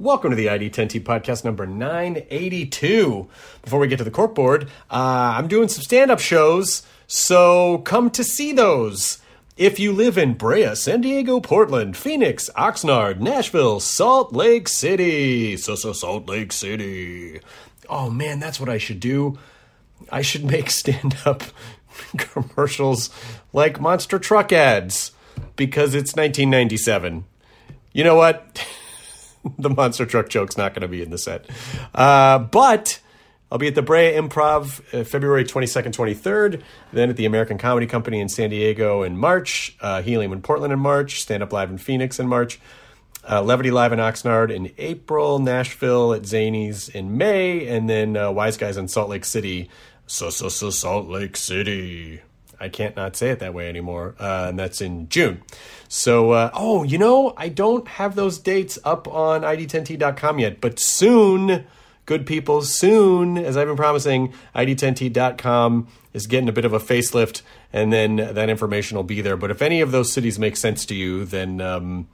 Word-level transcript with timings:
Welcome 0.00 0.30
to 0.30 0.36
the 0.36 0.46
ID10T 0.46 1.02
podcast 1.02 1.44
number 1.44 1.66
982. 1.66 3.28
Before 3.60 3.78
we 3.78 3.86
get 3.86 3.98
to 3.98 4.04
the 4.04 4.10
corkboard, 4.10 4.62
uh, 4.90 5.34
I'm 5.36 5.46
doing 5.46 5.68
some 5.68 5.82
stand 5.82 6.10
up 6.10 6.20
shows, 6.20 6.84
so 7.06 7.82
come 7.84 8.08
to 8.12 8.24
see 8.24 8.54
those. 8.54 9.18
If 9.58 9.78
you 9.78 9.92
live 9.92 10.16
in 10.16 10.32
Brea, 10.32 10.74
San 10.74 11.02
Diego, 11.02 11.38
Portland, 11.38 11.98
Phoenix, 11.98 12.48
Oxnard, 12.56 13.20
Nashville, 13.20 13.78
Salt 13.78 14.32
Lake 14.32 14.68
City, 14.68 15.58
so 15.58 15.74
so 15.74 15.92
Salt 15.92 16.26
Lake 16.26 16.54
City. 16.54 17.38
Oh 17.86 18.08
man, 18.08 18.40
that's 18.40 18.58
what 18.58 18.70
I 18.70 18.78
should 18.78 19.00
do. 19.00 19.38
I 20.10 20.22
should 20.22 20.46
make 20.46 20.70
stand 20.70 21.18
up 21.26 21.42
commercials 22.16 23.10
like 23.52 23.82
monster 23.82 24.18
truck 24.18 24.50
ads 24.50 25.12
because 25.56 25.94
it's 25.94 26.16
1997. 26.16 27.26
You 27.92 28.04
know 28.04 28.16
what? 28.16 28.66
the 29.58 29.70
monster 29.70 30.06
truck 30.06 30.28
joke's 30.28 30.56
not 30.56 30.74
going 30.74 30.82
to 30.82 30.88
be 30.88 31.02
in 31.02 31.10
the 31.10 31.18
set. 31.18 31.46
Uh, 31.94 32.38
but 32.38 33.00
I'll 33.52 33.58
be 33.58 33.66
at 33.66 33.74
the 33.74 33.82
Brea 33.82 34.12
Improv 34.12 34.80
uh, 34.94 35.04
February 35.04 35.44
22nd, 35.44 35.92
23rd. 35.92 36.62
Then 36.92 37.10
at 37.10 37.16
the 37.16 37.26
American 37.26 37.58
Comedy 37.58 37.86
Company 37.86 38.20
in 38.20 38.28
San 38.28 38.50
Diego 38.50 39.02
in 39.02 39.16
March. 39.16 39.76
Uh, 39.80 40.02
Helium 40.02 40.32
in 40.32 40.40
Portland 40.40 40.72
in 40.72 40.78
March. 40.78 41.20
Stand 41.20 41.42
Up 41.42 41.52
Live 41.52 41.70
in 41.70 41.78
Phoenix 41.78 42.20
in 42.20 42.28
March. 42.28 42.60
Uh, 43.28 43.42
Levity 43.42 43.70
Live 43.70 43.92
in 43.92 43.98
Oxnard 43.98 44.54
in 44.54 44.70
April. 44.78 45.40
Nashville 45.40 46.12
at 46.12 46.22
Zanies 46.22 46.94
in 46.94 47.18
May. 47.18 47.66
And 47.66 47.90
then 47.90 48.16
uh, 48.16 48.30
Wise 48.30 48.56
Guys 48.56 48.76
in 48.76 48.86
Salt 48.86 49.08
Lake 49.08 49.24
City. 49.24 49.68
So, 50.06 50.30
so, 50.30 50.48
so, 50.48 50.70
Salt 50.70 51.08
Lake 51.08 51.36
City. 51.36 52.20
I 52.60 52.68
can't 52.68 52.94
not 52.94 53.16
say 53.16 53.30
it 53.30 53.40
that 53.40 53.54
way 53.54 53.68
anymore. 53.68 54.14
Uh, 54.18 54.46
and 54.50 54.58
that's 54.58 54.80
in 54.80 55.08
June. 55.08 55.42
So, 55.92 56.30
uh, 56.30 56.50
oh, 56.54 56.84
you 56.84 56.98
know, 56.98 57.34
I 57.36 57.48
don't 57.48 57.88
have 57.88 58.14
those 58.14 58.38
dates 58.38 58.78
up 58.84 59.08
on 59.08 59.40
id10t.com 59.40 60.38
yet, 60.38 60.60
but 60.60 60.78
soon, 60.78 61.66
good 62.06 62.26
people, 62.26 62.62
soon, 62.62 63.36
as 63.36 63.56
I've 63.56 63.66
been 63.66 63.76
promising, 63.76 64.32
id10t.com 64.54 65.88
is 66.12 66.28
getting 66.28 66.48
a 66.48 66.52
bit 66.52 66.64
of 66.64 66.72
a 66.72 66.78
facelift, 66.78 67.42
and 67.72 67.92
then 67.92 68.16
that 68.16 68.48
information 68.48 68.98
will 68.98 69.02
be 69.02 69.20
there. 69.20 69.36
But 69.36 69.50
if 69.50 69.62
any 69.62 69.80
of 69.80 69.90
those 69.90 70.12
cities 70.12 70.38
make 70.38 70.56
sense 70.56 70.86
to 70.86 70.94
you, 70.94 71.24
then 71.24 71.60
um, 71.60 72.06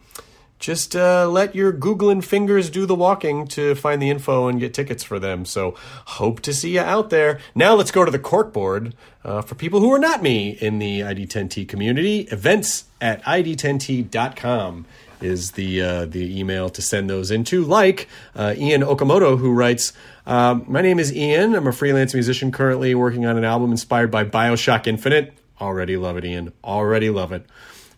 just 0.58 0.96
uh, 0.96 1.28
let 1.28 1.54
your 1.54 1.72
googling 1.72 2.24
fingers 2.24 2.70
do 2.70 2.86
the 2.86 2.94
walking 2.94 3.46
to 3.48 3.74
find 3.74 4.00
the 4.00 4.10
info 4.10 4.48
and 4.48 4.58
get 4.58 4.72
tickets 4.72 5.04
for 5.04 5.18
them. 5.18 5.44
So 5.44 5.74
hope 6.06 6.40
to 6.40 6.54
see 6.54 6.74
you 6.74 6.80
out 6.80 7.10
there. 7.10 7.38
Now 7.54 7.74
let's 7.74 7.90
go 7.90 8.04
to 8.04 8.10
the 8.10 8.18
corkboard 8.18 8.94
uh, 9.24 9.42
for 9.42 9.54
people 9.54 9.80
who 9.80 9.92
are 9.92 9.98
not 9.98 10.22
me 10.22 10.50
in 10.50 10.78
the 10.78 11.00
ID10T 11.00 11.68
community. 11.68 12.20
Events 12.30 12.84
at 13.00 13.22
id10t.com 13.24 14.86
is 15.20 15.52
the 15.52 15.82
uh, 15.82 16.04
the 16.04 16.38
email 16.38 16.68
to 16.70 16.82
send 16.82 17.08
those 17.08 17.30
into. 17.30 17.64
Like 17.64 18.08
uh, 18.34 18.54
Ian 18.56 18.82
Okamoto, 18.82 19.38
who 19.38 19.52
writes, 19.52 19.92
um, 20.26 20.64
"My 20.68 20.82
name 20.82 20.98
is 20.98 21.14
Ian. 21.14 21.54
I'm 21.54 21.66
a 21.66 21.72
freelance 21.72 22.14
musician 22.14 22.52
currently 22.52 22.94
working 22.94 23.26
on 23.26 23.36
an 23.36 23.44
album 23.44 23.70
inspired 23.70 24.10
by 24.10 24.24
Bioshock 24.24 24.86
Infinite. 24.86 25.32
Already 25.60 25.96
love 25.96 26.16
it, 26.18 26.24
Ian. 26.24 26.52
Already 26.62 27.10
love 27.10 27.32
it." 27.32 27.46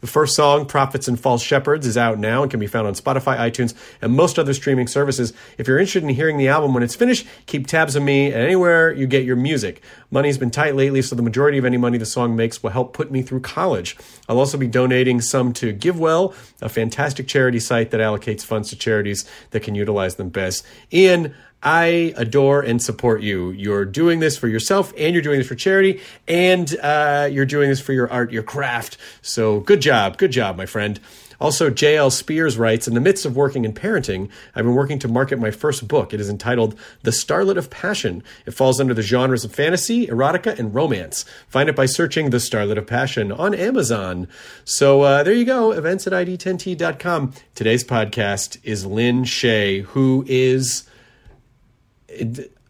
The 0.01 0.07
first 0.07 0.37
song, 0.37 0.67
Prophets 0.67 1.09
and 1.09 1.19
False 1.19 1.43
Shepherds, 1.43 1.85
is 1.85 1.97
out 1.97 2.21
now 2.21 2.43
and 2.43 2.51
can 2.51 2.61
be 2.61 2.69
found 2.69 2.87
on 2.87 2.95
Spotify, 2.95 3.37
iTunes, 3.37 3.75
and 4.01 4.13
most 4.13 4.39
other 4.39 4.55
streaming 4.55 4.87
services. 4.87 5.33
If 5.59 5.67
you're 5.67 5.79
interested 5.79 6.05
in 6.05 6.11
hearing 6.11 6.37
the 6.37 6.47
album 6.47 6.73
when 6.73 6.85
it's 6.85 6.95
finished, 6.95 7.27
keep 7.47 7.67
tabs 7.67 7.97
on 7.97 8.05
me 8.05 8.27
and 8.27 8.37
anywhere 8.37 8.93
you 8.93 9.09
get 9.09 9.25
your 9.25 9.35
music. 9.35 9.83
Money's 10.13 10.39
been 10.39 10.53
tight 10.53 10.77
lately, 10.77 11.03
so 11.03 11.17
the 11.17 11.23
majority 11.23 11.59
of 11.59 11.65
any 11.65 11.79
money 11.79 11.99
the 11.99 12.07
song 12.07 12.37
makes 12.37 12.63
will 12.63 12.71
help 12.71 12.93
put 12.93 13.11
me 13.11 13.23
through 13.23 13.41
college. 13.41 13.97
I'll 14.29 14.39
also 14.39 14.57
be 14.57 14.69
donating 14.69 15.21
some 15.21 15.53
to 15.55 15.75
GiveWell, 15.75 16.33
a 16.63 16.69
fantastic 16.69 17.27
charity 17.27 17.59
site 17.59 17.91
that 17.91 18.01
allocates 18.01 18.43
funds 18.43 18.71
to 18.71 18.77
charities 18.77 19.29
that 19.51 19.65
can 19.65 19.75
utilize 19.75 20.15
them 20.15 20.29
best. 20.29 20.65
Ian, 20.93 21.35
I 21.63 22.15
adore 22.17 22.61
and 22.61 22.81
support 22.81 23.23
you. 23.23 23.51
You're 23.51 23.85
doing 23.85 24.21
this 24.21 24.39
for 24.39 24.49
yourself 24.49 24.93
and 24.97 25.13
you're 25.13 25.23
doing 25.23 25.39
this 25.39 25.49
for 25.49 25.57
charity 25.57 26.01
and 26.27 26.75
uh, 26.81 27.29
you're 27.31 27.47
doing 27.47 27.69
this 27.69 27.81
for 27.81 27.93
your 27.93 28.11
art, 28.11 28.33
your 28.33 28.45
craft. 28.45 28.97
So 29.23 29.61
good 29.61 29.81
job. 29.81 30.19
Good 30.19 30.31
job, 30.31 30.57
my 30.57 30.67
friend. 30.67 31.01
Also, 31.41 31.71
J.L. 31.71 32.11
Spears 32.11 32.59
writes 32.59 32.89
In 32.89 32.95
the 32.95 33.01
midst 33.01 33.25
of 33.25 33.37
working 33.37 33.65
and 33.65 33.75
parenting, 33.75 34.29
I've 34.55 34.65
been 34.65 34.75
working 34.75 34.99
to 35.01 35.09
market 35.09 35.39
my 35.39 35.53
first 35.53 35.87
book. 35.87 36.13
It 36.13 36.21
is 36.21 36.29
entitled 36.29 36.75
The 37.03 37.13
Starlet 37.13 37.57
of 37.57 37.71
Passion. 37.71 38.25
It 38.45 38.53
falls 38.53 38.81
under 38.81 38.93
the 38.93 39.03
genres 39.03 39.45
of 39.45 39.55
fantasy, 39.55 40.09
erotica, 40.09 40.59
and 40.59 40.75
romance. 40.75 41.25
Find 41.47 41.69
it 41.69 41.77
by 41.77 41.87
searching 41.87 42.31
The 42.31 42.39
Starlet 42.39 42.77
of 42.77 42.89
Passion 42.89 43.31
on 43.31 43.55
Amazon. 43.55 44.27
So 44.65 45.03
uh, 45.03 45.23
there 45.23 45.35
you 45.35 45.45
go, 45.45 45.71
events 45.71 46.07
at 46.09 46.13
id10t.com. 46.13 47.33
Today's 47.55 47.85
podcast 47.85 48.59
is 48.65 48.85
Lin 48.85 49.23
Shaye, 49.23 49.83
who 49.83 50.25
is 50.27 50.88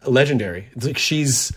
legendary. 0.05 0.67
It's 0.75 0.85
like 0.85 0.97
she's 0.97 1.51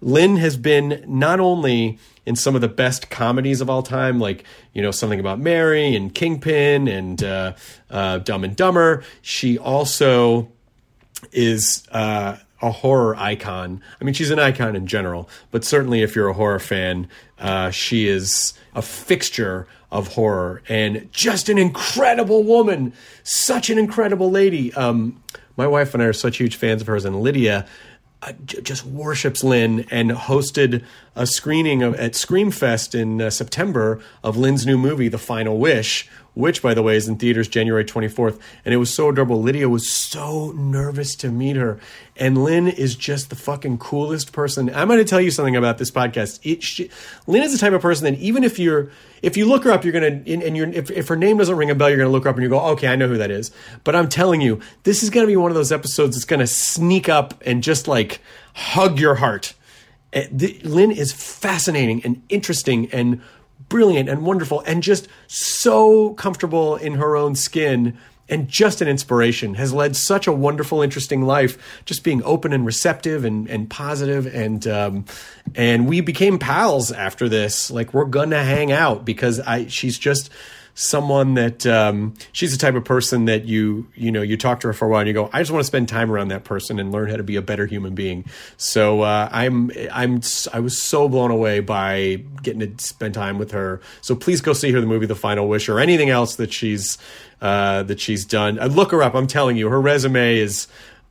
Lin 0.00 0.36
has 0.36 0.56
been 0.56 1.02
not 1.06 1.40
only 1.40 1.98
in 2.24 2.36
some 2.36 2.54
of 2.54 2.60
the 2.60 2.68
best 2.68 3.10
comedies 3.10 3.60
of 3.60 3.70
all 3.70 3.82
time, 3.82 4.20
like 4.20 4.44
you 4.72 4.82
know 4.82 4.90
something 4.90 5.20
about 5.20 5.38
Mary 5.38 5.94
and 5.94 6.14
Kingpin 6.14 6.88
and 6.88 7.22
uh, 7.22 7.54
uh, 7.90 8.18
Dumb 8.18 8.44
and 8.44 8.54
Dumber. 8.54 9.02
She 9.22 9.58
also 9.58 10.50
is 11.32 11.84
uh, 11.90 12.36
a 12.62 12.70
horror 12.70 13.16
icon. 13.16 13.82
I 14.00 14.04
mean, 14.04 14.14
she's 14.14 14.30
an 14.30 14.38
icon 14.38 14.76
in 14.76 14.86
general, 14.86 15.28
but 15.50 15.64
certainly 15.64 16.02
if 16.02 16.14
you're 16.14 16.28
a 16.28 16.34
horror 16.34 16.58
fan, 16.58 17.08
uh, 17.38 17.70
she 17.70 18.08
is 18.08 18.54
a 18.74 18.82
fixture 18.82 19.66
of 19.90 20.08
horror 20.08 20.62
and 20.68 21.08
just 21.12 21.48
an 21.48 21.56
incredible 21.56 22.44
woman, 22.44 22.92
such 23.22 23.70
an 23.70 23.78
incredible 23.78 24.30
lady. 24.30 24.72
Um, 24.74 25.22
my 25.58 25.66
wife 25.66 25.92
and 25.92 26.02
I 26.02 26.06
are 26.06 26.12
such 26.14 26.38
huge 26.38 26.56
fans 26.56 26.80
of 26.80 26.86
hers, 26.86 27.04
and 27.04 27.20
Lydia 27.20 27.66
uh, 28.22 28.32
j- 28.46 28.60
just 28.62 28.86
worships 28.86 29.44
Lin 29.44 29.86
and 29.90 30.10
hosted 30.10 30.84
a 31.14 31.26
screening 31.26 31.82
of, 31.82 31.94
at 31.96 32.12
Screamfest 32.12 32.98
in 32.98 33.20
uh, 33.20 33.28
September 33.30 34.00
of 34.24 34.36
Lin's 34.36 34.64
new 34.64 34.78
movie, 34.78 35.08
The 35.08 35.18
Final 35.18 35.58
Wish, 35.58 36.08
which, 36.38 36.62
by 36.62 36.72
the 36.72 36.84
way, 36.84 36.94
is 36.94 37.08
in 37.08 37.16
theaters 37.16 37.48
January 37.48 37.84
24th. 37.84 38.40
And 38.64 38.72
it 38.72 38.76
was 38.76 38.94
so 38.94 39.08
adorable. 39.08 39.42
Lydia 39.42 39.68
was 39.68 39.90
so 39.90 40.52
nervous 40.52 41.16
to 41.16 41.32
meet 41.32 41.56
her. 41.56 41.80
And 42.16 42.44
Lin 42.44 42.68
is 42.68 42.94
just 42.94 43.28
the 43.28 43.34
fucking 43.34 43.78
coolest 43.78 44.32
person. 44.32 44.72
I'm 44.72 44.86
going 44.86 45.00
to 45.00 45.04
tell 45.04 45.20
you 45.20 45.32
something 45.32 45.56
about 45.56 45.78
this 45.78 45.90
podcast. 45.90 46.38
It, 46.44 46.62
she, 46.62 46.90
Lin 47.26 47.42
is 47.42 47.50
the 47.50 47.58
type 47.58 47.72
of 47.72 47.82
person 47.82 48.04
that 48.04 48.20
even 48.20 48.44
if 48.44 48.56
you're, 48.56 48.92
if 49.20 49.36
you 49.36 49.46
look 49.46 49.64
her 49.64 49.72
up, 49.72 49.82
you're 49.82 49.92
going 49.92 50.24
to, 50.24 50.32
and 50.32 50.56
you're, 50.56 50.68
if, 50.68 50.92
if 50.92 51.08
her 51.08 51.16
name 51.16 51.38
doesn't 51.38 51.56
ring 51.56 51.70
a 51.70 51.74
bell, 51.74 51.88
you're 51.88 51.98
going 51.98 52.08
to 52.08 52.12
look 52.12 52.22
her 52.22 52.30
up 52.30 52.36
and 52.36 52.44
you 52.44 52.48
go, 52.48 52.60
okay, 52.68 52.86
I 52.86 52.94
know 52.94 53.08
who 53.08 53.18
that 53.18 53.32
is. 53.32 53.50
But 53.82 53.96
I'm 53.96 54.08
telling 54.08 54.40
you, 54.40 54.60
this 54.84 55.02
is 55.02 55.10
going 55.10 55.26
to 55.26 55.28
be 55.28 55.36
one 55.36 55.50
of 55.50 55.56
those 55.56 55.72
episodes 55.72 56.14
that's 56.14 56.24
going 56.24 56.38
to 56.38 56.46
sneak 56.46 57.08
up 57.08 57.34
and 57.44 57.64
just 57.64 57.88
like 57.88 58.20
hug 58.54 59.00
your 59.00 59.16
heart. 59.16 59.54
Lin 60.14 60.92
is 60.92 61.12
fascinating 61.12 62.00
and 62.04 62.22
interesting 62.28 62.88
and 62.92 63.22
brilliant 63.68 64.08
and 64.08 64.24
wonderful 64.24 64.60
and 64.66 64.82
just 64.82 65.08
so 65.26 66.14
comfortable 66.14 66.76
in 66.76 66.94
her 66.94 67.16
own 67.16 67.34
skin 67.34 67.98
and 68.28 68.48
just 68.48 68.80
an 68.80 68.88
inspiration. 68.88 69.54
Has 69.54 69.72
led 69.72 69.96
such 69.96 70.26
a 70.26 70.32
wonderful 70.32 70.82
interesting 70.82 71.22
life 71.22 71.82
just 71.84 72.04
being 72.04 72.22
open 72.24 72.52
and 72.52 72.66
receptive 72.66 73.24
and, 73.24 73.48
and 73.48 73.68
positive. 73.70 74.26
And 74.26 74.66
um, 74.66 75.04
and 75.54 75.88
we 75.88 76.00
became 76.00 76.38
pals 76.38 76.92
after 76.92 77.28
this. 77.28 77.70
Like 77.70 77.94
we're 77.94 78.04
gonna 78.04 78.44
hang 78.44 78.72
out 78.72 79.04
because 79.04 79.40
i 79.40 79.66
she's 79.66 79.98
just 79.98 80.30
someone 80.78 81.34
that 81.34 81.66
um, 81.66 82.14
she's 82.30 82.52
the 82.52 82.56
type 82.56 82.76
of 82.76 82.84
person 82.84 83.24
that 83.24 83.44
you 83.46 83.84
you 83.96 84.12
know 84.12 84.22
you 84.22 84.36
talk 84.36 84.60
to 84.60 84.68
her 84.68 84.72
for 84.72 84.86
a 84.86 84.88
while 84.88 85.00
and 85.00 85.08
you 85.08 85.12
go 85.12 85.28
I 85.32 85.40
just 85.40 85.50
want 85.50 85.60
to 85.60 85.66
spend 85.66 85.88
time 85.88 86.08
around 86.08 86.28
that 86.28 86.44
person 86.44 86.78
and 86.78 86.92
learn 86.92 87.10
how 87.10 87.16
to 87.16 87.24
be 87.24 87.34
a 87.34 87.42
better 87.42 87.66
human 87.66 87.96
being. 87.96 88.24
So 88.58 89.02
uh, 89.02 89.28
I'm 89.32 89.72
I'm 89.90 90.20
I 90.52 90.60
was 90.60 90.80
so 90.80 91.08
blown 91.08 91.32
away 91.32 91.58
by 91.58 92.22
getting 92.44 92.60
to 92.60 92.84
spend 92.84 93.14
time 93.14 93.38
with 93.38 93.50
her. 93.50 93.80
So 94.02 94.14
please 94.14 94.40
go 94.40 94.52
see 94.52 94.70
her 94.70 94.80
the 94.80 94.86
movie 94.86 95.06
The 95.06 95.16
Final 95.16 95.48
Wish 95.48 95.68
or 95.68 95.80
anything 95.80 96.10
else 96.10 96.36
that 96.36 96.52
she's 96.52 96.96
uh, 97.40 97.82
that 97.82 97.98
she's 97.98 98.24
done. 98.24 98.60
Uh, 98.60 98.66
look 98.66 98.92
her 98.92 99.02
up. 99.02 99.16
I'm 99.16 99.26
telling 99.26 99.56
you, 99.56 99.68
her 99.68 99.80
resume 99.80 100.38
is 100.38 100.68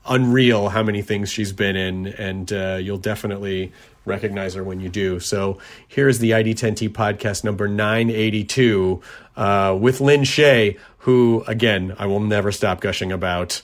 unreal. 0.08 0.69
How 0.69 0.81
many 0.81 1.02
things 1.02 1.30
she's 1.30 1.52
been 1.52 1.75
in, 1.75 2.08
and 2.08 2.54
uh, 2.54 2.80
you'll 2.81 3.00
definitely 3.00 3.74
recognize 4.07 4.56
her 4.56 4.63
when 4.63 4.80
you 4.80 4.89
do. 4.89 5.19
So 5.19 5.59
here's 5.88 6.19
the 6.19 6.31
ID10T 6.31 6.89
podcast 6.89 7.44
number 7.44 7.68
982 7.68 9.01
uh, 9.36 9.77
with 9.80 10.01
Lin 10.01 10.21
Shaye, 10.21 10.80
who, 11.00 11.44
again, 11.48 11.95
I 12.00 12.06
will 12.07 12.19
never 12.21 12.51
stop 12.51 12.81
gushing 12.81 13.12
about. 13.12 13.62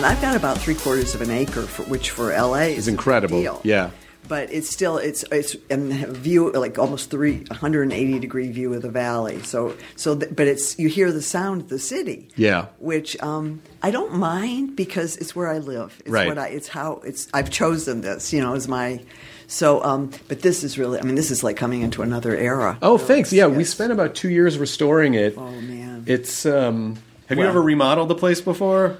And 0.02 0.10
I've 0.12 0.20
got 0.20 0.34
about 0.36 0.58
three 0.58 0.74
quarters 0.74 1.14
of 1.14 1.20
an 1.22 1.30
acre, 1.30 1.62
for, 1.62 1.82
which 1.84 2.10
for 2.10 2.30
LA 2.32 2.54
is 2.74 2.78
It's 2.78 2.88
incredible. 2.88 3.38
A 3.38 3.42
deal. 3.42 3.60
Yeah. 3.62 3.90
But 4.28 4.52
it's 4.52 4.70
still 4.70 4.98
it's 4.98 5.24
it's 5.32 5.56
and 5.68 5.92
view 5.92 6.50
like 6.52 6.78
almost 6.78 7.10
three 7.10 7.38
180 7.48 8.18
degree 8.20 8.50
view 8.52 8.72
of 8.72 8.82
the 8.82 8.88
valley. 8.90 9.42
So 9.42 9.76
so 9.96 10.16
th- 10.16 10.34
but 10.34 10.46
it's 10.46 10.78
you 10.78 10.88
hear 10.88 11.10
the 11.12 11.20
sound 11.22 11.62
of 11.62 11.68
the 11.68 11.78
city. 11.78 12.28
Yeah. 12.36 12.66
Which 12.78 13.20
um, 13.22 13.60
I 13.82 13.90
don't 13.90 14.14
mind 14.14 14.76
because 14.76 15.16
it's 15.16 15.34
where 15.34 15.48
I 15.48 15.58
live. 15.58 15.96
It's 16.00 16.08
Right. 16.10 16.28
what 16.28 16.38
I 16.38 16.46
it's 16.48 16.68
how 16.68 17.00
it's 17.04 17.28
I've 17.34 17.50
chosen 17.50 18.00
this. 18.00 18.32
You 18.32 18.40
know, 18.40 18.54
as 18.54 18.68
my 18.68 19.00
so 19.48 19.82
um, 19.84 20.10
but 20.28 20.40
this 20.40 20.62
is 20.62 20.78
really 20.78 21.00
I 21.00 21.02
mean 21.02 21.16
this 21.16 21.30
is 21.32 21.42
like 21.42 21.56
coming 21.56 21.82
into 21.82 22.02
another 22.02 22.34
era. 22.36 22.78
Oh, 22.80 22.92
Really. 22.94 23.04
thanks. 23.08 23.32
Yeah, 23.32 23.48
we 23.48 23.64
spent 23.64 23.92
about 23.92 24.14
two 24.14 24.30
years 24.30 24.56
restoring 24.56 25.14
it. 25.14 25.34
Oh, 25.36 25.50
man. 25.60 26.04
It's 26.06 26.46
um. 26.46 26.96
Have 27.26 27.38
you 27.38 27.44
ever 27.44 27.60
remodeled 27.62 28.08
the 28.08 28.14
place 28.14 28.40
before? 28.40 28.98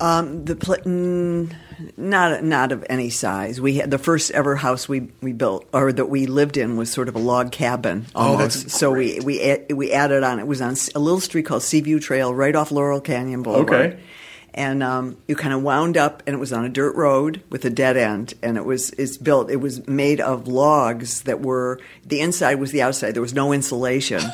Um, 0.00 0.44
the 0.44 0.56
pla- 0.56 0.76
mm, 0.78 1.52
not 1.96 2.42
not 2.42 2.72
of 2.72 2.84
any 2.90 3.08
size. 3.10 3.60
We 3.60 3.76
had 3.76 3.90
the 3.90 3.98
first 3.98 4.30
ever 4.32 4.56
house 4.56 4.88
we, 4.88 5.08
we 5.22 5.32
built 5.32 5.66
or 5.72 5.92
that 5.92 6.06
we 6.06 6.26
lived 6.26 6.56
in 6.56 6.76
was 6.76 6.90
sort 6.90 7.08
of 7.08 7.14
a 7.14 7.18
log 7.20 7.52
cabin. 7.52 8.06
Oh, 8.14 8.36
that's 8.36 8.72
so 8.72 8.90
we 8.90 9.20
we 9.20 9.40
a- 9.40 9.66
we 9.74 9.92
added 9.92 10.22
on. 10.24 10.38
It 10.40 10.46
was 10.46 10.60
on 10.60 10.74
a 10.94 10.98
little 10.98 11.20
street 11.20 11.44
called 11.46 11.62
Seaview 11.62 12.00
Trail, 12.00 12.34
right 12.34 12.54
off 12.56 12.72
Laurel 12.72 13.00
Canyon 13.00 13.42
Boulevard. 13.42 13.68
Okay. 13.92 13.98
And 14.56 14.82
um, 14.82 15.18
you 15.28 15.36
kind 15.36 15.52
of 15.52 15.62
wound 15.62 15.98
up, 15.98 16.22
and 16.26 16.34
it 16.34 16.38
was 16.38 16.50
on 16.50 16.64
a 16.64 16.70
dirt 16.70 16.96
road 16.96 17.42
with 17.50 17.62
a 17.66 17.70
dead 17.70 17.98
end, 17.98 18.32
and 18.42 18.56
it 18.56 18.64
was 18.64 18.88
it's 18.90 19.18
built. 19.18 19.50
It 19.50 19.56
was 19.56 19.86
made 19.86 20.18
of 20.18 20.48
logs 20.48 21.22
that 21.24 21.42
were 21.42 21.78
the 22.06 22.20
inside 22.22 22.54
was 22.54 22.72
the 22.72 22.80
outside. 22.80 23.12
There 23.12 23.20
was 23.22 23.34
no 23.34 23.52
insulation. 23.52 24.22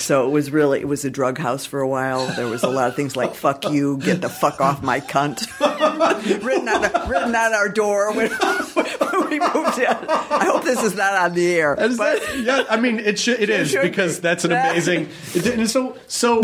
So 0.00 0.28
it 0.28 0.30
was 0.30 0.52
really 0.52 0.78
it 0.78 0.86
was 0.86 1.04
a 1.04 1.10
drug 1.10 1.38
house 1.38 1.66
for 1.66 1.80
a 1.80 1.88
while. 1.88 2.24
There 2.36 2.46
was 2.46 2.62
a 2.62 2.68
lot 2.68 2.88
of 2.88 2.94
things 2.94 3.16
like 3.16 3.34
"fuck 3.34 3.68
you," 3.68 3.98
"get 3.98 4.20
the 4.20 4.28
fuck 4.28 4.60
off 4.60 4.80
my 4.80 5.00
cunt," 5.00 5.40
written 6.44 6.68
on 6.68 7.08
written 7.10 7.34
on 7.34 7.52
our 7.52 7.68
door 7.68 8.12
when, 8.14 8.30
when 8.30 9.28
we 9.28 9.40
moved 9.40 9.76
in. 9.76 9.86
I 9.88 10.44
hope 10.52 10.62
this 10.62 10.84
is 10.84 10.94
not 10.94 11.14
on 11.14 11.34
the 11.34 11.52
air. 11.52 11.74
But- 11.74 11.96
that- 11.96 12.38
yeah, 12.38 12.64
I 12.70 12.76
mean, 12.78 13.00
it 13.00 13.18
should, 13.18 13.40
it 13.40 13.50
is 13.50 13.74
because 13.74 14.18
be. 14.18 14.22
that's 14.22 14.44
an 14.44 14.52
amazing. 14.52 15.08
It, 15.34 15.46
and 15.48 15.68
so, 15.68 15.98
so, 16.06 16.42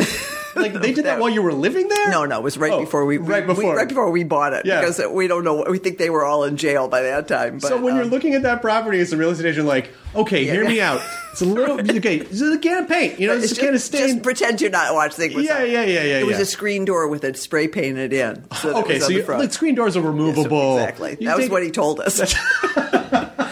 like 0.57 0.73
they 0.75 0.93
did 0.93 1.05
that 1.07 1.19
while 1.21 1.31
you 1.31 1.43
were 1.43 1.53
living 1.53 1.89
there. 1.89 2.11
No, 2.11 2.25
no, 2.25 2.39
it 2.39 2.43
was 2.43 2.57
right 2.59 2.73
Oh, 2.73 2.81
before 2.81 3.05
we 3.05 3.19
right 3.19 3.47
we- 3.47 3.55
before 3.55 3.75
right 3.77 3.89
before 3.89 4.11
we 4.11 4.25
bought 4.25 4.53
it 4.53 4.65
Yeah. 4.67 4.81
because 4.81 5.01
we 5.11 5.27
don't 5.27 5.45
know. 5.45 5.65
We 5.69 5.79
think 5.79 5.99
they 5.99 6.11
were 6.11 6.25
all 6.25 6.45
in 6.45 6.57
jail 6.57 6.89
by 6.89 7.03
that 7.03 7.29
time. 7.29 7.59
But, 7.59 7.69
so 7.69 7.81
when 7.81 7.95
you're 7.97 8.05
um, 8.05 8.11
looking 8.11 8.35
at 8.35 8.43
that 8.43 8.61
property 8.63 9.01
as 9.01 9.13
a 9.13 9.17
real 9.17 9.31
estate 9.31 9.49
agent, 9.49 9.67
like, 9.67 9.93
okay, 10.15 10.45
hear 10.45 10.63
Yeah. 10.63 10.69
me 10.69 10.81
out. 10.81 11.01
It's 11.33 11.41
a 11.43 11.45
little 11.47 11.81
okay. 11.99 12.17
It's 12.19 12.41
a 12.41 12.59
can 12.59 12.83
of 12.85 12.89
paint. 12.89 13.19
You 13.19 13.29
know, 13.29 13.35
it's, 13.35 13.51
It's 13.51 13.59
a 13.59 13.61
can 13.61 13.75
of 13.75 13.81
stain. 13.81 14.09
just 14.09 14.23
pretend 14.23 14.61
you're 14.61 14.71
not 14.71 14.95
watching. 14.95 15.33
Yeah, 15.33 15.63
yeah, 15.65 15.83
yeah, 15.85 16.03
yeah, 16.03 16.19
It 16.21 16.27
was 16.27 16.37
yeah. 16.37 16.43
a 16.43 16.47
screen 16.47 16.85
door 16.85 17.09
with 17.09 17.25
it 17.25 17.37
spray 17.37 17.67
painted 17.69 18.13
in. 18.13 18.45
So 18.61 18.77
okay, 18.83 18.99
so 19.01 19.07
on 19.07 19.13
the 19.13 19.19
you, 19.19 19.25
front. 19.25 19.43
the 19.43 19.53
screen 19.53 19.75
doors 19.75 19.97
are 19.97 20.03
removable. 20.03 20.79
Exactly. 20.79 21.17
You 21.21 21.27
that 21.29 21.37
was 21.39 21.49
what 21.51 21.63
he 21.63 21.71
told 21.71 22.01
us. 22.01 22.35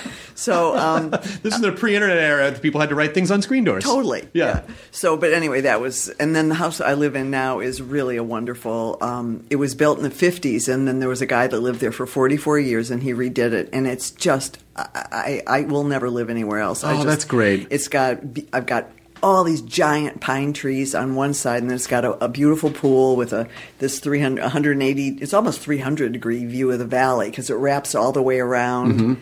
so 0.43 0.77
um, 0.77 1.11
This 1.43 1.55
is 1.55 1.61
the 1.61 1.73
pre-internet 1.73 2.19
era. 2.19 2.53
People 2.53 2.81
had 2.81 2.89
to 2.91 2.95
write 2.95 3.15
things 3.15 3.31
on 3.31 3.43
screen 3.43 3.65
doors. 3.65 3.85
Totally. 3.85 4.29
Yeah. 4.33 4.63
So, 4.91 5.17
but 5.17 5.33
anyway, 5.33 5.63
that 5.63 5.81
was, 5.81 6.09
and 6.21 6.35
then 6.35 6.49
the 6.49 6.55
house 6.57 6.81
I 6.81 6.95
live 6.95 7.15
in 7.17 7.31
now 7.31 7.61
is 7.61 7.81
really 7.81 8.17
a 8.17 8.23
wonderful. 8.25 8.99
Um, 9.01 9.45
it 9.51 9.57
was 9.57 9.75
built 9.75 9.99
in 9.99 10.05
the 10.05 10.11
fifties, 10.11 10.69
and 10.69 10.87
then 10.89 10.99
there 11.01 11.09
was 11.09 11.23
a 11.23 11.27
guy 11.27 11.47
that 11.47 11.61
lived 11.61 11.81
there 11.81 11.93
for 11.93 12.07
forty 12.07 12.37
four 12.37 12.59
years, 12.59 12.91
and 12.91 13.03
he 13.03 13.13
redid 13.13 13.53
it, 13.53 13.69
and 13.73 13.87
it's 13.87 14.11
just, 14.11 14.59
I, 14.77 15.43
I, 15.47 15.59
I 15.59 15.61
will 15.63 15.85
never 15.85 16.11
live 16.11 16.29
anywhere 16.31 16.59
else. 16.59 16.85
I 16.85 16.93
Oh, 16.93 16.95
just- 16.97 17.07
that's 17.07 17.25
great. 17.25 17.69
It's 17.71 17.89
got, 17.89 18.19
I've 18.53 18.67
got. 18.67 18.89
All 19.25 19.45
these 19.45 19.61
giant 19.63 20.21
pine 20.21 20.53
trees 20.53 20.97
on 20.97 21.15
one 21.15 21.33
side, 21.33 21.63
and 21.63 21.71
then 21.71 21.77
it's 21.77 21.87
got 21.87 22.05
a, 22.05 22.25
a 22.25 22.29
beautiful 22.29 22.73
pool 22.73 23.15
with 23.15 23.33
a 23.33 23.47
this 23.79 24.01
300, 24.01 24.43
180, 24.43 25.19
it's 25.23 25.33
almost 25.33 25.61
300 25.61 26.11
degree 26.11 26.45
view 26.45 26.73
of 26.73 26.81
the 26.81 26.85
valley 26.85 27.31
because 27.31 27.49
it 27.49 27.55
wraps 27.55 27.95
all 27.95 28.11
the 28.11 28.21
way 28.21 28.41
around. 28.41 28.95
Mm-hmm. 28.95 29.15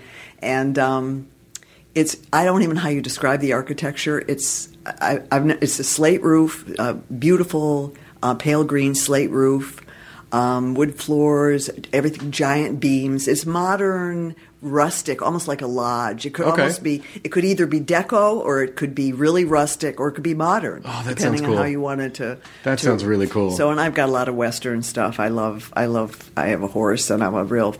And 0.42 0.78
um, 0.78 1.28
it's 1.94 2.16
I 2.32 2.44
don't 2.44 2.62
even 2.62 2.76
know 2.76 2.82
how 2.82 2.88
you 2.88 3.00
describe 3.02 3.40
the 3.40 3.52
architecture. 3.52 4.22
It's 4.26 4.68
I, 4.86 5.20
I've, 5.30 5.48
it's 5.62 5.78
a 5.78 5.84
slate 5.84 6.22
roof, 6.22 6.68
uh, 6.78 6.94
beautiful 6.94 7.94
uh, 8.22 8.34
pale 8.34 8.64
green 8.64 8.94
slate 8.94 9.30
roof, 9.30 9.80
um, 10.32 10.74
wood 10.74 10.94
floors, 10.94 11.68
everything 11.92 12.30
giant 12.30 12.80
beams. 12.80 13.28
It's 13.28 13.44
modern, 13.44 14.34
rustic, 14.62 15.20
almost 15.22 15.48
like 15.48 15.60
a 15.62 15.66
lodge. 15.66 16.24
It 16.26 16.30
could 16.34 16.46
Okay. 16.46 16.62
almost 16.62 16.82
be. 16.82 17.02
It 17.24 17.30
could 17.30 17.44
either 17.44 17.66
be 17.66 17.80
deco 17.80 18.36
or 18.38 18.62
it 18.62 18.76
could 18.76 18.94
be 18.94 19.12
really 19.12 19.44
rustic 19.44 20.00
or 20.00 20.08
it 20.08 20.12
could 20.12 20.22
be 20.24 20.34
modern. 20.34 20.82
Oh, 20.84 21.02
that 21.04 21.16
depending 21.16 21.40
sounds 21.40 21.50
on 21.50 21.56
how 21.56 21.62
cool. 21.64 21.70
you 21.70 21.80
wanted 21.80 22.14
to. 22.14 22.38
That 22.64 22.78
to- 22.78 22.84
sounds 22.84 23.04
really 23.04 23.26
cool. 23.26 23.50
So, 23.50 23.70
and 23.70 23.80
I've 23.80 23.94
got 23.94 24.08
a 24.08 24.12
lot 24.12 24.28
of 24.28 24.34
Western 24.34 24.82
stuff. 24.82 25.18
I 25.20 25.28
love. 25.28 25.72
I 25.76 25.86
love. 25.86 26.30
I 26.36 26.46
have 26.48 26.62
a 26.62 26.68
horse, 26.68 27.10
and 27.10 27.22
I'm 27.22 27.34
a 27.34 27.44
real 27.44 27.74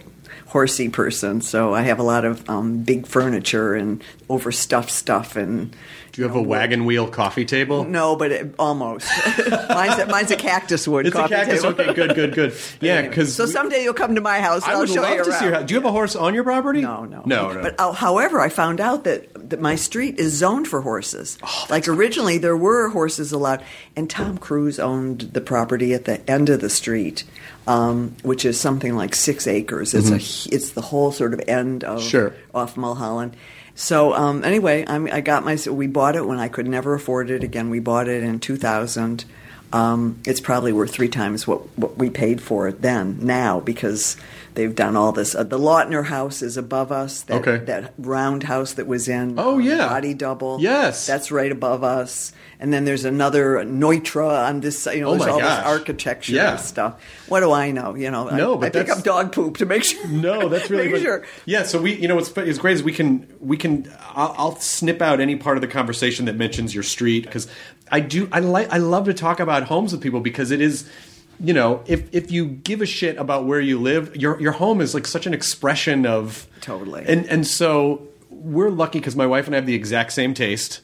horsey 0.50 0.88
person. 0.88 1.40
So 1.40 1.75
I 1.75 1.83
have 1.83 1.99
a 1.99 2.04
lot 2.04 2.25
of 2.25 2.49
um, 2.49 2.83
big 2.83 3.07
furniture 3.07 3.75
and 3.75 4.02
overstuffed 4.28 4.90
stuff 4.90 5.37
and. 5.37 5.75
Do 6.12 6.23
you 6.23 6.26
have 6.26 6.37
a 6.37 6.43
wagon 6.43 6.85
wheel 6.87 7.07
coffee 7.09 7.45
table? 7.45 7.85
No, 7.85 8.17
but 8.17 8.33
it, 8.33 8.55
almost. 8.59 9.07
mine's, 9.69 9.99
a, 10.00 10.07
mine's 10.07 10.31
a 10.31 10.37
cactus 10.37 10.88
wood 10.88 11.07
It's 11.07 11.14
a 11.17 11.29
cactus. 11.29 11.62
table. 11.62 11.81
Okay, 11.81 11.95
good, 11.95 12.14
good, 12.14 12.35
good. 12.35 12.55
Yeah, 12.81 13.02
because 13.02 13.35
so 13.35 13.47
someday 13.47 13.83
you'll 13.85 13.95
come 13.95 14.14
to 14.17 14.21
my 14.21 14.40
house 14.40 14.64
I 14.64 14.73
will 14.75 14.81
would 14.81 14.88
show 14.90 15.02
love 15.02 15.17
you 15.19 15.25
to 15.25 15.33
see 15.33 15.45
your 15.45 15.55
house. 15.55 15.64
Do 15.67 15.75
you 15.75 15.81
have 15.81 15.87
a 15.88 15.93
horse 15.93 16.17
on 16.17 16.35
your 16.35 16.43
property? 16.45 16.81
No, 16.81 17.05
no, 17.05 17.23
no, 17.26 17.52
no. 17.52 17.62
But 17.62 17.79
uh, 17.79 17.93
however, 17.93 18.40
I 18.40 18.49
found 18.49 18.81
out 18.81 19.05
that, 19.05 19.50
that 19.50 19.61
my 19.61 19.76
street 19.76 20.19
is 20.19 20.33
zoned 20.33 20.67
for 20.67 20.81
horses. 20.81 21.38
Oh, 21.43 21.67
like 21.71 21.87
originally, 21.87 22.38
there 22.38 22.57
were 22.57 22.88
horses 22.88 23.31
allowed, 23.33 23.62
and 23.95 24.11
Tom 24.11 24.38
Cruise 24.38 24.79
owned 24.81 25.21
the 25.21 25.40
property 25.40 25.95
at 25.95 26.07
the 26.07 26.29
end 26.31 26.49
of 26.49 26.61
the 26.61 26.71
street, 26.71 27.25
um, 27.67 28.17
which 28.23 28.45
is 28.45 28.59
something 28.59 28.97
like 28.97 29.14
six 29.14 29.47
acres. 29.47 29.95
It's 29.95 30.11
a 30.11 30.17
it's 30.55 30.71
the 30.71 30.81
whole 30.81 31.12
sort 31.12 31.35
of 31.35 31.40
end 31.47 31.85
of 31.85 32.00
Mm-hmm. 32.00 32.09
Sure. 32.09 32.35
off 32.55 32.76
Mulholland. 32.76 33.37
So 33.80 34.12
um, 34.12 34.44
anyway, 34.44 34.84
I'm, 34.87 35.06
I 35.10 35.22
got 35.22 35.42
my. 35.42 35.56
We 35.66 35.87
bought 35.87 36.14
it 36.14 36.26
when 36.26 36.38
I 36.38 36.49
could 36.49 36.66
never 36.66 36.92
afford 36.92 37.30
it 37.30 37.42
again. 37.42 37.70
We 37.70 37.80
bought 37.80 38.08
it 38.08 38.22
in 38.22 38.38
2000. 38.38 39.25
Um, 39.72 40.20
it's 40.26 40.38
probably 40.38 40.70
worth 40.70 40.90
three 40.90 41.08
times 41.08 41.46
what, 41.46 41.60
what 41.78 41.96
we 41.96 42.10
paid 42.10 42.42
for 42.42 42.68
it 42.68 42.82
then 42.82 43.18
now 43.22 43.60
because 43.60 44.18
they've 44.54 44.75
done 44.75 44.97
all 44.97 45.12
this. 45.12 45.35
Uh, 45.35 45.42
the 45.45 45.59
Lautner 45.59 46.04
house 46.07 46.42
is 46.42 46.57
above 46.57 46.90
us. 46.92 47.23
That, 47.23 47.40
Okay. 47.47 47.64
That 47.64 47.92
round 47.99 48.42
house 48.45 48.75
that 48.75 48.87
was 48.87 49.09
in. 49.09 49.38
Oh, 49.38 49.54
um, 49.54 49.61
yeah. 49.62 49.88
Body 49.88 50.14
double. 50.14 50.59
Yes. 50.61 51.07
That's 51.07 51.30
right 51.30 51.50
above 51.52 51.83
us. 51.85 52.33
And 52.59 52.73
then 52.73 52.85
there's 52.85 53.07
another 53.07 53.64
Neutra 53.64 54.47
on 54.49 54.61
this. 54.61 54.85
You 54.87 55.00
know, 55.00 55.07
Oh, 55.09 55.11
there's 55.12 55.26
my 55.26 55.30
all 55.33 55.40
gosh. 55.40 55.57
this 55.59 55.66
architecture 55.66 56.33
Yeah. 56.33 56.50
and 56.52 56.61
stuff. 56.61 57.02
What 57.28 57.40
do 57.40 57.52
I 57.52 57.71
know? 57.71 57.95
You 57.95 58.11
know, 58.11 58.28
No, 58.28 58.54
I, 58.57 58.61
but 58.61 58.76
I 58.76 58.80
pick 58.83 58.90
up 58.90 59.02
dog 59.02 59.33
poop 59.33 59.57
to 59.59 59.66
make 59.66 59.85
sure. 59.85 60.07
No, 60.09 60.49
that's 60.49 60.69
really 60.71 60.88
make 60.88 61.02
sure. 61.02 61.25
Yeah, 61.47 61.62
so 61.62 61.80
we, 61.80 61.95
you 61.95 62.07
know, 62.09 62.16
what's 62.16 62.30
it's 62.37 62.59
great 62.59 62.75
is 62.75 62.83
we 62.83 62.92
can 62.92 63.26
we 63.40 63.57
can 63.57 63.90
I'll, 64.14 64.35
I'll 64.37 64.57
snip 64.57 65.00
out 65.00 65.21
any 65.21 65.37
part 65.37 65.57
of 65.57 65.62
the 65.62 65.69
conversation 65.69 66.26
that 66.26 66.37
mentions 66.37 66.75
your 66.75 66.83
street 66.85 67.25
because 67.25 67.49
I 67.90 68.00
do 68.00 68.28
I 68.30 68.40
like 68.40 68.71
I 68.71 68.76
love 68.76 69.07
to 69.07 69.14
talk 69.14 69.40
about 69.40 69.62
homes 69.64 69.92
with 69.92 70.02
people 70.02 70.21
because 70.21 70.50
it 70.50 70.61
is. 70.61 70.88
You 71.42 71.54
know, 71.54 71.82
if 71.87 72.14
if 72.14 72.30
you 72.30 72.47
give 72.47 72.82
a 72.82 72.87
shit 72.87 73.16
about 73.16 73.47
where 73.47 73.61
you 73.61 73.80
live, 73.80 74.14
your 74.14 74.40
your 74.40 74.52
home 74.52 74.80
is 74.80 74.94
like 74.94 75.06
such 75.06 75.26
an 75.26 75.35
expression 75.35 76.06
of 76.06 76.47
Totally. 76.61 77.04
And 77.06 77.26
and 77.26 77.47
so 77.47 78.09
we're 78.28 78.70
lucky 78.70 78.99
because 78.99 79.16
my 79.16 79.26
wife 79.26 79.47
and 79.47 79.54
I 79.54 79.59
have 79.59 79.66
the 79.66 79.75
exact 79.75 80.12
same 80.12 80.35
taste, 80.35 80.80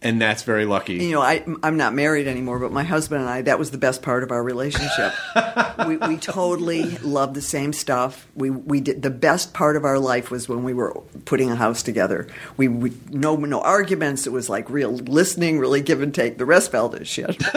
and 0.00 0.20
that's 0.20 0.42
very 0.42 0.64
lucky. 0.64 0.94
you 0.94 1.12
know, 1.12 1.20
I, 1.20 1.44
I'm 1.62 1.76
not 1.76 1.94
married 1.94 2.26
anymore, 2.26 2.58
but 2.58 2.72
my 2.72 2.84
husband 2.84 3.22
and 3.22 3.30
I, 3.30 3.42
that 3.42 3.58
was 3.58 3.70
the 3.70 3.78
best 3.78 4.02
part 4.02 4.22
of 4.22 4.30
our 4.30 4.42
relationship. 4.42 5.12
we, 5.86 5.96
we 5.96 6.16
totally 6.16 6.98
loved 6.98 7.34
the 7.34 7.42
same 7.42 7.72
stuff. 7.72 8.26
We, 8.34 8.50
we 8.50 8.80
did 8.80 9.02
the 9.02 9.10
best 9.10 9.54
part 9.54 9.76
of 9.76 9.84
our 9.84 9.98
life 9.98 10.30
was 10.30 10.48
when 10.48 10.62
we 10.64 10.74
were 10.74 10.94
putting 11.24 11.50
a 11.50 11.56
house 11.56 11.82
together. 11.82 12.28
We, 12.56 12.68
we 12.68 12.92
no 13.10 13.36
no 13.36 13.60
arguments. 13.60 14.26
It 14.26 14.32
was 14.32 14.48
like 14.48 14.70
real 14.70 14.92
listening, 14.92 15.58
really 15.58 15.80
give 15.80 16.00
and 16.00 16.14
take. 16.14 16.38
The 16.38 16.46
rest 16.46 16.70
fell 16.70 16.88
to 16.90 17.04
shit. 17.04 17.36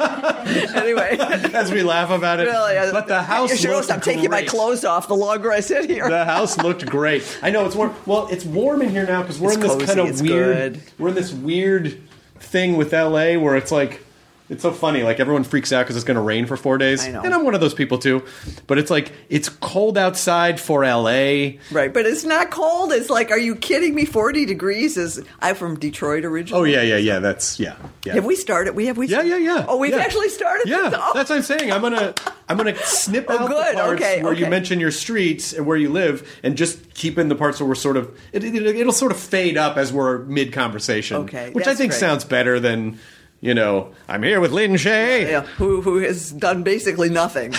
anyway, 0.74 1.16
As 1.54 1.70
we 1.70 1.82
laugh 1.82 2.10
about 2.10 2.40
it, 2.40 2.44
really, 2.44 2.76
I- 2.78 2.90
but 2.90 3.06
the 3.06 3.22
house 3.22 3.50
You 3.50 3.56
sure 3.56 3.76
looked 3.76 3.90
I'm 3.90 4.00
taking 4.00 4.30
my 4.30 4.42
clothes 4.44 4.84
off 4.84 5.08
the 5.08 5.14
longer 5.16 5.52
I 5.52 5.60
sit 5.60 5.88
here. 5.90 6.08
the 6.08 6.24
house 6.24 6.56
looked 6.58 6.86
great. 6.86 7.22
I 7.42 7.50
know 7.50 7.66
it's 7.66 7.76
warm. 7.76 7.94
Well, 8.06 8.28
it's 8.28 8.44
warm 8.44 8.82
in 8.82 8.88
here 8.90 9.06
now 9.06 9.22
because 9.22 9.38
we're 9.38 9.48
It's 9.52 9.56
in 9.56 9.60
this 9.62 9.72
cozy, 9.72 9.86
kind 9.86 10.00
of 10.00 10.20
weird. 10.20 10.74
good. 10.74 10.82
We're 10.98 11.08
in 11.10 11.14
this 11.14 11.32
weird 11.32 12.00
thing 12.38 12.76
with 12.76 12.92
LA 12.92 13.34
where 13.38 13.56
it's 13.56 13.72
like. 13.72 14.04
It's 14.50 14.62
so 14.62 14.72
funny. 14.72 15.02
Like 15.04 15.20
everyone 15.20 15.44
freaks 15.44 15.72
out 15.72 15.84
because 15.84 15.94
it's 15.96 16.04
going 16.04 16.16
to 16.16 16.20
rain 16.20 16.44
for 16.44 16.56
four 16.56 16.76
days, 16.76 17.06
I 17.06 17.12
know. 17.12 17.22
and 17.22 17.32
I'm 17.32 17.44
one 17.44 17.54
of 17.54 17.60
those 17.60 17.72
people 17.72 17.98
too. 17.98 18.24
But 18.66 18.78
it's 18.78 18.90
like 18.90 19.12
it's 19.28 19.48
cold 19.48 19.96
outside 19.96 20.60
for 20.60 20.84
LA. 20.84 21.52
Right, 21.70 21.94
but 21.94 22.04
it's 22.04 22.24
not 22.24 22.50
cold. 22.50 22.90
It's 22.92 23.08
like, 23.08 23.30
are 23.30 23.38
you 23.38 23.54
kidding 23.54 23.94
me? 23.94 24.04
Forty 24.04 24.44
degrees 24.46 24.96
is. 24.96 25.22
I'm 25.40 25.54
from 25.54 25.78
Detroit 25.78 26.24
originally. 26.24 26.60
Oh 26.60 26.64
yeah, 26.64 26.82
yeah, 26.82 26.96
yeah. 26.96 27.20
That's 27.20 27.60
yeah, 27.60 27.76
yeah. 28.04 28.14
Have 28.14 28.24
we 28.24 28.34
started? 28.34 28.74
We 28.74 28.86
have 28.86 28.98
we. 28.98 29.06
Yeah, 29.06 29.22
yeah, 29.22 29.36
yeah. 29.36 29.64
Oh, 29.68 29.76
we've 29.78 29.92
Yeah. 29.92 29.98
actually 29.98 30.28
started. 30.30 30.68
Yeah, 30.68 30.90
Oh. 30.94 31.12
that's 31.14 31.30
what 31.30 31.36
I'm 31.36 31.42
saying. 31.42 31.70
I'm 31.70 31.80
gonna 31.80 32.12
I'm 32.48 32.56
gonna 32.56 32.76
snip 32.78 33.26
Oh, 33.28 33.38
out 33.38 33.48
good. 33.48 33.76
the 33.76 33.80
parts 33.80 34.02
Okay, 34.02 34.22
where 34.22 34.32
you 34.32 34.46
mention 34.46 34.80
your 34.80 34.90
streets 34.90 35.52
and 35.52 35.64
where 35.64 35.76
you 35.76 35.90
live, 35.90 36.28
and 36.42 36.56
just 36.56 36.92
keep 36.94 37.18
in 37.18 37.28
the 37.28 37.36
parts 37.36 37.60
where 37.60 37.68
we're 37.68 37.76
sort 37.76 37.96
of 37.96 38.18
it, 38.32 38.42
it, 38.42 38.54
it'll 38.56 38.92
sort 38.92 39.12
of 39.12 39.18
fade 39.20 39.56
up 39.56 39.76
as 39.76 39.92
we're 39.92 40.18
mid 40.24 40.52
conversation. 40.52 41.18
Okay, 41.18 41.50
which 41.52 41.68
I 41.68 41.74
think 41.76 41.92
great. 41.92 42.00
sounds 42.00 42.24
better 42.24 42.58
than 42.58 42.98
you 43.40 43.54
know. 43.54 43.92
I'm 44.08 44.22
here 44.22 44.40
with 44.40 44.52
Lin 44.52 44.72
Shaye. 44.72 45.28
Yeah, 45.28 45.42
who 45.42 45.80
who 45.80 45.98
has 45.98 46.30
done 46.32 46.62
basically 46.62 47.08
nothing. 47.10 47.52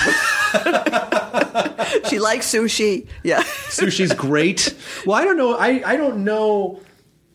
she 2.09 2.19
likes 2.19 2.47
sushi. 2.51 3.07
Yeah. 3.23 3.43
Sushi's 3.69 4.13
great. 4.13 4.75
Well, 5.05 5.17
I 5.17 5.23
don't 5.23 5.37
know. 5.37 5.55
I 5.55 5.81
I 5.85 5.95
don't 5.97 6.23
know. 6.23 6.81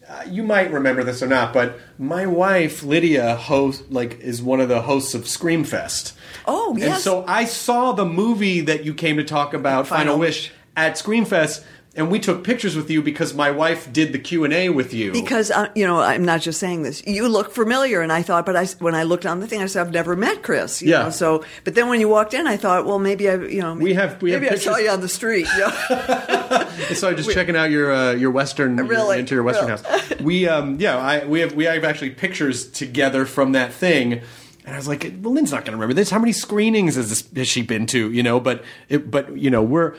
Uh, 0.08 0.22
you 0.28 0.44
might 0.44 0.70
remember 0.70 1.02
this 1.02 1.20
or 1.20 1.26
not, 1.26 1.52
but 1.52 1.80
my 1.98 2.26
wife 2.26 2.84
Lydia 2.84 3.34
host 3.34 3.90
like 3.90 4.20
is 4.20 4.40
one 4.40 4.60
of 4.60 4.68
the 4.68 4.82
hosts 4.82 5.14
of 5.14 5.22
Screamfest. 5.22 6.12
Oh, 6.46 6.76
yes. 6.78 6.94
And 6.94 7.02
so 7.02 7.24
I 7.26 7.44
saw 7.44 7.90
the 7.92 8.04
movie 8.04 8.60
that 8.60 8.84
you 8.84 8.94
came 8.94 9.16
to 9.16 9.24
talk 9.24 9.52
about, 9.52 9.88
Final, 9.88 10.04
Final 10.04 10.18
Wish, 10.20 10.52
at 10.76 10.92
Screamfest, 10.92 11.64
and 11.96 12.10
we 12.10 12.18
took 12.20 12.44
pictures 12.44 12.76
with 12.76 12.90
you 12.90 13.02
because 13.02 13.34
my 13.34 13.50
wife 13.50 13.92
did 13.92 14.12
the 14.12 14.18
Q 14.18 14.44
and 14.44 14.52
A 14.52 14.68
with 14.68 14.92
you. 14.94 15.12
Because 15.12 15.50
uh, 15.50 15.68
you 15.74 15.86
know, 15.86 16.00
I'm 16.00 16.24
not 16.24 16.40
just 16.42 16.60
saying 16.60 16.82
this. 16.82 17.02
You 17.06 17.28
look 17.28 17.52
familiar, 17.52 18.00
and 18.02 18.12
I 18.12 18.22
thought, 18.22 18.44
but 18.46 18.54
I 18.56 18.66
when 18.78 18.94
I 18.94 19.02
looked 19.04 19.26
on 19.26 19.40
the 19.40 19.46
thing, 19.46 19.62
I 19.62 19.66
said, 19.66 19.86
I've 19.86 19.92
never 19.92 20.14
met 20.16 20.42
Chris. 20.42 20.82
you 20.82 20.90
Yeah. 20.90 21.04
know, 21.04 21.10
so, 21.10 21.44
but 21.64 21.74
then 21.74 21.88
when 21.88 22.00
you 22.00 22.08
walked 22.08 22.34
in, 22.34 22.46
I 22.46 22.56
thought, 22.56 22.86
well, 22.86 22.98
maybe 22.98 23.28
I, 23.28 23.34
you 23.36 23.60
know, 23.62 23.74
We 23.74 23.94
have- 23.94 24.20
we 24.22 24.32
have 24.32 24.42
maybe 24.42 24.54
I 24.54 24.58
saw 24.58 24.76
you 24.76 24.90
on 24.90 25.00
the 25.00 25.08
street. 25.08 25.46
Yeah. 25.58 25.70
so 26.94 27.08
I'm 27.08 27.16
just 27.16 27.30
checking 27.32 27.56
out 27.56 27.70
your 27.70 27.92
uh, 27.92 28.12
your 28.12 28.30
Western 28.30 28.76
your 28.76 28.86
Really? 28.86 29.18
interior 29.18 29.42
Western 29.42 29.68
Really? 29.68 29.82
house. 29.82 30.20
We 30.20 30.48
um 30.48 30.78
yeah 30.80 30.96
I 30.98 31.24
we 31.24 31.40
have 31.40 31.54
we 31.54 31.64
have 31.64 31.84
actually 31.84 32.10
pictures 32.10 32.70
together 32.70 33.26
from 33.26 33.52
that 33.52 33.72
thing. 33.72 34.20
And 34.64 34.74
I 34.74 34.78
was 34.78 34.88
like, 34.88 35.04
well, 35.22 35.32
Lin's 35.32 35.52
not 35.52 35.58
going 35.64 35.72
to 35.72 35.76
remember 35.76 35.94
this. 35.94 36.10
How 36.10 36.18
many 36.18 36.32
screenings 36.32 36.96
has, 36.96 37.08
this, 37.08 37.28
has 37.36 37.46
she 37.46 37.62
been 37.62 37.86
to? 37.86 38.10
You 38.10 38.24
know, 38.24 38.40
but 38.40 38.64
it, 38.88 39.10
but 39.10 39.36
you 39.36 39.48
know, 39.50 39.62
we're. 39.62 39.94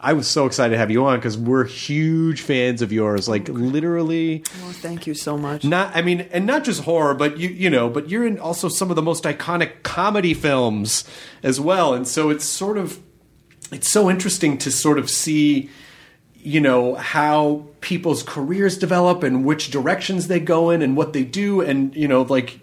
I 0.00 0.12
was 0.12 0.26
so 0.26 0.46
excited 0.46 0.72
to 0.72 0.78
have 0.78 0.90
you 0.90 1.04
on 1.06 1.18
because 1.18 1.38
we're 1.38 1.64
huge 1.64 2.40
fans 2.40 2.82
of 2.82 2.92
yours. 2.92 3.28
Like 3.28 3.48
literally, 3.48 4.44
well, 4.60 4.72
thank 4.72 5.06
you 5.06 5.14
so 5.14 5.38
much. 5.38 5.64
not 5.64 5.94
I 5.94 6.02
mean, 6.02 6.22
and 6.32 6.46
not 6.46 6.64
just 6.64 6.82
horror, 6.82 7.14
but 7.14 7.38
you 7.38 7.48
you 7.48 7.70
know, 7.70 7.88
but 7.88 8.08
you're 8.10 8.26
in 8.26 8.38
also 8.38 8.68
some 8.68 8.90
of 8.90 8.96
the 8.96 9.02
most 9.02 9.24
iconic 9.24 9.82
comedy 9.84 10.34
films 10.34 11.04
as 11.42 11.60
well. 11.60 11.94
And 11.94 12.08
so 12.08 12.30
it's 12.30 12.44
sort 12.44 12.76
of 12.76 13.00
it's 13.70 13.90
so 13.90 14.10
interesting 14.10 14.58
to 14.58 14.70
sort 14.70 14.98
of 14.98 15.08
see 15.08 15.70
you 16.34 16.60
know 16.60 16.96
how 16.96 17.66
people's 17.80 18.22
careers 18.22 18.76
develop 18.76 19.22
and 19.22 19.44
which 19.44 19.70
directions 19.70 20.26
they 20.26 20.40
go 20.40 20.70
in 20.70 20.82
and 20.82 20.96
what 20.96 21.12
they 21.12 21.24
do 21.24 21.60
and 21.60 21.94
you 21.94 22.08
know 22.08 22.22
like 22.22 22.58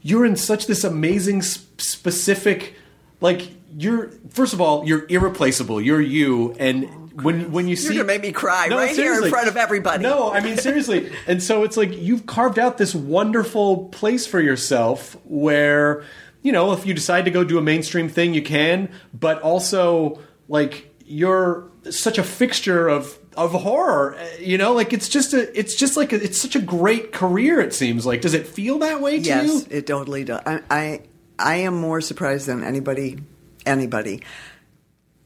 you're 0.00 0.26
in 0.26 0.34
such 0.34 0.66
this 0.66 0.82
amazing 0.82 1.40
specific 1.42 2.74
like 3.20 3.52
you're 3.76 4.10
first 4.30 4.52
of 4.52 4.60
all 4.60 4.86
you're 4.86 5.06
irreplaceable. 5.08 5.80
You're 5.80 6.00
you 6.00 6.54
and 6.58 6.88
when 7.22 7.52
when 7.52 7.68
you 7.68 7.76
see 7.76 7.94
you're 7.94 8.04
gonna 8.04 8.14
make 8.18 8.22
me 8.22 8.32
cry 8.32 8.68
No, 8.68 8.76
right 8.76 8.94
here 8.94 9.22
in 9.22 9.28
front 9.30 9.46
of 9.48 9.56
everybody. 9.58 10.02
no 10.02 10.32
i 10.32 10.40
mean 10.40 10.56
seriously. 10.56 11.10
And 11.26 11.42
so 11.42 11.62
it's 11.62 11.76
like 11.76 11.92
you've 11.96 12.24
carved 12.26 12.58
out 12.58 12.78
this 12.78 12.94
wonderful 12.94 13.88
place 13.88 14.26
for 14.26 14.40
yourself 14.40 15.16
where 15.24 16.04
you 16.42 16.52
know 16.52 16.72
if 16.72 16.86
you 16.86 16.94
decide 16.94 17.26
to 17.26 17.30
go 17.30 17.44
do 17.44 17.58
a 17.58 17.62
mainstream 17.62 18.08
thing 18.08 18.32
you 18.34 18.42
can 18.42 18.88
but 19.12 19.42
also 19.42 20.18
like 20.48 20.94
you're 21.04 21.70
such 21.90 22.16
a 22.18 22.22
fixture 22.22 22.88
of 22.88 23.18
of 23.36 23.52
horror 23.52 24.14
uh, 24.16 24.26
you 24.40 24.56
know? 24.58 24.72
Like 24.72 24.92
it's 24.92 25.08
just 25.08 25.32
a 25.34 25.58
it's 25.58 25.74
just 25.74 25.96
like 25.96 26.12
a, 26.12 26.22
it's 26.22 26.40
such 26.40 26.56
a 26.56 26.60
great 26.60 27.12
career 27.12 27.60
it 27.60 27.72
seems 27.74 28.04
like. 28.06 28.20
Does 28.22 28.34
it 28.34 28.46
feel 28.46 28.78
that 28.80 29.00
way 29.00 29.18
to 29.18 29.24
Yes, 29.24 29.46
you? 29.46 29.66
it 29.70 29.86
totally 29.86 30.24
does. 30.24 30.40
I, 30.46 30.60
I 30.70 31.00
I 31.38 31.54
am 31.56 31.74
more 31.74 32.00
surprised 32.00 32.46
than 32.46 32.62
anybody 32.62 33.18
anybody. 33.66 34.22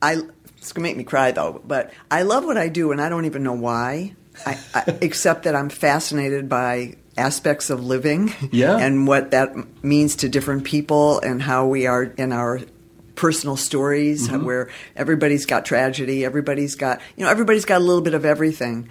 I 0.02 0.18
it's 0.58 0.72
gonna 0.72 0.82
make 0.88 0.96
me 0.96 1.04
cry 1.04 1.30
though, 1.30 1.60
but 1.64 1.92
I 2.10 2.22
love 2.22 2.44
what 2.44 2.56
I 2.58 2.68
do, 2.68 2.92
and 2.92 3.00
I 3.00 3.08
don't 3.08 3.24
even 3.24 3.42
know 3.42 3.52
why. 3.54 4.14
I, 4.44 4.58
I, 4.74 4.82
except 5.00 5.44
that 5.44 5.54
I'm 5.54 5.68
fascinated 5.70 6.48
by 6.48 6.96
aspects 7.16 7.70
of 7.70 7.82
living, 7.84 8.32
Yeah. 8.52 8.76
and 8.76 9.06
what 9.06 9.30
that 9.30 9.54
means 9.82 10.16
to 10.16 10.28
different 10.28 10.64
people, 10.64 11.18
and 11.20 11.40
how 11.40 11.66
we 11.66 11.86
are 11.86 12.02
in 12.04 12.32
our 12.32 12.60
personal 13.14 13.56
stories, 13.56 14.28
Mm-hmm. 14.28 14.44
where 14.44 14.68
everybody's 14.94 15.46
got 15.46 15.64
tragedy, 15.64 16.24
everybody's 16.24 16.74
got 16.74 17.00
you 17.16 17.24
know 17.24 17.30
everybody's 17.30 17.64
got 17.64 17.80
a 17.80 17.84
little 17.84 18.02
bit 18.02 18.14
of 18.14 18.24
everything. 18.26 18.88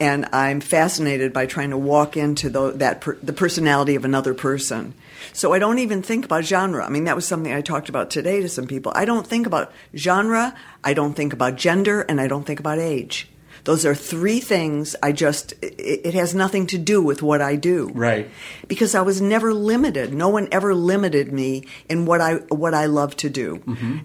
And 0.00 0.26
I'm 0.32 0.60
fascinated 0.60 1.32
by 1.32 1.46
trying 1.46 1.70
to 1.70 1.78
walk 1.78 2.16
into 2.16 2.50
the, 2.50 2.72
that 2.72 3.00
per, 3.00 3.16
the 3.16 3.32
personality 3.32 3.94
of 3.94 4.04
another 4.04 4.34
person. 4.34 4.94
So 5.32 5.52
I 5.52 5.58
don't 5.58 5.78
even 5.78 6.02
think 6.02 6.24
about 6.24 6.44
genre. 6.44 6.84
I 6.84 6.88
mean, 6.88 7.04
that 7.04 7.16
was 7.16 7.26
something 7.26 7.52
I 7.52 7.60
talked 7.60 7.88
about 7.88 8.10
today 8.10 8.40
to 8.40 8.48
some 8.48 8.66
people. 8.66 8.92
I 8.94 9.04
don't 9.04 9.26
think 9.26 9.46
about 9.46 9.72
genre, 9.94 10.54
I 10.82 10.94
don't 10.94 11.14
think 11.14 11.32
about 11.32 11.56
gender, 11.56 12.02
and 12.02 12.20
I 12.20 12.28
don't 12.28 12.44
think 12.44 12.60
about 12.60 12.78
age. 12.78 13.28
Those 13.64 13.86
are 13.86 13.94
three 13.94 14.40
things 14.40 14.96
I 15.02 15.12
just, 15.12 15.52
it, 15.62 15.76
it 15.78 16.14
has 16.14 16.34
nothing 16.34 16.66
to 16.68 16.78
do 16.78 17.00
with 17.00 17.22
what 17.22 17.40
I 17.40 17.54
do. 17.54 17.92
Right. 17.94 18.28
Because 18.66 18.96
I 18.96 19.02
was 19.02 19.20
never 19.20 19.54
limited. 19.54 20.12
No 20.12 20.28
one 20.28 20.48
ever 20.50 20.74
limited 20.74 21.32
me 21.32 21.66
in 21.88 22.04
what 22.04 22.20
I, 22.20 22.34
what 22.48 22.74
I 22.74 22.86
love 22.86 23.16
to 23.18 23.30
do, 23.30 23.56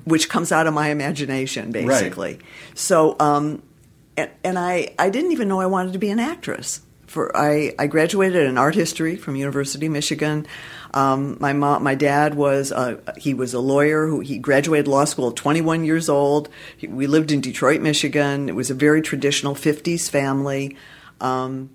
which 0.06 0.30
comes 0.30 0.52
out 0.52 0.68
of 0.68 0.76
my 0.76 0.90
imagination, 0.90 1.72
basically. 1.72 2.34
Right. 2.34 2.42
So, 2.76 3.16
um, 3.20 3.64
and, 4.18 4.32
and 4.44 4.60
I, 4.60 4.94
I 5.00 5.10
didn't 5.10 5.32
even 5.32 5.48
know 5.48 5.62
I 5.62 5.68
wanted 5.68 5.94
to 5.94 6.00
be 6.00 6.10
an 6.10 6.20
actress. 6.20 6.82
For 7.06 7.36
I, 7.38 7.74
I 7.80 7.88
graduated 7.88 8.46
in 8.48 8.58
art 8.58 8.76
history 8.76 9.16
from 9.16 9.38
University 9.38 9.86
of 9.86 9.94
Michigan. 9.94 10.46
Um, 10.94 11.38
my 11.40 11.54
mom, 11.54 11.82
my 11.82 11.96
dad 11.96 12.36
was 12.36 12.74
uh, 12.74 13.00
he 13.18 13.34
was 13.34 13.54
a 13.54 13.62
lawyer 13.62 14.08
who 14.08 14.20
he 14.20 14.38
graduated 14.38 14.90
law 14.90 15.06
school 15.06 15.30
at 15.30 15.38
21 15.38 15.86
years 15.86 16.10
old. 16.10 16.50
He, 16.76 16.88
we 16.88 17.08
lived 17.08 17.32
in 17.32 17.40
Detroit, 17.40 17.80
Michigan. 17.80 18.50
It 18.50 18.56
was 18.56 18.70
a 18.70 18.74
very 18.74 19.02
traditional 19.02 19.56
50s 19.56 20.10
family. 20.10 20.76
Um, 21.22 21.70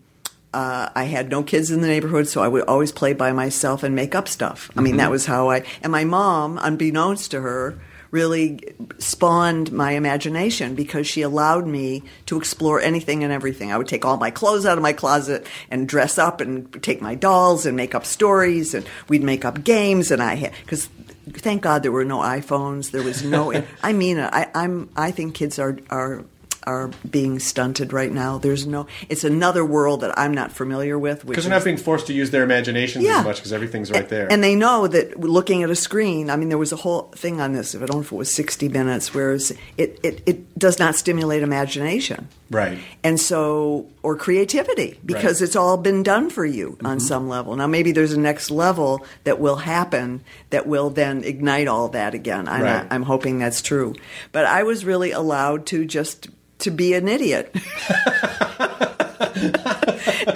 uh, 0.53 0.91
I 0.95 1.05
had 1.05 1.31
no 1.31 1.43
kids 1.43 1.71
in 1.71 1.81
the 1.81 1.89
neighborhood, 1.89 2.29
so 2.29 2.43
I 2.43 2.49
would 2.49 2.65
always 2.65 2.93
play 2.93 3.15
by 3.15 3.33
myself 3.33 3.83
and 3.83 3.95
make 3.95 4.15
up 4.15 4.29
stuff. 4.29 4.71
I 4.77 4.83
mean, 4.83 4.99
that 4.99 5.11
was 5.11 5.25
how 5.25 5.49
I. 5.49 5.65
And 5.83 5.91
my 5.91 6.05
mom, 6.05 6.59
unbeknownst 6.61 7.31
to 7.31 7.41
her, 7.41 7.79
really 8.13 8.61
spawned 8.99 9.73
my 9.73 9.93
imagination 9.93 10.77
because 10.77 11.07
she 11.07 11.23
allowed 11.23 11.67
me 11.67 12.03
to 12.27 12.39
explore 12.39 12.81
anything 12.81 13.25
and 13.25 13.33
everything. 13.33 13.73
I 13.73 13.79
would 13.79 13.89
take 13.89 14.05
all 14.05 14.19
my 14.19 14.31
clothes 14.31 14.67
out 14.67 14.79
of 14.79 14.83
my 14.83 14.93
closet 14.93 15.47
and 15.71 15.89
dress 15.89 16.19
up 16.19 16.41
and 16.41 16.71
take 16.83 17.01
my 17.01 17.17
dolls 17.17 17.67
and 17.67 17.77
make 17.77 17.95
up 17.95 18.05
stories, 18.05 18.75
and 18.75 18.87
we'd 19.09 19.25
make 19.25 19.45
up 19.45 19.65
games. 19.65 20.11
And 20.11 20.23
I 20.23 20.35
had 20.35 20.53
because 20.61 20.89
thank 21.31 21.63
God 21.63 21.83
there 21.83 21.91
were 21.91 22.05
no 22.05 22.19
iPhones. 22.19 22.91
There 22.91 23.03
was 23.03 23.25
no. 23.25 23.53
I 23.83 23.93
mean. 23.93 24.21
I, 24.21 24.49
I'm. 24.55 24.91
I 24.95 25.11
think 25.11 25.35
kids 25.35 25.59
are 25.59 25.79
are 25.91 26.25
are 26.67 26.91
being 27.11 27.39
stunted 27.39 27.93
right 27.93 28.13
now. 28.13 28.39
There's 28.39 28.67
no. 28.67 28.87
It's 29.09 29.25
another 29.25 29.65
world 29.65 30.01
that 30.03 30.19
I'm 30.19 30.33
not 30.33 30.53
familiar 30.53 30.99
with. 30.99 31.27
Because 31.27 31.45
they're 31.45 31.51
not 31.53 31.65
being 31.65 31.77
forced 31.77 32.07
to 32.09 32.13
use 32.13 32.31
their 32.31 32.43
imaginations 32.45 33.05
as 33.07 33.25
much 33.25 33.37
because 33.37 33.53
everything's 33.53 33.91
right 33.91 34.09
there. 34.09 34.31
and 34.31 34.43
they 34.43 34.55
know 34.55 34.87
that 34.87 35.19
looking 35.21 35.63
at 35.63 35.71
a 35.71 35.77
screen, 35.77 36.31
I 36.31 36.37
mean, 36.37 36.49
there 36.49 36.59
was 36.59 36.73
a 36.73 36.77
whole 36.77 37.03
thing 37.15 37.41
on 37.41 37.53
this. 37.53 37.75
I 37.75 37.79
don't 37.79 37.91
know 37.91 38.01
if 38.01 38.13
it 38.13 38.17
was 38.17 38.35
60 38.35 38.69
minutes, 38.69 39.13
whereas 39.15 39.51
it, 39.77 39.99
it, 40.03 40.23
it 40.27 40.59
does 40.59 40.79
not 40.79 40.95
stimulate 40.97 41.43
imagination. 41.43 42.29
right. 42.51 42.79
And 43.05 43.19
so, 43.19 43.89
or 44.03 44.17
creativity, 44.17 44.99
because 45.05 45.25
Right. 45.25 45.35
Mm-hmm. 45.35 45.45
it's 45.45 45.57
all 45.57 45.77
been 45.77 46.03
done 46.03 46.31
for 46.31 46.45
you 46.45 46.79
on 46.85 47.01
some 47.01 47.29
level. 47.29 47.57
Now, 47.57 47.67
maybe 47.67 47.93
there's 47.93 48.13
a 48.13 48.21
next 48.21 48.51
level 48.51 49.05
that 49.25 49.39
will 49.41 49.57
happen 49.57 50.23
that 50.51 50.67
will 50.67 50.91
then 50.91 51.25
ignite 51.25 51.67
all 51.69 51.89
that 51.89 52.15
again. 52.15 52.47
I'm, 52.49 52.63
Right. 52.63 52.87
I'm 52.91 53.03
hoping 53.03 53.39
that's 53.39 53.63
true. 53.63 53.95
But 54.31 54.45
I 54.47 54.63
was 54.63 54.85
really 54.85 55.11
allowed 55.11 55.67
to 55.67 55.85
just 55.85 56.29
to 56.63 56.71
be 56.71 56.95
an 56.95 57.07
idiot. 57.09 57.55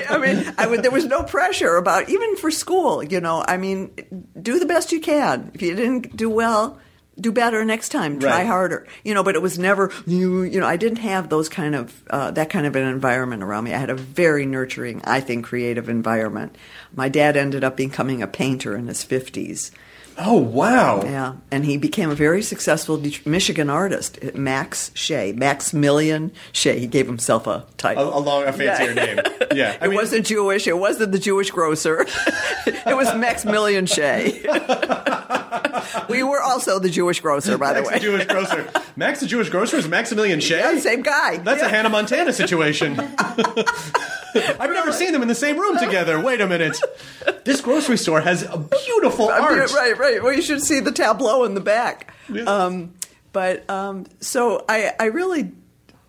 I 0.09 0.19
mean, 0.21 0.55
I 0.59 0.67
would, 0.67 0.83
there 0.83 0.91
was 0.91 1.05
no 1.07 1.23
pressure 1.23 1.77
about 1.77 2.09
even 2.09 2.37
for 2.37 2.51
school. 2.51 3.03
You 3.03 3.21
know, 3.21 3.45
I 3.47 3.57
mean, 3.57 3.93
do 4.41 4.59
the 4.59 4.67
best 4.67 4.93
you 4.93 5.01
can. 5.01 5.51
If 5.55 5.63
you 5.63 5.75
didn't 5.75 6.17
do 6.17 6.29
well, 6.31 6.79
do 7.19 7.33
better 7.33 7.65
next 7.65 7.89
time. 7.91 8.19
Try 8.19 8.39
Right. 8.39 8.47
harder. 8.47 8.87
You 9.05 9.15
know, 9.15 9.23
but 9.23 9.35
it 9.35 9.43
was 9.43 9.59
never 9.59 9.91
you. 10.07 10.43
You 10.43 10.61
know, 10.61 10.67
I 10.67 10.77
didn't 10.77 10.99
have 10.99 11.29
those 11.29 11.49
kind 11.49 11.75
of 11.75 12.03
uh, 12.11 12.31
that 12.33 12.51
kind 12.51 12.67
of 12.67 12.77
an 12.77 12.87
environment 12.87 13.43
around 13.43 13.65
me. 13.65 13.73
I 13.75 13.79
had 13.79 13.91
a 13.91 13.95
very 13.95 14.45
nurturing, 14.47 15.01
I 15.05 15.21
think, 15.21 15.45
creative 15.47 15.89
environment. 15.89 16.57
My 16.95 17.09
dad 17.09 17.37
ended 17.37 17.65
up 17.65 17.77
becoming 17.77 18.23
a 18.23 18.27
painter 18.27 18.77
in 18.77 18.87
his 18.87 19.03
fifties. 19.03 19.71
Oh 20.19 20.39
wow. 20.39 21.03
Yeah, 21.05 21.35
and 21.51 21.65
he 21.65 21.77
became 21.77 22.11
a 22.11 22.15
very 22.15 22.43
successful 22.43 23.01
Michigan 23.27 23.69
artist, 23.69 24.19
Max 24.35 24.91
Shaye, 24.95 25.35
Maximilian 25.37 26.33
Shaye. 26.55 26.79
He 26.79 26.87
gave 26.87 27.07
himself 27.07 27.47
a 27.47 27.51
A, 27.51 27.65
title. 27.77 28.17
a 28.17 28.21
long, 28.21 28.45
a 28.45 28.53
fancier 28.53 28.93
Yeah. 28.93 28.95
name. 28.95 29.21
Yeah. 29.55 29.77
I 29.81 29.85
it 29.85 29.89
mean, 29.89 29.95
wasn't 29.97 30.25
Jewish. 30.27 30.67
It 30.67 30.79
wasn't 30.79 31.13
the 31.13 31.19
Jewish 31.19 31.51
grocer. 31.51 32.07
it 32.67 32.97
was 32.97 33.15
Maximilian 33.15 33.85
Shaye. 33.85 34.33
we 36.09 36.23
were 36.23 36.41
also 36.41 36.79
the 36.79 36.89
Jewish 36.91 37.21
grocer, 37.21 37.59
by 37.59 37.75
the 37.75 37.81
Max 37.83 37.89
way. 37.89 37.95
the 37.99 38.01
Jewish 38.01 38.25
grocer. 38.27 38.71
Max 38.97 39.21
the 39.21 39.27
Jewish 39.27 39.51
grocer 39.51 39.77
is 39.77 39.87
Maximilian 39.87 40.39
Shaye. 40.41 40.61
Yeah, 40.61 40.79
same 40.79 41.03
guy. 41.03 41.37
That's 41.39 41.61
Yeah. 41.61 41.67
a 41.67 41.69
Hannah 41.69 41.91
Montana 41.91 42.33
situation. 42.33 42.99
I've 44.59 44.71
never 44.71 44.93
seen 44.93 45.13
them 45.13 45.23
in 45.23 45.29
the 45.29 45.35
same 45.35 45.59
room 45.59 45.79
together. 45.79 46.21
Wait 46.21 46.41
a 46.41 46.47
minute. 46.47 46.79
This 47.45 47.61
grocery 47.63 47.97
store 47.97 48.21
has 48.21 48.43
a 48.43 48.59
beautiful 48.59 49.29
art. 49.29 49.73
right, 49.73 49.97
right. 49.99 50.06
Well, 50.21 50.33
you 50.33 50.43
should 50.43 50.63
see 50.63 50.81
the 50.81 50.93
tableau 50.93 51.45
in 51.45 51.55
the 51.55 51.61
back. 51.61 52.13
Yeah. 52.29 52.45
Um, 52.45 52.95
but 53.33 53.69
um, 53.69 54.07
so 54.21 54.65
I, 54.69 54.93
I 54.99 55.07
really, 55.07 55.53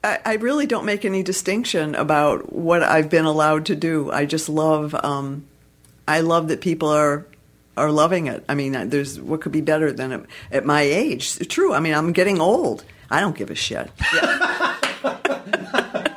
I, 0.04 0.20
I 0.26 0.34
really 0.36 0.66
don't 0.66 0.86
make 0.86 1.06
any 1.06 1.24
distinction 1.24 1.96
about 1.96 2.54
what 2.54 2.84
I've 2.84 3.10
been 3.10 3.26
allowed 3.26 3.66
to 3.68 3.76
do. 3.76 4.12
I 4.12 4.26
just 4.26 4.50
love, 4.50 4.96
um, 4.96 5.46
I 6.08 6.22
love 6.22 6.48
that 6.50 6.62
people 6.62 6.90
are 6.90 7.26
are 7.76 7.92
loving 7.92 8.26
it. 8.26 8.44
I 8.50 8.56
mean, 8.56 8.90
there's 8.90 9.20
what 9.20 9.42
could 9.42 9.52
be 9.52 9.62
better 9.62 9.92
than 9.92 10.12
at, 10.12 10.26
at 10.52 10.66
my 10.66 10.82
age? 10.82 11.38
True. 11.48 11.74
I 11.74 11.80
mean, 11.80 11.94
I'm 11.94 12.12
getting 12.12 12.42
old. 12.42 12.84
I 13.12 13.20
don't 13.20 13.38
give 13.38 13.52
a 13.52 13.56
shit. 13.56 13.92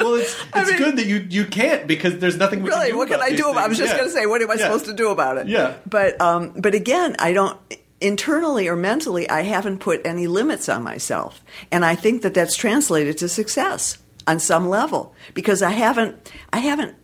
Well, 0.00 0.14
it's 0.16 0.36
it's 0.54 0.68
mean- 0.70 0.78
good 0.78 0.96
that 0.96 1.06
you 1.06 1.26
you 1.30 1.44
can't 1.46 1.86
because 1.86 2.18
there's 2.18 2.36
nothing. 2.36 2.62
We 2.62 2.68
really 2.70 2.86
can 2.86 2.90
do 2.92 2.98
what 2.98 3.08
can 3.08 3.20
i 3.20 3.30
do 3.34 3.50
about 3.50 3.64
i 3.64 3.68
was 3.68 3.78
just 3.78 3.92
Yeah. 3.92 3.98
going 3.98 4.08
to 4.10 4.14
say 4.14 4.26
what 4.26 4.42
am 4.42 4.50
i 4.50 4.54
Yeah. 4.54 4.64
supposed 4.64 4.84
to 4.86 4.92
do 4.94 5.08
about 5.10 5.38
it 5.38 5.46
Yeah. 5.48 5.74
but 5.88 6.20
um 6.20 6.52
but 6.56 6.74
again 6.74 7.16
i 7.18 7.32
don't 7.32 7.58
internally 8.00 8.68
or 8.68 8.76
mentally 8.76 9.28
i 9.30 9.42
haven't 9.42 9.78
put 9.78 10.04
any 10.06 10.26
limits 10.26 10.68
on 10.68 10.82
myself 10.82 11.42
and 11.72 11.84
i 11.84 11.94
think 11.94 12.22
that 12.22 12.34
that's 12.34 12.56
translated 12.56 13.16
to 13.18 13.28
success 13.28 13.98
on 14.26 14.38
some 14.40 14.68
level 14.68 15.14
because 15.32 15.62
i 15.62 15.70
haven't 15.70 16.30
i 16.52 16.58
haven't 16.58 16.94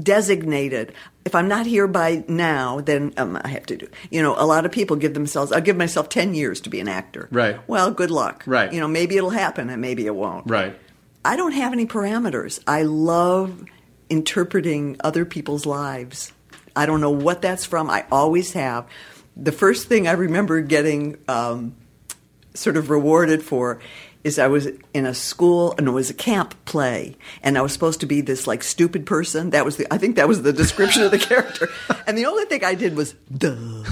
designated 0.00 0.92
if 1.26 1.34
i'm 1.34 1.48
not 1.48 1.66
here 1.66 1.86
by 1.86 2.24
now 2.28 2.80
then 2.80 3.12
um, 3.18 3.38
i 3.44 3.48
have 3.48 3.66
to 3.66 3.76
do 3.76 3.86
you 4.10 4.22
know 4.22 4.34
a 4.38 4.46
lot 4.46 4.64
of 4.64 4.72
people 4.72 4.96
give 4.96 5.12
themselves 5.12 5.52
i'll 5.52 5.60
give 5.60 5.76
myself 5.76 6.08
10 6.08 6.32
years 6.34 6.60
to 6.62 6.70
be 6.70 6.80
an 6.80 6.88
actor 6.88 7.28
Right. 7.30 7.60
well 7.68 7.90
good 7.90 8.10
luck 8.10 8.42
Right. 8.46 8.72
you 8.72 8.80
know 8.80 8.88
maybe 8.88 9.16
it'll 9.18 9.30
happen 9.30 9.68
and 9.68 9.82
maybe 9.82 10.06
it 10.06 10.14
won't 10.14 10.48
Right. 10.48 10.74
I 11.24 11.34
don't 11.34 11.52
have 11.52 11.72
any 11.72 11.86
parameters. 11.86 12.60
I 12.68 12.84
love 12.84 13.64
interpreting 14.08 14.96
other 15.02 15.24
people's 15.24 15.66
lives. 15.66 16.32
I 16.76 16.86
don't 16.86 17.00
know 17.00 17.10
what 17.10 17.42
that's 17.42 17.64
from. 17.64 17.90
I 17.90 18.04
always 18.12 18.52
have. 18.52 18.86
The 19.36 19.50
first 19.50 19.88
thing 19.88 20.06
I 20.06 20.12
remember 20.12 20.60
getting 20.60 21.18
um, 21.26 21.74
sort 22.54 22.76
of 22.76 22.90
rewarded 22.90 23.42
for 23.42 23.80
is 24.26 24.38
I 24.40 24.48
was 24.48 24.66
in 24.92 25.06
a 25.06 25.14
school 25.14 25.74
and 25.78 25.86
it 25.86 25.92
was 25.92 26.10
a 26.10 26.14
camp 26.14 26.54
play 26.64 27.16
and 27.42 27.56
I 27.56 27.62
was 27.62 27.72
supposed 27.72 28.00
to 28.00 28.06
be 28.06 28.20
this 28.20 28.46
like 28.46 28.62
stupid 28.64 29.06
person. 29.06 29.50
That 29.50 29.64
was 29.64 29.76
the 29.76 29.86
I 29.94 29.98
think 29.98 30.16
that 30.16 30.26
was 30.26 30.42
the 30.42 30.52
description 30.52 31.02
of 31.04 31.12
the 31.12 31.18
character. 31.30 31.68
And 32.06 32.18
the 32.18 32.26
only 32.26 32.44
thing 32.46 32.64
I 32.64 32.74
did 32.74 32.96
was 32.96 33.14
duh. 33.36 33.84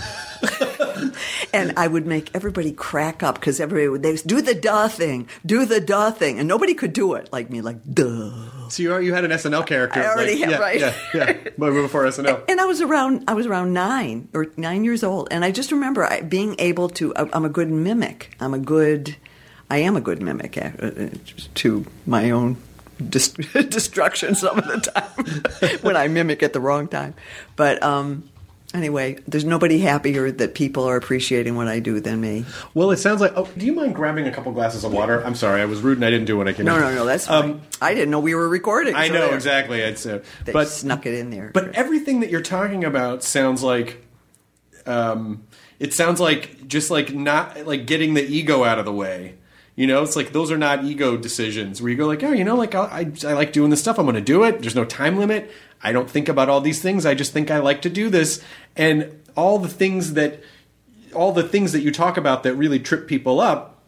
and 1.53 1.73
I 1.77 1.87
would 1.87 2.07
make 2.07 2.31
everybody 2.35 2.73
crack 2.73 3.23
up 3.23 3.37
because 3.37 3.61
everybody 3.61 3.89
would 3.89 4.03
they 4.03 4.17
do 4.17 4.43
the 4.43 4.55
duh 4.55 4.89
thing, 4.89 5.29
do 5.47 5.65
the 5.65 5.81
duh 5.81 6.11
thing, 6.11 6.39
and 6.39 6.49
nobody 6.49 6.75
could 6.75 6.93
do 6.93 7.15
it 7.15 7.33
like 7.33 7.49
me, 7.51 7.61
like 7.61 7.79
duh. 7.93 8.69
So 8.69 8.83
you 8.83 8.93
are, 8.93 9.01
you 9.01 9.15
had 9.15 9.25
an 9.25 9.31
SNL 9.31 9.67
character. 9.67 10.01
I 10.01 10.07
already 10.07 10.33
like, 10.33 10.41
had- 10.41 10.51
yeah, 10.51 10.59
right. 10.59 10.81
Yeah, 10.81 10.95
yeah. 11.15 11.51
But 11.57 11.73
before 11.73 12.05
SNL. 12.05 12.45
And 12.49 12.61
I 12.61 12.65
was 12.65 12.81
around, 12.81 13.25
I 13.29 13.35
was 13.35 13.47
around 13.47 13.73
nine 13.73 14.29
or 14.35 14.47
nine 14.57 14.85
years 14.85 15.05
old, 15.05 15.29
and 15.31 15.45
I 15.45 15.51
just 15.53 15.71
remember 15.73 16.05
I, 16.05 16.21
being 16.23 16.57
able 16.59 16.89
to. 16.91 17.15
I- 17.15 17.31
I'm 17.33 17.45
a 17.45 17.49
good 17.51 17.71
mimic. 17.71 18.35
I'm 18.41 18.53
a 18.55 18.59
good. 18.59 19.17
I 19.71 19.79
am 19.79 19.97
a 19.97 20.01
good 20.01 20.21
mimic 20.23 20.57
uh, 20.59 20.71
uh, 20.81 21.09
to 21.57 21.87
my 22.07 22.31
own 22.31 22.57
dis- 23.09 23.29
destruction 23.69 24.35
some 24.35 24.59
of 24.59 24.67
the 24.67 24.81
time 24.91 25.79
when 25.83 25.97
I 25.97 26.09
mimic 26.09 26.43
at 26.43 26.53
the 26.53 26.61
wrong 26.61 26.87
time. 26.87 27.15
But 27.57 27.83
um, 27.83 28.29
anyway, 28.75 29.19
there's 29.27 29.45
nobody 29.45 29.79
happier 29.79 30.31
that 30.31 30.55
people 30.55 30.85
are 30.85 30.97
appreciating 30.97 31.57
what 31.57 31.67
I 31.67 31.81
do 31.81 31.99
than 31.99 32.21
me. 32.21 32.45
Well, 32.75 32.91
it 32.91 32.99
sounds 32.99 33.21
like. 33.21 33.33
Oh, 33.37 33.49
do 33.57 33.65
you 33.67 33.73
mind 33.73 33.95
grabbing 33.95 34.27
a 34.27 34.31
couple 34.33 34.53
glasses 34.53 34.85
of 34.85 34.93
water? 34.93 35.25
I'm 35.25 35.35
sorry, 35.35 35.61
I 35.63 35.65
was 35.65 35.81
rude 35.81 35.99
and 35.99 36.05
I 36.05 36.11
didn't 36.11 36.27
do 36.27 36.37
what 36.37 36.47
I 36.47 36.53
came 36.53 36.67
No, 36.67 36.75
in. 36.77 36.81
no, 36.83 36.95
no, 36.95 37.05
that's 37.07 37.27
fine. 37.27 37.45
Um, 37.53 37.63
I 37.81 37.95
didn't 37.95 38.11
know 38.11 38.21
we 38.21 38.35
were 38.35 38.49
recording. 38.49 38.95
I 38.95 39.09
so 39.09 39.15
know 39.15 39.31
exactly. 39.31 39.81
It's 39.81 40.05
uh, 40.07 40.23
They 40.45 40.53
but 40.53 40.69
snuck 40.69 41.07
it 41.07 41.15
in 41.15 41.31
there. 41.31 41.51
But 41.55 41.75
everything 41.75 42.21
that 42.21 42.31
you're 42.31 42.43
talking 42.43 42.85
about 42.85 43.25
sounds 43.25 43.63
like, 43.63 44.05
um, 44.87 45.45
it 45.81 45.93
sounds 45.95 46.21
like 46.21 46.69
just 46.69 46.91
like 46.91 47.13
not 47.15 47.67
like 47.67 47.87
getting 47.87 48.15
the 48.15 48.23
ego 48.25 48.63
out 48.65 48.79
of 48.79 48.85
the 48.85 48.93
way. 48.93 49.37
You 49.77 49.87
know, 49.89 50.03
it's 50.05 50.15
like 50.15 50.33
those 50.33 50.53
are 50.53 50.59
not 50.59 50.85
ego 50.85 51.17
decisions 51.17 51.83
where 51.83 51.91
you 51.91 51.97
go 51.97 52.07
like, 52.07 52.23
oh, 52.23 52.31
you 52.33 52.45
know, 52.45 52.55
like 52.55 52.75
I, 52.77 53.11
I, 53.25 53.29
I 53.29 53.33
like 53.33 53.53
doing 53.53 53.71
this 53.71 53.81
stuff. 53.81 53.99
I'm 53.99 54.05
going 54.07 54.15
to 54.15 54.21
do 54.21 54.45
it. 54.45 54.61
There's 54.61 54.77
no 54.77 54.85
time 54.85 55.19
limit. 55.19 55.51
I 55.83 55.91
don't 55.93 56.09
think 56.09 56.29
about 56.29 56.49
all 56.49 56.61
these 56.61 56.81
things. 56.81 57.05
I 57.05 57.15
just 57.15 57.33
think 57.33 57.51
I 57.51 57.59
like 57.59 57.83
to 57.83 57.91
do 57.91 58.09
this. 58.09 58.41
And 58.77 59.21
all 59.37 59.59
the 59.59 59.69
things 59.69 60.13
that, 60.15 60.41
all 61.13 61.33
the 61.33 61.43
things 61.43 61.73
that 61.73 61.81
you 61.81 61.91
talk 61.91 62.17
about 62.17 62.45
that 62.45 62.55
really 62.55 62.79
trip 62.79 63.09
people 63.09 63.41
up 63.41 63.83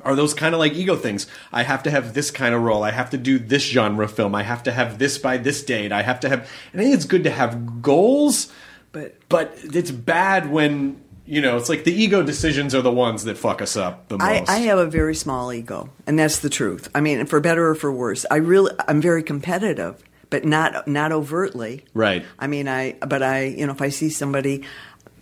are 0.00 0.14
those 0.14 0.34
kind 0.34 0.54
of 0.54 0.58
like 0.58 0.74
ego 0.74 0.96
things. 0.96 1.26
I 1.52 1.62
have 1.62 1.82
to 1.84 1.90
have 1.90 2.12
this 2.12 2.30
kind 2.30 2.54
of 2.54 2.60
role. 2.62 2.82
I 2.82 2.90
have 2.90 3.08
to 3.10 3.16
do 3.18 3.38
this 3.38 3.62
genre 3.64 4.08
film. 4.08 4.34
I 4.34 4.42
have 4.42 4.62
to 4.64 4.72
have 4.72 4.98
this 4.98 5.16
by 5.16 5.38
this 5.38 5.64
date. 5.64 5.92
I 5.92 6.02
have 6.02 6.20
to 6.20 6.28
have. 6.28 6.40
And 6.72 6.80
I 6.80 6.84
think 6.84 6.94
it's 6.96 7.04
good 7.06 7.24
to 7.24 7.30
have 7.30 7.80
goals, 7.80 8.52
But- 8.92 9.16
but 9.30 9.56
it's 9.62 9.90
bad 9.90 10.50
when 10.50 11.00
you 11.26 11.40
know 11.40 11.56
it's 11.56 11.68
like 11.68 11.84
the 11.84 11.92
ego 11.92 12.22
decisions 12.22 12.74
are 12.74 12.82
the 12.82 12.92
ones 12.92 13.24
that 13.24 13.38
fuck 13.38 13.62
us 13.62 13.76
up 13.76 14.08
the 14.08 14.18
most. 14.18 14.48
I 14.48 14.58
have 14.58 14.78
a 14.78 14.86
very 14.86 15.14
small 15.14 15.52
ego, 15.52 15.90
and 16.06 16.18
that's 16.18 16.40
the 16.40 16.50
truth. 16.50 16.88
I 16.94 17.00
mean, 17.00 17.26
for 17.26 17.40
better 17.40 17.68
or 17.68 17.74
for 17.74 17.92
worse, 17.92 18.26
I 18.30 18.36
really, 18.36 18.72
I'm 18.88 19.00
very 19.00 19.22
competitive, 19.22 20.02
but 20.30 20.44
not 20.44 20.88
not 20.88 21.12
overtly. 21.12 21.84
Right. 21.94 22.24
I 22.38 22.46
mean, 22.46 22.68
I, 22.68 22.94
but 23.06 23.22
I, 23.22 23.44
you 23.44 23.66
know, 23.66 23.72
if 23.72 23.82
I 23.82 23.90
see 23.90 24.10
somebody, 24.10 24.64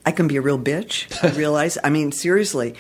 I 0.07 0.13
can 0.13 0.27
be 0.29 0.37
a 0.37 0.41
real 0.41 0.59
bitch. 0.59 1.23
I 1.23 1.37
realize. 1.37 1.77
I 1.85 1.91
mean, 1.91 2.13
seriously, 2.13 2.75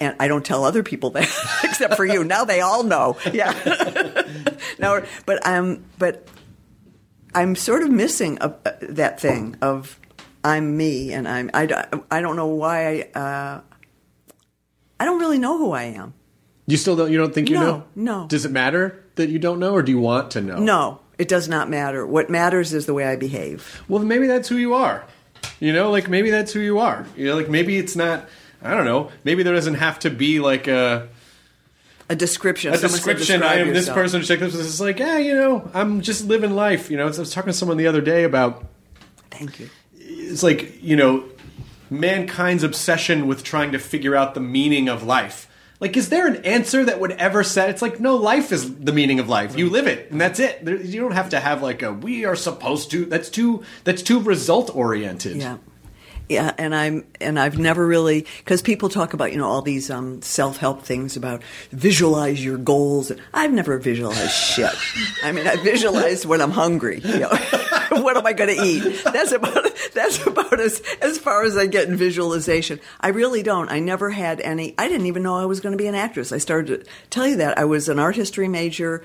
and 0.00 0.16
I 0.18 0.26
don't 0.26 0.44
tell 0.44 0.64
other 0.64 0.82
people 0.82 1.10
that, 1.10 1.22
except 1.64 1.94
for 1.94 2.04
you. 2.04 2.24
Now 2.24 2.44
they 2.44 2.60
all 2.60 2.82
know. 2.82 3.16
Yeah. 3.32 3.52
now, 4.78 5.02
but 5.24 5.46
I'm, 5.46 5.84
but 5.98 6.26
I'm 7.34 7.54
sort 7.54 7.82
of 7.82 7.90
missing 7.90 8.38
a- 8.40 8.56
that 8.82 9.20
thing 9.20 9.56
of 9.62 10.00
I'm 10.44 10.76
me, 10.76 11.12
and 11.12 11.26
I'm. 11.26 11.50
I, 11.54 11.66
don't- 11.66 12.04
I 12.10 12.20
don't 12.20 12.36
know 12.36 12.46
why. 12.46 13.08
I, 13.14 13.18
uh, 13.18 13.60
I 14.98 15.04
don't 15.04 15.18
really 15.20 15.38
know 15.38 15.58
who 15.58 15.72
I 15.72 15.84
am. 15.84 16.14
you 16.66 16.76
still 16.76 16.96
don't. 16.96 17.10
You 17.10 17.18
don't 17.18 17.34
think 17.34 17.48
you 17.48 17.56
No, 17.56 17.62
know? 17.62 17.84
no. 17.94 18.26
Does 18.28 18.44
it 18.44 18.50
matter 18.52 19.02
that 19.16 19.28
you 19.28 19.38
don't 19.38 19.58
know, 19.58 19.72
or 19.74 19.82
do 19.82 19.92
you 19.92 19.98
want 19.98 20.30
to 20.32 20.40
know? 20.40 20.58
No, 20.58 21.00
it 21.18 21.28
does 21.28 21.48
not 21.48 21.68
matter. 21.68 22.06
What 22.06 22.30
matters 22.30 22.72
is 22.72 22.86
the 22.86 22.94
way 22.94 23.04
I 23.04 23.16
behave. 23.16 23.82
Well, 23.88 24.02
maybe 24.02 24.26
that's 24.26 24.48
who 24.48 24.56
you 24.56 24.74
are. 24.74 25.04
You 25.60 25.72
know, 25.72 25.90
like 25.90 26.08
maybe 26.08 26.30
that's 26.30 26.52
who 26.52 26.60
you 26.60 26.78
are. 26.78 27.06
You 27.16 27.26
know, 27.26 27.36
like 27.36 27.48
maybe 27.48 27.76
it's 27.78 27.96
not. 27.96 28.28
I 28.62 28.74
don't 28.74 28.84
know. 28.84 29.10
Maybe 29.24 29.42
there 29.42 29.54
doesn't 29.54 29.74
have 29.74 29.98
to 30.00 30.10
be 30.10 30.40
like 30.40 30.66
a. 30.68 31.08
A 32.08 32.14
description. 32.14 32.72
a 32.72 32.78
Someone 32.78 32.94
description. 32.96 33.42
I 33.42 33.54
am 33.56 33.72
this 33.74 33.88
person. 33.88 34.22
Check 34.22 34.38
this. 34.38 34.52
This 34.52 34.66
is 34.66 34.80
like, 34.80 35.00
yeah, 35.00 35.18
you 35.18 35.34
know, 35.34 35.68
I'm 35.74 36.00
just 36.02 36.24
living 36.26 36.52
life. 36.52 36.88
You 36.88 36.96
know, 36.96 37.02
I 37.04 37.06
was 37.06 37.32
talking 37.34 37.48
to 37.50 37.52
someone 37.52 37.78
the 37.78 37.88
other 37.88 38.00
day 38.00 38.22
about 38.22 38.64
Thank 39.30 39.58
you. 39.58 39.68
It's 40.26 40.42
like 40.42 40.82
you 40.82 40.96
know 40.96 41.24
mankind's 41.90 42.62
obsession 42.62 43.26
with 43.26 43.44
trying 43.44 43.72
to 43.72 43.78
figure 43.78 44.16
out 44.16 44.34
the 44.34 44.40
meaning 44.40 44.88
of 44.88 45.02
life. 45.02 45.48
Like, 45.78 45.96
is 45.96 46.08
there 46.08 46.26
an 46.26 46.36
answer 46.36 46.84
that 46.84 47.00
would 47.00 47.12
ever 47.12 47.44
set? 47.44 47.68
It's 47.68 47.82
like, 47.82 48.00
no, 48.00 48.16
life 48.16 48.50
is 48.50 48.78
the 48.78 48.92
meaning 48.92 49.20
of 49.20 49.28
life. 49.28 49.58
You 49.58 49.68
live 49.68 49.86
it, 49.86 50.10
and 50.10 50.18
that's 50.18 50.40
it. 50.40 50.64
There, 50.64 50.76
you 50.76 51.02
don't 51.02 51.12
have 51.12 51.30
to 51.30 51.40
have 51.40 51.62
like 51.62 51.82
a 51.82 51.92
we 51.92 52.24
are 52.24 52.36
supposed 52.36 52.90
to. 52.92 53.04
That's 53.04 53.28
too. 53.28 53.62
That's 53.84 54.02
too 54.02 54.20
result 54.20 54.74
oriented. 54.74 55.36
Yeah. 55.36 55.58
Yeah, 56.28 56.52
and 56.58 56.74
I'm 56.74 57.06
and 57.20 57.38
I've 57.38 57.56
never 57.56 57.86
really 57.86 58.26
because 58.38 58.60
people 58.60 58.88
talk 58.88 59.12
about 59.14 59.30
you 59.30 59.38
know 59.38 59.46
all 59.46 59.62
these 59.62 59.90
um, 59.90 60.22
self 60.22 60.56
help 60.56 60.82
things 60.82 61.16
about 61.16 61.42
visualize 61.70 62.44
your 62.44 62.58
goals. 62.58 63.12
I've 63.32 63.52
never 63.52 63.78
visualized 63.78 64.32
shit. 64.32 64.74
I 65.22 65.30
mean, 65.30 65.46
I 65.46 65.54
visualize 65.56 66.26
when 66.26 66.40
I'm 66.40 66.50
hungry. 66.50 67.00
You 67.04 67.20
know, 67.20 67.30
what 68.02 68.16
am 68.16 68.26
I 68.26 68.32
going 68.32 68.56
to 68.56 68.62
eat? 68.64 69.02
That's 69.04 69.32
about 69.32 69.64
that's 69.94 70.24
about 70.26 70.60
as 70.60 70.80
as 71.00 71.18
far 71.18 71.44
as 71.44 71.56
I 71.56 71.66
get 71.66 71.88
in 71.88 71.96
visualization. 71.96 72.80
I 73.00 73.08
really 73.08 73.42
don't. 73.42 73.70
I 73.70 73.80
never 73.80 74.10
had 74.10 74.40
any. 74.40 74.74
I 74.78 74.88
didn't 74.88 75.06
even 75.06 75.22
know 75.22 75.36
I 75.36 75.44
was 75.46 75.60
going 75.60 75.72
to 75.72 75.78
be 75.82 75.86
an 75.88 75.94
actress. 75.94 76.32
I 76.32 76.38
started 76.38 76.84
to 76.84 76.90
tell 77.10 77.26
you 77.26 77.36
that 77.36 77.58
I 77.58 77.64
was 77.64 77.88
an 77.88 77.98
art 77.98 78.16
history 78.16 78.48
major. 78.48 79.04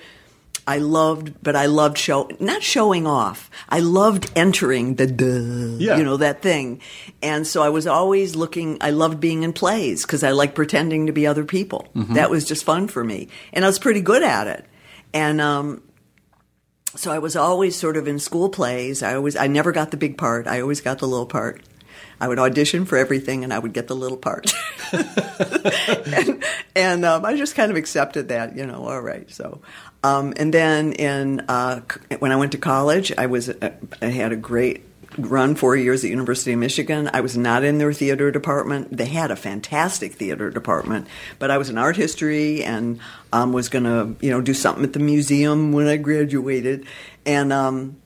I 0.68 0.78
loved, 0.78 1.42
but 1.42 1.56
I 1.56 1.66
loved 1.66 1.98
show 1.98 2.30
not 2.40 2.62
showing 2.62 3.08
off. 3.08 3.50
I 3.68 3.80
loved 3.80 4.32
entering 4.36 4.94
the 4.96 5.08
duh, 5.08 5.78
Yeah. 5.84 5.98
you 5.98 6.04
know 6.04 6.18
that 6.18 6.44
thing, 6.44 6.82
and 7.24 7.48
so 7.48 7.64
I 7.64 7.70
was 7.70 7.88
always 7.88 8.36
looking. 8.36 8.78
I 8.80 8.92
loved 8.92 9.20
being 9.20 9.42
in 9.42 9.54
plays 9.54 10.04
because 10.06 10.24
I 10.24 10.32
liked 10.32 10.54
pretending 10.54 11.08
to 11.08 11.14
be 11.14 11.26
other 11.26 11.46
people. 11.46 11.88
That 11.96 12.30
was 12.30 12.46
just 12.46 12.64
fun 12.64 12.88
for 12.90 13.04
me, 13.04 13.28
and 13.54 13.66
I 13.66 13.68
was 13.68 13.80
pretty 13.80 14.02
good 14.02 14.22
at 14.22 14.46
it. 14.48 14.66
And 15.14 15.42
um, 15.42 15.82
so 16.96 17.12
I 17.12 17.20
was 17.20 17.36
always 17.36 17.76
sort 17.76 17.98
of 17.98 18.08
in 18.08 18.20
school 18.20 18.50
plays. 18.50 19.02
I 19.04 19.16
always, 19.16 19.36
I 19.36 19.48
never 19.48 19.72
got 19.72 19.92
the 19.92 19.98
big 19.98 20.18
part. 20.18 20.48
I 20.48 20.62
always 20.62 20.82
got 20.82 21.00
the 21.00 21.08
little 21.08 21.26
part. 21.26 21.62
I 22.20 22.28
would 22.28 22.38
audition 22.38 22.86
for 22.86 22.98
everything, 22.98 23.44
and 23.44 23.52
I 23.52 23.58
would 23.58 23.74
get 23.74 23.88
the 23.88 23.96
little 23.96 24.18
part. 24.18 24.54
and 24.94 26.44
and 26.76 27.04
um, 27.04 27.26
I 27.26 27.36
just 27.36 27.56
kind 27.56 27.72
of 27.72 27.78
accepted 27.78 28.28
that, 28.28 28.56
you 28.56 28.66
know. 28.66 28.88
All 28.88 29.02
right, 29.02 29.30
so. 29.32 29.62
Um, 30.04 30.34
and 30.38 30.54
then 30.54 30.94
in 30.94 31.40
uh, 31.42 31.82
when 32.20 32.32
I 32.32 32.36
went 32.36 32.52
to 32.52 32.60
college, 32.60 33.12
I 33.18 33.26
was 33.26 33.50
uh, 33.50 33.72
I 34.04 34.06
had 34.06 34.32
a 34.32 34.36
great 34.36 34.84
run 35.18 35.56
four 35.56 35.76
years 35.76 36.04
at 36.04 36.10
University 36.10 36.54
of 36.54 36.60
Michigan. 36.60 37.10
I 37.14 37.22
was 37.22 37.38
not 37.38 37.64
in 37.64 37.78
their 37.78 37.94
theater 37.94 38.32
department. 38.32 38.96
They 38.96 39.06
had 39.06 39.32
a 39.32 39.36
fantastic 39.36 40.14
theater 40.14 40.50
department, 40.50 41.08
but 41.40 41.52
I 41.52 41.58
was 41.58 41.70
in 41.70 41.78
art 41.78 41.98
history 41.98 42.64
and 42.64 43.00
um, 43.34 43.54
was 43.54 43.70
going 43.70 43.86
to 43.86 44.16
you 44.26 44.32
know 44.32 44.42
do 44.42 44.54
something 44.54 44.84
at 44.84 44.94
the 44.94 45.00
museum 45.00 45.72
when 45.72 45.88
I 45.88 45.98
graduated, 45.98 46.86
and. 47.26 47.52
Um, 47.54 47.98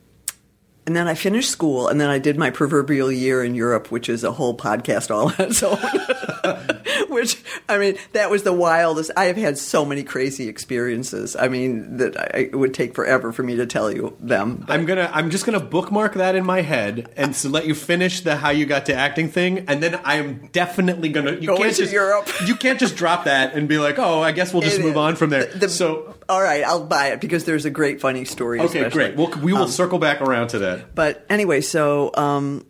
and 0.86 0.94
then 0.94 1.08
I 1.08 1.14
finished 1.14 1.50
school, 1.50 1.88
and 1.88 2.00
then 2.00 2.08
I 2.08 2.18
did 2.18 2.36
my 2.38 2.50
proverbial 2.50 3.10
year 3.10 3.42
in 3.44 3.54
Europe, 3.54 3.90
which 3.90 4.08
is 4.08 4.22
a 4.24 4.32
whole 4.32 4.56
podcast 4.56 5.10
all 5.14 5.28
on 5.28 5.34
its 5.38 5.62
own. 5.62 5.76
which, 7.08 7.42
I 7.68 7.78
mean, 7.78 7.96
that 8.12 8.30
was 8.30 8.42
the 8.44 8.52
wildest. 8.52 9.10
I 9.16 9.24
have 9.24 9.36
had 9.36 9.58
so 9.58 9.84
many 9.84 10.02
crazy 10.02 10.48
experiences. 10.48 11.34
I 11.36 11.48
mean, 11.48 11.96
that 11.98 12.16
I, 12.18 12.38
it 12.38 12.56
would 12.56 12.74
take 12.74 12.94
forever 12.94 13.32
for 13.32 13.42
me 13.42 13.56
to 13.56 13.66
tell 13.66 13.90
you 13.92 14.16
them. 14.20 14.64
I'm 14.68 14.86
gonna. 14.86 15.10
I'm 15.12 15.30
just 15.30 15.44
gonna 15.46 15.60
bookmark 15.60 16.14
that 16.14 16.34
in 16.36 16.44
my 16.44 16.62
head 16.62 17.12
and 17.16 17.34
so 17.34 17.48
let 17.48 17.66
you 17.66 17.74
finish 17.74 18.20
the 18.20 18.36
how 18.36 18.50
you 18.50 18.66
got 18.66 18.86
to 18.86 18.94
acting 18.94 19.28
thing, 19.28 19.64
and 19.68 19.82
then 19.82 19.96
I 20.04 20.16
am 20.16 20.48
definitely 20.52 21.08
gonna. 21.08 21.32
You 21.32 21.48
Go 21.48 21.56
can't 21.56 21.68
into 21.70 21.82
just 21.82 21.92
Europe. 21.92 22.28
You 22.46 22.54
can't 22.54 22.78
just 22.78 22.96
drop 22.96 23.24
that 23.24 23.54
and 23.54 23.68
be 23.68 23.78
like, 23.78 23.98
oh, 23.98 24.20
I 24.22 24.32
guess 24.32 24.52
we'll 24.52 24.62
just 24.62 24.78
It 24.78 24.82
move 24.82 24.92
is. 24.92 24.96
on 24.98 25.16
from 25.16 25.30
there. 25.30 25.46
The- 25.46 25.58
the- 25.58 25.68
so 25.68 26.14
all 26.28 26.42
right, 26.42 26.64
I'll 26.64 26.84
buy 26.84 27.08
it 27.08 27.20
because 27.20 27.44
there's 27.44 27.64
a 27.64 27.70
great 27.70 28.00
funny 28.00 28.24
story. 28.24 28.60
okay, 28.60 28.80
especially. 28.84 29.14
great. 29.14 29.16
We'll, 29.16 29.42
we 29.44 29.52
will 29.52 29.62
Um, 29.62 29.68
circle 29.68 29.98
back 29.98 30.20
around 30.20 30.48
to 30.48 30.58
that. 30.60 30.94
But 30.94 31.24
anyway, 31.28 31.60
so 31.60 32.10
um, 32.14 32.64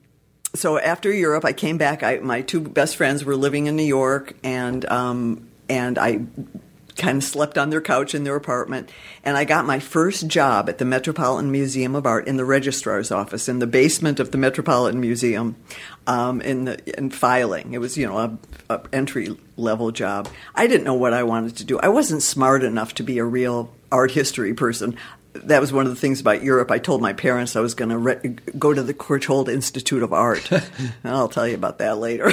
so 0.55 0.79
after 0.79 1.13
Europe, 1.13 1.45
I 1.45 1.53
came 1.53 1.79
back. 1.79 2.03
I, 2.03 2.19
my 2.19 2.43
two 2.43 2.61
best 2.61 2.97
friends 2.97 3.25
were 3.25 3.37
living 3.37 3.67
in 3.67 3.77
New 3.77 3.83
York, 3.83 4.35
and 4.45 4.85
um, 4.91 5.49
and 5.69 5.99
I 5.99 6.21
kind 6.97 7.19
of 7.19 7.25
slept 7.25 7.59
on 7.59 7.69
their 7.69 7.83
couch 7.83 8.15
in 8.15 8.25
their 8.25 8.37
apartment. 8.37 8.91
And 9.23 9.37
I 9.37 9.45
got 9.45 9.67
my 9.67 9.81
first 9.81 10.29
job 10.29 10.71
at 10.71 10.79
the 10.79 10.87
Metropolitan 10.87 11.53
Museum 11.53 11.95
of 11.95 12.07
Art 12.07 12.27
in 12.27 12.39
the 12.39 12.45
registrar's 12.45 13.11
office 13.11 13.51
in 13.51 13.59
the 13.59 13.67
basement 13.67 14.19
of 14.19 14.31
the 14.31 14.39
Metropolitan 14.39 14.99
Museum, 15.01 15.57
um, 16.07 16.41
in 16.41 16.65
the 16.65 16.99
in 16.99 17.11
filing. 17.11 17.75
It 17.75 17.79
was 17.79 17.99
you 17.99 18.07
know 18.07 18.17
a, 18.19 18.39
a 18.71 18.81
entry 18.93 19.37
level 19.57 19.91
job. 19.91 20.29
I 20.55 20.67
didn't 20.67 20.85
know 20.85 20.95
what 20.95 21.13
I 21.13 21.23
wanted 21.23 21.57
to 21.57 21.65
do. 21.65 21.79
I 21.81 21.89
wasn't 21.89 22.23
smart 22.23 22.63
enough 22.63 22.95
to 22.95 23.03
be 23.03 23.19
a 23.19 23.25
real 23.25 23.73
art 23.91 24.11
history 24.11 24.55
person 24.55 24.97
that 25.45 25.61
was 25.61 25.73
one 25.73 25.87
of 25.87 25.93
the 25.93 26.01
things 26.01 26.21
about 26.21 26.43
Europe. 26.43 26.71
I 26.71 26.79
told 26.79 27.01
my 27.01 27.13
parents 27.13 27.57
I 27.57 27.61
was 27.61 27.75
going 27.75 27.91
to 27.91 27.99
re- 27.99 28.37
go 28.59 28.73
to 28.73 28.83
the 28.83 28.95
Courtauld 28.95 29.49
Institute 29.49 30.03
of 30.03 30.13
Art. 30.13 30.49
I'll 31.05 31.29
tell 31.29 31.47
you 31.47 31.55
about 31.55 31.79
that 31.79 31.99
later. 31.99 32.27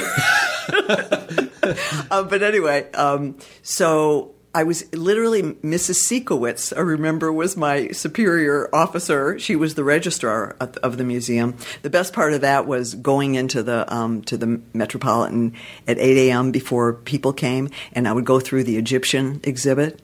uh, 2.10 2.22
but 2.24 2.42
anyway, 2.42 2.90
um, 2.92 3.38
so 3.62 4.34
I 4.54 4.62
was 4.62 4.90
literally 4.94 5.42
Mrs. 5.42 5.96
Siekowitz, 6.06 6.72
I 6.76 6.80
remember, 6.80 7.32
was 7.32 7.56
my 7.56 7.88
superior 7.88 8.72
officer. 8.72 9.36
She 9.38 9.56
was 9.56 9.74
the 9.74 9.82
registrar 9.82 10.54
of, 10.60 10.76
of 10.76 10.96
the 10.96 11.02
museum. 11.04 11.56
The 11.82 11.90
best 11.90 12.12
part 12.12 12.32
of 12.34 12.40
that 12.42 12.66
was 12.66 12.94
going 12.94 13.34
into 13.34 13.64
the 13.64 13.92
um, 13.92 14.22
to 14.22 14.36
the 14.36 14.60
Metropolitan 14.72 15.54
at 15.88 15.98
8 15.98 16.28
a.m. 16.28 16.52
before 16.52 16.92
people 16.92 17.32
came, 17.32 17.68
and 17.92 18.06
I 18.06 18.12
would 18.12 18.24
go 18.24 18.38
through 18.38 18.62
the 18.64 18.76
Egyptian 18.76 19.40
exhibit. 19.42 20.00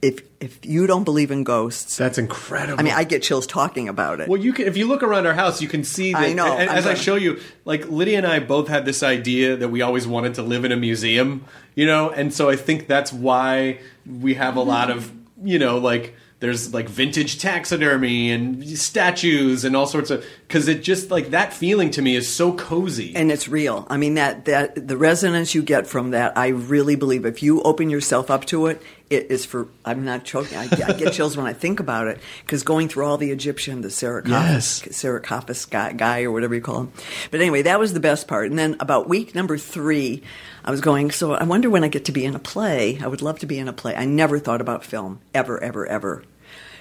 If 0.00 0.20
if 0.40 0.64
you 0.64 0.86
don't 0.86 1.04
believe 1.04 1.30
in 1.30 1.42
ghosts, 1.42 1.96
That's 1.96 2.18
incredible. 2.18 2.78
I 2.78 2.82
mean, 2.84 2.92
I 2.92 3.02
get 3.04 3.22
chills 3.22 3.46
talking 3.46 3.88
about 3.88 4.20
it. 4.20 4.28
Well, 4.28 4.40
you 4.40 4.52
can 4.52 4.66
if 4.68 4.76
you 4.76 4.86
look 4.86 5.02
around 5.02 5.26
our 5.26 5.34
house, 5.34 5.60
you 5.60 5.68
can 5.68 5.82
see 5.82 6.12
that. 6.12 6.22
I 6.22 6.32
know, 6.34 6.56
and 6.56 6.70
as 6.70 6.86
I 6.86 6.90
gonna- 6.90 7.02
show 7.02 7.16
you, 7.16 7.40
like 7.64 7.88
Lydia 7.88 8.18
and 8.18 8.26
I 8.26 8.38
both 8.38 8.68
had 8.68 8.84
this 8.84 9.02
idea 9.02 9.56
that 9.56 9.70
we 9.70 9.82
always 9.82 10.06
wanted 10.06 10.34
to 10.34 10.42
live 10.42 10.64
in 10.66 10.70
a 10.70 10.76
museum, 10.76 11.44
you 11.76 11.86
know, 11.86 12.10
and 12.10 12.34
so 12.34 12.50
I 12.50 12.56
think 12.56 12.88
that's 12.88 13.12
why 13.12 13.78
we 14.04 14.34
have 14.34 14.56
a 14.56 14.62
lot 14.62 14.90
of, 14.90 15.12
you 15.44 15.60
know, 15.60 15.78
like 15.78 16.14
there's 16.40 16.74
like 16.74 16.86
vintage 16.88 17.38
taxidermy 17.40 18.30
and 18.30 18.66
statues 18.78 19.64
and 19.64 19.74
all 19.74 19.86
sorts 19.86 20.10
of 20.10 20.22
because 20.46 20.68
it 20.68 20.82
just 20.82 21.10
like 21.10 21.30
that 21.30 21.50
feeling 21.52 21.90
to 21.92 22.02
me 22.02 22.14
is 22.14 22.28
so 22.28 22.52
cozy. 22.52 23.14
and 23.16 23.32
it's 23.32 23.48
real. 23.48 23.86
I 23.88 23.96
mean 23.96 24.14
that 24.14 24.44
that 24.46 24.88
the 24.88 24.96
resonance 24.98 25.54
you 25.54 25.62
get 25.62 25.86
from 25.86 26.10
that, 26.10 26.36
I 26.36 26.48
really 26.48 26.94
believe 26.96 27.24
if 27.24 27.42
you 27.42 27.62
open 27.62 27.88
yourself 27.90 28.30
up 28.30 28.44
to 28.46 28.66
it, 28.66 28.82
it 29.08 29.30
is 29.30 29.46
for. 29.46 29.68
I'm 29.84 30.04
not 30.04 30.24
joking. 30.24 30.58
I, 30.58 30.64
I 30.64 30.92
get 30.92 31.12
chills 31.14 31.36
when 31.36 31.46
I 31.46 31.52
think 31.52 31.78
about 31.80 32.08
it 32.08 32.18
because 32.44 32.62
going 32.64 32.88
through 32.88 33.06
all 33.06 33.16
the 33.16 33.30
Egyptian, 33.30 33.80
the 33.80 33.90
sarcophagus, 33.90 34.82
Yes. 34.84 34.96
sarcophagus 34.96 35.64
guy, 35.64 35.92
guy 35.92 36.22
or 36.24 36.32
whatever 36.32 36.54
you 36.56 36.60
call 36.60 36.80
him. 36.80 36.92
But 37.30 37.40
anyway, 37.40 37.62
that 37.62 37.78
was 37.78 37.92
the 37.94 38.00
best 38.00 38.26
part. 38.28 38.50
And 38.50 38.58
then 38.58 38.76
about 38.80 39.08
week 39.08 39.32
number 39.34 39.56
three, 39.58 40.22
I 40.66 40.70
was 40.70 40.80
going. 40.80 41.12
So 41.12 41.32
I 41.32 41.44
wonder 41.44 41.70
when 41.70 41.84
I 41.84 41.88
get 41.88 42.06
to 42.06 42.12
be 42.12 42.24
in 42.24 42.34
a 42.34 42.40
play. 42.40 42.98
I 43.00 43.06
would 43.06 43.22
love 43.22 43.38
to 43.40 43.46
be 43.46 43.58
in 43.58 43.68
a 43.68 43.72
play. 43.72 43.94
I 43.94 44.04
never 44.04 44.38
thought 44.38 44.60
about 44.60 44.84
film 44.84 45.20
ever, 45.32 45.62
ever, 45.62 45.86
ever. 45.86 46.24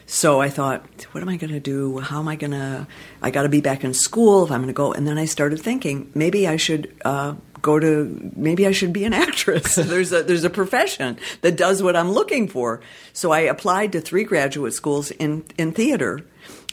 So 0.07 0.39
I 0.41 0.49
thought, 0.49 0.85
what 1.11 1.21
am 1.21 1.29
I 1.29 1.37
going 1.37 1.53
to 1.53 1.59
do? 1.59 1.99
How 1.99 2.19
am 2.19 2.27
I 2.27 2.35
going 2.35 2.51
to? 2.51 2.87
I 3.21 3.31
got 3.31 3.43
to 3.43 3.49
be 3.49 3.61
back 3.61 3.83
in 3.83 3.93
school 3.93 4.43
if 4.43 4.51
I'm 4.51 4.61
going 4.61 4.67
to 4.67 4.73
go. 4.73 4.91
And 4.91 5.07
then 5.07 5.17
I 5.17 5.25
started 5.25 5.59
thinking, 5.59 6.11
maybe 6.13 6.47
I 6.47 6.57
should 6.57 6.95
uh, 7.05 7.35
go 7.61 7.79
to. 7.79 8.31
Maybe 8.35 8.67
I 8.67 8.71
should 8.71 8.93
be 8.93 9.05
an 9.05 9.13
actress. 9.27 9.75
there's 9.75 10.11
a 10.11 10.23
there's 10.23 10.43
a 10.43 10.49
profession 10.49 11.17
that 11.41 11.55
does 11.55 11.81
what 11.81 11.95
I'm 11.95 12.11
looking 12.11 12.47
for. 12.47 12.81
So 13.13 13.31
I 13.31 13.41
applied 13.41 13.91
to 13.93 14.01
three 14.01 14.23
graduate 14.23 14.73
schools 14.73 15.11
in 15.11 15.45
in 15.57 15.71
theater. 15.71 16.21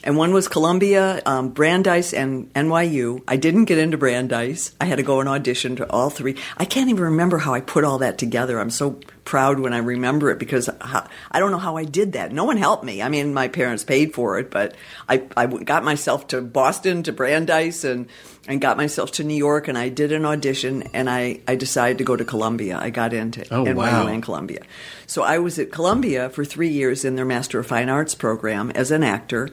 And 0.04 0.16
one 0.16 0.32
was 0.32 0.48
Columbia, 0.48 1.22
um, 1.26 1.50
Brandeis, 1.50 2.12
and 2.12 2.52
NYU. 2.54 3.22
I 3.28 3.36
didn't 3.36 3.66
get 3.66 3.78
into 3.78 3.96
Brandeis. 3.96 4.74
I 4.80 4.86
had 4.86 4.96
to 4.96 5.02
go 5.04 5.20
and 5.20 5.28
audition 5.28 5.76
to 5.76 5.88
all 5.90 6.10
three. 6.10 6.36
I 6.56 6.64
can't 6.64 6.90
even 6.90 7.04
remember 7.04 7.38
how 7.38 7.54
I 7.54 7.60
put 7.60 7.84
all 7.84 7.98
that 7.98 8.18
together. 8.18 8.58
I'm 8.58 8.70
so 8.70 8.98
proud 9.24 9.60
when 9.60 9.72
I 9.72 9.78
remember 9.78 10.30
it 10.32 10.40
because 10.40 10.68
I 10.68 11.38
don't 11.38 11.52
know 11.52 11.58
how 11.58 11.76
I 11.76 11.84
did 11.84 12.14
that. 12.14 12.32
No 12.32 12.42
one 12.44 12.56
helped 12.56 12.82
me. 12.82 13.00
I 13.00 13.08
mean, 13.08 13.32
my 13.32 13.46
parents 13.46 13.84
paid 13.84 14.12
for 14.12 14.40
it, 14.40 14.50
but 14.50 14.74
I, 15.08 15.22
I 15.36 15.46
got 15.46 15.84
myself 15.84 16.26
to 16.28 16.40
Boston, 16.40 17.04
to 17.04 17.12
Brandeis, 17.12 17.84
and, 17.84 18.08
and 18.48 18.60
got 18.60 18.76
myself 18.76 19.12
to 19.12 19.24
New 19.24 19.36
York, 19.36 19.68
and 19.68 19.78
I 19.78 19.88
did 19.88 20.10
an 20.10 20.24
audition, 20.24 20.82
and 20.92 21.08
I, 21.08 21.38
I 21.46 21.54
decided 21.54 21.98
to 21.98 22.04
go 22.04 22.16
to 22.16 22.24
Columbia. 22.24 22.76
I 22.76 22.90
got 22.90 23.12
into 23.14 23.42
Oh, 23.54 23.64
NYU 23.64 23.76
wow. 23.76 24.06
and 24.08 24.20
Columbia. 24.20 24.62
So 25.06 25.22
I 25.22 25.38
was 25.38 25.60
at 25.60 25.70
Columbia 25.70 26.28
for 26.28 26.44
three 26.44 26.70
years 26.70 27.04
in 27.04 27.14
their 27.14 27.24
Master 27.24 27.60
of 27.60 27.68
Fine 27.68 27.88
Arts 27.88 28.16
program 28.16 28.72
as 28.72 28.90
an 28.90 29.04
actor 29.04 29.50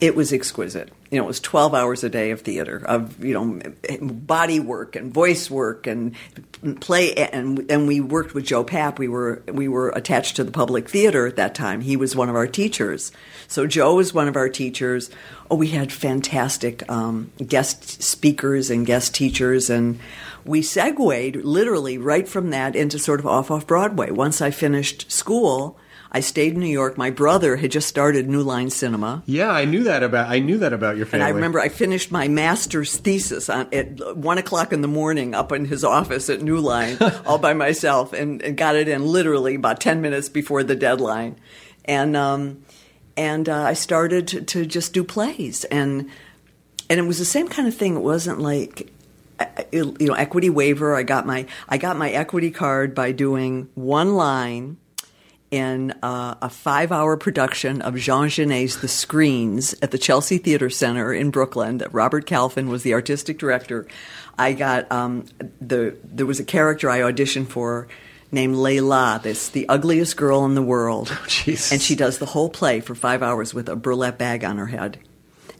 it 0.00 0.16
was 0.16 0.32
exquisite. 0.32 0.90
You 1.10 1.18
know, 1.18 1.24
it 1.24 1.28
was 1.28 1.40
12 1.40 1.74
hours 1.74 2.04
a 2.04 2.08
day 2.08 2.30
of 2.30 2.40
theater, 2.40 2.82
of, 2.86 3.22
you 3.22 3.34
know, 3.34 3.60
body 4.00 4.60
work 4.60 4.96
and 4.96 5.12
voice 5.12 5.50
work 5.50 5.86
and 5.86 6.14
play. 6.80 7.14
And, 7.14 7.70
and 7.70 7.86
we 7.86 8.00
worked 8.00 8.32
with 8.32 8.46
Joe 8.46 8.64
Papp. 8.64 8.98
We 8.98 9.08
were, 9.08 9.42
we 9.46 9.68
were 9.68 9.90
attached 9.90 10.36
to 10.36 10.44
the 10.44 10.52
public 10.52 10.88
theater 10.88 11.26
at 11.26 11.36
that 11.36 11.54
time. 11.54 11.82
He 11.82 11.96
was 11.96 12.16
one 12.16 12.28
of 12.28 12.36
our 12.36 12.46
teachers. 12.46 13.12
So 13.46 13.66
Joe 13.66 13.96
was 13.96 14.14
one 14.14 14.28
of 14.28 14.36
our 14.36 14.48
teachers. 14.48 15.10
Oh, 15.50 15.56
we 15.56 15.68
had 15.68 15.92
fantastic 15.92 16.88
um, 16.90 17.32
guest 17.46 18.02
speakers 18.02 18.70
and 18.70 18.86
guest 18.86 19.14
teachers. 19.14 19.68
And 19.68 19.98
we 20.44 20.62
segued 20.62 21.36
literally 21.36 21.98
right 21.98 22.26
from 22.26 22.50
that 22.50 22.74
into 22.74 22.98
sort 22.98 23.20
of 23.20 23.26
off 23.26 23.50
off 23.50 23.66
Broadway. 23.66 24.10
Once 24.12 24.40
I 24.40 24.50
finished 24.50 25.10
school, 25.10 25.76
I 26.12 26.20
stayed 26.20 26.54
in 26.54 26.60
New 26.60 26.66
York. 26.66 26.98
My 26.98 27.10
brother 27.10 27.56
had 27.56 27.70
just 27.70 27.86
started 27.86 28.28
New 28.28 28.42
Line 28.42 28.70
Cinema. 28.70 29.22
Yeah, 29.26 29.50
I 29.50 29.64
knew 29.64 29.84
that 29.84 30.02
about. 30.02 30.28
I 30.28 30.40
knew 30.40 30.58
that 30.58 30.72
about 30.72 30.96
your 30.96 31.04
And 31.04 31.12
family. 31.12 31.26
I 31.26 31.30
remember 31.30 31.60
I 31.60 31.68
finished 31.68 32.10
my 32.10 32.26
master's 32.26 32.96
thesis 32.96 33.48
on, 33.48 33.68
at 33.72 34.16
one 34.16 34.36
o'clock 34.38 34.72
in 34.72 34.80
the 34.80 34.88
morning 34.88 35.34
up 35.34 35.52
in 35.52 35.66
his 35.66 35.84
office 35.84 36.28
at 36.28 36.42
New 36.42 36.58
Line, 36.58 36.98
all 37.26 37.38
by 37.38 37.54
myself, 37.54 38.12
and, 38.12 38.42
and 38.42 38.56
got 38.56 38.74
it 38.74 38.88
in 38.88 39.04
literally 39.06 39.54
about 39.54 39.80
ten 39.80 40.00
minutes 40.00 40.28
before 40.28 40.64
the 40.64 40.74
deadline. 40.74 41.36
And 41.84 42.16
um, 42.16 42.64
and 43.16 43.48
uh, 43.48 43.62
I 43.62 43.74
started 43.74 44.26
to, 44.28 44.40
to 44.42 44.66
just 44.66 44.92
do 44.92 45.04
plays, 45.04 45.64
and 45.66 46.10
and 46.88 46.98
it 46.98 47.04
was 47.04 47.20
the 47.20 47.24
same 47.24 47.46
kind 47.46 47.68
of 47.68 47.74
thing. 47.74 47.94
It 47.94 48.00
wasn't 48.00 48.40
like 48.40 48.92
you 49.70 49.94
know 50.00 50.14
equity 50.14 50.50
waiver. 50.50 50.96
I 50.96 51.04
got 51.04 51.24
my 51.24 51.46
I 51.68 51.78
got 51.78 51.96
my 51.96 52.10
equity 52.10 52.50
card 52.50 52.96
by 52.96 53.12
doing 53.12 53.68
one 53.74 54.14
line 54.14 54.76
in 55.50 55.92
uh, 56.02 56.36
a 56.40 56.48
five 56.48 56.92
hour 56.92 57.16
production 57.16 57.82
of 57.82 57.96
Jean 57.96 58.28
Genet's 58.28 58.76
The 58.76 58.88
Screens 58.88 59.74
at 59.82 59.90
the 59.90 59.98
Chelsea 59.98 60.38
Theater 60.38 60.70
Center 60.70 61.12
in 61.12 61.30
Brooklyn. 61.30 61.78
That 61.78 61.92
Robert 61.92 62.26
Kalfin 62.26 62.68
was 62.68 62.82
the 62.82 62.94
artistic 62.94 63.38
director. 63.38 63.86
I 64.38 64.52
got 64.52 64.90
um, 64.92 65.26
the 65.60 65.96
there 66.04 66.26
was 66.26 66.40
a 66.40 66.44
character 66.44 66.88
I 66.88 67.00
auditioned 67.00 67.48
for 67.48 67.88
named 68.32 68.54
Layla, 68.54 69.22
this 69.22 69.48
the 69.48 69.68
ugliest 69.68 70.16
girl 70.16 70.44
in 70.44 70.54
the 70.54 70.62
world, 70.62 71.16
Jesus. 71.26 71.72
and 71.72 71.82
she 71.82 71.96
does 71.96 72.18
the 72.18 72.26
whole 72.26 72.48
play 72.48 72.80
for 72.80 72.94
five 72.94 73.22
hours 73.22 73.52
with 73.52 73.68
a 73.68 73.76
burlap 73.76 74.18
bag 74.18 74.44
on 74.44 74.58
her 74.58 74.66
head. 74.66 74.98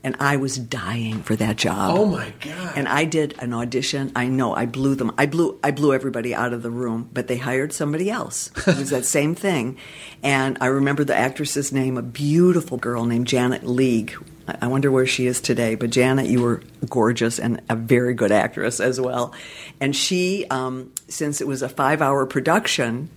And 0.03 0.17
I 0.19 0.37
was 0.37 0.57
dying 0.57 1.23
for 1.23 1.37
that 1.37 1.57
job. 1.57 1.97
Oh 1.97 2.07
my 2.07 2.33
god! 2.41 2.73
And 2.75 2.89
I 2.89 3.05
did 3.05 3.35
an 3.39 3.53
audition. 3.53 4.13
I 4.17 4.29
know 4.29 4.55
I 4.55 4.65
blew 4.65 4.95
them. 4.95 5.13
I 5.19 5.27
blew 5.27 5.59
I 5.63 5.73
blew 5.73 5.93
everybody 5.93 6.35
out 6.35 6.53
of 6.55 6.63
the 6.63 6.71
room, 6.71 7.11
but 7.13 7.29
they 7.29 7.37
hired 7.37 7.73
somebody 7.73 8.11
else. 8.11 8.51
It 8.67 8.79
was 8.79 8.91
that 8.91 9.05
same 9.05 9.35
thing. 9.35 9.77
And 10.23 10.57
I 10.61 10.67
remember 10.67 11.05
the 11.05 11.17
actress's 11.17 11.71
name, 11.71 11.99
a 11.99 12.03
beautiful 12.03 12.79
girl 12.79 13.05
named 13.05 13.27
Janet 13.27 13.65
League. 13.65 14.17
I 14.61 14.67
wonder 14.69 14.91
where 14.91 15.07
she 15.07 15.27
is 15.27 15.41
today. 15.41 15.75
But 15.75 15.91
Janet, 15.91 16.27
you 16.27 16.43
were 16.43 16.63
gorgeous 16.89 17.39
and 17.39 17.61
a 17.69 17.77
very 17.77 18.15
good 18.15 18.33
actress 18.33 18.81
as 18.81 19.01
well. 19.01 19.35
And 19.81 19.95
she, 19.95 20.47
um, 20.51 20.93
since 21.09 21.41
it 21.41 21.47
was 21.47 21.63
a 21.63 21.69
five-hour 21.69 22.27
production, 22.27 23.11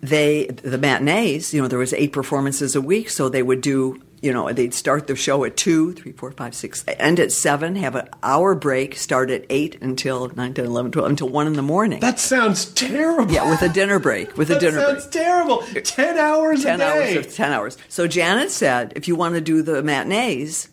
they 0.00 0.46
the 0.46 0.78
matinees 0.78 1.52
you 1.52 1.60
know 1.60 1.66
there 1.66 1.78
was 1.78 1.92
eight 1.92 2.12
performances 2.12 2.76
a 2.76 2.80
week 2.80 3.10
so 3.10 3.28
they 3.28 3.42
would 3.42 3.60
do 3.60 4.00
you 4.20 4.32
know 4.32 4.52
they'd 4.52 4.74
start 4.74 5.06
the 5.06 5.14
show 5.16 5.44
at 5.44 5.56
two 5.56 5.92
three 5.92 6.12
four 6.12 6.30
five 6.32 6.54
six 6.54 6.84
end 6.86 7.20
at 7.20 7.30
seven 7.32 7.76
have 7.76 7.94
an 7.94 8.08
hour 8.22 8.54
break 8.54 8.96
start 8.96 9.30
at 9.30 9.44
eight 9.50 9.80
until 9.80 10.28
9 10.28 10.54
10 10.54 10.64
11 10.64 10.92
12 10.92 11.10
until 11.10 11.28
one 11.28 11.46
in 11.46 11.52
the 11.54 11.62
morning 11.62 12.00
that 12.00 12.18
sounds 12.18 12.66
terrible. 12.72 13.32
yeah 13.32 13.48
with 13.48 13.62
a 13.62 13.68
dinner 13.68 13.98
break 13.98 14.36
with 14.36 14.50
a 14.50 14.54
that 14.54 14.60
dinner 14.60 14.80
sounds 14.80 15.06
break 15.06 15.24
terrible. 15.24 15.62
Ten 15.84 16.18
hours 16.18 16.62
10 16.64 16.74
a 16.74 16.78
day. 16.78 17.14
hours 17.14 17.26
of 17.26 17.34
10 17.34 17.52
hours 17.52 17.78
so 17.88 18.06
janet 18.06 18.50
said 18.50 18.92
if 18.96 19.08
you 19.08 19.14
want 19.16 19.34
to 19.34 19.40
do 19.40 19.62
the 19.62 19.82
matinees 19.82 20.68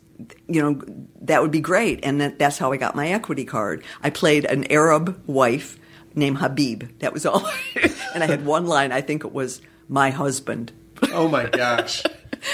you 0.48 0.62
know 0.62 0.82
that 1.22 1.42
would 1.42 1.52
be 1.52 1.60
great 1.60 2.00
and 2.04 2.22
that, 2.22 2.40
that's 2.40 2.58
how 2.58 2.72
i 2.72 2.78
got 2.78 2.96
my 2.96 3.10
equity 3.10 3.46
card 3.46 3.84
i 4.02 4.10
played 4.10 4.46
an 4.46 4.66
arab 4.72 5.22
wife 5.28 5.78
named 6.16 6.38
habib 6.38 6.84
that 7.00 7.12
was 7.14 7.26
all 7.26 7.46
and 8.14 8.24
i 8.24 8.26
had 8.28 8.46
one 8.46 8.66
line 8.66 8.92
i 8.92 9.02
think 9.02 9.26
it 9.26 9.34
was 9.34 9.62
my 9.90 10.10
husband 10.10 10.72
oh 11.12 11.28
my 11.28 11.46
gosh! 11.46 12.04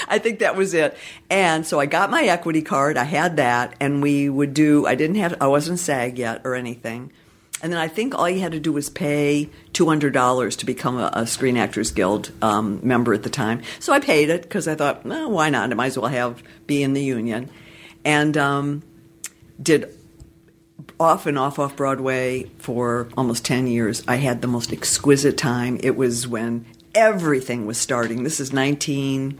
I 0.08 0.18
think 0.18 0.40
that 0.40 0.56
was 0.56 0.74
it. 0.74 0.96
And 1.30 1.66
so 1.66 1.80
I 1.80 1.86
got 1.86 2.10
my 2.10 2.22
equity 2.24 2.62
card. 2.62 2.96
I 2.96 3.04
had 3.04 3.36
that, 3.36 3.74
and 3.80 4.02
we 4.02 4.28
would 4.28 4.54
do. 4.54 4.86
I 4.86 4.94
didn't 4.94 5.16
have. 5.16 5.34
I 5.40 5.46
wasn't 5.46 5.78
SAG 5.78 6.18
yet 6.18 6.42
or 6.44 6.54
anything. 6.54 7.12
And 7.62 7.72
then 7.72 7.78
I 7.78 7.86
think 7.86 8.14
all 8.14 8.28
you 8.28 8.40
had 8.40 8.52
to 8.52 8.60
do 8.60 8.72
was 8.72 8.90
pay 8.90 9.48
two 9.72 9.86
hundred 9.86 10.12
dollars 10.12 10.56
to 10.56 10.66
become 10.66 10.98
a, 10.98 11.10
a 11.12 11.26
Screen 11.26 11.56
Actors 11.56 11.92
Guild 11.92 12.32
um, 12.42 12.80
member 12.82 13.14
at 13.14 13.22
the 13.22 13.30
time. 13.30 13.62
So 13.78 13.92
I 13.92 14.00
paid 14.00 14.30
it 14.30 14.42
because 14.42 14.66
I 14.66 14.74
thought, 14.74 15.06
well, 15.06 15.30
why 15.30 15.48
not? 15.48 15.70
I 15.70 15.74
might 15.74 15.86
as 15.86 15.98
well 15.98 16.10
have 16.10 16.42
be 16.66 16.82
in 16.82 16.92
the 16.92 17.04
union, 17.04 17.50
and 18.04 18.36
um, 18.36 18.82
did 19.62 19.96
off 20.98 21.26
and 21.26 21.38
off 21.38 21.58
off 21.58 21.76
Broadway 21.76 22.44
for 22.58 23.08
almost 23.16 23.44
10 23.44 23.66
years. 23.66 24.02
I 24.06 24.16
had 24.16 24.42
the 24.42 24.48
most 24.48 24.72
exquisite 24.72 25.38
time. 25.38 25.78
It 25.82 25.96
was 25.96 26.26
when 26.26 26.66
everything 26.94 27.66
was 27.66 27.78
starting. 27.78 28.22
This 28.22 28.40
is 28.40 28.52
19, 28.52 29.38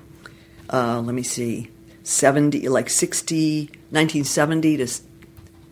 uh, 0.73 1.01
let 1.01 1.15
me 1.15 1.23
see, 1.23 1.71
70, 2.03 2.69
like 2.69 2.89
60, 2.91 3.65
1970 3.91 4.77
to 4.79 4.87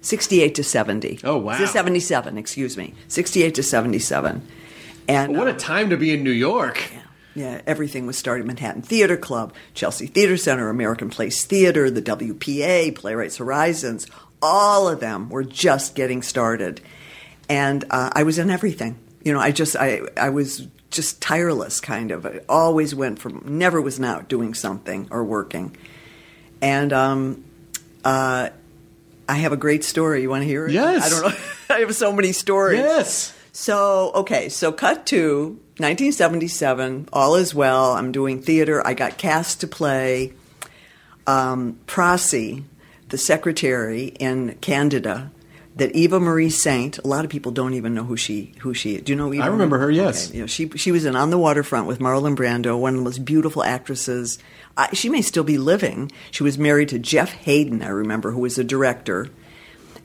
68 0.03 0.55
to 0.55 0.65
70. 0.65 1.21
Oh, 1.25 1.37
wow. 1.39 1.65
77, 1.65 2.39
excuse 2.39 2.77
me. 2.77 2.95
68 3.09 3.55
to 3.57 3.63
77. 3.63 4.47
And 5.09 5.37
What 5.37 5.49
uh, 5.49 5.53
a 5.53 5.55
time 5.57 5.91
to 5.91 5.97
be 5.97 6.13
in 6.15 6.23
New 6.23 6.31
York. 6.31 6.81
yeah, 7.35 7.61
everything 7.67 8.07
was 8.07 8.17
starting. 8.17 8.47
Manhattan 8.47 8.83
Theater 8.83 9.17
Club, 9.17 9.53
Chelsea 9.75 10.07
Theater 10.07 10.37
Center, 10.37 10.69
American 10.69 11.11
Place 11.11 11.45
Theater, 11.45 11.91
the 11.91 12.03
WPA, 12.03 12.95
Playwrights 12.95 13.37
Horizons, 13.39 14.07
all 14.41 14.89
of 14.89 15.01
them 15.01 15.29
were 15.29 15.45
just 15.45 15.95
getting 15.95 16.23
started. 16.23 16.81
And 17.49 17.85
uh, 17.91 18.11
I 18.15 18.23
was 18.23 18.39
in 18.39 18.49
everything. 18.51 18.99
You 19.25 19.33
know, 19.33 19.41
I 19.41 19.51
just, 19.51 19.77
I, 19.77 20.01
I 20.17 20.31
was 20.31 20.67
just 20.91 21.23
tireless 21.23 21.81
kind 21.81 22.11
of. 22.11 22.27
I 22.27 22.41
always 22.49 22.95
went 22.95 23.19
from, 23.19 23.43
never 23.47 23.81
was 23.81 24.01
not 24.01 24.29
doing 24.29 24.55
something 24.55 25.09
or 25.11 25.25
working. 25.25 25.77
And 26.61 26.93
um, 26.93 27.45
uh, 28.05 28.51
I 29.29 29.35
have 29.35 29.53
a 29.53 29.57
great 29.57 29.85
story. 29.85 30.23
You 30.23 30.31
want 30.31 30.43
to 30.43 30.49
hear 30.49 30.67
it? 30.67 30.73
Yes. 30.73 31.07
I 31.07 31.09
don't 31.09 31.31
know. 31.31 31.39
I 31.77 31.79
have 31.81 31.95
so 31.95 32.13
many 32.13 32.33
stories. 32.33 32.81
Yes. 32.81 33.37
So, 33.53 34.13
okay, 34.15 34.49
so 34.49 34.73
cut 34.73 35.07
to 35.07 35.59
1977, 35.79 37.09
all 37.13 37.35
is 37.35 37.55
well. 37.55 37.93
I'm 37.93 38.13
doing 38.13 38.43
theater. 38.43 38.87
I 38.87 38.95
got 38.95 39.19
cast 39.19 39.61
to 39.61 39.67
play 39.67 40.33
um, 41.27 41.79
Prossy, 41.87 42.65
the 43.09 43.19
secretary 43.19 44.05
in 44.05 44.57
Candida, 44.61 45.31
that 45.81 45.97
Eva 45.97 46.21
Marie 46.21 46.51
Saint. 46.51 46.99
A 46.99 47.07
lot 47.07 47.25
of 47.25 47.31
people 47.31 47.53
don't 47.53 47.75
even 47.75 47.95
know 47.95 48.05
who 48.05 48.17
she 48.17 48.53
who 48.61 48.75
she. 48.75 49.01
Do 49.01 49.13
you 49.13 49.17
know? 49.17 49.33
Eva 49.33 49.45
I 49.45 49.47
remember 49.47 49.79
Marie? 49.79 49.97
her, 49.97 50.05
yes. 50.05 50.29
Okay, 50.29 50.37
you 50.37 50.43
know, 50.43 50.47
she 50.47 50.69
she 50.71 50.93
was 50.93 51.05
in 51.05 51.17
On 51.17 51.31
the 51.31 51.39
Waterfront 51.39 51.87
with 51.87 51.99
Marlon 51.99 52.37
Brando, 52.37 52.79
one 52.79 52.95
of 52.95 52.99
the 53.01 53.05
most 53.05 53.25
beautiful 53.25 53.65
actresses. 53.65 54.39
I, 54.77 54.95
she 54.95 55.09
may 55.09 55.23
still 55.23 55.43
be 55.43 55.59
living. 55.59 56.13
She 56.31 56.43
was 56.43 56.59
married 56.59 56.91
to 56.91 56.99
Jeff 56.99 57.33
Hayden. 57.33 57.83
I 57.83 57.89
remember, 57.89 58.31
who 58.31 58.41
was 58.41 58.59
a 58.59 58.65
director 58.65 59.31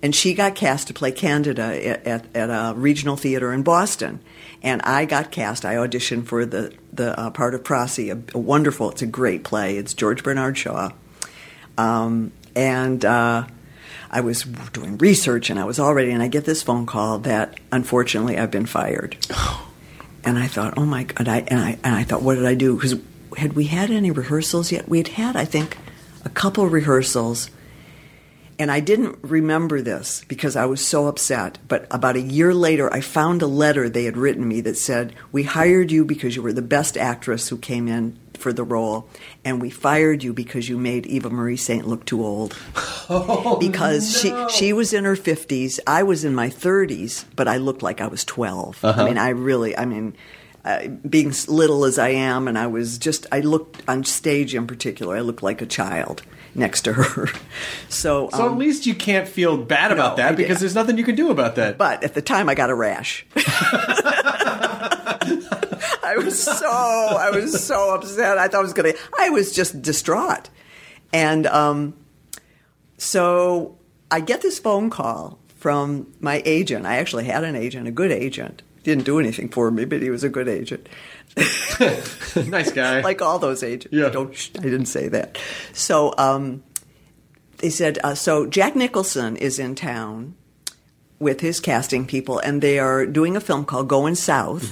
and 0.02 0.14
she 0.14 0.34
got 0.34 0.54
cast 0.54 0.88
to 0.88 0.94
play 0.94 1.12
Candida 1.12 1.64
at, 1.64 2.06
at, 2.06 2.36
at 2.36 2.50
a 2.50 2.76
regional 2.76 3.16
theater 3.16 3.52
in 3.52 3.64
Boston. 3.64 4.20
And 4.62 4.82
I 4.84 5.06
got 5.06 5.32
cast. 5.32 5.66
I 5.66 5.76
auditioned 5.76 6.28
for 6.28 6.46
the 6.46 6.74
the 6.94 7.20
uh, 7.20 7.30
part 7.32 7.54
of 7.54 7.64
Prossy, 7.64 8.12
a, 8.12 8.22
a 8.34 8.40
wonderful. 8.40 8.92
It's 8.92 9.02
a 9.02 9.08
great 9.08 9.44
play. 9.44 9.78
It's 9.78 9.94
George 9.94 10.24
Bernard 10.24 10.58
Shaw, 10.58 10.92
um, 11.78 12.32
and 12.56 13.04
uh, 13.04 13.48
I 14.12 14.22
was 14.22 14.44
doing 14.74 14.98
research, 14.98 15.50
and 15.50 15.60
I 15.60 15.66
was 15.66 15.80
already. 15.80 16.12
And 16.12 16.22
I 16.22 16.28
get 16.28 16.46
this 16.46 16.64
phone 16.64 16.86
call 16.86 17.20
that 17.20 17.60
unfortunately 17.72 18.38
I've 18.38 18.52
been 18.52 18.66
fired. 18.66 19.18
And 20.28 20.40
I 20.40 20.48
thought, 20.48 20.74
oh 20.76 20.88
my 20.88 21.04
god! 21.04 21.28
I, 21.28 21.42
and 21.50 21.60
I 21.60 21.78
and 21.84 21.94
I 21.94 22.04
thought, 22.04 22.24
what 22.24 22.34
did 22.34 22.48
I 22.48 22.56
do? 22.56 22.74
Because 22.74 22.96
had 23.38 23.54
we 23.54 23.66
had 23.66 23.92
any 23.92 24.10
rehearsals 24.10 24.72
yet? 24.72 24.90
We'd 24.90 25.10
had, 25.10 25.36
I 25.36 25.46
think, 25.46 25.78
a 26.24 26.30
couple 26.30 26.68
rehearsals. 26.68 27.52
And 28.58 28.72
I 28.72 28.80
didn't 28.80 29.20
remember 29.22 29.82
this 29.82 30.24
because 30.28 30.56
I 30.56 30.66
was 30.66 30.86
so 30.86 31.08
upset. 31.08 31.58
But 31.68 31.88
about 31.92 32.16
a 32.16 32.22
year 32.22 32.54
later, 32.54 32.92
I 32.94 33.02
found 33.02 33.42
a 33.42 33.48
letter 33.48 33.90
they 33.90 34.06
had 34.06 34.16
written 34.16 34.48
me 34.48 34.62
that 34.62 34.78
said, 34.78 35.14
We 35.32 35.44
hired 35.44 35.92
you 35.92 36.06
because 36.06 36.36
you 36.36 36.42
were 36.42 36.54
the 36.54 36.62
best 36.62 36.98
actress 36.98 37.50
who 37.50 37.58
came 37.58 37.88
in 37.88 38.18
for 38.38 38.54
the 38.54 38.64
role, 38.64 39.10
and 39.44 39.62
we 39.62 39.70
fired 39.70 40.24
you 40.24 40.34
because 40.34 40.70
you 40.70 40.78
made 40.78 41.06
Eva 41.08 41.30
Marie 41.30 41.58
Saint 41.58 41.88
look 41.88 42.06
too 42.06 42.24
old. 42.24 42.56
because 43.60 44.20
she, 44.20 44.34
she 44.50 44.74
was 44.74 44.94
in 44.94 45.06
her 45.06 45.16
50s, 45.16 45.80
I 45.88 46.04
was 46.04 46.24
in 46.24 46.36
my 46.36 46.50
30s, 46.50 47.26
but 47.36 47.48
I 47.48 47.58
looked 47.58 47.82
like 47.82 48.02
I 48.02 48.08
was 48.08 48.24
12. 48.26 48.84
I 48.84 49.06
mean, 49.06 49.18
I 49.18 49.30
really, 49.30 49.78
I 49.78 49.86
mean, 49.86 50.16
uh, 50.64 50.88
being 50.88 51.34
little 51.48 51.86
as 51.86 51.98
I 51.98 52.10
am, 52.10 52.48
and 52.48 52.58
I 52.58 52.68
was 52.68 52.98
just, 52.98 53.26
I 53.32 53.40
looked 53.40 53.82
on 53.88 54.04
stage 54.04 54.54
in 54.54 54.68
particular, 54.68 55.16
I 55.16 55.22
looked 55.22 55.44
like 55.44 55.62
a 55.62 55.66
child 55.66 56.24
next 56.56 56.82
to 56.84 56.94
her. 56.94 57.28
So, 57.90 58.30
So 58.34 58.46
um, 58.48 58.54
at 58.54 58.58
least 58.58 58.86
you 58.86 58.96
can't 58.96 59.28
feel 59.28 59.56
bad 59.58 59.92
about 59.92 60.18
no, 60.18 60.24
that 60.24 60.34
I- 60.34 60.36
because 60.36 60.60
there's 60.60 60.76
nothing 60.76 60.98
you 60.98 61.04
can 61.04 61.16
do 61.16 61.30
about 61.30 61.56
that. 61.56 61.78
but 61.78 62.04
at 62.04 62.14
the 62.14 62.22
time, 62.22 62.50
I 62.50 62.56
got 62.56 62.70
a 62.70 62.76
rash. 62.76 63.26
I 64.88 66.16
was 66.18 66.42
so 66.42 66.68
I 66.70 67.32
was 67.32 67.64
so 67.66 67.96
upset. 67.96 68.38
I 68.38 68.48
thought 68.48 68.60
I 68.60 68.64
was 68.64 68.74
gonna. 68.74 68.94
I 69.18 69.30
was 69.30 69.52
just 69.54 69.82
distraught, 69.82 70.50
and 71.14 71.48
um, 71.48 71.96
so 72.98 73.78
I 74.12 74.20
get 74.20 74.42
this 74.42 74.60
phone 74.60 74.90
call 74.90 75.40
from 75.58 76.14
my 76.20 76.42
agent. 76.46 76.86
I 76.86 76.98
actually 76.98 77.26
had 77.26 77.44
an 77.44 77.56
agent, 77.56 77.88
a 77.88 77.92
good 77.92 78.12
agent. 78.12 78.62
Didn't 78.86 79.04
do 79.04 79.20
anything 79.20 79.50
for 79.50 79.70
me, 79.72 79.84
but 79.86 80.02
he 80.02 80.10
was 80.12 80.24
a 80.24 80.30
good 80.30 80.48
agent. 80.48 80.88
nice 82.48 82.72
guy. 82.72 83.02
like 83.02 83.22
all 83.22 83.40
those 83.40 83.64
agents. 83.64 83.92
Yeah. 83.92 84.10
Don't. 84.10 84.34
sh- 84.36 84.52
I 84.58 84.62
didn't 84.62 84.86
say 84.86 85.08
that. 85.10 85.38
So 85.74 86.14
um, 86.18 86.64
they 87.58 87.70
said. 87.72 87.98
Uh, 88.04 88.14
so 88.16 88.46
Jack 88.46 88.76
Nicholson 88.76 89.38
is 89.38 89.58
in 89.60 89.74
town 89.76 90.36
with 91.20 91.42
his 91.42 91.60
casting 91.60 92.06
people, 92.06 92.38
and 92.40 92.62
they 92.62 92.78
are 92.78 93.06
doing 93.08 93.36
a 93.36 93.42
film 93.42 93.66
called 93.66 93.88
Going 93.90 94.14
South. 94.16 94.72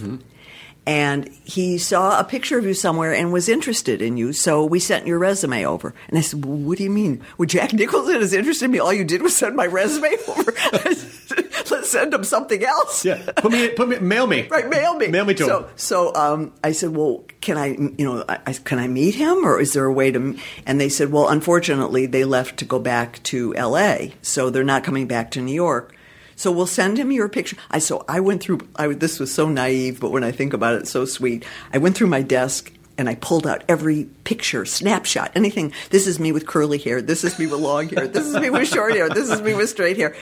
and 0.86 1.28
he 1.44 1.78
saw 1.80 2.20
a 2.20 2.24
picture 2.24 2.60
of 2.60 2.66
you 2.66 2.74
somewhere 2.76 3.14
and 3.16 3.34
was 3.34 3.50
interested 3.50 4.02
in 4.02 4.18
you. 4.18 4.32
So 4.34 4.64
we 4.66 4.80
sent 4.80 5.08
your 5.08 5.18
resume 5.18 5.66
over. 5.66 5.96
And 6.10 6.18
I 6.18 6.22
said, 6.22 6.46
well, 6.46 6.56
"What 6.58 6.78
do 6.78 6.84
you 6.84 6.90
mean? 6.92 7.24
Well, 7.40 7.48
Jack 7.48 7.74
Nicholson 7.74 8.18
is 8.18 8.34
interested 8.34 8.66
in 8.66 8.72
me. 8.72 8.80
All 8.80 8.94
you 8.94 9.06
did 9.06 9.22
was 9.24 9.36
send 9.36 9.56
my 9.56 9.66
resume 9.66 10.16
over. 10.28 10.52
Let's 11.72 11.92
send 11.92 12.14
him 12.14 12.24
something 12.24 12.64
else." 12.64 13.06
Yeah, 13.06 13.22
put 13.36 13.52
me, 13.52 13.70
put 13.70 13.88
me, 13.90 14.00
mail 14.00 14.28
me. 14.28 14.48
Right, 14.48 14.68
mail 14.70 14.96
me. 14.96 15.08
Mail 15.08 15.26
me 15.26 15.34
to 15.36 15.46
so, 15.46 15.60
him. 15.64 15.70
So 15.76 16.16
um, 16.16 16.54
I 16.64 16.72
said, 16.72 16.96
well, 16.96 17.24
can 17.42 17.58
I, 17.58 17.68
you 17.68 18.06
know, 18.06 18.24
I, 18.28 18.40
I- 18.46 18.54
can 18.54 18.80
I 18.80 18.88
meet 18.88 19.16
him, 19.16 19.46
or 19.46 19.60
is 19.60 19.74
there 19.74 19.86
a 19.86 19.94
way 19.94 20.12
to? 20.12 20.38
And 20.66 20.80
they 20.80 20.90
said, 20.90 21.12
well, 21.12 21.28
unfortunately, 21.30 22.06
they 22.06 22.24
left 22.26 22.58
to 22.58 22.66
go 22.66 22.80
back 22.80 23.22
to 23.24 23.56
L.A., 23.56 24.14
so 24.22 24.50
they're 24.50 24.64
not 24.64 24.84
coming 24.84 25.08
back 25.08 25.32
to 25.32 25.42
New 25.42 25.54
York. 25.54 25.96
So 26.36 26.52
we'll 26.52 26.66
send 26.68 26.98
him 26.98 27.12
your 27.12 27.30
picture. 27.30 27.58
I 27.70 27.80
so 27.80 28.04
I 28.08 28.20
went 28.20 28.42
through. 28.42 28.60
I, 28.76 28.88
this 28.88 29.20
was 29.20 29.34
so 29.34 29.48
naive, 29.50 30.00
but 30.00 30.10
when 30.12 30.24
I 30.24 30.32
think 30.32 30.54
about 30.54 30.76
it, 30.76 30.82
it's 30.82 30.92
so 30.92 31.06
sweet. 31.06 31.46
I 31.72 31.78
went 31.78 31.96
through 31.96 32.08
my 32.08 32.22
desk. 32.22 32.72
And 32.96 33.10
I 33.10 33.16
pulled 33.16 33.48
out 33.48 33.64
every 33.68 34.04
picture, 34.24 34.66
snapshot, 34.66 35.32
anything. 35.34 35.74
This 35.90 36.06
is 36.06 36.20
me 36.20 36.32
with 36.32 36.46
curly 36.46 36.78
hair. 36.78 37.02
This 37.02 37.24
is 37.24 37.40
me 37.40 37.48
with 37.48 37.60
long 37.60 37.90
hair. 37.90 38.08
This 38.08 38.28
is 38.28 38.36
me 38.36 38.52
with 38.52 38.68
short 38.68 38.94
hair. 38.94 39.10
This 39.10 39.32
is 39.32 39.42
me 39.42 39.56
with 39.56 39.68
straight 39.72 39.98
hair. 39.98 40.16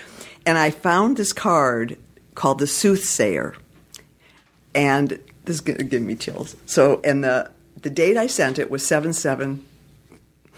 And 0.46 0.58
I 0.58 0.72
found 0.72 1.18
this 1.18 1.34
card 1.34 1.98
called 2.36 2.60
the 2.60 2.66
Soothsayer 2.66 3.56
and 4.74 5.10
this 5.46 5.56
is 5.56 5.62
going 5.62 5.78
to 5.78 5.84
give 5.84 6.02
me 6.02 6.16
chills. 6.16 6.56
So, 6.66 7.02
and 7.04 7.24
the 7.24 7.52
the 7.82 7.90
date 7.90 8.16
I 8.18 8.28
sent 8.28 8.60
it 8.60 8.70
was 8.72 8.86
seven 8.86 9.12
seven, 9.14 9.66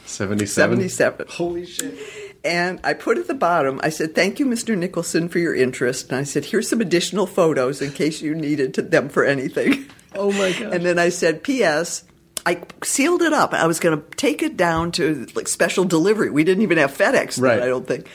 77. 0.05 0.77
77. 0.89 1.27
Holy 1.29 1.65
shit. 1.65 1.97
and 2.43 2.79
I 2.83 2.93
put 2.93 3.17
at 3.17 3.27
the 3.27 3.33
bottom. 3.33 3.79
I 3.83 3.89
said, 3.89 4.13
"Thank 4.13 4.39
you, 4.39 4.45
Mr. 4.45 4.77
Nicholson, 4.77 5.29
for 5.29 5.39
your 5.39 5.55
interest." 5.55 6.09
And 6.09 6.17
I 6.17 6.23
said, 6.23 6.45
"Here's 6.45 6.69
some 6.69 6.81
additional 6.81 7.25
photos 7.25 7.81
in 7.81 7.91
case 7.91 8.21
you 8.21 8.35
needed 8.35 8.73
them 8.75 9.09
for 9.09 9.23
anything." 9.25 9.85
Oh 10.15 10.31
my 10.31 10.51
gosh. 10.59 10.61
And 10.73 10.85
then 10.85 10.99
I 10.99 11.09
said, 11.09 11.43
"P.S." 11.43 12.03
I 12.45 12.61
sealed 12.83 13.21
it 13.21 13.31
up. 13.31 13.53
I 13.53 13.65
was 13.67 13.79
going 13.79 13.97
to 13.97 14.03
take 14.17 14.43
it 14.43 14.57
down 14.57 14.91
to 14.93 15.25
like 15.33 15.47
special 15.47 15.85
delivery. 15.85 16.29
We 16.29 16.43
didn't 16.43 16.63
even 16.63 16.77
have 16.77 16.91
FedEx. 16.91 17.35
then, 17.35 17.43
Right. 17.45 17.61
I 17.61 17.67
don't 17.67 17.87
think. 17.87 18.05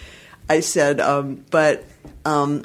I 0.49 0.61
said, 0.61 1.01
um, 1.01 1.45
but 1.51 1.85
um, 2.25 2.65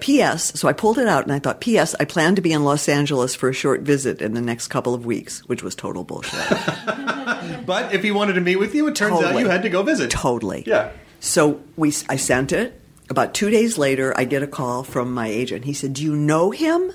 P.S. 0.00 0.58
So 0.58 0.68
I 0.68 0.72
pulled 0.72 0.98
it 0.98 1.08
out 1.08 1.24
and 1.24 1.32
I 1.32 1.38
thought, 1.38 1.60
P.S. 1.60 1.94
I 1.98 2.04
plan 2.04 2.36
to 2.36 2.42
be 2.42 2.52
in 2.52 2.64
Los 2.64 2.88
Angeles 2.88 3.34
for 3.34 3.48
a 3.48 3.52
short 3.52 3.82
visit 3.82 4.22
in 4.22 4.34
the 4.34 4.40
next 4.40 4.68
couple 4.68 4.94
of 4.94 5.04
weeks, 5.04 5.40
which 5.48 5.62
was 5.62 5.74
total 5.74 6.04
bullshit. 6.04 6.40
But 7.66 7.94
if 7.94 8.02
he 8.02 8.10
wanted 8.10 8.34
to 8.34 8.40
meet 8.40 8.56
with 8.56 8.74
you, 8.74 8.86
it 8.88 8.94
turns 8.94 9.20
out 9.20 9.38
you 9.38 9.48
had 9.48 9.62
to 9.62 9.68
go 9.68 9.82
visit. 9.82 10.10
totally. 10.10 10.64
Yeah. 10.66 10.90
So 11.20 11.60
we, 11.76 11.92
I 12.08 12.16
sent 12.16 12.52
it. 12.52 12.80
About 13.10 13.34
two 13.34 13.50
days 13.50 13.78
later, 13.78 14.12
I 14.16 14.24
get 14.24 14.42
a 14.42 14.46
call 14.46 14.82
from 14.82 15.12
my 15.12 15.28
agent. 15.28 15.64
He 15.64 15.72
said, 15.72 15.92
"Do 15.94 16.02
you 16.02 16.16
know 16.16 16.50
him?" 16.50 16.92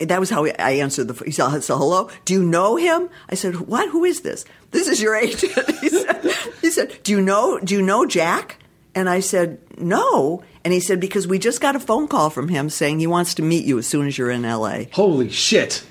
And 0.00 0.08
that 0.10 0.20
was 0.20 0.30
how 0.30 0.46
I 0.46 0.72
answered 0.72 1.08
the. 1.08 1.24
He 1.24 1.30
said, 1.32 1.60
said, 1.62 1.74
"Hello, 1.74 2.10
do 2.24 2.34
you 2.34 2.42
know 2.42 2.76
him?" 2.76 3.08
I 3.28 3.34
said, 3.34 3.60
"What? 3.60 3.88
Who 3.90 4.04
is 4.04 4.20
this?" 4.20 4.44
This 4.70 4.88
is 4.88 5.02
your 5.02 5.16
agent. 5.16 5.52
he, 5.80 5.88
said, 5.88 6.34
he 6.60 6.70
said, 6.70 6.98
"Do 7.02 7.12
you 7.12 7.20
know? 7.20 7.58
Do 7.58 7.74
you 7.74 7.82
know 7.82 8.06
Jack?" 8.06 8.58
And 8.98 9.08
I 9.08 9.20
said, 9.20 9.58
"No." 9.78 10.42
And 10.64 10.74
he 10.74 10.80
said, 10.80 10.98
"Because 10.98 11.28
we 11.28 11.38
just 11.38 11.60
got 11.60 11.76
a 11.76 11.80
phone 11.80 12.08
call 12.08 12.30
from 12.30 12.48
him 12.48 12.68
saying 12.68 12.98
he 12.98 13.06
wants 13.06 13.34
to 13.34 13.42
meet 13.42 13.64
you 13.64 13.78
as 13.78 13.86
soon 13.86 14.08
as 14.08 14.18
you're 14.18 14.32
in 14.32 14.44
L.A." 14.44 14.88
Holy 14.92 15.30
shit. 15.30 15.84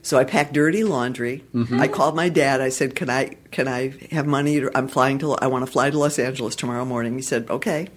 So 0.00 0.16
I 0.16 0.24
packed 0.24 0.54
dirty 0.54 0.82
laundry. 0.82 1.44
Mm-hmm. 1.54 1.78
I 1.78 1.88
called 1.88 2.16
my 2.16 2.30
dad. 2.30 2.62
I 2.62 2.70
said, 2.70 2.94
"Can 2.94 3.10
I 3.10 3.36
can 3.50 3.68
I 3.68 3.92
have 4.12 4.26
money? 4.26 4.60
To, 4.60 4.70
I'm 4.74 4.88
flying 4.88 5.18
to. 5.18 5.34
I 5.34 5.48
want 5.48 5.66
to 5.66 5.70
fly 5.70 5.90
to 5.90 5.98
Los 5.98 6.18
Angeles 6.18 6.56
tomorrow 6.56 6.86
morning." 6.86 7.16
He 7.16 7.22
said, 7.22 7.50
"Okay." 7.50 7.88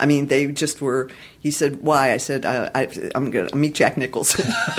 I 0.00 0.06
mean, 0.06 0.26
they 0.26 0.46
just 0.46 0.80
were. 0.80 1.10
He 1.40 1.50
said, 1.50 1.82
"Why?" 1.82 2.12
I 2.12 2.16
said, 2.16 2.46
I, 2.46 2.70
I, 2.74 3.10
"I'm 3.14 3.30
going 3.30 3.48
to 3.48 3.56
meet 3.56 3.74
Jack 3.74 3.96
Nicholson." 3.96 4.50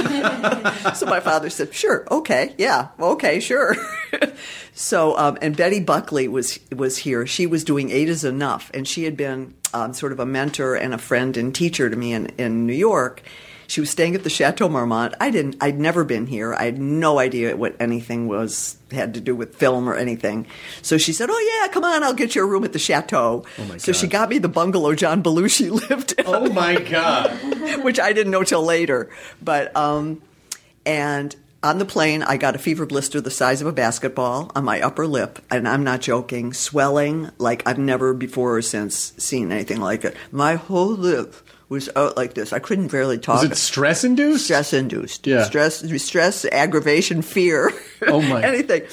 so 0.96 1.06
my 1.06 1.20
father 1.20 1.50
said, 1.50 1.74
"Sure, 1.74 2.06
okay, 2.12 2.56
yeah, 2.58 2.90
okay, 3.00 3.40
sure." 3.40 3.76
so, 4.74 5.18
um, 5.18 5.38
and 5.42 5.56
Betty 5.56 5.80
Buckley 5.80 6.28
was 6.28 6.60
was 6.76 6.98
here. 6.98 7.28
She 7.28 7.46
was 7.46 7.64
doing 7.64 7.92
Eight 7.92 8.10
is 8.10 8.24
Enough, 8.24 8.72
and 8.74 8.88
she 8.88 9.04
had 9.04 9.16
been 9.16 9.54
um, 9.74 9.94
sort 9.94 10.12
of 10.12 10.20
a 10.20 10.26
mentor 10.26 10.76
and 10.76 10.94
a 10.94 10.98
friend 10.98 11.38
and 11.38 11.54
teacher 11.54 11.90
to 11.90 11.96
me 11.96 12.14
in, 12.14 12.28
in 12.38 12.66
New 12.66 12.74
York. 12.74 13.22
She 13.72 13.80
was 13.80 13.90
staying 13.90 14.16
at 14.16 14.26
the 14.26 14.30
Chateau 14.30 14.68
Marmont. 14.68 15.14
I 15.22 15.32
didn't. 15.32 15.56
I'd 15.62 15.80
never 15.80 16.04
been 16.04 16.28
here. 16.28 16.54
I 16.54 16.66
had 16.66 16.78
no 16.78 17.20
idea 17.20 17.56
what 17.56 17.74
anything 17.80 18.28
was 18.28 18.76
had 18.92 19.14
to 19.14 19.22
do 19.22 19.34
with 19.34 19.56
film 19.56 19.88
or 19.88 19.96
anything. 19.96 20.46
So 20.82 20.98
she 20.98 21.14
said, 21.14 21.30
"Oh 21.32 21.62
yeah, 21.62 21.72
come 21.72 21.86
on, 21.86 22.04
I'll 22.04 22.14
get 22.14 22.36
you 22.36 22.44
a 22.44 22.46
room 22.46 22.66
at 22.66 22.74
the 22.74 22.80
Chateau." 22.80 23.46
Oh, 23.58 23.64
my 23.64 23.78
so 23.78 23.94
she 23.94 24.08
got 24.08 24.28
me 24.28 24.40
the 24.40 24.50
bungalow 24.50 24.94
John 24.94 25.24
Belushi 25.24 25.72
lived 25.90 26.12
in 26.18 26.26
Oh 26.28 26.50
my 26.50 26.82
god. 26.82 27.32
which 27.82 27.98
I 27.98 28.12
didn't 28.12 28.34
know 28.34 28.44
till 28.44 28.62
later. 28.62 29.10
But 29.42 29.74
um, 29.74 30.22
and 30.86 31.34
on 31.64 31.78
the 31.78 31.86
plane, 31.86 32.24
I 32.24 32.36
got 32.36 32.56
a 32.56 32.60
fever 32.60 32.86
blister 32.86 33.22
the 33.22 33.32
size 33.32 33.62
of 33.62 33.68
a 33.68 33.72
basketball 33.72 34.52
on 34.54 34.66
my 34.66 34.82
upper 34.82 35.08
lip, 35.08 35.40
and 35.50 35.66
I'm 35.66 35.86
not 35.86 36.02
joking, 36.02 36.52
swelling 36.52 37.32
like 37.38 37.66
I've 37.66 37.78
never 37.80 38.14
before 38.14 38.58
or 38.58 38.62
since 38.62 39.14
seen 39.18 39.50
anything 39.50 39.80
like 39.80 40.04
it. 40.04 40.18
My 40.30 40.56
whole 40.56 40.90
lip 40.90 41.36
was 41.72 41.90
out 41.96 42.18
like 42.18 42.34
this. 42.34 42.52
I 42.54 42.60
couldn't 42.60 42.90
barely 42.92 43.18
talk. 43.18 43.42
Was 43.42 43.52
it 43.52 43.56
stress 43.56 44.04
induced? 44.04 44.44
stress 44.46 44.74
induced? 44.74 45.26
Yeah. 45.26 45.46
stress, 45.46 45.78
stress, 46.04 46.46
aggravation, 46.46 47.22
fear. 47.22 47.72
Oh, 48.06 48.22
my. 48.22 48.44
anything. 48.46 48.84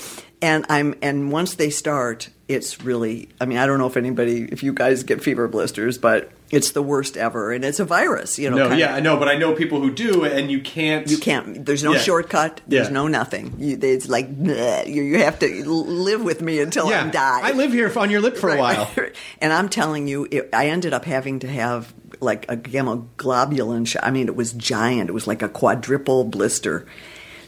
And 0.40 0.64
I'm 0.68 0.94
and 1.02 1.32
once 1.32 1.54
they 1.54 1.68
start, 1.68 2.28
it's 2.46 2.80
really. 2.82 3.28
I 3.40 3.44
mean, 3.46 3.58
I 3.58 3.66
don't 3.66 3.78
know 3.78 3.88
if 3.88 3.96
anybody, 3.96 4.44
if 4.44 4.62
you 4.62 4.72
guys 4.72 5.02
get 5.02 5.20
fever 5.20 5.48
blisters, 5.48 5.98
but 5.98 6.30
it's 6.52 6.70
the 6.70 6.80
worst 6.82 7.16
ever, 7.16 7.50
and 7.52 7.64
it's 7.64 7.80
a 7.80 7.84
virus. 7.84 8.38
You 8.38 8.48
know, 8.50 8.68
No, 8.68 8.76
yeah, 8.76 8.90
of- 8.90 8.96
I 8.98 9.00
know, 9.00 9.16
but 9.16 9.26
I 9.28 9.34
know 9.36 9.54
people 9.56 9.80
who 9.80 9.92
do, 9.92 10.24
and 10.24 10.48
you 10.48 10.60
can't. 10.60 11.10
you 11.10 11.18
can't. 11.18 11.66
There's 11.66 11.82
no 11.82 11.94
Yeah. 11.94 11.98
shortcut. 11.98 12.60
There's 12.68 12.86
Yeah. 12.86 12.92
no 12.92 13.08
nothing. 13.08 13.54
You, 13.58 13.76
it's 13.82 14.08
like 14.08 14.32
bleh, 14.32 14.86
you, 14.86 15.02
you 15.02 15.18
have 15.24 15.40
to 15.40 15.68
live 15.68 16.22
with 16.22 16.40
me 16.40 16.60
until 16.60 16.88
Yeah, 16.88 17.06
I 17.06 17.10
die. 17.10 17.40
I 17.42 17.50
live 17.52 17.72
here 17.72 17.92
on 17.98 18.08
your 18.08 18.20
lip 18.20 18.36
for 18.36 18.50
a 18.50 18.56
while. 18.58 18.88
and 19.40 19.52
I'm 19.52 19.68
telling 19.68 20.06
you, 20.06 20.28
it, 20.30 20.50
I 20.52 20.68
ended 20.68 20.92
up 20.92 21.04
having 21.04 21.40
to 21.40 21.48
have 21.48 21.92
like 22.20 22.46
a 22.48 22.56
gamma 22.56 23.04
globulin 23.16 23.86
shot. 23.86 24.04
I 24.04 24.10
mean, 24.10 24.28
it 24.28 24.36
was 24.36 24.52
giant. 24.52 25.10
It 25.10 25.12
was 25.12 25.26
like 25.26 25.42
a 25.42 25.48
quadruple 25.48 26.24
blister. 26.24 26.86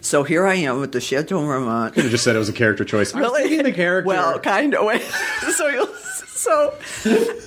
So 0.00 0.22
here 0.22 0.46
I 0.46 0.54
am 0.54 0.80
with 0.80 0.92
the 0.92 1.00
Chateau 1.00 1.42
Marmont. 1.42 1.96
You 1.96 2.08
just 2.08 2.24
said 2.24 2.34
it 2.34 2.38
was 2.38 2.48
a 2.48 2.54
character 2.54 2.84
choice. 2.84 3.14
I 3.14 3.20
was 3.20 3.32
the 3.32 3.72
character. 3.72 4.06
Well, 4.06 4.38
kind 4.38 4.74
of. 4.74 5.02
so 5.54 5.68
you'll, 5.68 5.86
so 5.86 6.74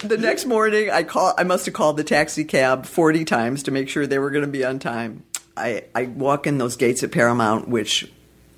the 0.08 0.18
next 0.20 0.46
morning, 0.46 0.92
I 0.92 1.04
call. 1.04 1.34
I 1.38 1.44
must 1.44 1.66
have 1.66 1.74
called 1.74 1.98
the 1.98 2.04
taxi 2.04 2.44
cab 2.44 2.86
forty 2.86 3.26
times 3.26 3.64
to 3.64 3.72
make 3.72 3.90
sure 3.90 4.06
they 4.06 4.20
were 4.20 4.30
going 4.30 4.46
to 4.46 4.52
be 4.52 4.64
on 4.64 4.80
time. 4.80 5.24
I 5.58 5.86
I 5.96 6.06
walk 6.06 6.46
in 6.46 6.60
those 6.60 6.76
gates 6.76 7.04
at 7.04 7.12
Paramount, 7.12 7.68
which. 7.68 8.12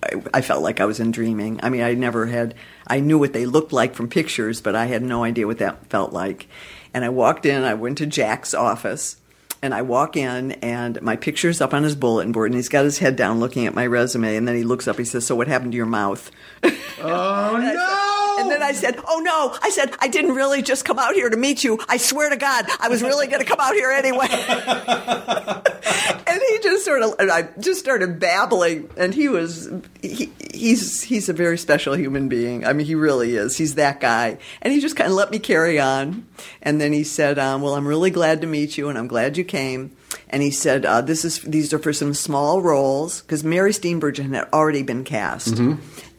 I, 0.04 0.22
I 0.36 0.42
felt 0.42 0.62
like 0.62 0.80
I 0.82 0.86
was 0.86 1.00
in 1.00 1.10
dreaming. 1.10 1.60
I 1.64 1.70
mean, 1.70 1.82
I 1.82 1.96
never 1.96 2.28
had. 2.28 2.54
I 2.86 3.00
knew 3.00 3.18
what 3.18 3.34
they 3.34 3.48
looked 3.48 3.74
like 3.74 3.96
from 3.96 4.08
pictures, 4.08 4.62
but 4.62 4.76
I 4.76 4.86
had 4.86 5.02
no 5.02 5.24
idea 5.24 5.48
what 5.48 5.58
that 5.60 5.88
felt 5.88 6.14
like. 6.14 6.48
And 6.96 7.06
I 7.06 7.10
walked 7.10 7.46
in. 7.46 7.64
I 7.64 7.74
went 7.74 7.98
to 8.00 8.06
Jack's 8.06 8.54
office, 8.54 9.18
and 9.62 9.74
I 9.74 9.82
walk 9.82 10.16
in, 10.16 10.54
and 10.54 11.02
my 11.02 11.18
picture's 11.18 11.60
up 11.60 11.74
on 11.74 11.84
his 11.84 11.96
bulletin 11.96 12.32
board, 12.32 12.52
and 12.52 12.56
he's 12.56 12.70
got 12.70 12.86
his 12.86 13.00
head 13.00 13.18
down 13.18 13.42
looking 13.42 13.68
at 13.68 13.76
my 13.76 13.86
resume, 13.86 14.38
and 14.38 14.48
then 14.48 14.56
he 14.56 14.64
looks 14.64 14.88
up. 14.88 14.98
He 14.98 15.04
says, 15.04 15.26
"So 15.26 15.36
what 15.36 15.50
happened 15.50 15.74
to 15.74 15.76
your 15.76 15.86
mouth?" 15.86 16.32
oh 16.64 17.58
no! 17.58 17.95
And 18.40 18.52
then 18.52 18.62
I 18.64 18.72
said, 18.74 19.00
"Oh 19.08 19.20
no!" 19.20 19.58
I 19.62 19.70
said, 19.70 19.96
"I 20.00 20.08
didn't 20.08 20.36
really 20.36 20.62
just 20.62 20.86
come 20.86 21.00
out 21.00 21.14
here 21.14 21.30
to 21.30 21.38
meet 21.38 21.64
you. 21.64 21.80
I 21.88 21.98
swear 21.98 22.30
to 22.30 22.38
God, 22.38 22.66
I 22.80 22.90
was 22.90 23.02
really 23.02 23.28
going 23.28 23.40
to 23.40 23.46
come 23.46 23.60
out 23.60 23.74
here 23.74 23.92
anyway." 23.92 24.28
and 26.28 26.42
he 26.50 26.60
just 26.60 26.86
sort 26.86 27.02
of, 27.02 27.16
and 27.20 27.32
I 27.32 27.44
just 27.60 27.80
started 27.80 28.20
babbling, 28.20 28.90
and 28.98 29.14
he 29.14 29.30
was, 29.30 29.70
he, 30.02 30.32
he's 30.54 31.04
he's 31.04 31.30
a 31.30 31.34
very 31.34 31.58
special 31.58 31.96
human 31.96 32.30
being. 32.30 32.66
I 32.66 32.74
mean, 32.74 32.86
he 32.86 32.96
really 32.96 33.36
is. 33.36 33.58
He's 33.58 33.76
that 33.76 34.00
guy, 34.00 34.38
and 34.62 34.74
he 34.74 34.80
just 34.80 34.96
kind 34.96 35.10
of 35.10 35.16
let 35.16 35.32
me 35.32 35.40
carry 35.40 35.80
on. 35.80 36.26
And 36.62 36.82
then 36.82 36.94
he 36.94 37.04
said, 37.04 37.40
um, 37.40 37.62
"Well, 37.62 37.76
I'm 37.76 37.88
really 37.88 38.12
glad 38.12 38.42
to 38.42 38.48
meet 38.48 38.78
you, 38.78 38.90
and 38.90 38.98
I'm 38.98 39.08
glad 39.08 39.38
you 39.38 39.44
came." 39.44 39.96
And 40.30 40.42
he 40.42 40.52
said, 40.52 40.86
uh, 40.86 41.02
"This 41.02 41.24
is 41.26 41.42
these 41.42 41.74
are 41.74 41.80
for 41.80 41.94
some 41.94 42.14
small 42.14 42.62
roles 42.62 43.22
because 43.22 43.44
Mary 43.44 43.72
Steenburgen 43.72 44.34
had 44.34 44.50
already 44.52 44.84
been 44.84 45.04
cast, 45.04 45.58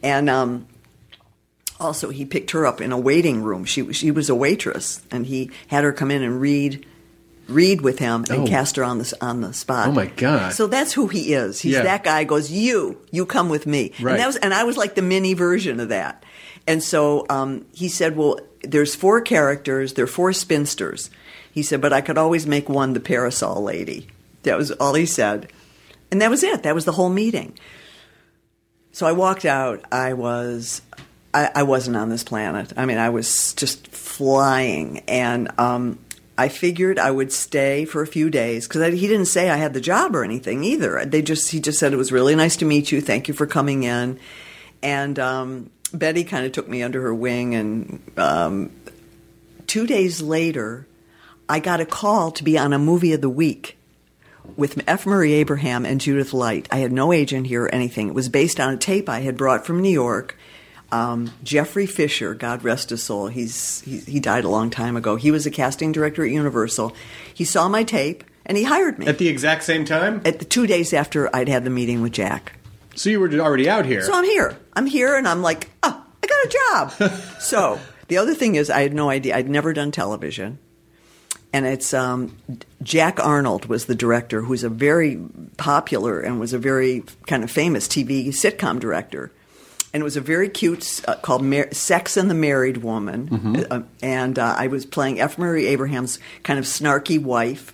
and." 0.02 0.30
Um, 0.30 0.66
also, 1.78 2.10
he 2.10 2.24
picked 2.24 2.52
her 2.52 2.66
up 2.66 2.80
in 2.80 2.92
a 2.92 2.98
waiting 2.98 3.42
room. 3.42 3.64
She 3.64 3.92
she 3.92 4.10
was 4.10 4.28
a 4.30 4.34
waitress, 4.34 5.02
and 5.10 5.26
he 5.26 5.50
had 5.68 5.84
her 5.84 5.92
come 5.92 6.10
in 6.10 6.22
and 6.22 6.40
read 6.40 6.86
read 7.48 7.80
with 7.80 7.98
him 8.00 8.24
and 8.28 8.40
Oh. 8.42 8.46
cast 8.46 8.74
her 8.76 8.82
on 8.84 8.98
the 8.98 9.16
on 9.20 9.40
the 9.40 9.52
spot. 9.52 9.88
Oh, 9.88 9.92
my 9.92 10.06
God. 10.06 10.52
So 10.52 10.66
that's 10.66 10.92
who 10.94 11.06
he 11.06 11.32
is. 11.32 11.60
He's 11.60 11.74
Yeah. 11.74 11.82
that 11.82 12.02
guy. 12.02 12.24
Goes 12.24 12.50
you 12.50 12.98
you 13.12 13.24
come 13.26 13.48
with 13.48 13.66
me. 13.66 13.92
Right. 14.00 14.12
And 14.12 14.20
that 14.20 14.26
was 14.26 14.36
and 14.36 14.52
I 14.52 14.64
was 14.64 14.76
like 14.76 14.94
the 14.96 15.02
mini 15.02 15.34
version 15.34 15.78
of 15.80 15.90
that. 15.90 16.24
And 16.66 16.82
so 16.82 17.24
um, 17.30 17.64
he 17.72 17.88
said, 17.88 18.16
well, 18.16 18.40
there's 18.62 18.96
four 18.96 19.20
characters. 19.20 19.92
They're 19.92 20.08
four 20.08 20.32
spinsters. 20.32 21.10
He 21.52 21.62
said, 21.62 21.80
but 21.80 21.92
I 21.92 22.00
could 22.00 22.18
always 22.18 22.46
make 22.46 22.68
one 22.68 22.92
the 22.92 23.00
parasol 23.00 23.62
lady. 23.62 24.08
That 24.42 24.58
was 24.58 24.72
all 24.72 24.94
he 24.94 25.06
said, 25.06 25.52
and 26.10 26.20
that 26.20 26.30
was 26.30 26.42
it. 26.42 26.64
That 26.64 26.74
was 26.74 26.84
the 26.84 26.92
whole 26.92 27.08
meeting. 27.10 27.56
So 28.92 29.06
I 29.06 29.12
walked 29.12 29.44
out. 29.44 29.84
I 29.92 30.14
was, 30.14 30.82
I, 31.36 31.50
I 31.56 31.62
wasn't 31.64 31.98
on 31.98 32.08
this 32.08 32.24
planet. 32.24 32.72
I 32.78 32.86
mean, 32.86 32.96
I 32.96 33.10
was 33.10 33.52
just 33.52 33.88
flying. 33.88 35.00
And 35.00 35.50
um, 35.60 35.98
I 36.38 36.48
figured 36.48 36.98
I 36.98 37.10
would 37.10 37.30
stay 37.30 37.84
for 37.84 38.00
a 38.00 38.06
few 38.06 38.30
days 38.30 38.66
because 38.66 38.94
he 38.94 39.06
didn't 39.06 39.26
say 39.26 39.50
I 39.50 39.56
had 39.56 39.74
the 39.74 39.80
job 39.82 40.16
or 40.16 40.24
anything 40.24 40.64
either. 40.64 41.04
They 41.04 41.20
just 41.20 41.50
he 41.50 41.60
just 41.60 41.78
said 41.78 41.92
it 41.92 41.96
was 41.96 42.10
really 42.10 42.34
nice 42.34 42.56
to 42.56 42.64
meet 42.64 42.90
you. 42.90 43.02
Thank 43.02 43.28
you 43.28 43.34
for 43.34 43.46
coming 43.46 43.82
in. 43.82 44.18
And 44.82 45.18
um, 45.18 45.70
Betty 45.92 46.24
kind 46.24 46.46
of 46.46 46.52
took 46.52 46.68
me 46.68 46.82
under 46.82 47.02
her 47.02 47.14
wing. 47.14 47.54
And 47.54 48.12
um, 48.16 48.70
two 49.66 49.86
days 49.86 50.22
later, 50.22 50.86
I 51.50 51.60
got 51.60 51.82
a 51.82 51.86
call 51.86 52.30
to 52.32 52.44
be 52.44 52.56
on 52.56 52.72
a 52.72 52.78
movie 52.78 53.12
of 53.12 53.20
the 53.20 53.28
week 53.28 53.76
with 54.56 54.82
F. 54.86 55.04
Murray 55.04 55.34
Abraham 55.34 55.84
and 55.84 56.00
Judith 56.00 56.32
Light. 56.32 56.66
I 56.72 56.78
had 56.78 56.92
no 56.92 57.12
agent 57.12 57.46
here 57.46 57.64
or 57.64 57.74
anything. 57.74 58.08
It 58.08 58.14
was 58.14 58.30
based 58.30 58.58
on 58.58 58.72
a 58.72 58.78
tape 58.78 59.10
I 59.10 59.20
had 59.20 59.36
brought 59.36 59.66
from 59.66 59.82
New 59.82 59.90
York. 59.90 60.34
Um, 60.92 61.32
Jeffrey 61.42 61.86
Fisher, 61.86 62.34
God 62.34 62.62
rest 62.62 62.90
his 62.90 63.02
soul, 63.02 63.26
he's, 63.26 63.80
he, 63.80 63.98
he 63.98 64.20
died 64.20 64.44
a 64.44 64.48
long 64.48 64.70
time 64.70 64.96
ago. 64.96 65.16
He 65.16 65.30
was 65.30 65.44
a 65.44 65.50
casting 65.50 65.90
director 65.92 66.24
at 66.24 66.30
Universal. 66.30 66.94
He 67.34 67.44
saw 67.44 67.68
my 67.68 67.82
tape 67.82 68.22
and 68.46 68.56
he 68.56 68.62
hired 68.64 68.98
me 68.98 69.06
At 69.06 69.18
the 69.18 69.28
exact 69.28 69.64
same 69.64 69.84
time? 69.84 70.22
at 70.24 70.38
the 70.38 70.44
two 70.44 70.66
days 70.66 70.92
after 70.92 71.34
I'd 71.34 71.48
had 71.48 71.64
the 71.64 71.70
meeting 71.70 72.02
with 72.02 72.12
Jack. 72.12 72.52
So 72.94 73.10
you 73.10 73.20
were 73.20 73.30
already 73.34 73.68
out 73.68 73.84
here. 73.84 74.02
So 74.02 74.14
I'm 74.14 74.24
here. 74.24 74.56
I'm 74.72 74.86
here, 74.86 75.16
and 75.16 75.28
I'm 75.28 75.42
like, 75.42 75.68
oh, 75.82 76.04
I 76.22 76.26
got 76.26 76.46
a 76.46 77.10
job. 77.10 77.20
so 77.40 77.78
the 78.08 78.16
other 78.16 78.34
thing 78.34 78.54
is, 78.54 78.70
I 78.70 78.80
had 78.80 78.94
no 78.94 79.10
idea. 79.10 79.36
I'd 79.36 79.50
never 79.50 79.74
done 79.74 79.90
television, 79.90 80.58
and 81.52 81.66
it's 81.66 81.92
um, 81.92 82.34
Jack 82.82 83.20
Arnold 83.22 83.66
was 83.66 83.84
the 83.84 83.94
director, 83.94 84.40
who's 84.42 84.64
a 84.64 84.70
very 84.70 85.20
popular 85.58 86.20
and 86.20 86.40
was 86.40 86.54
a 86.54 86.58
very 86.58 87.04
kind 87.26 87.44
of 87.44 87.50
famous 87.50 87.86
TV 87.86 88.28
sitcom 88.28 88.80
director. 88.80 89.30
And 89.96 90.02
it 90.02 90.04
was 90.04 90.18
a 90.18 90.20
very 90.20 90.50
cute 90.50 91.00
uh, 91.08 91.14
called 91.14 91.42
Mar- 91.42 91.72
"Sex 91.72 92.18
and 92.18 92.28
the 92.28 92.34
Married 92.34 92.76
Woman," 92.82 93.64
uh, 93.70 93.80
and 94.02 94.38
uh, 94.38 94.54
I 94.58 94.66
was 94.66 94.84
playing 94.84 95.22
F. 95.22 95.38
Murray 95.38 95.64
Abraham's 95.68 96.18
kind 96.42 96.58
of 96.58 96.66
snarky 96.66 97.18
wife. 97.18 97.72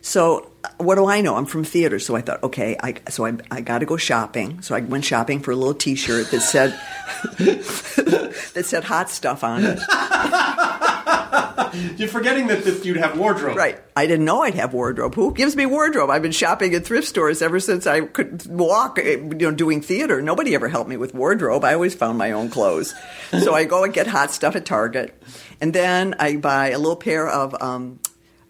So 0.00 0.50
uh, 0.64 0.70
what 0.78 0.94
do 0.94 1.04
I 1.04 1.20
know? 1.20 1.36
I'm 1.36 1.44
from 1.44 1.64
theater, 1.64 1.98
so 1.98 2.16
I 2.16 2.22
thought, 2.22 2.42
okay, 2.44 2.78
I, 2.82 2.94
so 3.10 3.26
I, 3.26 3.34
I 3.50 3.60
got 3.60 3.80
to 3.80 3.84
go 3.84 3.98
shopping. 3.98 4.62
So 4.62 4.74
I 4.74 4.80
went 4.80 5.04
shopping 5.04 5.40
for 5.40 5.50
a 5.50 5.54
little 5.54 5.74
T-shirt 5.74 6.30
that 6.30 6.40
said 6.40 6.70
that 7.38 8.62
said 8.64 8.84
hot 8.84 9.10
stuff 9.10 9.44
on 9.44 9.62
it. 9.62 9.78
You're 11.96 12.08
forgetting 12.08 12.46
that, 12.48 12.64
that 12.64 12.84
you'd 12.84 12.96
have 12.96 13.18
wardrobe. 13.18 13.56
Right. 13.56 13.80
I 13.96 14.06
didn't 14.06 14.24
know 14.24 14.42
I'd 14.42 14.54
have 14.54 14.72
wardrobe. 14.72 15.14
Who 15.14 15.32
gives 15.34 15.56
me 15.56 15.66
wardrobe? 15.66 16.10
I've 16.10 16.22
been 16.22 16.32
shopping 16.32 16.74
at 16.74 16.84
thrift 16.84 17.08
stores 17.08 17.42
ever 17.42 17.60
since 17.60 17.86
I 17.86 18.02
could 18.02 18.46
walk, 18.46 18.98
eh, 18.98 19.16
you 19.16 19.18
know, 19.18 19.50
doing 19.50 19.82
theater. 19.82 20.22
Nobody 20.22 20.54
ever 20.54 20.68
helped 20.68 20.88
me 20.88 20.96
with 20.96 21.14
wardrobe. 21.14 21.64
I 21.64 21.74
always 21.74 21.94
found 21.94 22.18
my 22.18 22.32
own 22.32 22.50
clothes. 22.50 22.94
so 23.30 23.54
I 23.54 23.64
go 23.64 23.84
and 23.84 23.92
get 23.92 24.06
hot 24.06 24.30
stuff 24.30 24.56
at 24.56 24.64
Target. 24.64 25.20
And 25.60 25.72
then 25.72 26.14
I 26.18 26.36
buy 26.36 26.70
a 26.70 26.78
little 26.78 26.96
pair 26.96 27.28
of 27.28 27.60
um, 27.60 28.00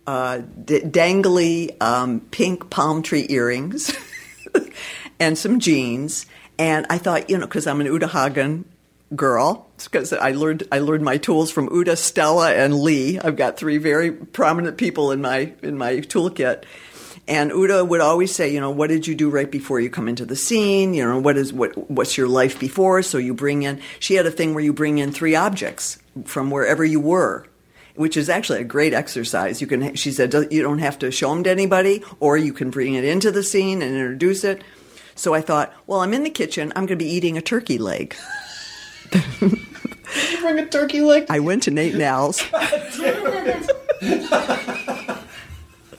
uh, 0.07 0.39
d- 0.65 0.81
dangly 0.81 1.81
um, 1.83 2.21
pink 2.31 2.71
palm 2.71 3.03
tree 3.03 3.27
earrings 3.29 3.97
and 5.21 5.37
some 5.37 5.61
jeans. 5.61 6.27
And 6.59 6.87
I 6.91 6.99
thought, 6.99 7.31
you 7.31 7.39
know, 7.39 7.47
because 7.47 7.67
I'm 7.67 7.81
an 7.81 7.87
Uta 7.87 8.09
Hagen 8.09 8.67
girl, 9.15 9.69
because 9.83 10.13
I 10.13 10.33
learned 10.33 10.65
I 10.71 10.79
learned 10.79 11.05
my 11.05 11.19
tools 11.19 11.51
from 11.51 11.69
Uta, 11.73 11.97
Stella, 11.97 12.53
and 12.53 12.75
Lee. 12.75 13.19
I've 13.19 13.37
got 13.37 13.57
three 13.57 13.79
very 13.79 14.13
prominent 14.13 14.79
people 14.79 15.13
in 15.13 15.21
my 15.21 15.53
in 15.63 15.79
my 15.79 15.97
toolkit. 15.97 16.65
And 17.29 17.51
Uta 17.51 17.85
would 17.85 18.01
always 18.01 18.35
say, 18.35 18.53
you 18.53 18.61
know, 18.61 18.71
what 18.71 18.89
did 18.89 19.07
you 19.07 19.15
do 19.15 19.31
right 19.31 19.51
before 19.51 19.79
you 19.79 19.89
come 19.89 20.09
into 20.09 20.27
the 20.27 20.35
scene? 20.35 20.95
You 20.95 21.05
know, 21.05 21.21
what 21.21 21.37
is 21.37 21.53
what 21.53 21.91
what's 21.91 22.17
your 22.17 22.29
life 22.29 22.59
before? 22.59 23.03
So 23.03 23.19
you 23.19 23.35
bring 23.35 23.63
in. 23.63 23.81
She 23.99 24.15
had 24.15 24.27
a 24.27 24.31
thing 24.31 24.55
where 24.55 24.65
you 24.65 24.73
bring 24.73 24.99
in 24.99 25.13
three 25.13 25.35
objects 25.35 25.99
from 26.25 26.51
wherever 26.51 26.85
you 26.85 26.99
were, 26.99 27.47
which 27.95 28.17
is 28.17 28.29
actually 28.29 28.61
a 28.61 28.65
great 28.65 28.95
exercise. 28.95 29.61
You 29.61 29.67
can. 29.67 29.95
She 29.95 30.13
said 30.13 30.35
you 30.51 30.63
don't 30.63 30.79
have 30.79 30.99
to 31.01 31.11
show 31.11 31.31
them 31.31 31.45
to 31.45 31.51
anybody, 31.51 32.03
or 32.19 32.37
you 32.37 32.53
can 32.53 32.71
bring 32.71 32.95
it 32.95 33.05
into 33.05 33.31
the 33.31 33.43
scene 33.43 33.83
and 33.83 33.95
introduce 33.95 34.43
it. 34.45 34.63
So 35.15 35.35
I 35.35 35.41
thought, 35.41 35.73
well, 35.87 36.01
I'm 36.01 36.15
in 36.15 36.25
the 36.25 36.31
kitchen. 36.31 36.73
I'm 36.75 36.87
going 36.87 36.99
to 36.99 37.05
be 37.05 37.11
eating 37.11 37.37
a 37.37 37.43
turkey 37.43 37.79
leg. 37.79 38.17
You 39.13 40.41
bring 40.41 40.59
a 40.59 40.67
turkey 40.67 41.01
leg? 41.03 41.27
I 41.31 41.39
went 41.41 41.63
to 41.65 41.71
Nate 41.71 41.95
'n 41.95 42.01
Al's. 42.03 42.43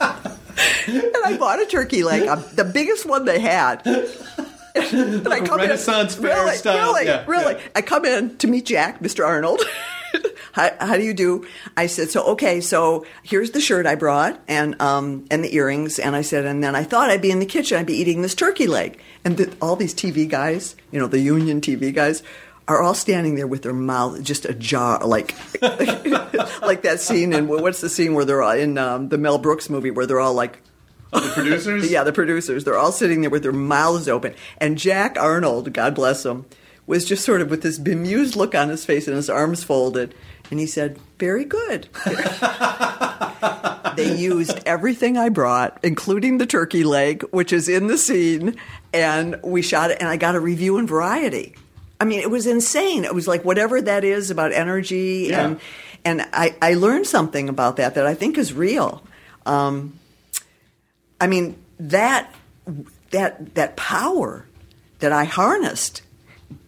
I 0.00 1.36
bought 1.38 1.60
a 1.60 1.66
turkey 1.66 2.02
leg, 2.04 2.26
uh, 2.28 2.36
the 2.36 2.64
biggest 2.64 3.06
one 3.06 3.24
they 3.24 3.40
had. 3.40 3.86
And 4.74 5.26
I 5.28 5.40
come 5.40 5.58
Renaissance 5.58 6.16
in, 6.16 6.22
fair 6.22 6.44
really, 6.44 6.56
style. 6.56 6.92
Really, 6.94 7.06
Yeah, 7.06 7.24
really. 7.26 7.54
yeah. 7.54 7.60
I 7.74 7.82
come 7.82 8.04
in 8.04 8.36
to 8.38 8.46
meet 8.46 8.66
Jack, 8.66 9.00
Mr. 9.00 9.26
Arnold. 9.26 9.60
how, 10.52 10.70
how 10.80 10.96
do 10.96 11.02
you 11.02 11.14
do? 11.14 11.46
I 11.76 11.86
said, 11.86 12.10
so 12.10 12.24
okay, 12.32 12.60
so 12.60 13.04
here's 13.22 13.50
the 13.50 13.60
shirt 13.60 13.86
I 13.86 13.94
brought 13.96 14.40
and 14.48 14.80
um, 14.80 15.26
and 15.30 15.44
the 15.44 15.54
earrings, 15.54 15.98
and 15.98 16.16
I 16.16 16.22
said, 16.22 16.46
and 16.46 16.64
then 16.64 16.74
I 16.74 16.84
thought 16.84 17.10
I'd 17.10 17.22
be 17.22 17.30
in 17.30 17.38
the 17.38 17.46
kitchen, 17.46 17.78
I'd 17.78 17.86
be 17.86 17.96
eating 17.96 18.22
this 18.22 18.34
turkey 18.34 18.66
leg, 18.66 18.98
and 19.24 19.36
the, 19.36 19.54
all 19.60 19.76
these 19.76 19.94
TV 19.94 20.26
guys, 20.28 20.74
you 20.90 20.98
know, 20.98 21.06
the 21.06 21.20
union 21.20 21.60
TV 21.60 21.94
guys. 21.94 22.22
Are 22.68 22.80
all 22.80 22.94
standing 22.94 23.34
there 23.34 23.46
with 23.46 23.62
their 23.62 23.72
mouth 23.72 24.22
just 24.22 24.44
ajar, 24.44 25.04
like 25.04 25.34
like 25.62 26.82
that 26.82 27.00
scene 27.00 27.32
in 27.32 27.48
what's 27.48 27.80
the 27.80 27.88
scene 27.88 28.14
where 28.14 28.24
they're 28.24 28.42
all 28.42 28.52
in 28.52 28.78
um, 28.78 29.08
the 29.08 29.18
Mel 29.18 29.38
Brooks 29.38 29.68
movie 29.68 29.90
where 29.90 30.06
they're 30.06 30.20
all 30.20 30.34
like 30.34 30.62
The 31.12 31.32
producers? 31.34 31.90
yeah, 31.90 32.04
the 32.04 32.12
producers. 32.12 32.64
They're 32.64 32.78
all 32.78 32.92
sitting 32.92 33.20
there 33.20 33.30
with 33.30 33.42
their 33.42 33.52
mouths 33.52 34.08
open. 34.08 34.34
And 34.58 34.78
Jack 34.78 35.18
Arnold, 35.18 35.72
God 35.72 35.94
bless 35.94 36.24
him, 36.24 36.46
was 36.86 37.04
just 37.04 37.24
sort 37.24 37.42
of 37.42 37.50
with 37.50 37.62
this 37.62 37.78
bemused 37.78 38.34
look 38.34 38.54
on 38.54 38.70
his 38.70 38.84
face 38.84 39.06
and 39.06 39.16
his 39.16 39.28
arms 39.28 39.62
folded. 39.62 40.14
And 40.50 40.58
he 40.58 40.66
said, 40.66 40.98
Very 41.18 41.44
good. 41.44 41.88
they 43.96 44.16
used 44.16 44.58
everything 44.64 45.18
I 45.18 45.28
brought, 45.28 45.78
including 45.82 46.38
the 46.38 46.46
turkey 46.46 46.84
leg, 46.84 47.24
which 47.30 47.52
is 47.52 47.68
in 47.68 47.88
the 47.88 47.98
scene. 47.98 48.56
And 48.94 49.38
we 49.42 49.60
shot 49.60 49.90
it, 49.90 49.98
and 50.00 50.08
I 50.08 50.16
got 50.16 50.34
a 50.34 50.40
review 50.40 50.78
in 50.78 50.86
Variety. 50.86 51.54
I 52.02 52.04
mean, 52.04 52.18
it 52.18 52.30
was 52.30 52.48
insane. 52.48 53.04
It 53.04 53.14
was 53.14 53.28
like 53.28 53.44
whatever 53.44 53.80
that 53.80 54.02
is 54.02 54.30
about 54.32 54.52
energy. 54.52 55.28
Yeah. 55.30 55.44
And, 55.46 55.60
and 56.04 56.28
I, 56.32 56.56
I 56.60 56.74
learned 56.74 57.06
something 57.06 57.48
about 57.48 57.76
that 57.76 57.94
that 57.94 58.06
I 58.06 58.14
think 58.14 58.36
is 58.36 58.52
real. 58.52 59.04
Um, 59.46 59.98
I 61.20 61.28
mean 61.28 61.54
that 61.78 62.34
that 63.12 63.54
that 63.54 63.76
power 63.76 64.46
that 64.98 65.12
I 65.12 65.24
harnessed 65.24 66.02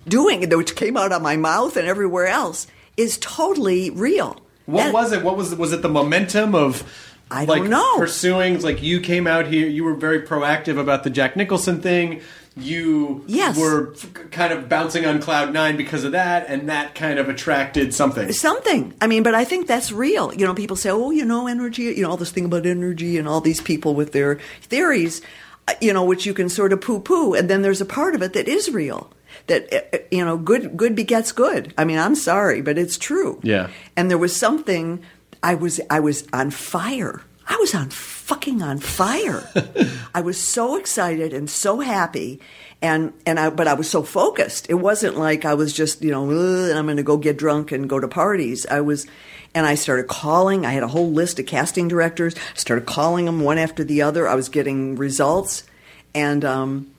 doing 0.07 0.43
it, 0.45 0.57
which 0.57 0.77
came 0.77 0.97
out 0.97 1.11
of 1.11 1.21
my 1.21 1.37
mouth 1.37 1.77
and 1.77 1.89
everywhere 1.89 2.29
else, 2.29 2.69
is 2.97 3.19
totally 3.19 3.91
real. 3.91 4.41
What 4.67 4.85
That- 4.85 4.93
was 4.95 5.13
it? 5.13 5.25
What 5.25 5.37
was 5.37 5.53
was 5.57 5.73
it? 5.73 5.83
The 5.83 5.89
momentum 5.89 6.55
of 6.55 6.85
I 7.29 7.45
like 7.45 7.63
don't 7.63 7.71
know. 7.71 7.97
pursuing. 7.99 8.61
Like 8.63 8.83
you 8.85 9.01
came 9.01 9.27
out 9.27 9.49
here, 9.49 9.67
you 9.67 9.83
were 9.83 9.95
very 9.95 10.23
proactive 10.23 10.79
about 10.79 11.03
the 11.03 11.11
Jack 11.11 11.35
Nicholson 11.35 11.81
thing. 11.81 12.21
You 12.57 13.25
Yes. 13.27 13.59
were 13.59 13.93
f- 13.95 14.31
kind 14.31 14.53
of 14.53 14.69
bouncing 14.69 15.05
on 15.05 15.21
cloud 15.21 15.53
nine 15.53 15.77
because 15.77 16.05
of 16.05 16.13
that, 16.13 16.47
and 16.49 16.69
that 16.69 16.95
kind 16.95 17.19
of 17.19 17.29
attracted 17.29 17.93
something. 17.93 18.31
Something. 18.33 18.95
I 19.01 19.09
mean, 19.09 19.25
but 19.25 19.35
I 19.35 19.45
think 19.45 19.67
that's 19.67 19.91
real. 19.91 20.33
You 20.33 20.47
know, 20.47 20.55
people 20.55 20.77
say, 20.77 20.91
"Oh, 20.91 21.11
you 21.11 21.25
know, 21.25 21.49
energy." 21.49 21.83
You 21.85 22.03
know, 22.03 22.11
all 22.11 22.17
this 22.17 22.31
thing 22.31 22.45
about 22.45 22.65
energy, 22.65 23.19
and 23.19 23.27
all 23.27 23.41
these 23.41 23.61
people 23.61 23.95
with 23.95 24.13
their 24.13 24.39
theories. 24.63 25.21
uh, 25.67 25.73
You 25.81 25.93
know, 25.95 26.05
which 26.05 26.27
you 26.27 26.35
can 26.35 26.49
sort 26.49 26.73
of 26.73 26.81
poo-poo, 26.81 27.35
and 27.35 27.49
then 27.51 27.63
there's 27.63 27.81
a 27.81 27.87
part 27.87 28.15
of 28.15 28.23
it 28.23 28.35
that 28.35 28.47
is 28.49 28.71
real. 28.71 29.11
That 29.49 29.67
uh, 29.73 29.97
uh, 29.97 29.99
you 30.11 30.25
know, 30.25 30.37
good 30.37 30.77
good 30.77 30.95
begets 30.95 31.33
good. 31.33 31.73
I 31.77 31.85
mean, 31.85 31.99
I'm 31.99 32.15
sorry, 32.15 32.61
but 32.63 32.79
it's 32.79 32.97
true. 32.99 33.41
Yeah. 33.43 33.69
And 33.97 34.11
there 34.11 34.19
was 34.19 34.37
something. 34.37 35.01
I 35.43 35.55
was 35.55 35.81
I 35.91 36.01
was 36.01 36.25
on 36.33 36.51
fire. 36.51 37.23
I 37.47 37.57
was 37.57 37.75
on 37.75 37.91
fucking 37.91 38.63
on 38.63 38.79
fire. 38.79 39.49
I 40.15 40.23
was 40.23 40.41
so 40.41 40.77
excited 40.77 41.33
and 41.33 41.49
so 41.51 41.81
happy, 41.81 42.41
and 42.81 43.13
and 43.27 43.39
I 43.39 43.51
but 43.51 43.69
I 43.69 43.75
was 43.75 43.89
so 43.89 44.03
focused. 44.03 44.71
It 44.71 44.75
wasn't 44.75 45.17
like 45.17 45.45
I 45.45 45.55
was 45.55 45.73
just 45.73 46.03
you 46.03 46.11
know 46.11 46.31
and 46.31 46.79
I'm 46.79 46.87
going 46.87 46.97
to 46.97 47.03
go 47.03 47.17
get 47.17 47.37
drunk 47.37 47.73
and 47.73 47.89
go 47.89 48.01
to 48.01 48.09
parties. 48.09 48.65
I 48.67 48.81
was, 48.81 49.07
and 49.55 49.67
I 49.67 49.75
started 49.75 50.09
calling. 50.09 50.65
I 50.65 50.73
had 50.73 50.83
a 50.83 50.89
whole 50.89 51.11
list 51.11 51.39
of 51.39 51.47
casting 51.47 51.89
directors. 51.89 52.35
Started 52.55 52.87
calling 52.87 53.27
them 53.27 53.41
one 53.41 53.59
after 53.59 53.85
the 53.85 54.03
other. 54.03 54.27
I 54.27 54.35
was 54.35 54.49
getting 54.49 54.97
results, 54.97 55.65
and 56.15 56.45
um, 56.45 56.94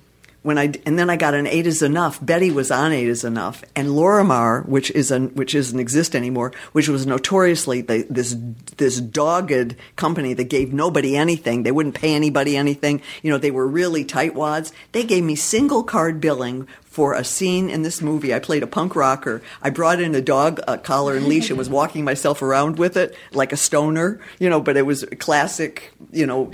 when 0.45 0.59
I 0.59 0.71
and 0.85 0.97
then 0.99 1.09
I 1.09 1.15
got 1.15 1.33
an 1.33 1.47
Eight 1.47 1.65
is 1.65 1.81
Enough. 1.81 2.23
Betty 2.23 2.51
was 2.51 2.69
on 2.69 2.91
Eight 2.91 3.07
is 3.07 3.23
Enough, 3.23 3.63
and 3.75 3.89
Lorimar, 3.89 4.63
which 4.67 4.91
isn't 4.91 5.35
which 5.35 5.53
doesn't 5.53 5.79
exist 5.79 6.15
anymore, 6.15 6.53
which 6.71 6.87
was 6.87 7.07
notoriously 7.07 7.81
the, 7.81 8.05
this 8.11 8.35
this 8.77 9.01
dogged 9.01 9.75
company 9.95 10.35
that 10.35 10.43
gave 10.43 10.71
nobody 10.71 11.17
anything. 11.17 11.63
They 11.63 11.71
wouldn't 11.71 11.95
pay 11.95 12.13
anybody 12.13 12.55
anything. 12.55 13.01
You 13.23 13.31
know, 13.31 13.39
they 13.39 13.49
were 13.49 13.67
really 13.67 14.05
tightwads. 14.05 14.71
They 14.91 15.03
gave 15.03 15.23
me 15.23 15.35
single 15.35 15.83
card 15.83 16.21
billing 16.21 16.67
for 16.83 17.15
a 17.15 17.23
scene 17.23 17.67
in 17.71 17.81
this 17.81 17.99
movie. 17.99 18.31
I 18.31 18.37
played 18.37 18.61
a 18.61 18.67
punk 18.67 18.95
rocker. 18.95 19.41
I 19.63 19.71
brought 19.71 19.99
in 19.99 20.13
a 20.13 20.21
dog 20.21 20.61
uh, 20.67 20.77
collar 20.77 21.15
and 21.15 21.27
leash 21.27 21.49
and 21.49 21.57
was 21.57 21.69
walking 21.81 22.03
myself 22.05 22.43
around 22.43 22.77
with 22.77 22.97
it 22.97 23.15
like 23.31 23.51
a 23.51 23.57
stoner. 23.57 24.21
You 24.37 24.51
know, 24.51 24.61
but 24.61 24.77
it 24.77 24.85
was 24.85 25.05
classic. 25.17 25.91
You 26.11 26.27
know 26.27 26.51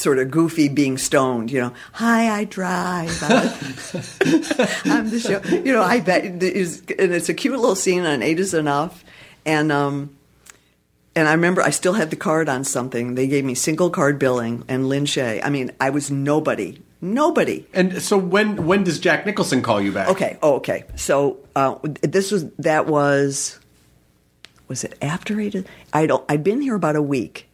sort 0.00 0.18
of 0.18 0.30
goofy 0.30 0.68
being 0.68 0.98
stoned, 0.98 1.50
you 1.50 1.60
know. 1.60 1.72
Hi, 1.92 2.40
I 2.40 2.44
drive. 2.44 3.22
I'm, 4.84 5.10
the 5.10 5.20
show. 5.20 5.40
You 5.54 5.72
know, 5.72 5.82
I 5.82 6.00
bet 6.00 6.24
it 6.24 6.42
is, 6.42 6.82
and 6.98 7.12
it's 7.12 7.28
a 7.28 7.34
cute 7.34 7.58
little 7.58 7.76
scene 7.76 8.04
on 8.04 8.22
Eight 8.22 8.40
is 8.40 8.54
Enough, 8.54 9.04
and 9.44 9.70
um, 9.70 10.16
and 11.14 11.28
I 11.28 11.32
remember 11.32 11.62
I 11.62 11.70
still 11.70 11.94
had 11.94 12.10
the 12.10 12.16
card 12.16 12.48
on 12.48 12.64
something. 12.64 13.14
They 13.14 13.26
gave 13.26 13.44
me 13.44 13.54
single 13.54 13.90
card 13.90 14.18
billing 14.18 14.64
and 14.68 14.88
Lin 14.88 15.04
Shaye. 15.04 15.40
I 15.44 15.50
mean, 15.50 15.70
I 15.80 15.90
was 15.90 16.10
nobody. 16.10 16.80
Nobody. 17.02 17.66
And 17.72 18.00
so 18.02 18.16
when 18.16 18.66
when 18.66 18.84
does 18.84 18.98
Jack 19.00 19.26
Nicholson 19.26 19.62
call 19.62 19.80
you 19.80 19.92
back? 19.92 20.08
Okay. 20.08 20.38
Oh, 20.42 20.56
okay. 20.56 20.84
So 20.96 21.38
uh, 21.56 21.76
this 22.02 22.30
was 22.30 22.50
that 22.58 22.86
was 22.86 23.58
was 24.68 24.84
it 24.84 24.96
after 25.02 25.40
eight? 25.40 25.66
I 25.92 26.06
don't. 26.06 26.24
I'd 26.28 26.44
been 26.44 26.60
here 26.60 26.76
about 26.76 26.96
a 26.96 27.02
week, 27.02 27.48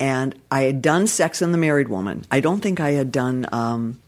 and 0.00 0.34
I 0.50 0.62
had 0.62 0.82
done 0.82 1.06
Sex 1.06 1.42
and 1.42 1.54
the 1.54 1.58
Married 1.58 1.88
Woman. 1.88 2.24
I 2.30 2.40
don't 2.40 2.60
think 2.60 2.80
I 2.80 2.92
had 2.92 3.12
done 3.12 3.46
um, 3.52 4.00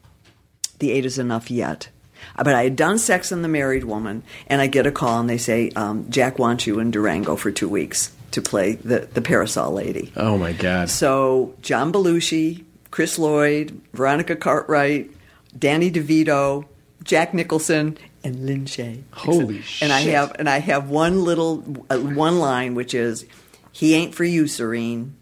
The 0.78 0.90
Eight 0.90 1.04
Is 1.04 1.18
Enough 1.18 1.50
yet. 1.50 1.90
But 2.36 2.54
I 2.54 2.64
had 2.64 2.76
done 2.76 2.98
Sex 2.98 3.30
and 3.30 3.44
the 3.44 3.48
Married 3.48 3.84
Woman, 3.84 4.22
and 4.46 4.60
I 4.60 4.68
get 4.68 4.86
a 4.86 4.92
call, 4.92 5.20
and 5.20 5.28
they 5.28 5.38
say 5.38 5.70
um, 5.76 6.08
Jack 6.08 6.38
wants 6.38 6.66
you 6.66 6.78
in 6.78 6.90
Durango 6.90 7.36
for 7.36 7.50
two 7.50 7.68
weeks 7.68 8.14
to 8.30 8.40
play 8.40 8.76
the 8.76 9.00
the 9.00 9.20
parasol 9.20 9.72
lady. 9.72 10.12
Oh 10.16 10.38
my 10.38 10.52
God. 10.52 10.88
So 10.88 11.54
John 11.62 11.92
Belushi, 11.92 12.64
Chris 12.90 13.18
Lloyd, 13.18 13.80
Veronica 13.92 14.36
Cartwright, 14.36 15.10
Danny 15.58 15.90
DeVito, 15.90 16.64
Jack 17.02 17.34
Nicholson, 17.34 17.98
and 18.24 18.46
Lin 18.46 18.64
Shaye. 18.64 19.02
Holy 19.10 19.62
And 19.80 19.92
I 19.92 20.00
have 20.00 20.36
and 20.38 20.48
I 20.48 20.58
have 20.60 20.88
one 20.88 21.24
little 21.24 21.84
uh, 21.90 21.98
one 21.98 22.38
line 22.38 22.74
which 22.74 22.94
is, 22.94 23.26
"He 23.72 23.94
ain't 23.94 24.14
for 24.14 24.24
you, 24.24 24.46
Serene," 24.46 25.16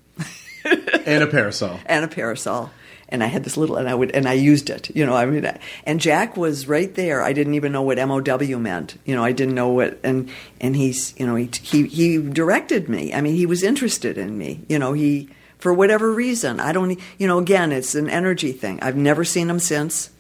and 1.07 1.23
a 1.23 1.27
parasol. 1.27 1.81
and 1.87 2.05
a 2.05 2.09
parasol. 2.09 2.71
And 3.13 3.25
I 3.25 3.27
had 3.27 3.43
this 3.43 3.57
little, 3.57 3.77
and 3.77 3.89
I 3.89 3.95
would, 3.95 4.15
and 4.15 4.29
I 4.29 4.35
used 4.35 4.71
it. 4.71 4.95
You 4.95 5.05
know, 5.05 5.17
I 5.17 5.27
mean, 5.27 5.45
and 5.85 6.01
Jack 6.01 6.37
was 6.37 6.69
right 6.69 6.95
there. 6.95 7.23
I 7.23 7.33
didn't 7.33 7.55
even 7.55 7.73
know 7.73 7.83
what 7.83 7.99
MOW 7.99 8.59
meant. 8.59 8.99
You 9.05 9.17
know, 9.17 9.25
I 9.25 9.33
didn't 9.33 9.57
know 9.57 9.69
what, 9.71 9.99
and 10.05 10.31
and 10.61 10.77
he's, 10.77 11.13
you 11.19 11.27
know, 11.27 11.35
he 11.35 11.51
he 11.61 11.89
he 11.89 12.19
directed 12.19 12.89
me. 12.89 13.13
I 13.13 13.21
mean, 13.21 13.35
he 13.35 13.47
was 13.47 13.65
interested 13.65 14.17
in 14.17 14.39
me. 14.39 14.65
You 14.69 14.79
know, 14.79 14.93
he 14.93 15.29
for 15.59 15.75
whatever 15.75 16.13
reason. 16.13 16.61
I 16.61 16.73
don't, 16.73 16.99
you 17.19 17.27
know, 17.27 17.39
again, 17.39 17.73
it's 17.73 17.95
an 17.95 18.09
energy 18.09 18.53
thing. 18.53 18.79
I've 18.81 18.97
never 18.97 19.25
seen 19.25 19.51
him 19.51 19.59
since. 19.59 20.11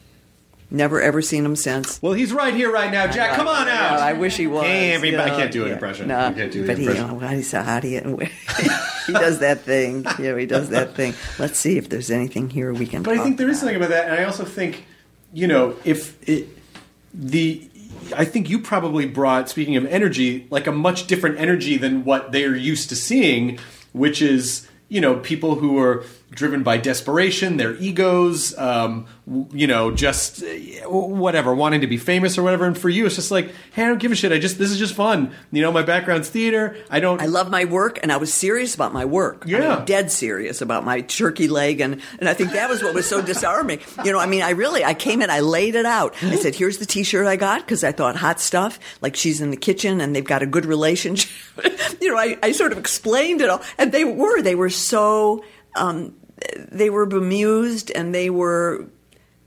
Never 0.72 1.00
ever 1.00 1.20
seen 1.20 1.44
him 1.44 1.56
since. 1.56 2.00
Well, 2.00 2.12
he's 2.12 2.32
right 2.32 2.54
here 2.54 2.70
right 2.70 2.92
now. 2.92 3.08
Jack, 3.08 3.34
come 3.34 3.48
on 3.48 3.66
out. 3.68 3.98
I 3.98 4.12
wish 4.12 4.36
he 4.36 4.46
was. 4.46 4.64
Hey, 4.64 4.92
everybody- 4.92 5.30
I 5.32 5.34
can't 5.34 5.50
do 5.50 5.62
an 5.62 5.68
yeah. 5.68 5.74
impression. 5.74 6.08
No, 6.08 6.18
I 6.18 6.32
can't 6.32 6.52
do 6.52 6.64
but 6.64 6.78
impression. 6.78 6.94
he, 6.94 7.00
you 7.00 7.08
know, 7.08 7.18
how 7.18 7.30
do 7.80 7.88
you, 7.88 8.00
how 8.00 8.06
do 8.06 8.18
you, 8.20 8.28
he 9.06 9.12
does 9.12 9.40
that 9.40 9.62
thing. 9.62 10.04
Yeah, 10.20 10.38
he 10.38 10.46
does 10.46 10.68
that 10.68 10.94
thing. 10.94 11.14
Let's 11.40 11.58
see 11.58 11.76
if 11.76 11.88
there's 11.88 12.10
anything 12.10 12.50
here 12.50 12.72
we 12.72 12.86
can. 12.86 13.02
But 13.02 13.18
I 13.18 13.22
think 13.24 13.36
there 13.38 13.48
is 13.48 13.56
about. 13.56 13.60
something 13.60 13.76
about 13.76 13.90
that, 13.90 14.04
and 14.06 14.14
I 14.14 14.24
also 14.24 14.44
think, 14.44 14.84
you 15.32 15.48
know, 15.48 15.74
if 15.84 16.16
it, 16.28 16.48
the, 17.12 17.68
I 18.16 18.24
think 18.24 18.48
you 18.48 18.60
probably 18.60 19.06
brought, 19.06 19.48
speaking 19.48 19.76
of 19.76 19.86
energy, 19.86 20.46
like 20.50 20.68
a 20.68 20.72
much 20.72 21.08
different 21.08 21.38
energy 21.40 21.78
than 21.78 22.04
what 22.04 22.30
they're 22.30 22.54
used 22.54 22.88
to 22.90 22.96
seeing, 22.96 23.58
which 23.92 24.22
is, 24.22 24.68
you 24.88 25.00
know, 25.00 25.16
people 25.18 25.56
who 25.56 25.78
are 25.78 26.04
driven 26.30 26.62
by 26.62 26.76
desperation, 26.76 27.56
their 27.56 27.74
egos, 27.76 28.56
um, 28.56 29.06
you 29.52 29.66
know, 29.66 29.90
just 29.90 30.42
uh, 30.42 30.88
whatever, 30.88 31.54
wanting 31.54 31.80
to 31.80 31.86
be 31.86 31.96
famous 31.96 32.38
or 32.38 32.42
whatever. 32.44 32.66
And 32.66 32.78
for 32.78 32.88
you, 32.88 33.04
it's 33.06 33.16
just 33.16 33.30
like, 33.30 33.52
hey, 33.72 33.84
I 33.84 33.88
don't 33.88 33.98
give 33.98 34.12
a 34.12 34.14
shit. 34.14 34.30
I 34.30 34.38
just, 34.38 34.56
this 34.58 34.70
is 34.70 34.78
just 34.78 34.94
fun. 34.94 35.32
You 35.50 35.60
know, 35.62 35.72
my 35.72 35.82
background's 35.82 36.28
theater. 36.28 36.76
I 36.88 37.00
don't. 37.00 37.20
I 37.20 37.26
love 37.26 37.50
my 37.50 37.64
work, 37.64 37.98
and 38.02 38.12
I 38.12 38.16
was 38.16 38.32
serious 38.32 38.74
about 38.74 38.92
my 38.92 39.04
work. 39.04 39.42
I 39.46 39.50
Yeah. 39.50 39.76
mean, 39.76 39.84
dead 39.86 40.12
serious 40.12 40.60
about 40.60 40.84
my 40.84 41.00
turkey 41.00 41.48
leg, 41.48 41.80
and 41.80 42.00
and 42.20 42.28
I 42.28 42.34
think 42.34 42.52
that 42.52 42.70
was 42.70 42.82
what 42.82 42.94
was 42.94 43.08
so 43.08 43.20
disarming. 43.22 43.80
You 44.04 44.12
know, 44.12 44.18
I 44.18 44.26
mean, 44.26 44.42
I 44.42 44.50
really, 44.50 44.82
I 44.84 44.94
came 44.94 45.20
in, 45.20 45.28
I 45.30 45.40
laid 45.40 45.74
it 45.74 45.84
out. 45.84 46.14
I 46.22 46.36
said, 46.36 46.54
"Here's 46.54 46.78
the 46.78 46.86
T-shirt 46.86 47.26
I 47.26 47.36
got 47.36 47.60
because 47.60 47.84
I 47.84 47.92
thought 47.92 48.16
hot 48.16 48.40
stuff, 48.40 48.78
like 49.02 49.14
she's 49.14 49.40
in 49.40 49.50
the 49.50 49.56
kitchen 49.56 50.00
and 50.00 50.16
they've 50.16 50.24
got 50.24 50.42
a 50.42 50.46
good 50.46 50.64
relationship." 50.64 51.30
you 52.00 52.08
know, 52.10 52.16
I, 52.16 52.38
I 52.42 52.52
sort 52.52 52.72
of 52.72 52.78
explained 52.78 53.40
it 53.42 53.50
all, 53.50 53.60
and 53.78 53.92
they 53.92 54.04
were, 54.04 54.40
they 54.42 54.54
were 54.54 54.70
so, 54.70 55.44
um, 55.76 56.14
they 56.70 56.90
were 56.90 57.06
bemused 57.06 57.90
and 57.90 58.14
they 58.14 58.30
were. 58.30 58.86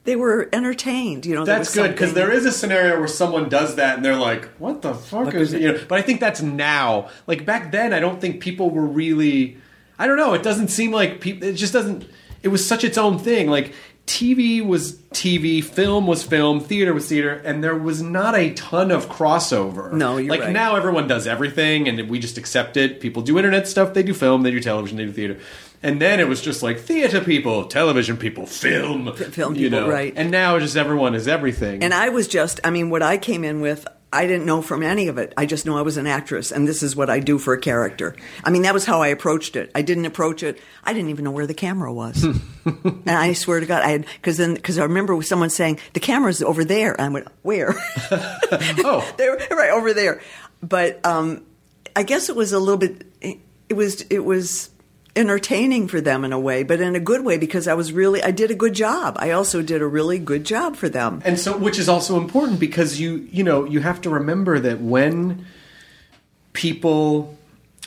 They 0.05 0.17
were 0.17 0.49
entertained, 0.51 1.25
you 1.25 1.33
know. 1.33 1.45
That's 1.45 1.73
good 1.73 1.91
because 1.91 2.13
there 2.13 2.29
is 2.29 2.45
a 2.45 2.51
scenario 2.51 2.99
where 2.99 3.07
someone 3.07 3.47
does 3.47 3.75
that 3.75 3.95
and 3.95 4.03
they're 4.03 4.17
like, 4.17 4.49
"What 4.57 4.81
the 4.81 4.93
fuck 4.93 5.33
is 5.33 5.53
it?" 5.53 5.61
You 5.61 5.71
know, 5.71 5.85
but 5.87 5.97
I 5.97 6.01
think 6.01 6.19
that's 6.19 6.41
now. 6.41 7.09
Like 7.25 7.45
back 7.45 7.71
then, 7.71 7.93
I 7.93 8.01
don't 8.01 8.19
think 8.19 8.41
people 8.41 8.69
were 8.69 8.85
really. 8.85 9.55
I 9.97 10.05
don't 10.05 10.17
know. 10.17 10.33
It 10.33 10.43
doesn't 10.43 10.67
seem 10.67 10.91
like 10.91 11.21
people. 11.21 11.47
It 11.47 11.53
just 11.53 11.71
doesn't. 11.71 12.05
It 12.41 12.49
was 12.49 12.67
such 12.67 12.83
its 12.83 12.97
own 12.97 13.17
thing. 13.17 13.49
Like 13.49 13.73
TV 14.05 14.65
was 14.65 14.95
TV, 15.13 15.63
film 15.63 16.07
was 16.07 16.23
film, 16.23 16.59
theater 16.59 16.93
was 16.93 17.07
theater, 17.07 17.41
and 17.45 17.63
there 17.63 17.75
was 17.75 18.01
not 18.01 18.35
a 18.35 18.53
ton 18.53 18.91
of 18.91 19.07
crossover. 19.07 19.93
No, 19.93 20.17
you're 20.17 20.29
like 20.29 20.41
right. 20.41 20.51
now 20.51 20.75
everyone 20.75 21.07
does 21.07 21.25
everything, 21.25 21.87
and 21.87 22.09
we 22.09 22.19
just 22.19 22.37
accept 22.37 22.75
it. 22.75 22.99
People 22.99 23.21
do 23.21 23.37
internet 23.37 23.67
stuff, 23.67 23.93
they 23.93 24.03
do 24.03 24.13
film, 24.13 24.43
they 24.43 24.51
do 24.51 24.59
television, 24.59 24.97
they 24.97 25.05
do 25.05 25.13
theater. 25.13 25.39
And 25.83 26.01
then 26.01 26.21
it 26.21 26.29
was 26.29 26.41
just 26.41 26.63
like 26.63 26.79
theater 26.79 27.19
people, 27.19 27.65
television 27.65 28.15
people, 28.15 28.45
film, 28.45 29.13
film 29.13 29.55
you 29.55 29.69
people, 29.69 29.81
know. 29.81 29.89
right. 29.89 30.13
And 30.15 30.31
now 30.31 30.57
just 30.57 30.77
everyone 30.77 31.13
is 31.13 31.27
everything. 31.27 31.83
And 31.83 31.93
I 31.93 32.07
was 32.09 32.29
just, 32.29 32.61
I 32.63 32.69
mean, 32.69 32.89
what 32.89 33.03
I 33.03 33.17
came 33.17 33.43
in 33.43 33.59
with, 33.59 33.85
I 34.13 34.27
didn't 34.27 34.45
know 34.45 34.61
from 34.61 34.83
any 34.83 35.07
of 35.07 35.17
it. 35.17 35.33
I 35.35 35.47
just 35.47 35.65
know 35.65 35.75
I 35.75 35.81
was 35.81 35.97
an 35.97 36.05
actress, 36.05 36.51
and 36.51 36.67
this 36.67 36.83
is 36.83 36.95
what 36.95 37.09
I 37.09 37.19
do 37.19 37.39
for 37.39 37.53
a 37.53 37.59
character. 37.59 38.15
I 38.43 38.51
mean, 38.51 38.61
that 38.61 38.73
was 38.73 38.85
how 38.85 39.01
I 39.01 39.07
approached 39.07 39.55
it. 39.55 39.71
I 39.73 39.81
didn't 39.81 40.05
approach 40.05 40.43
it. 40.43 40.61
I 40.83 40.93
didn't 40.93 41.09
even 41.09 41.25
know 41.25 41.31
where 41.31 41.47
the 41.47 41.55
camera 41.55 41.91
was. 41.91 42.23
and 42.65 43.09
I 43.09 43.33
swear 43.33 43.59
to 43.59 43.65
God, 43.65 43.81
I 43.81 43.89
had 43.89 44.05
because 44.15 44.37
then 44.37 44.53
because 44.53 44.77
I 44.77 44.83
remember 44.83 45.19
someone 45.23 45.49
saying 45.49 45.79
the 45.93 45.99
camera's 45.99 46.43
over 46.43 46.63
there, 46.63 46.93
and 46.93 47.01
I 47.01 47.09
went 47.09 47.27
where? 47.41 47.73
oh, 48.11 49.13
they 49.17 49.29
were 49.29 49.37
right 49.49 49.71
over 49.71 49.95
there. 49.95 50.21
But 50.61 51.03
um, 51.05 51.43
I 51.95 52.03
guess 52.03 52.29
it 52.29 52.35
was 52.35 52.53
a 52.53 52.59
little 52.59 52.77
bit. 52.77 53.07
It 53.19 53.73
was 53.73 54.01
it 54.01 54.19
was 54.19 54.69
entertaining 55.15 55.87
for 55.87 56.01
them 56.01 56.25
in 56.25 56.33
a 56.33 56.39
way, 56.39 56.63
but 56.63 56.81
in 56.81 56.95
a 56.95 56.99
good 56.99 57.23
way 57.23 57.37
because 57.37 57.67
I 57.67 57.73
was 57.73 57.93
really 57.93 58.23
I 58.23 58.31
did 58.31 58.51
a 58.51 58.55
good 58.55 58.73
job. 58.73 59.15
I 59.19 59.31
also 59.31 59.61
did 59.61 59.81
a 59.81 59.87
really 59.87 60.19
good 60.19 60.43
job 60.43 60.75
for 60.75 60.89
them. 60.89 61.21
and 61.23 61.39
so 61.39 61.57
which 61.57 61.77
is 61.77 61.87
also 61.87 62.17
important 62.17 62.59
because 62.59 62.99
you 62.99 63.27
you 63.31 63.43
know 63.43 63.65
you 63.65 63.79
have 63.81 64.01
to 64.01 64.09
remember 64.09 64.59
that 64.59 64.81
when 64.81 65.45
people 66.53 67.37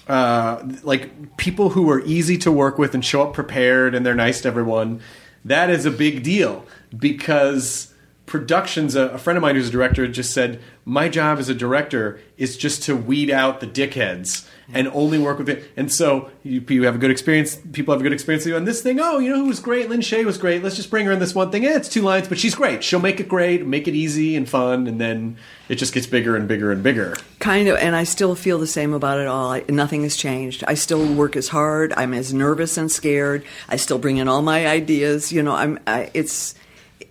uh, 0.08 0.62
like 0.82 1.36
people 1.36 1.70
who 1.70 1.90
are 1.90 2.00
easy 2.02 2.38
to 2.38 2.52
work 2.52 2.78
with 2.78 2.94
and 2.94 3.04
show 3.04 3.22
up 3.22 3.32
prepared 3.32 3.94
and 3.94 4.06
they're 4.06 4.14
nice 4.14 4.40
to 4.42 4.48
everyone 4.48 5.00
that 5.44 5.68
is 5.70 5.84
a 5.84 5.90
big 5.90 6.22
deal 6.22 6.64
because 6.96 7.92
productions 8.26 8.94
a, 8.94 9.08
a 9.08 9.18
friend 9.18 9.36
of 9.36 9.42
mine 9.42 9.56
who's 9.56 9.68
a 9.68 9.72
director 9.72 10.06
just 10.06 10.32
said 10.32 10.60
my 10.84 11.08
job 11.08 11.38
as 11.38 11.48
a 11.48 11.54
director 11.54 12.20
is 12.36 12.56
just 12.56 12.82
to 12.84 12.94
weed 12.96 13.30
out 13.30 13.60
the 13.60 13.66
dickheads 13.66 14.46
and 14.72 14.88
only 14.88 15.18
work 15.18 15.38
with 15.38 15.48
it 15.48 15.70
and 15.76 15.92
so 15.92 16.30
you, 16.42 16.64
you 16.68 16.82
have 16.84 16.94
a 16.94 16.98
good 16.98 17.10
experience 17.10 17.56
people 17.72 17.92
have 17.92 18.00
a 18.00 18.02
good 18.02 18.12
experience 18.12 18.44
with 18.44 18.50
you 18.50 18.56
on 18.56 18.64
this 18.64 18.82
thing 18.82 18.98
oh 19.00 19.18
you 19.18 19.30
know 19.30 19.36
who 19.36 19.46
was 19.46 19.60
great 19.60 19.88
Lin 19.88 20.00
Shaye 20.00 20.24
was 20.24 20.38
great 20.38 20.62
let's 20.62 20.76
just 20.76 20.90
bring 20.90 21.06
her 21.06 21.12
in 21.12 21.18
this 21.18 21.34
one 21.34 21.50
thing 21.50 21.62
yeah 21.62 21.76
it's 21.76 21.88
two 21.88 22.02
lines 22.02 22.26
but 22.28 22.38
she's 22.38 22.54
great 22.54 22.82
she'll 22.82 23.00
make 23.00 23.20
it 23.20 23.28
great 23.28 23.64
make 23.64 23.86
it 23.86 23.94
easy 23.94 24.34
and 24.36 24.48
fun 24.48 24.86
and 24.86 25.00
then 25.00 25.36
it 25.68 25.76
just 25.76 25.94
gets 25.94 26.06
bigger 26.06 26.36
and 26.36 26.48
bigger 26.48 26.72
and 26.72 26.82
bigger 26.82 27.14
Kind 27.38 27.68
of, 27.68 27.76
and 27.76 27.94
I 27.94 28.02
still 28.04 28.34
feel 28.34 28.58
the 28.58 28.66
same 28.66 28.92
about 28.92 29.18
it 29.18 29.28
all. 29.28 29.52
I, 29.52 29.62
nothing 29.68 30.02
has 30.02 30.16
changed. 30.16 30.64
I 30.66 30.74
still 30.74 31.14
work 31.14 31.36
as 31.36 31.46
hard. 31.48 31.92
I'm 31.96 32.12
as 32.12 32.34
nervous 32.34 32.76
and 32.76 32.90
scared. 32.90 33.44
I 33.68 33.76
still 33.76 33.98
bring 33.98 34.16
in 34.16 34.26
all 34.26 34.42
my 34.42 34.66
ideas. 34.66 35.30
You 35.30 35.44
know, 35.44 35.52
I'm. 35.52 35.78
I, 35.86 36.10
it's. 36.12 36.56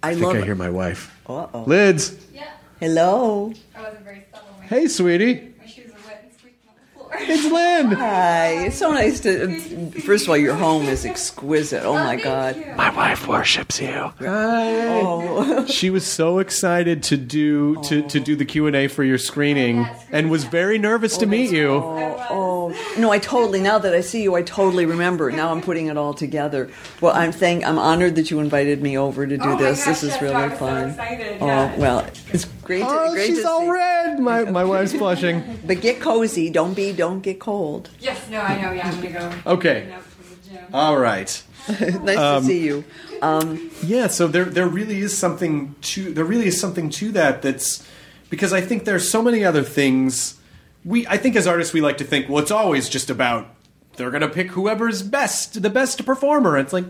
I, 0.03 0.13
love. 0.13 0.35
it. 0.35 0.55
my 0.55 0.69
wife 0.69 1.17
Uh-oh. 1.27 1.63
lids 1.63 2.17
Yeah, 2.33 2.49
Hello. 2.81 3.53
I 3.75 3.81
wasn't 3.83 4.03
very 4.03 4.25
subtle. 4.33 4.49
Hey 4.63 4.87
sweetie 4.87 5.53
my 5.57 5.65
shoes 5.67 5.91
are 5.91 6.07
wet 6.07 6.21
and 6.23 6.33
squeaking 6.33 6.59
on 6.67 6.75
the 6.75 6.99
floor. 6.99 7.14
It's 7.27 7.51
Lin 7.51 7.91
Hi. 7.93 8.65
It's 8.65 8.77
so 8.77 8.91
nice 8.91 9.19
to. 9.21 9.91
First 10.01 10.25
of 10.25 10.29
all, 10.29 10.37
your 10.37 10.53
home 10.55 10.83
is 10.83 11.05
exquisite. 11.05 11.83
Oh 11.83 11.93
my 11.93 12.15
God. 12.15 12.55
my 12.77 12.95
wife 12.95 13.27
worships 13.27 13.81
you 13.81 14.11
Hi. 14.19 14.99
oh. 15.01 15.65
she 15.65 15.89
was 15.89 16.05
so 16.05 16.39
excited 16.39 17.01
to 17.03 17.17
do 17.17 17.81
to, 17.83 18.03
oh. 18.03 18.07
to 18.07 18.19
do 18.19 18.35
the 18.35 18.45
q&a 18.45 18.87
for 18.87 19.03
your 19.03 19.17
screening 19.17 19.79
oh, 19.79 20.03
and 20.11 20.29
was 20.29 20.43
very 20.43 20.77
nervous 20.77 21.17
oh, 21.17 21.21
to 21.21 21.25
meet 21.25 21.51
you 21.51 21.81
Oh 22.29 22.73
no! 22.97 23.11
I 23.11 23.19
totally. 23.19 23.61
Now 23.61 23.77
that 23.77 23.93
I 23.93 24.01
see 24.01 24.23
you, 24.23 24.35
I 24.35 24.41
totally 24.41 24.85
remember. 24.85 25.31
Now 25.31 25.51
I'm 25.51 25.61
putting 25.61 25.87
it 25.87 25.97
all 25.97 26.13
together. 26.13 26.69
Well, 27.01 27.13
I'm 27.13 27.31
thank. 27.31 27.65
I'm 27.65 27.77
honored 27.77 28.15
that 28.15 28.31
you 28.31 28.39
invited 28.39 28.81
me 28.81 28.97
over 28.97 29.27
to 29.27 29.37
do 29.37 29.43
Oh 29.43 29.57
this. 29.57 29.85
gosh, 29.85 30.01
this 30.01 30.03
is 30.03 30.21
really 30.21 30.35
I 30.35 30.47
was 30.47 30.53
so 30.53 30.65
fun. 30.65 30.89
excited, 30.89 31.37
Oh 31.41 31.73
well, 31.77 32.07
it's 32.33 32.45
great. 32.63 32.79
To, 32.79 32.87
oh 32.89 33.13
great 33.13 33.27
she's 33.27 33.41
to 33.43 33.49
all 33.49 33.61
see. 33.61 33.69
red 33.69 34.19
my, 34.19 34.43
my 34.45 34.63
wife's 34.63 34.93
blushing 34.93 35.59
But 35.65 35.81
get 35.81 35.99
cozy. 35.99 36.49
Don't 36.49 36.73
be. 36.73 36.91
Don't 36.91 37.14
get 37.23 37.39
cold. 37.39 37.89
Yes, 37.99 38.29
no, 38.29 38.39
I 38.41 38.61
know. 38.61 38.71
Yeah, 38.71 38.87
I'm 38.89 39.01
gonna 39.01 39.11
go. 39.45 39.51
Okay. 39.53 39.81
clean 39.81 39.93
up 39.93 40.01
from 40.03 40.25
the 40.29 40.49
gym. 40.49 40.65
all 40.73 40.97
right 40.97 41.43
nice 42.03 42.17
Um, 42.17 42.41
to 42.43 42.47
see 42.47 42.63
you. 42.65 42.83
Um, 43.21 43.71
Yeah, 43.83 44.07
so 44.07 44.27
there 44.27 44.45
there 44.45 44.67
really 44.67 44.99
is 44.99 45.17
something 45.17 45.75
to 45.93 46.13
there 46.13 46.25
really 46.25 46.47
is 46.47 46.59
something 46.59 46.89
to 46.91 47.11
that 47.13 47.41
that's 47.41 47.85
because 48.29 48.53
I 48.53 48.61
think 48.61 48.85
there's 48.85 49.09
so 49.09 49.21
many 49.21 49.43
other 49.45 49.63
things 49.63 50.35
we 50.83 51.07
I 51.07 51.17
think 51.17 51.35
as 51.35 51.47
artists 51.47 51.73
we 51.73 51.81
like 51.81 51.97
to 51.97 52.03
think 52.03 52.29
well 52.29 52.39
it's 52.41 52.51
always 52.51 52.87
just 52.89 53.09
about 53.09 53.47
they're 53.95 54.11
going 54.11 54.21
to 54.21 54.27
pick 54.29 54.51
whoever's 54.51 55.01
best 55.01 55.61
the 55.61 55.69
best 55.69 56.05
performer 56.05 56.57
it's 56.57 56.73
like 56.73 56.85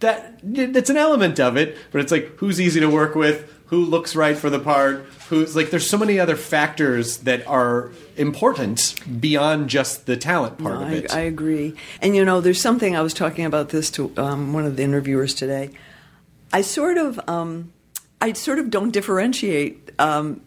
that 0.00 0.40
it's 0.42 0.88
an 0.90 0.96
element 0.96 1.38
of 1.38 1.56
it 1.56 1.76
but 1.92 2.00
it's 2.00 2.10
like 2.10 2.36
who's 2.38 2.58
easy 2.60 2.80
to 2.80 2.88
work 2.88 3.14
with 3.14 3.52
who 3.70 3.84
looks 3.84 4.14
right 4.16 4.36
for 4.36 4.50
the 4.50 4.58
part, 4.58 5.06
who's 5.28 5.54
like 5.56 5.70
there's 5.70 5.88
so 5.88 5.96
many 5.96 6.18
other 6.18 6.36
factors 6.36 7.18
that 7.18 7.46
are 7.46 7.90
important 8.16 8.94
beyond 9.20 9.68
just 9.70 10.06
the 10.06 10.16
talent 10.16 10.58
part 10.58 10.74
No, 10.80 10.86
of 10.86 10.92
I, 10.92 10.94
it. 10.96 11.14
I 11.14 11.20
agree. 11.20 11.74
And 12.02 12.14
you 12.16 12.24
know, 12.24 12.40
there's 12.40 12.60
something 12.60 12.96
I 12.96 13.00
was 13.00 13.14
talking 13.14 13.44
about 13.44 13.68
this 13.68 13.90
to 13.92 14.12
um, 14.16 14.52
one 14.52 14.66
of 14.66 14.76
the 14.76 14.82
interviewers 14.82 15.34
today. 15.34 15.70
I 16.52 16.62
sort 16.62 16.98
of, 16.98 17.20
um, 17.28 17.72
I 18.20 18.32
sort 18.32 18.58
of 18.58 18.70
don't 18.70 18.90
differentiate. 18.90 19.90
Um, 20.00 20.40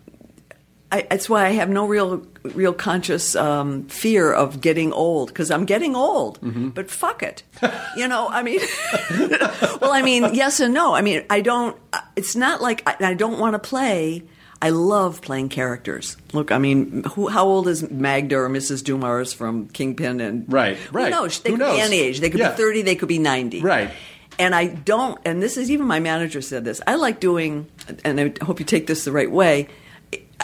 I, 0.94 1.08
that's 1.10 1.28
why 1.28 1.46
I 1.48 1.50
have 1.50 1.70
no 1.70 1.88
real, 1.88 2.26
real 2.44 2.72
conscious 2.74 3.36
um, 3.36 3.88
fear 3.88 4.32
of 4.32 4.62
getting 4.62 4.94
old 4.94 5.30
because 5.30 5.50
I'm 5.50 5.66
getting 5.66 5.96
old. 5.96 6.40
Mm-hmm. 6.42 6.70
But 6.70 6.92
fuck 6.92 7.24
it, 7.24 7.42
you 7.98 8.08
know. 8.08 8.28
I 8.30 8.44
mean, 8.44 8.60
well, 9.82 9.92
I 9.92 10.02
mean, 10.04 10.34
yes 10.36 10.60
and 10.60 10.74
no. 10.74 10.94
I 10.94 11.02
mean, 11.02 11.24
I 11.30 11.42
don't. 11.42 11.76
uh, 11.94 12.02
It's 12.16 12.36
not 12.36 12.62
like 12.62 12.84
I, 12.88 12.96
I 13.10 13.14
don't 13.16 13.40
want 13.40 13.54
to 13.56 13.60
play. 13.60 14.24
I 14.62 14.70
love 14.70 15.22
playing 15.22 15.50
characters. 15.50 16.16
Look, 16.32 16.52
I 16.52 16.58
mean, 16.58 17.04
who, 17.16 17.28
how 17.28 17.46
old 17.46 17.68
is 17.68 17.90
Magda 17.92 18.38
or 18.38 18.48
Mrs. 18.50 18.82
Dumars 18.84 19.34
from 19.34 19.68
Kingpin? 19.70 20.22
And 20.22 20.46
Right, 20.52 20.78
who 20.78 20.98
right. 21.00 21.12
knows? 21.12 21.40
They 21.40 21.50
Who 21.50 21.58
could 21.58 21.66
knows? 21.66 21.76
be 21.76 21.82
any 21.82 22.00
age. 22.00 22.22
They 22.22 22.30
could 22.30 22.40
Yeah. 22.40 22.52
be 22.52 22.58
thirty. 22.58 22.82
They 22.82 22.96
could 22.96 23.10
be 23.10 23.20
ninety. 23.20 23.62
Right. 23.62 23.92
And 24.40 24.56
I 24.56 24.68
don't. 24.68 25.20
And 25.26 25.42
this 25.44 25.58
is 25.58 25.70
even 25.70 25.86
my 25.86 26.00
manager 26.00 26.42
said 26.42 26.64
this. 26.66 26.82
I 26.88 26.96
like 26.96 27.20
doing, 27.20 27.68
and 28.06 28.20
I 28.22 28.34
hope 28.46 28.60
you 28.60 28.66
take 28.66 28.88
this 28.88 29.04
the 29.06 29.12
right 29.12 29.30
way. 29.32 29.68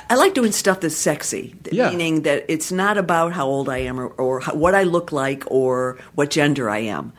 I 0.10 0.16
like 0.16 0.34
doing 0.34 0.52
stuff 0.52 0.80
that's 0.82 0.96
sexy, 0.96 1.56
Yeah. 1.72 1.90
meaning 1.90 2.22
that 2.24 2.46
it's 2.48 2.72
not 2.72 2.98
about 2.98 3.34
how 3.34 3.48
old 3.48 3.70
I 3.70 3.80
am 3.80 4.00
or, 4.00 4.08
or 4.08 4.40
how, 4.40 4.54
what 4.56 4.74
I 4.76 4.84
look 4.84 5.12
like 5.12 5.44
or 5.48 5.98
what 6.16 6.30
gender 6.30 6.70
I 6.70 6.80
am. 6.80 7.14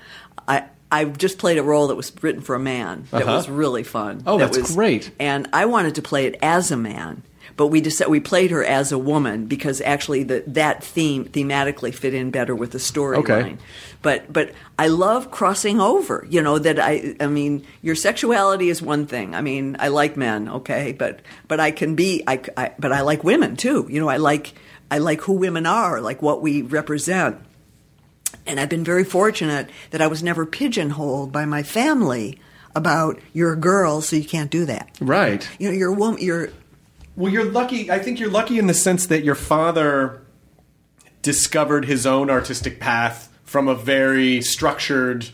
I 0.48 0.64
I've 0.92 1.18
just 1.18 1.38
played 1.38 1.58
a 1.58 1.62
role 1.62 1.86
that 1.88 1.94
was 1.94 2.12
written 2.22 2.40
for 2.40 2.54
a 2.56 2.58
man 2.60 3.04
that 3.12 3.22
Uh-huh. 3.22 3.36
was 3.36 3.48
really 3.48 3.82
fun. 3.84 4.22
Oh, 4.26 4.38
That 4.38 4.46
that's 4.52 4.58
was- 4.68 4.74
great. 4.74 5.10
And 5.20 5.48
I 5.52 5.66
wanted 5.66 5.94
to 5.96 6.02
play 6.02 6.26
it 6.26 6.36
as 6.42 6.70
a 6.72 6.76
man, 6.76 7.22
but 7.56 7.68
we 7.68 7.80
decided 7.80 8.10
we 8.10 8.18
played 8.20 8.50
her 8.50 8.64
as 8.64 8.90
a 8.90 8.98
woman 8.98 9.46
because 9.46 9.80
actually 9.82 10.24
the, 10.24 10.42
that 10.48 10.82
theme 10.82 11.26
thematically 11.26 11.94
fit 11.94 12.12
in 12.14 12.30
better 12.32 12.56
with 12.56 12.72
the 12.72 12.78
storyline. 12.78 13.18
Okay. 13.18 13.56
But 14.02 14.32
but 14.32 14.52
I 14.78 14.88
love 14.88 15.30
crossing 15.30 15.80
over. 15.80 16.26
You 16.28 16.42
know 16.42 16.58
that 16.58 16.78
I 16.78 17.16
I 17.20 17.26
mean 17.26 17.66
your 17.82 17.94
sexuality 17.94 18.70
is 18.70 18.80
one 18.80 19.06
thing. 19.06 19.34
I 19.34 19.42
mean 19.42 19.76
I 19.78 19.88
like 19.88 20.16
men, 20.16 20.48
okay, 20.48 20.92
but 20.92 21.20
but 21.48 21.60
I 21.60 21.70
can 21.70 21.94
be 21.94 22.22
I, 22.26 22.40
I 22.56 22.72
but 22.78 22.92
I 22.92 23.02
like 23.02 23.24
women 23.24 23.56
too. 23.56 23.86
You 23.90 24.00
know 24.00 24.08
I 24.08 24.16
like 24.16 24.54
I 24.90 24.98
like 24.98 25.20
who 25.22 25.34
women 25.34 25.66
are, 25.66 26.00
like 26.00 26.22
what 26.22 26.42
we 26.42 26.62
represent. 26.62 27.38
And 28.46 28.58
I've 28.58 28.68
been 28.68 28.84
very 28.84 29.04
fortunate 29.04 29.70
that 29.90 30.00
I 30.00 30.06
was 30.06 30.22
never 30.22 30.46
pigeonholed 30.46 31.30
by 31.30 31.44
my 31.44 31.62
family 31.62 32.40
about 32.74 33.20
you're 33.32 33.52
a 33.52 33.56
girl, 33.56 34.00
so 34.00 34.16
you 34.16 34.24
can't 34.24 34.50
do 34.50 34.64
that. 34.66 34.96
right. 35.00 35.48
You 35.58 35.68
know, 35.68 35.76
you're 35.76 35.92
a 35.92 35.96
woman. 35.96 36.20
You're 36.22 36.50
Well, 37.16 37.32
you're 37.32 37.44
lucky. 37.44 37.90
I 37.90 37.98
think 37.98 38.18
you're 38.18 38.30
lucky 38.30 38.58
in 38.58 38.66
the 38.66 38.74
sense 38.74 39.06
that 39.06 39.24
your 39.24 39.34
father 39.34 40.22
discovered 41.22 41.84
his 41.84 42.06
own 42.06 42.30
artistic 42.30 42.80
path 42.80 43.29
from 43.50 43.66
a 43.66 43.74
very 43.74 44.40
structured 44.40 45.28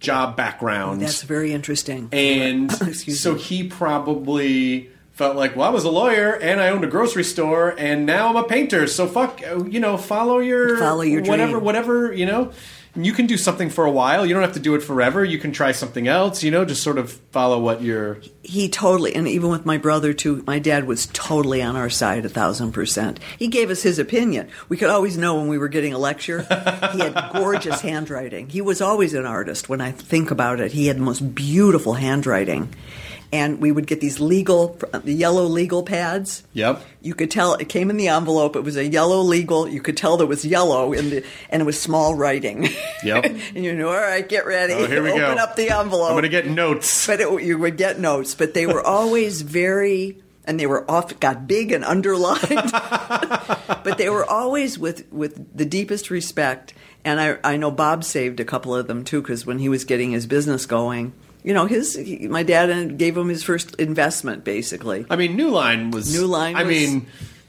job 0.00 0.36
background. 0.36 1.00
that's 1.00 1.22
very 1.22 1.52
interesting. 1.52 2.08
and 2.10 2.72
so 2.96 3.34
me. 3.34 3.40
he 3.40 3.68
probably 3.68 4.90
felt 5.12 5.36
like, 5.36 5.54
well, 5.54 5.68
I 5.68 5.70
was 5.70 5.84
a 5.84 5.90
lawyer 5.90 6.32
and 6.32 6.60
I 6.60 6.70
owned 6.70 6.82
a 6.82 6.88
grocery 6.88 7.22
store, 7.22 7.72
and 7.78 8.06
now 8.06 8.28
I'm 8.28 8.34
a 8.34 8.42
painter. 8.42 8.88
So 8.88 9.06
fuck, 9.06 9.40
you 9.40 9.78
know, 9.78 9.96
follow 9.96 10.40
your 10.40 10.78
Follow 10.78 11.02
your 11.02 11.22
whatever, 11.22 11.52
dream. 11.52 11.64
whatever, 11.64 12.12
you 12.12 12.26
know. 12.26 12.50
You 12.96 13.12
can 13.12 13.26
do 13.26 13.36
something 13.36 13.70
for 13.70 13.84
a 13.84 13.90
while. 13.90 14.26
You 14.26 14.34
don't 14.34 14.42
have 14.42 14.54
to 14.54 14.60
do 14.60 14.74
it 14.74 14.80
forever. 14.82 15.24
You 15.24 15.38
can 15.38 15.52
try 15.52 15.70
something 15.72 16.08
else. 16.08 16.42
You 16.42 16.50
know, 16.50 16.64
just 16.64 16.82
sort 16.82 16.98
of 16.98 17.12
follow 17.30 17.60
what 17.60 17.82
you're. 17.82 18.18
he 18.42 18.68
totally, 18.68 19.14
and 19.14 19.28
even 19.28 19.48
with 19.50 19.64
my 19.64 19.78
brother 19.78 20.12
too, 20.12 20.42
my 20.46 20.58
dad 20.58 20.84
was 20.86 21.06
totally 21.12 21.62
on 21.62 21.76
our 21.76 21.88
side, 21.90 22.24
a 22.24 22.28
thousand 22.28 22.72
percent. 22.72 23.20
He 23.38 23.46
gave 23.48 23.70
us 23.70 23.82
his 23.82 23.98
opinion. 24.00 24.48
We 24.68 24.76
could 24.76 24.90
always 24.90 25.16
know 25.16 25.36
when 25.36 25.46
we 25.48 25.56
were 25.58 25.68
getting 25.68 25.94
a 25.94 25.98
lecture. 25.98 26.40
he 26.42 26.98
had 26.98 27.30
gorgeous 27.32 27.80
handwriting. 27.80 28.48
He 28.48 28.60
was 28.60 28.80
always 28.80 29.14
an 29.14 29.24
artist. 29.26 29.68
When 29.68 29.80
I 29.80 29.92
think 29.92 30.30
about 30.32 30.58
it, 30.60 30.72
he 30.72 30.88
had 30.88 30.96
the 30.96 31.02
most 31.02 31.34
beautiful 31.34 31.94
handwriting. 31.94 32.74
And 33.32 33.60
we 33.60 33.70
would 33.70 33.86
get 33.86 34.00
these 34.00 34.18
legal, 34.18 34.76
the 34.92 35.12
yellow 35.12 35.44
legal 35.44 35.84
pads. 35.84 36.42
Yep. 36.52 36.82
You 37.00 37.14
could 37.14 37.30
tell 37.30 37.54
it 37.54 37.68
came 37.68 37.88
in 37.88 37.96
the 37.96 38.08
envelope. 38.08 38.56
It 38.56 38.62
was 38.62 38.76
a 38.76 38.84
yellow 38.84 39.20
legal. 39.20 39.68
You 39.68 39.80
could 39.80 39.96
tell 39.96 40.16
there 40.16 40.26
was 40.26 40.44
yellow 40.44 40.92
in 40.92 41.10
the, 41.10 41.24
and 41.48 41.62
it 41.62 41.64
was 41.64 41.80
small 41.80 42.16
writing. 42.16 42.68
Yep. 43.04 43.24
and 43.54 43.64
you 43.64 43.72
know, 43.72 43.88
all 43.88 43.94
right, 43.94 44.28
get 44.28 44.46
ready. 44.46 44.74
Oh, 44.74 44.86
here 44.86 45.02
we 45.02 45.10
Open 45.10 45.36
go. 45.36 45.42
up 45.42 45.54
the 45.54 45.70
envelope 45.70 46.08
I'm 46.08 46.14
going 46.14 46.22
to 46.24 46.28
get 46.28 46.48
notes. 46.48 47.06
but 47.06 47.20
it, 47.20 47.42
you 47.44 47.56
would 47.56 47.76
get 47.76 48.00
notes, 48.00 48.34
but 48.34 48.52
they 48.52 48.66
were 48.66 48.84
always 48.84 49.42
very, 49.42 50.18
and 50.44 50.58
they 50.58 50.66
were 50.66 50.90
off 50.90 51.18
got 51.20 51.46
big 51.46 51.70
and 51.70 51.84
underlined, 51.84 52.42
but 52.72 53.94
they 53.96 54.10
were 54.10 54.24
always 54.28 54.76
with 54.76 55.10
with 55.12 55.56
the 55.56 55.64
deepest 55.64 56.10
respect. 56.10 56.74
And 57.04 57.20
I 57.20 57.38
I 57.44 57.56
know 57.56 57.70
Bob 57.70 58.02
saved 58.02 58.40
a 58.40 58.44
couple 58.44 58.74
of 58.74 58.88
them 58.88 59.04
too 59.04 59.22
because 59.22 59.46
when 59.46 59.60
he 59.60 59.68
was 59.68 59.84
getting 59.84 60.10
his 60.10 60.26
business 60.26 60.66
going, 60.66 61.12
you 61.42 61.54
know, 61.54 61.66
his 61.66 61.94
he, 61.94 62.28
my 62.28 62.42
dad 62.42 62.98
gave 62.98 63.16
him 63.16 63.28
his 63.28 63.42
first 63.42 63.74
investment 63.76 64.44
basically. 64.44 65.06
I 65.10 65.16
mean, 65.16 65.36
New 65.36 65.50
Line 65.50 65.90
was. 65.90 66.12
New 66.12 66.26
Line. 66.26 66.56
I 66.56 66.62
was- 66.64 66.68
mean, 66.76 67.06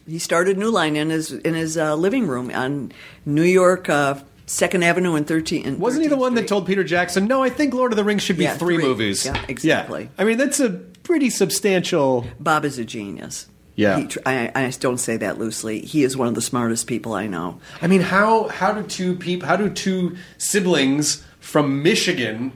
he 0.08 0.20
started 0.20 0.58
New 0.58 0.72
Line 0.72 0.96
in 0.96 1.10
his 1.10 1.32
in 1.32 1.54
his 1.54 1.78
uh, 1.78 1.96
living 1.96 2.28
room 2.28 2.52
on 2.54 2.92
New 3.26 3.44
York 3.44 3.88
uh, 3.90 4.16
Second 4.46 4.84
Avenue 4.84 5.16
and 5.16 5.26
Thirteen. 5.28 5.66
and 5.66 5.80
wasn't 5.80 6.04
he 6.04 6.08
the 6.10 6.16
13th 6.16 6.20
one 6.20 6.34
that 6.36 6.48
told 6.48 6.66
Peter 6.68 6.84
Jackson, 6.84 7.28
"No, 7.28 7.44
I 7.44 7.50
think 7.50 7.74
Lord 7.74 7.92
of 7.94 7.98
the 7.98 8.04
Rings 8.04 8.22
should 8.24 8.38
be 8.38 8.44
Yeah, 8.44 8.58
three, 8.58 8.76
three. 8.76 8.84
movies"? 8.84 9.26
Yeah, 9.26 9.44
exactly. 9.48 10.10
I 10.18 10.24
mean, 10.26 10.38
that's 10.38 10.60
a 10.60 10.70
pretty 11.04 11.30
substantial. 11.30 12.26
Bob 12.40 12.66
is 12.66 12.78
a 12.78 12.84
genius. 12.86 13.48
Yeah. 13.76 14.00
He 14.00 14.08
I, 14.26 14.52
I 14.54 14.70
don't 14.80 14.98
say 14.98 15.16
that 15.18 15.40
loosely. 15.40 15.80
He 15.82 16.04
is 16.04 16.18
one 16.18 16.28
of 16.28 16.36
the 16.36 16.42
smartest 16.42 16.88
people 16.88 17.14
I 17.14 17.28
know. 17.28 17.60
I 17.82 17.88
mean, 17.88 18.02
how 18.02 18.50
how 18.50 18.74
do 18.74 18.84
two 18.84 19.16
people, 19.16 19.48
how 19.48 19.56
do 19.56 19.70
two 19.70 20.18
siblings 20.38 21.24
from 21.40 21.82
Michigan 21.82 22.52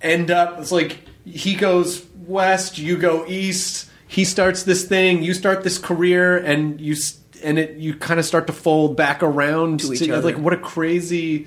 end 0.00 0.30
up? 0.30 0.58
It's 0.58 0.72
like 0.72 0.98
he 1.24 1.54
goes 1.54 2.06
west, 2.26 2.78
you 2.78 2.96
go 2.96 3.26
east. 3.26 3.90
He 4.06 4.24
starts 4.24 4.62
this 4.62 4.84
thing, 4.86 5.22
you 5.22 5.34
start 5.34 5.64
this 5.64 5.78
career, 5.78 6.36
and 6.38 6.80
you 6.80 6.96
and 7.42 7.58
it 7.58 7.76
you 7.76 7.94
kind 7.94 8.18
of 8.18 8.26
start 8.26 8.46
to 8.46 8.52
fold 8.52 8.96
back 8.96 9.22
around 9.22 9.80
To 9.80 9.92
each 9.92 10.08
other. 10.08 10.22
Like 10.22 10.38
what 10.38 10.52
a 10.52 10.58
crazy. 10.58 11.46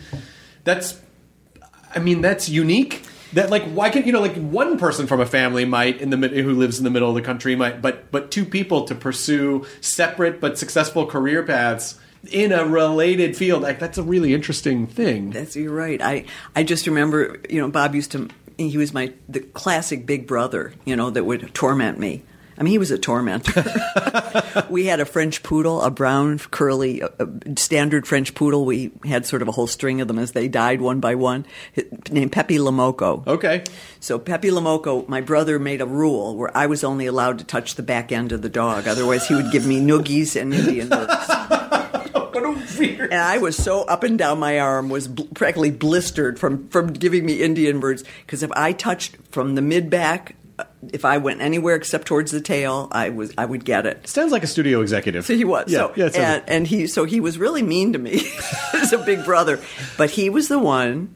That's, 0.63 0.99
I 1.95 1.99
mean, 1.99 2.21
that's 2.21 2.49
unique. 2.49 3.03
That 3.33 3.49
like 3.49 3.63
why 3.63 3.89
can't 3.89 4.05
you 4.05 4.11
know 4.11 4.19
like 4.19 4.35
one 4.35 4.77
person 4.77 5.07
from 5.07 5.21
a 5.21 5.25
family 5.25 5.65
might 5.65 6.01
in 6.01 6.09
the 6.09 6.17
who 6.17 6.53
lives 6.53 6.77
in 6.77 6.83
the 6.83 6.89
middle 6.89 7.07
of 7.07 7.15
the 7.15 7.21
country 7.21 7.55
might 7.55 7.81
but 7.81 8.11
but 8.11 8.29
two 8.29 8.43
people 8.43 8.83
to 8.83 8.93
pursue 8.93 9.65
separate 9.79 10.41
but 10.41 10.57
successful 10.57 11.05
career 11.05 11.41
paths 11.41 11.97
in 12.29 12.51
a 12.51 12.65
related 12.65 13.35
field 13.35 13.61
like 13.61 13.79
that's 13.79 13.97
a 13.97 14.03
really 14.03 14.33
interesting 14.33 14.85
thing. 14.85 15.31
That's 15.31 15.55
you're 15.55 15.73
right. 15.73 16.01
I 16.01 16.25
I 16.55 16.63
just 16.63 16.87
remember, 16.87 17.39
you 17.49 17.59
know, 17.61 17.69
Bob 17.69 17.95
used 17.95 18.11
to. 18.11 18.29
He 18.57 18.77
was 18.77 18.93
my 18.93 19.13
the 19.27 19.39
classic 19.39 20.05
big 20.05 20.27
brother, 20.27 20.73
you 20.85 20.95
know, 20.95 21.09
that 21.09 21.23
would 21.23 21.53
torment 21.53 21.99
me. 21.99 22.23
I 22.61 22.63
mean, 22.63 22.73
he 22.73 22.77
was 22.77 22.91
a 22.91 22.99
tormentor. 22.99 23.63
we 24.69 24.85
had 24.85 24.99
a 24.99 25.05
French 25.05 25.41
poodle, 25.41 25.81
a 25.81 25.89
brown, 25.89 26.37
curly, 26.37 27.01
uh, 27.01 27.09
uh, 27.19 27.25
standard 27.57 28.05
French 28.05 28.35
poodle. 28.35 28.65
We 28.65 28.91
had 29.03 29.25
sort 29.25 29.41
of 29.41 29.47
a 29.47 29.51
whole 29.51 29.65
string 29.65 29.99
of 29.99 30.07
them 30.07 30.19
as 30.19 30.33
they 30.33 30.47
died 30.47 30.79
one 30.79 30.99
by 30.99 31.15
one, 31.15 31.47
named 32.11 32.31
Pepe 32.31 32.59
Le 32.59 32.71
Moko. 32.71 33.25
Okay. 33.25 33.63
So 33.99 34.19
Pepe 34.19 34.51
Le 34.51 34.61
Moko, 34.61 35.07
my 35.07 35.21
brother 35.21 35.57
made 35.57 35.81
a 35.81 35.87
rule 35.87 36.35
where 36.37 36.55
I 36.55 36.67
was 36.67 36.83
only 36.83 37.07
allowed 37.07 37.39
to 37.39 37.45
touch 37.45 37.75
the 37.75 37.83
back 37.83 38.11
end 38.11 38.31
of 38.31 38.43
the 38.43 38.49
dog. 38.49 38.87
Otherwise, 38.87 39.27
he 39.27 39.33
would 39.33 39.51
give 39.51 39.65
me 39.65 39.81
noogies 39.81 40.39
and 40.39 40.53
Indian 40.53 40.89
birds. 40.89 41.90
What 42.33 42.43
a 42.45 42.79
weird. 42.79 43.11
And 43.11 43.21
I 43.21 43.37
was 43.37 43.55
so 43.57 43.83
up 43.83 44.03
and 44.03 44.17
down 44.17 44.39
my 44.39 44.59
arm 44.59 44.89
was 44.89 45.07
bl- 45.07 45.23
practically 45.33 45.71
blistered 45.71 46.39
from 46.39 46.67
from 46.69 46.93
giving 46.93 47.25
me 47.25 47.41
Indian 47.41 47.79
birds 47.79 48.03
because 48.25 48.43
if 48.43 48.51
I 48.53 48.71
touched 48.73 49.17
from 49.31 49.55
the 49.55 49.61
mid 49.61 49.89
back, 49.89 50.35
uh, 50.59 50.63
if 50.91 51.05
I 51.05 51.17
went 51.17 51.41
anywhere 51.41 51.75
except 51.75 52.07
towards 52.07 52.31
the 52.31 52.41
tail, 52.41 52.87
I 52.91 53.09
was 53.09 53.33
I 53.37 53.45
would 53.45 53.65
get 53.65 53.85
it. 53.85 54.07
Sounds 54.07 54.31
like 54.31 54.43
a 54.43 54.47
studio 54.47 54.81
executive. 54.81 55.25
So 55.25 55.35
he 55.35 55.43
was. 55.45 55.65
Yeah, 55.71 55.79
so, 55.79 55.93
yeah, 55.95 56.05
it 56.05 56.13
sounds- 56.13 56.25
and, 56.25 56.49
and 56.49 56.67
he 56.67 56.87
so 56.87 57.05
he 57.05 57.19
was 57.19 57.37
really 57.37 57.61
mean 57.63 57.93
to 57.93 57.99
me 57.99 58.21
as 58.73 58.93
a 58.93 58.97
big 58.99 59.23
brother. 59.25 59.59
But 59.97 60.11
he 60.11 60.29
was 60.29 60.47
the 60.47 60.59
one. 60.59 61.13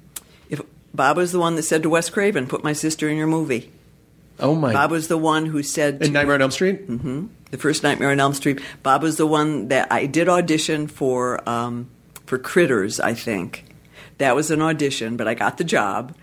If 0.49 0.61
Bob 0.93 1.17
was 1.17 1.31
the 1.31 1.39
one 1.39 1.55
that 1.55 1.63
said 1.63 1.83
to 1.83 1.89
Wes 1.89 2.09
Craven, 2.09 2.47
"Put 2.47 2.63
my 2.63 2.73
sister 2.73 3.07
in 3.09 3.17
your 3.17 3.27
movie." 3.27 3.71
oh 4.39 4.53
my. 4.53 4.73
Bob 4.73 4.91
was 4.91 5.07
the 5.07 5.17
one 5.17 5.45
who 5.45 5.63
said 5.63 6.01
in 6.03 6.11
Nightmare 6.11 6.35
on 6.35 6.41
Elm 6.41 6.51
Street. 6.51 6.89
Mm-hmm. 6.89 7.27
The 7.55 7.61
first 7.61 7.83
Nightmare 7.83 8.11
on 8.11 8.19
Elm 8.19 8.33
Street. 8.33 8.59
Bob 8.83 9.01
was 9.01 9.15
the 9.15 9.25
one 9.25 9.69
that 9.69 9.89
I 9.89 10.07
did 10.07 10.27
audition 10.27 10.87
for 10.87 11.47
um, 11.47 11.89
for 12.25 12.37
Critters. 12.37 12.99
I 12.99 13.13
think 13.13 13.63
that 14.17 14.35
was 14.35 14.51
an 14.51 14.61
audition, 14.61 15.15
but 15.15 15.25
I 15.25 15.35
got 15.35 15.57
the 15.57 15.63
job. 15.63 16.13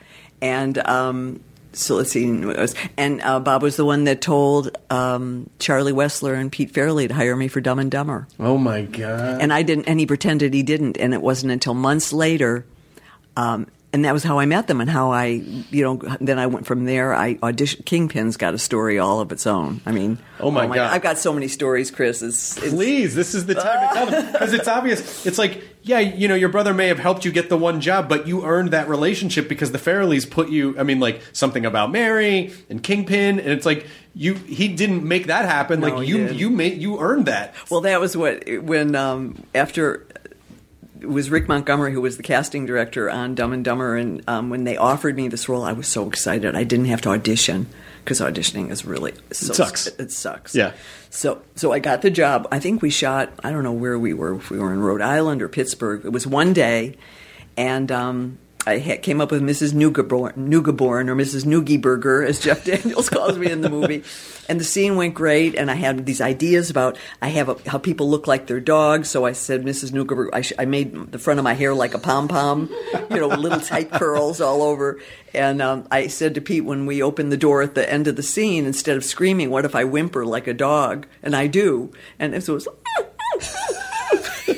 And 0.43 0.77
um, 0.87 1.41
so 1.73 1.95
let's 1.97 2.11
see, 2.11 2.31
what 2.31 2.57
it 2.57 2.61
was- 2.61 2.75
and 2.99 3.23
uh, 3.23 3.41
Bob 3.41 3.63
was 3.63 3.77
the 3.77 3.85
one 3.87 4.05
that 4.05 4.21
told 4.21 4.77
um, 4.91 5.49
Charlie 5.59 5.93
Wessler 5.95 6.39
and 6.39 6.53
Pete 6.53 6.71
Farrelly 6.71 7.09
to 7.09 7.15
hire 7.15 7.35
me 7.35 7.49
for 7.49 7.63
Dumb 7.63 7.79
and 7.79 7.91
Dumber. 7.91 8.29
Oh 8.39 8.59
my 8.59 8.83
god. 8.83 9.41
And 9.41 9.55
I 9.55 9.63
didn't, 9.63 9.87
and 9.89 9.99
he 10.01 10.05
pretended 10.05 10.53
he 10.53 10.63
didn't. 10.63 10.99
And 10.99 11.15
it 11.15 11.23
wasn't 11.23 11.51
until 11.53 11.73
months 11.73 12.13
later. 12.13 12.67
Um, 13.39 13.69
and 13.93 14.05
that 14.05 14.13
was 14.13 14.23
how 14.23 14.39
I 14.39 14.47
met 14.47 14.67
them 14.67 14.81
and 14.81 14.89
how 14.89 15.13
I, 15.13 15.27
you 15.27 15.83
know, 15.83 16.17
then 16.21 16.39
I 16.39 16.47
went 16.47 16.67
from 16.67 16.87
there. 16.87 17.15
I 17.15 17.35
auditioned. 17.37 17.85
Kingpin's 17.85 18.37
got 18.37 18.55
a 18.55 18.59
story 18.59 18.99
all 18.99 19.21
of 19.21 19.33
its 19.33 19.47
own. 19.47 19.81
I 19.85 19.93
mean, 19.93 20.19
Oh 20.43 20.51
my 20.51 20.67
God. 20.67 20.93
I've 20.93 21.03
got 21.03 21.19
so 21.19 21.33
many 21.33 21.47
stories, 21.47 21.91
Chris. 21.91 22.21
It's, 22.21 22.57
it's 22.57 22.75
Please, 22.75 23.15
this 23.15 23.35
is 23.35 23.47
the 23.47 23.55
time 23.55 23.89
to 23.89 23.95
tell 23.95 24.07
them 24.07 24.33
because 24.33 24.53
it's 24.53 24.67
obvious. 24.67 25.25
It's 25.25 25.39
like, 25.39 25.63
yeah, 25.83 26.01
you 26.01 26.27
know, 26.27 26.35
your 26.35 26.49
brother 26.49 26.75
may 26.75 26.89
have 26.89 26.99
helped 26.99 27.25
you 27.25 27.31
get 27.31 27.49
the 27.49 27.57
one 27.57 27.81
job, 27.81 28.09
but 28.09 28.27
you 28.27 28.45
earned 28.45 28.73
that 28.73 28.89
relationship 28.89 29.49
because 29.49 29.71
the 29.71 29.79
Farrellys 29.79 30.29
put 30.29 30.51
you. 30.51 30.77
I 30.79 30.83
mean, 30.83 30.99
like 30.99 31.23
something 31.33 31.65
about 31.65 31.93
Mary 31.93 32.53
and 32.69 32.83
Kingpin, 32.83 33.39
and 33.39 33.49
it's 33.49 33.67
like 33.67 33.87
you. 34.15 34.35
He 34.35 34.69
didn't 34.69 35.07
make 35.07 35.29
that 35.29 35.45
happen. 35.45 35.81
No, 35.81 35.89
like 35.89 36.09
you, 36.09 36.19
didn't. 36.19 36.39
you 36.39 36.51
made 36.51 36.83
you 36.83 36.99
earned 37.01 37.27
that. 37.27 37.55
Well, 37.71 37.83
that 37.83 38.01
was 38.01 38.17
what 38.17 38.43
when 38.63 38.97
um, 38.97 39.45
after 39.55 40.07
it 41.03 41.09
was 41.09 41.31
Rick 41.31 41.49
Montgomery 41.49 41.93
who 41.93 42.01
was 42.01 42.17
the 42.17 42.23
casting 42.23 42.65
director 42.65 43.11
on 43.11 43.35
Dumb 43.35 43.53
and 43.53 43.65
Dumber, 43.65 43.97
and 43.97 44.23
um, 44.29 44.51
when 44.51 44.65
they 44.65 44.77
offered 44.77 45.17
me 45.17 45.29
this 45.29 45.49
role, 45.49 45.65
I 45.65 45.73
was 45.73 45.89
so 45.89 46.09
excited. 46.09 46.55
I 46.55 46.65
didn't 46.65 46.87
have 46.87 47.01
to 47.03 47.09
audition 47.11 47.67
because 48.05 48.21
auditioning 48.21 48.71
is 48.71 48.85
really 48.85 49.13
so, 49.33 49.53
sucks. 49.53 49.89
It 49.89 50.13
sucks. 50.13 50.55
Yeah. 50.55 50.73
So 51.11 51.43
so 51.57 51.73
I 51.73 51.81
got 51.81 52.03
the 52.03 52.11
job. 52.11 52.47
I 52.53 52.61
think 52.61 52.83
we 52.83 52.91
shot. 52.91 53.33
I 53.43 53.51
don't 53.51 53.65
know 53.65 53.73
where 53.73 53.99
we 53.99 54.15
were. 54.15 54.37
If 54.37 54.51
we 54.51 54.59
were 54.59 54.73
in 54.73 54.81
Rhode 54.81 55.03
Island 55.03 55.43
or 55.43 55.49
Pittsburgh. 55.49 56.05
It 56.05 56.13
was 56.13 56.27
one 56.27 56.53
day, 56.53 56.97
and. 57.57 57.91
Um, 57.91 58.39
I 58.67 58.79
ha- 58.79 58.99
came 59.03 59.21
up 59.21 59.31
with 59.31 59.43
Mrs. 59.43 59.73
Neugebauer 59.73 61.09
or 61.09 61.15
Mrs. 61.15 61.45
Noogieburger, 61.45 62.27
as 62.27 62.41
Jeff 62.41 62.65
Daniels 62.65 63.09
calls 63.09 63.37
me 63.39 63.51
in 63.51 63.61
the 63.61 63.71
movie. 63.71 64.05
And 64.49 64.61
the 64.61 64.65
scene 64.65 64.97
went 64.97 65.15
great, 65.15 65.55
and 65.55 65.71
I 65.71 65.75
had 65.75 66.05
these 66.05 66.21
ideas 66.21 66.71
about 66.71 66.99
I 67.21 67.29
have 67.29 67.49
a, 67.49 67.71
how 67.71 67.79
people 67.79 68.09
look 68.09 68.27
like 68.27 68.47
their 68.47 68.61
dogs. 68.61 69.09
So 69.09 69.25
I 69.25 69.33
said, 69.33 69.63
Mrs. 69.65 69.91
Nougaburger, 69.91 70.31
I, 70.33 70.41
sh- 70.43 70.53
I 70.59 70.65
made 70.65 71.13
the 71.13 71.19
front 71.19 71.39
of 71.39 71.45
my 71.45 71.55
hair 71.55 71.75
like 71.75 71.95
a 71.95 71.99
pom 71.99 72.29
pom, 72.29 72.69
you 73.11 73.17
know, 73.17 73.29
little 73.29 73.61
tight 73.61 73.91
curls 73.93 74.41
all 74.41 74.63
over. 74.63 75.01
And 75.35 75.63
um, 75.63 75.87
I 75.91 76.09
said 76.09 76.35
to 76.35 76.41
Pete 76.41 76.65
when 76.65 76.87
we 76.87 77.03
opened 77.03 77.33
the 77.33 77.37
door 77.37 77.63
at 77.63 77.75
the 77.75 77.91
end 77.91 78.07
of 78.07 78.17
the 78.17 78.23
scene, 78.23 78.67
instead 78.67 78.97
of 78.97 79.05
screaming, 79.05 79.51
what 79.51 79.65
if 79.65 79.75
I 79.75 79.85
whimper 79.85 80.27
like 80.27 80.47
a 80.47 80.55
dog? 80.55 81.07
And 81.23 81.35
I 81.35 81.47
do. 81.47 81.93
And 82.19 82.43
so 82.43 82.53
it 82.53 82.55
was. 82.55 82.69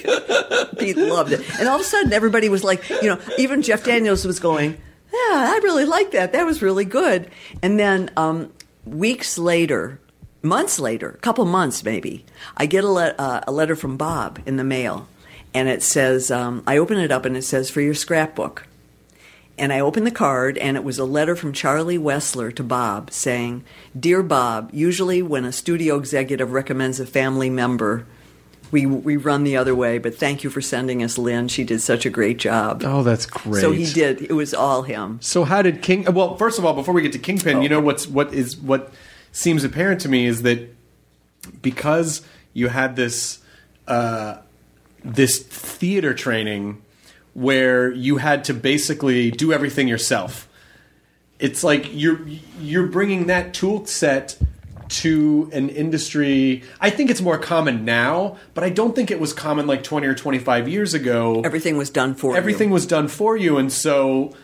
Pete 0.78 0.96
loved 0.96 1.32
it. 1.32 1.42
And 1.58 1.68
all 1.68 1.76
of 1.76 1.80
a 1.80 1.84
sudden, 1.84 2.12
everybody 2.12 2.48
was 2.48 2.62
like, 2.62 2.88
you 2.90 3.08
know, 3.08 3.18
even 3.38 3.62
Jeff 3.62 3.84
Daniels 3.84 4.24
was 4.24 4.38
going, 4.38 4.72
yeah, 5.12 5.52
I 5.54 5.60
really 5.62 5.84
like 5.84 6.10
that. 6.10 6.32
That 6.32 6.44
was 6.44 6.62
really 6.62 6.84
good. 6.84 7.30
And 7.62 7.78
then 7.78 8.10
um, 8.16 8.52
weeks 8.84 9.38
later, 9.38 10.00
months 10.42 10.78
later, 10.78 11.10
a 11.10 11.18
couple 11.18 11.44
months 11.44 11.84
maybe, 11.84 12.24
I 12.56 12.66
get 12.66 12.84
a, 12.84 12.90
le- 12.90 13.14
uh, 13.18 13.40
a 13.46 13.52
letter 13.52 13.76
from 13.76 13.96
Bob 13.96 14.40
in 14.46 14.56
the 14.56 14.64
mail. 14.64 15.08
And 15.54 15.68
it 15.68 15.82
says, 15.82 16.30
um, 16.30 16.62
I 16.66 16.78
open 16.78 16.98
it 16.98 17.12
up 17.12 17.24
and 17.24 17.36
it 17.36 17.42
says, 17.42 17.70
for 17.70 17.80
your 17.80 17.94
scrapbook. 17.94 18.66
And 19.56 19.72
I 19.72 19.78
opened 19.78 20.04
the 20.04 20.10
card, 20.10 20.58
and 20.58 20.76
it 20.76 20.82
was 20.82 20.98
a 20.98 21.04
letter 21.04 21.36
from 21.36 21.52
Charlie 21.52 21.96
Wessler 21.96 22.52
to 22.56 22.64
Bob 22.64 23.12
saying, 23.12 23.64
Dear 23.98 24.24
Bob, 24.24 24.70
usually 24.72 25.22
when 25.22 25.44
a 25.44 25.52
studio 25.52 25.96
executive 25.96 26.50
recommends 26.50 26.98
a 26.98 27.06
family 27.06 27.50
member, 27.50 28.04
we, 28.70 28.86
we 28.86 29.16
run 29.16 29.44
the 29.44 29.56
other 29.56 29.74
way, 29.74 29.98
but 29.98 30.14
thank 30.14 30.44
you 30.44 30.50
for 30.50 30.60
sending 30.60 31.02
us 31.02 31.18
Lin. 31.18 31.48
She 31.48 31.64
did 31.64 31.80
such 31.80 32.06
a 32.06 32.10
great 32.10 32.38
job. 32.38 32.82
Oh, 32.84 33.02
that's 33.02 33.26
great. 33.26 33.60
So 33.60 33.72
he 33.72 33.86
did. 33.86 34.22
It 34.22 34.32
was 34.32 34.54
all 34.54 34.82
him. 34.82 35.18
So 35.20 35.44
how 35.44 35.62
did 35.62 35.82
King? 35.82 36.04
Well, 36.12 36.36
first 36.36 36.58
of 36.58 36.64
all, 36.64 36.74
before 36.74 36.94
we 36.94 37.02
get 37.02 37.12
to 37.12 37.18
Kingpin, 37.18 37.62
you 37.62 37.68
know 37.68 37.80
what's 37.80 38.06
what 38.06 38.32
is 38.34 38.56
what 38.56 38.92
seems 39.32 39.64
apparent 39.64 40.00
to 40.02 40.08
me 40.08 40.26
is 40.26 40.42
that 40.42 40.74
because 41.62 42.22
you 42.52 42.68
had 42.68 42.96
this 42.96 43.42
uh, 43.86 44.38
this 45.04 45.38
theater 45.38 46.14
training 46.14 46.82
where 47.34 47.90
you 47.90 48.18
had 48.18 48.44
to 48.44 48.54
basically 48.54 49.30
do 49.30 49.52
everything 49.52 49.88
yourself. 49.88 50.48
It's 51.38 51.64
like 51.64 51.90
you're 51.92 52.20
you're 52.60 52.86
bringing 52.86 53.26
that 53.26 53.52
tool 53.52 53.84
set 53.86 54.38
to 54.88 55.48
an 55.52 55.68
industry. 55.68 56.62
I 56.80 56.90
think 56.90 57.10
it's 57.10 57.20
more 57.20 57.38
common 57.38 57.84
now, 57.84 58.36
but 58.54 58.64
I 58.64 58.70
don't 58.70 58.94
think 58.94 59.10
it 59.10 59.20
was 59.20 59.32
common 59.32 59.66
like 59.66 59.82
20 59.82 60.06
or 60.06 60.14
25 60.14 60.68
years 60.68 60.94
ago 60.94 61.40
Everything 61.44 61.76
was 61.76 61.90
done 61.90 62.14
for 62.14 62.36
everything 62.36 62.68
you. 62.68 62.74
was 62.74 62.86
done 62.86 63.08
for 63.08 63.36
you 63.36 63.58
and 63.58 63.72
so 63.72 64.34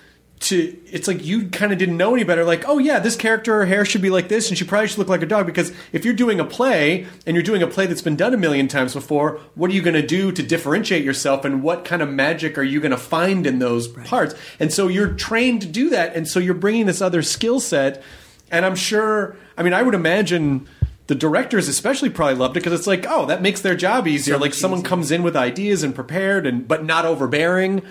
to 0.40 0.74
it's 0.86 1.06
like 1.06 1.22
you 1.22 1.48
kind 1.50 1.70
of 1.70 1.78
didn't 1.78 1.98
know 1.98 2.14
any 2.14 2.24
better 2.24 2.44
like 2.44 2.66
oh 2.66 2.78
yeah 2.78 2.98
this 2.98 3.14
character 3.14 3.52
her 3.56 3.66
hair 3.66 3.84
should 3.84 4.00
be 4.00 4.08
like 4.08 4.28
this 4.28 4.48
and 4.48 4.56
she 4.56 4.64
probably 4.64 4.88
should 4.88 4.96
look 4.96 5.08
like 5.08 5.20
a 5.20 5.26
dog 5.26 5.44
because 5.44 5.70
if 5.92 6.02
you're 6.02 6.14
doing 6.14 6.40
a 6.40 6.44
play 6.46 7.06
and 7.26 7.36
you're 7.36 7.42
doing 7.42 7.62
a 7.62 7.66
play 7.66 7.84
that's 7.86 8.00
been 8.00 8.16
done 8.16 8.32
a 8.32 8.38
million 8.38 8.66
times 8.66 8.94
before 8.94 9.38
what 9.54 9.70
are 9.70 9.74
you 9.74 9.82
going 9.82 9.94
to 9.94 10.06
do 10.06 10.32
to 10.32 10.42
differentiate 10.42 11.04
yourself 11.04 11.44
and 11.44 11.62
what 11.62 11.84
kind 11.84 12.00
of 12.00 12.08
magic 12.08 12.56
are 12.56 12.62
you 12.62 12.80
going 12.80 12.90
to 12.90 12.96
find 12.96 13.46
in 13.46 13.58
those 13.58 13.86
parts 13.88 14.34
and 14.58 14.72
so 14.72 14.88
you're 14.88 15.12
trained 15.12 15.60
to 15.60 15.68
do 15.68 15.90
that 15.90 16.16
and 16.16 16.26
so 16.26 16.40
you're 16.40 16.54
bringing 16.54 16.86
this 16.86 17.02
other 17.02 17.20
skill 17.22 17.60
set 17.60 18.02
and 18.50 18.64
i'm 18.64 18.76
sure 18.76 19.36
i 19.60 19.62
mean 19.62 19.74
i 19.74 19.82
would 19.82 19.94
imagine 19.94 20.66
the 21.06 21.14
directors 21.16 21.66
especially 21.68 22.08
probably 22.08 22.36
loved 22.36 22.56
it 22.56 22.60
because 22.60 22.78
it's 22.78 22.86
like 22.86 23.04
oh 23.08 23.26
that 23.26 23.42
makes 23.42 23.60
their 23.60 23.74
job 23.74 24.06
easier 24.06 24.38
like 24.38 24.54
someone 24.54 24.80
comes 24.82 25.10
in 25.10 25.22
with 25.24 25.36
ideas 25.36 25.82
and 25.82 25.92
prepared 25.94 26.46
and 26.46 26.68
but 26.68 26.84
not 26.84 27.04
overbearing 27.04 27.82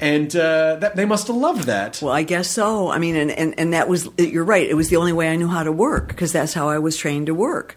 and 0.00 0.36
uh, 0.36 0.76
that 0.76 0.94
they 0.94 1.06
must 1.06 1.26
have 1.28 1.36
loved 1.36 1.64
that 1.64 1.98
Well, 2.02 2.12
I 2.12 2.22
guess 2.24 2.50
so. 2.50 2.90
I 2.90 2.98
mean, 2.98 3.16
and, 3.16 3.30
and, 3.30 3.58
and 3.58 3.72
that 3.72 3.88
was, 3.88 4.08
you're 4.18 4.44
right. 4.44 4.68
It 4.68 4.74
was 4.74 4.88
the 4.90 4.96
only 4.96 5.12
way 5.12 5.30
I 5.30 5.36
knew 5.36 5.48
how 5.48 5.62
to 5.62 5.72
work 5.72 6.08
because 6.08 6.32
that's 6.32 6.52
how 6.52 6.68
I 6.68 6.78
was 6.78 6.96
trained 6.96 7.26
to 7.26 7.34
work. 7.34 7.76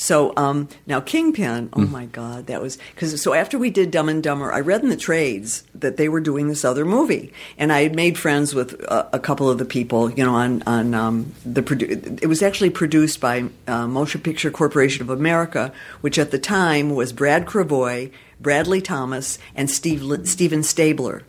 So 0.00 0.32
um, 0.36 0.68
now 0.86 1.00
Kingpin, 1.00 1.70
oh 1.72 1.80
my 1.80 2.06
God, 2.06 2.46
that 2.46 2.62
was 2.62 2.78
because 2.94 3.20
so 3.20 3.34
after 3.34 3.58
we 3.58 3.68
did 3.68 3.90
Dumb 3.90 4.08
and 4.08 4.22
Dumber, 4.22 4.52
I 4.52 4.60
read 4.60 4.84
in 4.84 4.90
the 4.90 4.96
trades 4.96 5.64
that 5.74 5.96
they 5.96 6.08
were 6.08 6.20
doing 6.20 6.46
this 6.46 6.64
other 6.64 6.84
movie, 6.84 7.32
and 7.58 7.72
I 7.72 7.82
had 7.82 7.96
made 7.96 8.16
friends 8.16 8.54
with 8.54 8.74
a, 8.84 9.08
a 9.14 9.18
couple 9.18 9.50
of 9.50 9.58
the 9.58 9.64
people, 9.64 10.08
you 10.12 10.24
know, 10.24 10.36
on 10.36 10.62
on 10.68 10.94
um, 10.94 11.34
the 11.44 11.62
produ- 11.62 12.22
it 12.22 12.28
was 12.28 12.44
actually 12.44 12.70
produced 12.70 13.20
by 13.20 13.46
uh, 13.66 13.88
Motion 13.88 14.20
Picture 14.20 14.52
Corporation 14.52 15.02
of 15.02 15.10
America, 15.10 15.72
which 16.00 16.16
at 16.16 16.30
the 16.30 16.38
time 16.38 16.94
was 16.94 17.12
Brad 17.12 17.44
Krevoy, 17.44 18.12
Bradley 18.38 18.80
Thomas, 18.80 19.36
and 19.56 19.68
Steve 19.68 20.28
Steven 20.28 20.62
Stabler. 20.62 21.24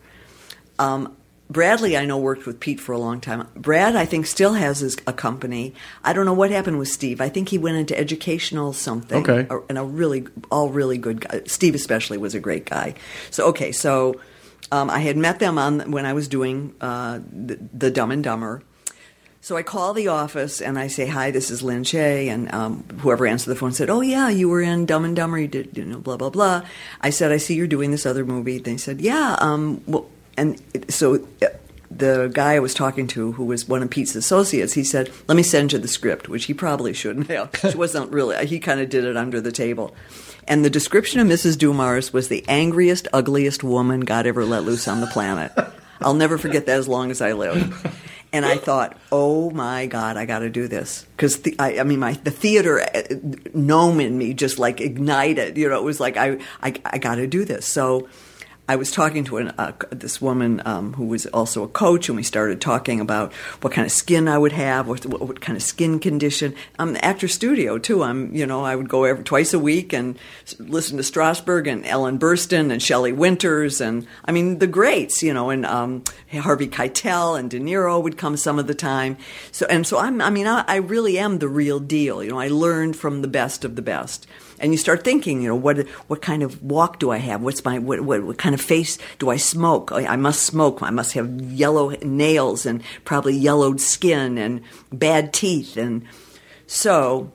Um, 0.78 1.17
Bradley, 1.50 1.97
I 1.97 2.06
know, 2.06 2.18
worked 2.20 2.45
with 2.45 2.60
Pete 2.60 2.80
for 2.80 2.91
a 2.93 3.00
long 3.00 3.20
time. 3.20 3.47
Brad, 3.56 3.95
I 3.95 4.06
think, 4.06 4.28
still 4.28 4.54
has 4.54 4.80
his, 4.82 4.97
a 5.08 5.14
company. 5.14 5.74
I 6.04 6.14
don't 6.14 6.26
know 6.26 6.34
what 6.34 6.52
happened 6.52 6.78
with 6.78 6.89
Steve. 6.89 7.22
I 7.22 7.30
think 7.30 7.50
he 7.50 7.58
went 7.58 7.78
into 7.78 7.97
educational 7.97 8.72
something. 8.74 9.28
Okay. 9.28 9.47
A- 9.50 9.62
And 9.68 9.78
a 9.80 9.84
really, 9.84 10.28
all 10.52 10.70
really 10.70 11.00
good 11.00 11.22
guy. 11.22 11.41
Steve, 11.47 11.74
especially, 11.74 12.20
was 12.20 12.36
a 12.36 12.39
great 12.39 12.66
guy. 12.66 12.93
So, 13.32 13.47
okay, 13.47 13.72
so 13.72 14.20
um, 14.72 14.91
I 14.91 15.00
had 15.00 15.18
met 15.18 15.39
them 15.39 15.58
on 15.58 15.89
when 15.91 16.06
I 16.06 16.14
was 16.14 16.28
doing 16.28 16.76
uh, 16.82 17.20
the, 17.34 17.58
the 17.74 17.89
Dumb 17.89 18.12
and 18.12 18.24
Dumber. 18.24 18.62
So 19.41 19.56
I 19.58 19.64
call 19.64 19.93
the 19.93 20.10
office 20.10 20.62
and 20.62 20.78
I 20.78 20.88
say, 20.88 21.08
"Hi, 21.08 21.32
this 21.32 21.50
is 21.50 21.64
Lin 21.64 21.84
Shaye," 21.84 22.28
and 22.28 22.54
um, 22.54 22.84
whoever 23.00 23.26
answered 23.26 23.50
the 23.50 23.56
phone 23.56 23.72
said, 23.72 23.89
"Oh 23.89 24.02
yeah, 24.02 24.28
you 24.28 24.50
were 24.50 24.62
in 24.62 24.86
Dumb 24.86 25.06
and 25.06 25.16
Dumber. 25.16 25.39
You 25.39 25.47
did, 25.47 25.78
you 25.78 25.86
know, 25.86 25.97
blah 25.97 26.18
blah 26.18 26.30
blah." 26.30 26.64
I 27.00 27.10
said, 27.10 27.32
"I 27.32 27.38
see 27.38 27.56
you're 27.56 27.66
doing 27.66 27.89
this 27.89 28.06
other 28.06 28.26
movie." 28.26 28.60
They 28.60 28.76
said, 28.76 29.00
"Yeah." 29.00 29.38
Um, 29.39 29.82
well, 29.88 30.08
and 30.40 30.92
so 30.92 31.16
uh, 31.42 31.48
the 31.92 32.30
guy 32.34 32.54
I 32.54 32.60
was 32.60 32.74
talking 32.74 33.08
to, 33.08 33.34
who 33.34 33.46
was 33.46 33.68
one 33.68 33.84
of 33.84 33.90
Pete's 33.90 34.16
associates, 34.16 34.74
he 34.74 34.84
said, 34.84 35.12
"Let 35.28 35.36
me 35.36 35.44
send 35.44 35.74
you 35.74 35.80
the 35.80 35.88
script," 35.88 36.30
which 36.30 36.46
he 36.46 36.54
probably 36.54 36.94
shouldn't 36.94 37.28
have. 37.28 37.52
She 37.72 37.78
wasn't 37.78 38.12
really. 38.12 38.46
He 38.46 38.60
kind 38.60 38.80
of 38.80 38.90
did 38.90 39.06
it 39.06 39.18
under 39.18 39.42
the 39.42 39.52
table. 39.52 39.96
And 40.48 40.66
the 40.66 40.70
description 40.70 41.20
of 41.20 41.28
Mrs. 41.28 41.58
Dumars 41.58 42.12
was 42.12 42.28
the 42.28 42.44
angriest, 42.48 43.08
ugliest 43.14 43.64
woman 43.64 44.00
God 44.00 44.26
ever 44.26 44.46
let 44.46 44.64
loose 44.64 44.88
on 44.88 45.00
the 45.00 45.08
planet. 45.08 45.52
I'll 46.02 46.16
never 46.16 46.38
forget 46.40 46.66
that 46.66 46.80
as 46.80 46.88
long 46.88 47.12
as 47.12 47.22
I 47.22 47.34
live. 47.34 47.96
And 48.32 48.46
I 48.46 48.58
thought, 48.58 48.98
oh 49.12 49.50
my 49.50 49.88
God, 49.88 50.16
I 50.16 50.26
got 50.26 50.40
to 50.40 50.50
do 50.50 50.68
this 50.68 51.06
because 51.16 51.42
I, 51.58 51.80
I 51.80 51.84
mean, 51.84 52.00
my 52.00 52.14
the 52.14 52.32
theater 52.32 52.80
uh, 52.80 53.02
gnome 53.54 54.00
in 54.00 54.18
me 54.18 54.34
just 54.34 54.60
like 54.60 54.82
ignited. 54.82 55.58
You 55.58 55.70
know, 55.70 55.78
it 55.78 55.84
was 55.84 56.00
like 56.00 56.16
I 56.16 56.40
I, 56.62 56.76
I 56.86 56.98
got 57.00 57.16
to 57.16 57.28
do 57.28 57.44
this. 57.44 57.66
So 57.66 58.08
I 58.70 58.76
was 58.76 58.91
talking 58.91 59.24
to 59.24 59.38
an, 59.38 59.47
uh, 59.57 59.72
this 59.89 60.22
woman 60.22 60.61
um, 60.63 60.93
who 60.93 61.05
was 61.05 61.26
also 61.26 61.63
a 61.63 61.67
coach, 61.67 62.07
and 62.07 62.15
we 62.15 62.22
started 62.22 62.61
talking 62.61 62.99
about 62.99 63.34
what 63.61 63.74
kind 63.74 63.84
of 63.84 63.91
skin 63.91 64.28
I 64.28 64.38
would 64.38 64.51
have, 64.51 64.88
what, 64.88 65.03
what, 65.07 65.22
what 65.22 65.41
kind 65.41 65.57
of 65.57 65.63
skin 65.63 65.97
condition. 65.97 66.53
I'm 66.78 66.93
the 66.93 67.03
actor 67.03 67.28
studio 67.28 67.80
too. 67.80 68.03
I'm, 68.03 68.32
you 68.36 68.45
know, 68.45 68.63
I 68.63 68.76
would 68.76 68.88
go 68.88 69.05
every 69.05 69.24
twice 69.24 69.55
a 69.55 69.59
week 69.59 69.91
and 69.91 70.20
listen 70.59 70.97
to 70.97 71.03
Strasberg 71.03 71.67
and 71.67 71.84
Ellen 71.84 72.20
Burstyn 72.20 72.70
and 72.72 72.80
Shelley 72.80 73.11
Winters, 73.11 73.82
and 73.82 74.05
I 74.24 74.34
mean 74.34 74.59
the 74.59 74.67
greats, 74.67 75.24
you 75.24 75.34
know, 75.34 75.49
and 75.49 75.65
um, 75.65 76.03
Harvey 76.32 76.67
Keitel 76.67 77.39
and 77.39 77.49
De 77.49 77.59
Niro 77.59 77.99
would 78.03 78.20
come 78.20 78.38
some 78.38 78.59
of 78.59 78.67
the 78.67 78.76
time. 78.76 79.17
So 79.51 79.65
and 79.65 79.88
so 79.88 79.97
I'm, 79.97 80.22
I 80.22 80.30
mean, 80.30 80.45
I, 80.45 80.63
I 80.67 80.76
really 80.76 81.17
am 81.17 81.39
the 81.39 81.49
real 81.49 81.80
deal. 81.80 82.24
You 82.24 82.30
know, 82.30 82.39
I 82.39 82.49
learned 82.49 82.95
from 82.95 83.24
the 83.24 83.28
best 83.28 83.65
of 83.65 83.76
the 83.76 83.82
best 83.82 84.28
and 84.60 84.72
you 84.72 84.78
start 84.78 85.03
thinking, 85.03 85.41
you 85.41 85.47
know, 85.49 85.55
what 85.55 85.88
what 86.07 86.22
kind 86.22 86.43
of 86.43 86.62
walk 86.64 86.99
do 86.99 87.12
I 87.12 87.18
have? 87.18 87.41
What's 87.41 87.64
my 87.64 87.80
what 87.80 88.01
what, 88.01 88.24
what 88.24 88.38
kind 88.38 88.53
of 88.53 88.62
face 88.62 88.97
do 89.18 89.30
I 89.30 89.38
smoke? 89.38 89.91
I 89.91 90.05
I 90.05 90.16
must 90.16 90.43
smoke. 90.43 90.82
I 90.82 90.89
must 90.89 91.14
have 91.14 91.30
yellow 91.41 91.89
nails 92.01 92.66
and 92.66 92.84
probably 93.05 93.36
yellowed 93.36 93.82
skin 93.82 94.38
and 94.38 94.62
bad 94.91 95.34
teeth. 95.34 95.78
And 95.78 96.05
so, 96.68 97.32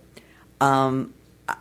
um, 0.61 1.13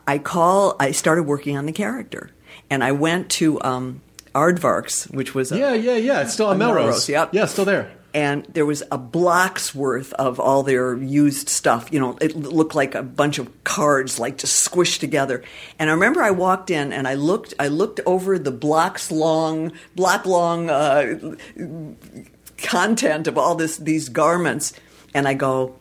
I 0.07 0.17
call. 0.17 0.75
I 0.79 0.91
started 0.91 1.23
working 1.23 1.57
on 1.57 1.65
the 1.65 1.73
character, 1.73 2.29
and 2.69 2.83
I 2.83 2.91
went 2.91 3.29
to. 3.31 3.61
Um, 3.61 4.01
Aardvarks, 4.33 5.13
which 5.13 5.35
was 5.35 5.51
a, 5.51 5.59
Yeah, 5.59 5.73
yeah, 5.75 5.95
yeah. 5.95 6.21
It's 6.21 6.33
still 6.33 6.47
on 6.47 6.57
Melrose. 6.57 6.85
Melrose, 6.85 7.09
yep. 7.09 7.33
Yeah, 7.33 7.45
still 7.45 7.65
there. 7.65 7.91
And 8.13 8.45
there 8.45 8.65
was 8.65 8.83
a 8.91 8.97
block's 8.97 9.73
worth 9.73 10.13
of 10.13 10.39
all 10.39 10.61
their 10.63 10.95
used 10.95 11.49
stuff. 11.49 11.91
You 11.91 11.99
know, 11.99 12.17
it 12.21 12.35
looked 12.35 12.75
like 12.75 12.93
a 12.93 13.01
bunch 13.01 13.39
of 13.39 13.63
cards, 13.63 14.19
like 14.19 14.37
just 14.37 14.69
squished 14.69 14.99
together. 14.99 15.43
And 15.79 15.89
I 15.89 15.93
remember 15.93 16.21
I 16.21 16.31
walked 16.31 16.69
in 16.69 16.93
and 16.93 17.07
I 17.07 17.15
looked, 17.15 17.53
I 17.59 17.67
looked 17.67 17.99
over 18.05 18.37
the 18.37 18.51
blocks 18.51 19.11
long, 19.11 19.71
block 19.95 20.25
long 20.25 20.69
uh, 20.69 21.35
content 22.57 23.27
of 23.27 23.37
all 23.37 23.55
this 23.55 23.77
these 23.77 24.09
garments, 24.09 24.73
and 25.13 25.27
I 25.27 25.33
go, 25.33 25.75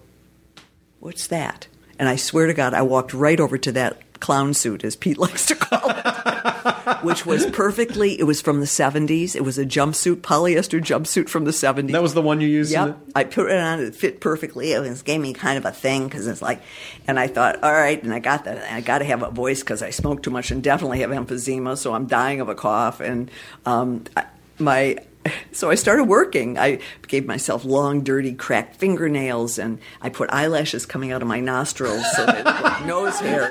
"What's 1.01 1.27
that?" 1.29 1.69
And 1.99 2.09
I 2.09 2.17
swear 2.17 2.47
to 2.47 2.55
God, 2.55 2.75
I 2.75 2.83
walked 2.83 3.15
right 3.15 3.39
over 3.39 3.59
to 3.59 3.73
that 3.73 4.21
clown 4.21 4.55
suit, 4.55 4.85
as 4.85 4.97
Pete 4.97 5.19
likes 5.27 5.47
to 5.47 5.55
call 5.55 5.91
it, 5.91 6.72
which 7.03 7.27
was 7.27 7.47
perfectly. 7.47 8.19
It 8.19 8.25
was 8.25 8.41
from 8.41 8.61
the 8.61 8.67
seventies. 8.67 9.35
It 9.35 9.45
was 9.45 9.59
a 9.59 9.65
jumpsuit, 9.65 10.17
polyester 10.17 10.81
jumpsuit 10.81 11.29
from 11.29 11.45
the 11.45 11.53
seventies. 11.53 11.93
That 11.93 12.03
was 12.03 12.15
the 12.15 12.23
one 12.23 12.41
you 12.41 12.49
used. 12.49 12.73
Yep, 12.73 12.99
I 13.15 13.25
put 13.25 13.51
it 13.51 13.59
on. 13.59 13.81
It 13.81 13.95
fit 13.95 14.21
perfectly. 14.21 14.73
It 14.73 14.81
was 14.81 15.03
gave 15.03 15.21
me 15.21 15.33
kind 15.33 15.59
of 15.59 15.65
a 15.65 15.73
thing 15.73 16.05
because 16.05 16.27
it's 16.27 16.43
like, 16.43 16.63
and 17.07 17.19
I 17.19 17.27
thought, 17.27 17.63
all 17.63 17.73
right, 17.73 18.03
and 18.03 18.13
I 18.13 18.19
got 18.19 18.45
that. 18.45 18.73
I 18.73 18.81
got 18.81 18.99
to 18.99 19.05
have 19.05 19.23
a 19.23 19.31
voice 19.31 19.61
because 19.61 19.83
I 19.83 19.91
smoke 19.91 20.23
too 20.23 20.31
much 20.31 20.51
and 20.51 20.63
definitely 20.63 21.01
have 21.01 21.11
emphysema, 21.11 21.77
so 21.77 21.95
I'm 21.95 22.07
dying 22.07 22.41
of 22.41 22.49
a 22.49 22.55
cough. 22.55 23.01
And 23.01 23.31
um, 23.67 24.05
I, 24.17 24.25
my, 24.59 24.99
so 25.53 25.71
I 25.71 25.75
started 25.75 26.05
working. 26.05 26.59
I 26.59 26.81
gave 27.07 27.27
myself 27.27 27.65
long, 27.65 28.03
dirty, 28.03 28.35
cracked 28.35 28.77
fingernails, 28.77 29.59
and 29.59 29.79
I 30.01 30.09
put 30.09 30.31
eyelashes 30.31 30.87
coming 30.87 31.13
out 31.13 31.23
of 31.23 31.29
my 31.29 31.41
nostrils 31.41 32.05
so 32.17 32.27
they 32.27 32.43
looked 32.43 32.63
like 32.63 32.87
nose 32.87 33.19
hair. 33.21 33.45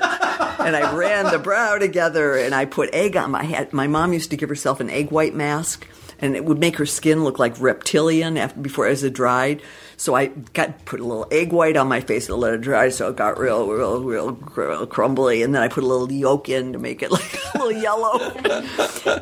And 0.60 0.76
I 0.76 0.94
ran 0.94 1.30
the 1.30 1.38
brow 1.38 1.78
together, 1.78 2.36
and 2.36 2.54
I 2.54 2.64
put 2.64 2.94
egg 2.94 3.16
on 3.16 3.30
my 3.30 3.44
head. 3.44 3.72
My 3.72 3.86
mom 3.86 4.12
used 4.12 4.30
to 4.30 4.36
give 4.36 4.48
herself 4.48 4.80
an 4.80 4.90
egg 4.90 5.10
white 5.10 5.34
mask 5.34 5.86
and 6.22 6.36
it 6.36 6.44
would 6.44 6.58
make 6.58 6.76
her 6.76 6.86
skin 6.86 7.24
look 7.24 7.40
like 7.40 7.60
reptilian 7.60 8.38
after 8.38 8.60
before 8.60 8.86
as 8.86 9.02
it 9.02 9.12
dried. 9.12 9.60
So 9.96 10.14
I 10.14 10.26
got 10.26 10.84
put 10.84 11.00
a 11.00 11.04
little 11.04 11.26
egg 11.30 11.52
white 11.52 11.76
on 11.76 11.88
my 11.88 12.00
face 12.00 12.28
and 12.28 12.38
let 12.38 12.54
it 12.54 12.60
dry, 12.60 12.88
so 12.88 13.08
it 13.08 13.16
got 13.16 13.38
real, 13.38 13.68
real, 13.68 14.02
real, 14.02 14.32
real 14.32 14.86
crumbly. 14.86 15.42
And 15.42 15.54
then 15.54 15.62
I 15.62 15.68
put 15.68 15.82
a 15.82 15.86
little 15.86 16.10
yolk 16.10 16.48
in 16.48 16.72
to 16.72 16.78
make 16.78 17.02
it 17.02 17.10
like 17.12 17.38
a 17.54 17.58
little 17.58 17.82
yellow. 17.82 18.18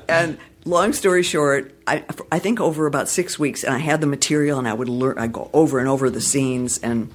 and 0.09 0.39
long 0.65 0.93
story 0.93 1.23
short, 1.23 1.75
I, 1.87 2.05
I 2.31 2.39
think 2.39 2.61
over 2.61 2.87
about 2.87 3.09
six 3.09 3.39
weeks, 3.39 3.65
and 3.65 3.75
I 3.75 3.79
had 3.79 4.01
the 4.01 4.07
material, 4.07 4.59
and 4.59 4.69
I 4.69 4.75
would 4.75 4.89
learn. 4.89 5.19
I 5.19 5.27
go 5.27 5.51
over 5.53 5.79
and 5.79 5.89
over 5.89 6.11
the 6.11 6.21
scenes, 6.21 6.79
and 6.79 7.11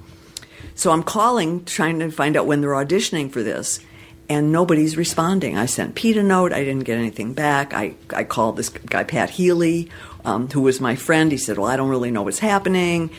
so 0.74 0.90
I'm 0.92 1.02
calling, 1.02 1.64
trying 1.64 2.00
to 2.00 2.10
find 2.10 2.36
out 2.36 2.46
when 2.46 2.60
they're 2.60 2.70
auditioning 2.70 3.30
for 3.30 3.42
this, 3.42 3.80
and 4.28 4.52
nobody's 4.52 4.96
responding. 4.96 5.56
I 5.56 5.66
sent 5.66 5.94
Pete 5.94 6.16
a 6.16 6.22
note. 6.22 6.52
I 6.52 6.64
didn't 6.64 6.84
get 6.84 6.98
anything 6.98 7.32
back. 7.32 7.72
I, 7.72 7.94
I 8.14 8.24
called 8.24 8.56
this 8.56 8.68
guy, 8.68 9.04
Pat 9.04 9.30
Healy, 9.30 9.90
um, 10.24 10.48
who 10.48 10.60
was 10.60 10.80
my 10.80 10.96
friend. 10.96 11.30
He 11.30 11.38
said, 11.38 11.58
Well, 11.58 11.68
I 11.68 11.76
don't 11.76 11.88
really 11.88 12.10
know 12.10 12.22
what's 12.22 12.40
happening. 12.40 13.10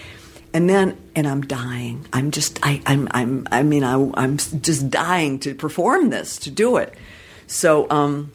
And 0.53 0.69
then, 0.69 0.97
and 1.15 1.27
I'm 1.27 1.41
dying. 1.41 2.05
I'm 2.13 2.31
just, 2.31 2.59
I, 2.63 2.81
I'm, 2.85 3.07
I'm, 3.11 3.47
I 3.51 3.63
mean, 3.63 3.83
I, 3.83 4.11
I'm 4.15 4.37
just 4.37 4.89
dying 4.89 5.39
to 5.39 5.53
perform 5.53 6.09
this, 6.09 6.37
to 6.39 6.51
do 6.51 6.77
it. 6.77 6.93
So, 7.47 7.89
um, 7.89 8.31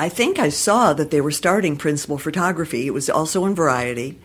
I 0.00 0.08
think 0.08 0.38
I 0.38 0.48
saw 0.48 0.94
that 0.94 1.10
they 1.10 1.20
were 1.20 1.30
starting 1.30 1.76
principal 1.76 2.16
photography. 2.16 2.86
It 2.86 2.94
was 2.94 3.10
also 3.10 3.44
in 3.44 3.54
Variety, 3.54 4.18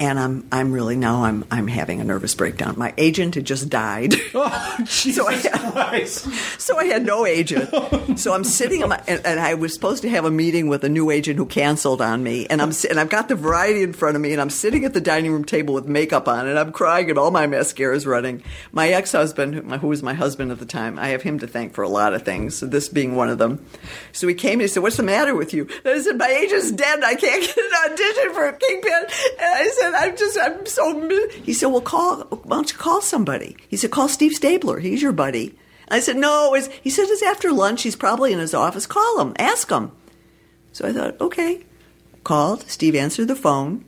and 0.00 0.18
I'm 0.18 0.46
I'm 0.52 0.72
really 0.72 0.96
now 0.96 1.24
I'm 1.24 1.44
I'm 1.50 1.66
having 1.66 2.00
a 2.00 2.04
nervous 2.04 2.34
breakdown. 2.34 2.74
My 2.76 2.94
agent 2.98 3.34
had 3.34 3.44
just 3.44 3.68
died. 3.68 4.14
Oh, 4.40 4.76
Jesus 4.84 5.16
So 5.16 5.26
I 5.26 5.34
had- 5.34 5.72
Christ. 5.72 6.28
So 6.60 6.78
I 6.78 6.84
had 6.84 7.04
no 7.04 7.26
agent. 7.26 7.70
Oh, 7.78 8.14
so 8.16 8.32
I'm 8.34 8.44
sitting, 8.44 8.82
on 8.82 8.90
my, 8.90 9.02
and, 9.08 9.24
and 9.24 9.40
I 9.40 9.54
was 9.54 9.72
supposed 9.74 10.02
to 10.02 10.08
have 10.10 10.24
a 10.24 10.30
meeting 10.30 10.68
with 10.68 10.84
a 10.84 10.88
new 10.88 11.10
agent 11.10 11.38
who 11.38 11.46
canceled 11.46 12.00
on 12.02 12.22
me. 12.22 12.46
And 12.46 12.60
I'm 12.62 12.72
and 12.88 12.98
I've 13.00 13.08
got 13.08 13.28
the 13.28 13.34
variety 13.34 13.82
in 13.82 13.92
front 13.92 14.16
of 14.16 14.22
me, 14.22 14.32
and 14.32 14.40
I'm 14.40 14.50
sitting 14.50 14.84
at 14.84 14.94
the 14.94 15.00
dining 15.00 15.32
room 15.32 15.44
table 15.44 15.74
with 15.74 15.86
makeup 15.86 16.28
on, 16.28 16.46
and 16.48 16.58
I'm 16.58 16.72
crying, 16.72 17.08
and 17.10 17.18
all 17.18 17.30
my 17.30 17.46
mascara 17.46 17.94
is 17.96 18.06
running. 18.06 18.42
My 18.72 18.88
ex-husband, 18.88 19.54
who 19.54 19.62
who 19.78 19.88
was 19.88 20.02
my 20.02 20.14
husband 20.14 20.50
at 20.52 20.58
the 20.58 20.66
time, 20.66 20.98
I 20.98 21.08
have 21.08 21.22
him 21.22 21.38
to 21.40 21.46
thank 21.46 21.74
for 21.74 21.82
a 21.82 21.88
lot 21.88 22.14
of 22.14 22.22
things. 22.24 22.56
So 22.56 22.66
this 22.66 22.88
being 22.88 23.16
one 23.16 23.28
of 23.28 23.38
them. 23.38 23.64
So 24.12 24.26
he 24.28 24.34
came 24.34 24.54
and 24.54 24.62
he 24.62 24.68
said, 24.68 24.82
"What's 24.82 24.96
the 24.96 25.02
matter 25.02 25.34
with 25.34 25.52
you?" 25.54 25.68
And 25.84 25.94
I 25.94 26.00
said, 26.00 26.18
"My 26.18 26.28
agent's 26.28 26.70
dead. 26.72 27.02
I 27.04 27.14
can't 27.14 27.42
get 27.42 27.56
an 27.56 27.92
audition 27.92 28.34
for 28.34 28.52
Kingpin." 28.52 28.92
And 29.40 29.54
I 29.54 29.68
said, 29.78 29.87
"I'm 29.94 30.16
just, 30.16 30.38
I'm 30.40 30.66
so." 30.66 30.94
mi-" 30.94 31.28
He 31.42 31.52
said, 31.52 31.66
"Well, 31.66 31.80
call. 31.80 32.22
Why 32.24 32.56
don't 32.56 32.70
you 32.72 32.78
call 32.78 33.00
somebody?" 33.00 33.56
He 33.68 33.76
said, 33.76 33.90
"Call 33.90 34.08
Steve 34.08 34.32
Stabler. 34.32 34.78
He's 34.78 35.02
your 35.02 35.12
buddy." 35.12 35.56
I 35.88 36.00
said, 36.00 36.16
"No." 36.16 36.54
He 36.54 36.90
said, 36.90 37.06
"It's 37.08 37.22
after 37.22 37.52
lunch. 37.52 37.82
He's 37.82 37.96
probably 37.96 38.32
in 38.32 38.38
his 38.38 38.54
office. 38.54 38.86
Call 38.86 39.20
him. 39.20 39.34
Ask 39.38 39.70
him." 39.70 39.92
So 40.72 40.86
I 40.86 40.92
thought, 40.92 41.20
okay. 41.20 41.64
Called. 42.22 42.68
Steve 42.70 42.94
answered 42.94 43.26
the 43.26 43.34
phone. 43.34 43.84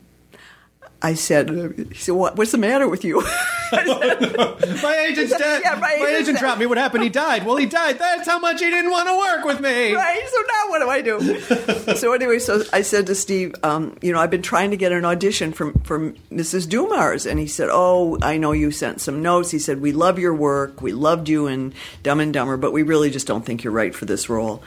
I 1.02 1.14
said, 1.14 1.50
he 1.92 1.94
said, 1.94 2.12
what, 2.12 2.36
what's 2.36 2.52
the 2.52 2.58
matter 2.58 2.88
with 2.88 3.04
you? 3.04 3.24
My 4.82 5.06
agent's 5.08 5.36
dead. 5.36 5.62
Yeah, 5.64 5.74
my 5.74 5.96
my 6.00 6.16
agent 6.18 6.38
dropped 6.38 6.58
me. 6.58 6.66
What 6.66 6.78
happened? 6.78 7.02
He 7.04 7.08
died. 7.08 7.44
Well, 7.44 7.56
he 7.56 7.66
died. 7.66 7.98
That's 7.98 8.28
how 8.28 8.38
much 8.38 8.60
he 8.60 8.70
didn't 8.70 8.90
want 8.90 9.08
to 9.08 9.16
work 9.16 9.44
with 9.44 9.60
me. 9.60 9.92
right? 9.94 10.22
So 10.28 10.40
now 10.40 10.68
what 10.68 10.78
do 10.80 10.88
I 10.88 11.00
do? 11.02 11.94
so 11.96 12.12
anyway, 12.12 12.38
so 12.38 12.62
I 12.72 12.82
said 12.82 13.06
to 13.06 13.14
Steve, 13.14 13.54
um, 13.62 13.96
you 14.02 14.12
know, 14.12 14.18
I've 14.20 14.30
been 14.30 14.42
trying 14.42 14.70
to 14.70 14.76
get 14.76 14.92
an 14.92 15.04
audition 15.04 15.52
from 15.52 15.74
from 15.80 16.14
Mrs. 16.30 16.68
Dumars, 16.68 17.26
and 17.26 17.38
he 17.38 17.46
said, 17.46 17.68
oh, 17.70 18.18
I 18.22 18.36
know 18.38 18.52
you 18.52 18.70
sent 18.70 19.00
some 19.00 19.22
notes. 19.22 19.50
He 19.50 19.58
said, 19.58 19.80
we 19.80 19.92
love 19.92 20.18
your 20.18 20.34
work, 20.34 20.80
we 20.82 20.92
loved 20.92 21.28
you 21.28 21.46
in 21.46 21.72
Dumb 22.02 22.20
and 22.20 22.32
Dumber, 22.32 22.56
but 22.56 22.72
we 22.72 22.82
really 22.82 23.10
just 23.10 23.26
don't 23.26 23.44
think 23.44 23.62
you're 23.64 23.72
right 23.72 23.94
for 23.94 24.04
this 24.04 24.28
role. 24.28 24.62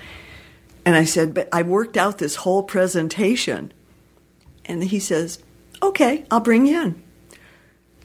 And 0.86 0.96
I 0.96 1.06
said, 1.06 1.34
but 1.34 1.48
I 1.54 1.62
worked 1.62 1.96
out 1.98 2.18
this 2.18 2.36
whole 2.38 2.64
presentation, 2.64 3.72
and 4.66 4.84
he 4.84 5.00
says, 5.00 5.40
okay, 5.82 6.26
I'll 6.30 6.40
bring 6.42 6.66
you 6.66 6.82
in. 6.82 7.04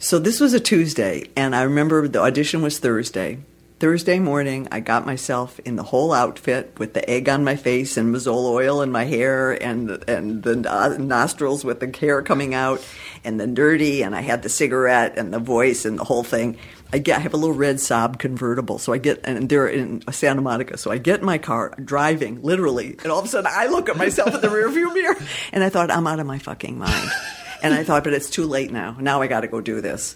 So 0.00 0.20
this 0.20 0.38
was 0.38 0.54
a 0.54 0.60
Tuesday, 0.60 1.24
and 1.34 1.56
I 1.56 1.62
remember 1.62 2.06
the 2.06 2.20
audition 2.20 2.62
was 2.62 2.78
Thursday. 2.78 3.38
Thursday 3.80 4.20
morning, 4.20 4.68
I 4.70 4.78
got 4.78 5.04
myself 5.04 5.58
in 5.60 5.74
the 5.74 5.82
whole 5.82 6.12
outfit 6.12 6.78
with 6.78 6.94
the 6.94 7.10
egg 7.10 7.28
on 7.28 7.42
my 7.42 7.56
face 7.56 7.96
and 7.96 8.14
Mazola 8.14 8.50
oil 8.50 8.82
in 8.82 8.92
my 8.92 9.04
hair 9.04 9.52
and 9.52 9.90
and 10.08 10.42
the 10.42 10.96
nostrils 10.98 11.64
with 11.64 11.80
the 11.80 11.96
hair 11.96 12.22
coming 12.22 12.54
out 12.54 12.84
and 13.24 13.40
the 13.40 13.48
dirty, 13.48 14.02
and 14.02 14.14
I 14.14 14.20
had 14.20 14.42
the 14.42 14.48
cigarette 14.48 15.18
and 15.18 15.32
the 15.32 15.40
voice 15.40 15.84
and 15.84 15.98
the 15.98 16.04
whole 16.04 16.24
thing. 16.24 16.58
I 16.92 16.98
get 16.98 17.18
I 17.18 17.20
have 17.20 17.34
a 17.34 17.36
little 17.36 17.56
red 17.56 17.76
Saab 17.76 18.20
convertible, 18.20 18.78
so 18.78 18.92
I 18.92 18.98
get 18.98 19.20
and 19.24 19.48
they're 19.48 19.66
in 19.66 20.02
Santa 20.12 20.42
Monica, 20.42 20.78
so 20.78 20.92
I 20.92 20.98
get 20.98 21.20
in 21.20 21.26
my 21.26 21.38
car 21.38 21.74
driving 21.84 22.42
literally, 22.42 22.96
and 23.02 23.10
all 23.10 23.18
of 23.18 23.24
a 23.24 23.28
sudden 23.28 23.50
I 23.52 23.66
look 23.66 23.88
at 23.88 23.96
myself 23.96 24.32
in 24.32 24.40
the 24.40 24.48
rearview 24.48 24.94
mirror, 24.94 25.16
and 25.52 25.64
I 25.64 25.70
thought 25.70 25.90
I'm 25.90 26.06
out 26.06 26.20
of 26.20 26.26
my 26.26 26.38
fucking 26.38 26.78
mind. 26.78 27.10
And 27.62 27.74
I 27.74 27.84
thought, 27.84 28.04
but 28.04 28.12
it's 28.12 28.30
too 28.30 28.44
late 28.44 28.70
now. 28.70 28.96
Now 29.00 29.20
I 29.22 29.26
got 29.26 29.40
to 29.40 29.48
go 29.48 29.60
do 29.60 29.80
this. 29.80 30.14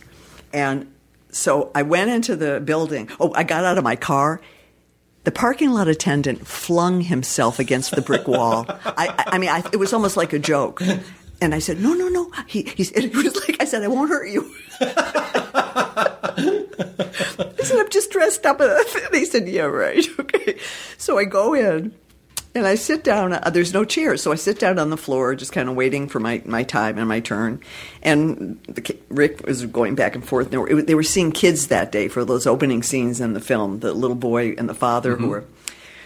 And 0.52 0.92
so 1.30 1.70
I 1.74 1.82
went 1.82 2.10
into 2.10 2.36
the 2.36 2.60
building. 2.60 3.08
Oh, 3.18 3.32
I 3.34 3.42
got 3.42 3.64
out 3.64 3.78
of 3.78 3.84
my 3.84 3.96
car. 3.96 4.40
The 5.24 5.32
parking 5.32 5.70
lot 5.70 5.88
attendant 5.88 6.46
flung 6.46 7.00
himself 7.00 7.58
against 7.58 7.94
the 7.94 8.02
brick 8.02 8.26
wall. 8.26 8.66
I, 8.84 9.24
I, 9.28 9.38
mean, 9.38 9.50
I, 9.50 9.62
it 9.72 9.78
was 9.78 9.92
almost 9.92 10.16
like 10.16 10.32
a 10.32 10.38
joke. 10.38 10.82
And 11.40 11.54
I 11.54 11.58
said, 11.58 11.80
no, 11.80 11.94
no, 11.94 12.08
no. 12.08 12.30
He, 12.46 12.62
he, 12.62 12.82
it 12.94 13.14
was 13.14 13.34
like, 13.48 13.60
I 13.60 13.64
said, 13.64 13.82
I 13.82 13.88
won't 13.88 14.08
hurt 14.10 14.28
you. 14.28 14.54
I 14.80 14.94
said, 17.62 17.78
I'm 17.78 17.90
just 17.90 18.10
dressed 18.10 18.46
up. 18.46 18.60
And 18.60 18.84
he 19.12 19.24
said, 19.24 19.48
yeah, 19.48 19.62
right. 19.62 20.06
Okay. 20.18 20.58
So 20.98 21.18
I 21.18 21.24
go 21.24 21.54
in 21.54 21.94
and 22.54 22.66
I 22.66 22.74
sit 22.74 23.02
down. 23.02 23.32
Uh, 23.32 23.50
there's 23.50 23.72
no 23.72 23.84
chairs. 23.84 24.22
So 24.22 24.32
I 24.32 24.34
sit 24.34 24.58
down 24.58 24.78
on 24.78 24.90
the 24.90 24.96
floor, 24.96 25.34
just 25.34 25.52
kind 25.52 25.68
of 25.68 25.74
waiting 25.74 26.08
for 26.08 26.20
my, 26.20 26.42
my 26.44 26.62
time 26.62 26.98
and 26.98 27.08
my 27.08 27.20
turn. 27.20 27.60
And 28.02 28.62
the, 28.64 28.96
Rick 29.08 29.46
was 29.46 29.64
going 29.66 29.94
back 29.94 30.14
and 30.14 30.26
forth. 30.26 30.50
They 30.50 30.58
were, 30.58 30.68
it 30.68 30.86
they 30.86 30.94
were 30.94 31.02
seeing 31.02 31.32
kids 31.32 31.68
that 31.68 31.92
day 31.92 32.08
for 32.08 32.24
those 32.24 32.46
opening 32.46 32.82
scenes 32.82 33.20
in 33.20 33.32
the 33.32 33.40
film, 33.40 33.80
the 33.80 33.94
little 33.94 34.16
boy 34.16 34.52
and 34.58 34.68
the 34.68 34.74
father 34.74 35.16
who 35.16 35.28
were. 35.28 35.44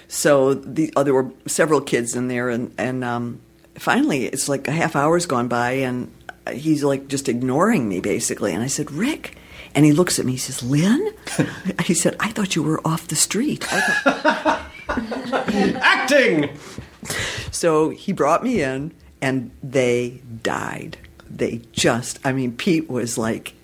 So 0.09 0.55
the, 0.55 0.93
oh, 0.95 1.03
there 1.03 1.15
were 1.15 1.33
several 1.47 1.81
kids 1.81 2.15
in 2.15 2.29
there. 2.29 2.49
And, 2.49 2.73
and 2.79 3.03
um, 3.03 3.41
finally, 3.75 4.27
it's 4.27 4.49
like 4.49 4.69
a 4.69 4.73
half 4.73 4.95
hour's 4.95 5.27
gone 5.27 5.49
by, 5.49 5.73
and 5.73 6.13
he's 6.53 6.85
like 6.85 7.09
just 7.09 7.29
ignoring 7.29 7.89
me, 7.89 8.01
basically. 8.01 8.53
And 8.53 8.63
I 8.63 8.69
said, 8.69 8.91
Rick. 8.93 9.37
And 9.75 9.85
he 9.85 9.93
looks 9.93 10.19
at 10.19 10.25
me. 10.25 10.33
He 10.33 10.39
says, 10.39 10.63
"Lin," 10.63 11.13
he 11.85 11.93
said, 11.93 12.17
"I 12.19 12.31
thought 12.31 12.57
you 12.57 12.63
were 12.63 12.81
off 12.87 13.09
the 13.09 13.15
street." 13.15 13.67
Acting. 15.81 16.51
so 17.51 17.91
he 17.91 18.13
brought 18.13 18.43
me 18.43 18.63
in, 18.63 18.93
and 19.21 19.51
they 19.63 20.21
died. 20.43 20.99
They 21.29 21.63
just, 21.73 22.19
I 22.25 22.33
mean, 22.33 22.53
Pete 22.57 22.89
was 22.89 23.19
like, 23.19 23.55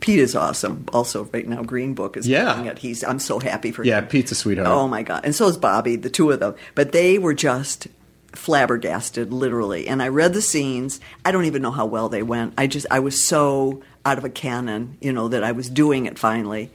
Pete 0.00 0.18
is 0.20 0.36
awesome. 0.36 0.84
Also, 0.92 1.24
right 1.32 1.46
now, 1.46 1.62
Green 1.62 1.94
Book 1.94 2.16
is 2.16 2.28
Yeah. 2.28 2.54
doing 2.54 2.66
it. 2.66 2.78
He's, 2.78 3.02
I'm 3.02 3.18
so 3.18 3.38
happy 3.40 3.72
for 3.72 3.82
Yeah, 3.84 3.98
him. 3.98 4.06
Pete's 4.06 4.30
a 4.32 4.34
sweetheart. 4.34 4.68
Oh 4.68 4.86
my 4.86 5.02
god! 5.02 5.22
And 5.24 5.34
so 5.34 5.48
is 5.48 5.56
Bobby, 5.56 5.96
the 5.96 6.10
two 6.10 6.30
of 6.30 6.40
them. 6.40 6.54
But 6.74 6.92
they 6.92 7.18
were 7.18 7.34
just 7.34 7.88
flabbergasted, 8.32 9.32
literally. 9.32 9.88
And 9.88 10.02
I 10.02 10.08
read 10.08 10.32
the 10.32 10.42
scenes. 10.42 11.00
I 11.24 11.32
don't 11.32 11.46
even 11.46 11.62
know 11.62 11.70
how 11.72 11.86
well 11.86 12.08
they 12.08 12.22
went. 12.22 12.54
I 12.56 12.66
just, 12.66 12.86
I 12.90 13.00
was 13.00 13.26
so 13.26 13.82
out 14.04 14.18
of 14.18 14.24
a 14.24 14.30
cannon, 14.30 14.96
you 15.00 15.12
know, 15.12 15.28
that 15.28 15.42
I 15.42 15.52
was 15.52 15.68
doing 15.68 16.06
it 16.06 16.18
finally. 16.18 16.70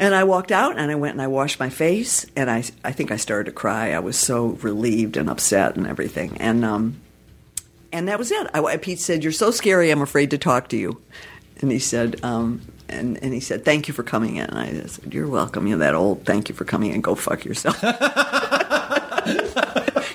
And 0.00 0.14
I 0.14 0.24
walked 0.24 0.52
out 0.52 0.78
and 0.78 0.90
I 0.90 0.94
went 0.94 1.14
and 1.14 1.22
I 1.22 1.26
washed 1.26 1.58
my 1.58 1.70
face 1.70 2.24
and 2.36 2.48
I, 2.48 2.62
I 2.84 2.92
think 2.92 3.10
I 3.10 3.16
started 3.16 3.46
to 3.46 3.52
cry. 3.52 3.92
I 3.92 3.98
was 3.98 4.16
so 4.16 4.48
relieved 4.62 5.16
and 5.16 5.28
upset 5.28 5.74
and 5.76 5.86
everything. 5.88 6.36
And, 6.38 6.64
um, 6.64 7.00
and 7.92 8.06
that 8.06 8.16
was 8.18 8.30
it. 8.30 8.46
I, 8.54 8.76
Pete 8.76 9.00
said, 9.00 9.24
You're 9.24 9.32
so 9.32 9.50
scary, 9.50 9.90
I'm 9.90 10.00
afraid 10.02 10.30
to 10.30 10.38
talk 10.38 10.68
to 10.68 10.76
you. 10.76 11.00
And 11.60 11.72
he 11.72 11.80
said, 11.80 12.22
um, 12.24 12.60
and, 12.88 13.20
and 13.24 13.34
he 13.34 13.40
said, 13.40 13.64
Thank 13.64 13.88
you 13.88 13.94
for 13.94 14.04
coming 14.04 14.36
in. 14.36 14.44
And 14.48 14.58
I 14.58 14.86
said, 14.86 15.12
You're 15.12 15.26
welcome. 15.26 15.66
You 15.66 15.76
know, 15.76 15.84
that 15.84 15.96
old 15.96 16.24
thank 16.24 16.48
you 16.48 16.54
for 16.54 16.64
coming 16.64 16.92
in, 16.92 17.00
go 17.00 17.16
fuck 17.16 17.44
yourself. 17.44 17.82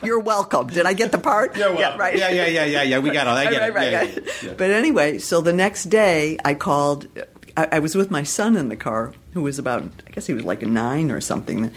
You're 0.04 0.20
welcome. 0.20 0.68
Did 0.68 0.86
I 0.86 0.94
get 0.94 1.12
the 1.12 1.18
part? 1.18 1.56
Yeah, 1.58 1.70
well, 1.70 1.80
yeah, 1.80 1.98
right. 1.98 2.18
Yeah, 2.18 2.30
yeah, 2.30 2.46
yeah, 2.48 2.66
yeah, 2.66 2.82
yeah. 2.84 3.00
We 3.00 3.10
got 3.12 3.28
all. 3.28 3.38
I 3.38 3.50
get 3.50 3.60
right, 3.62 3.70
it. 3.70 3.74
right, 3.74 3.92
Yeah, 3.92 4.00
right. 4.00 4.16
yeah, 4.16 4.34
yeah. 4.50 4.54
But 4.58 4.72
anyway, 4.72 5.18
so 5.18 5.40
the 5.42 5.54
next 5.54 5.86
day 5.86 6.38
I 6.44 6.54
called. 6.56 7.08
I, 7.56 7.68
I 7.74 7.80
was 7.80 7.95
with 7.95 8.10
my 8.12 8.24
son 8.24 8.56
in 8.56 8.70
the 8.70 8.76
car, 8.76 9.14
who 9.34 9.41
was 9.43 9.60
about, 9.60 9.84
I 10.08 10.12
guess 10.12 10.26
he 10.28 10.34
was 10.34 10.43
like 10.43 10.64
a 10.64 10.66
nine 10.66 11.12
or 11.12 11.22
something. 11.22 11.72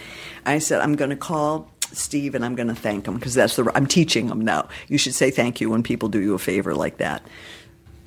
I 0.45 0.59
said, 0.59 0.81
I'm 0.81 0.97
going 0.97 1.11
to 1.11 1.17
call 1.17 1.71
Steve 1.93 2.35
and 2.35 2.45
I'm 2.45 2.55
going 2.55 2.69
to 2.69 2.75
thank 2.75 3.07
him 3.07 3.15
because 3.15 3.35
that's 3.35 3.57
the. 3.57 3.71
I'm 3.75 3.87
teaching 3.87 4.29
him 4.29 4.41
now. 4.41 4.69
You 4.89 4.99
should 4.99 5.15
say 5.15 5.31
thank 5.31 5.61
you 5.61 5.71
when 5.71 5.83
people 5.83 6.09
do 6.09 6.21
you 6.21 6.35
a 6.35 6.39
favor 6.39 6.75
like 6.75 6.99
that. 6.99 7.23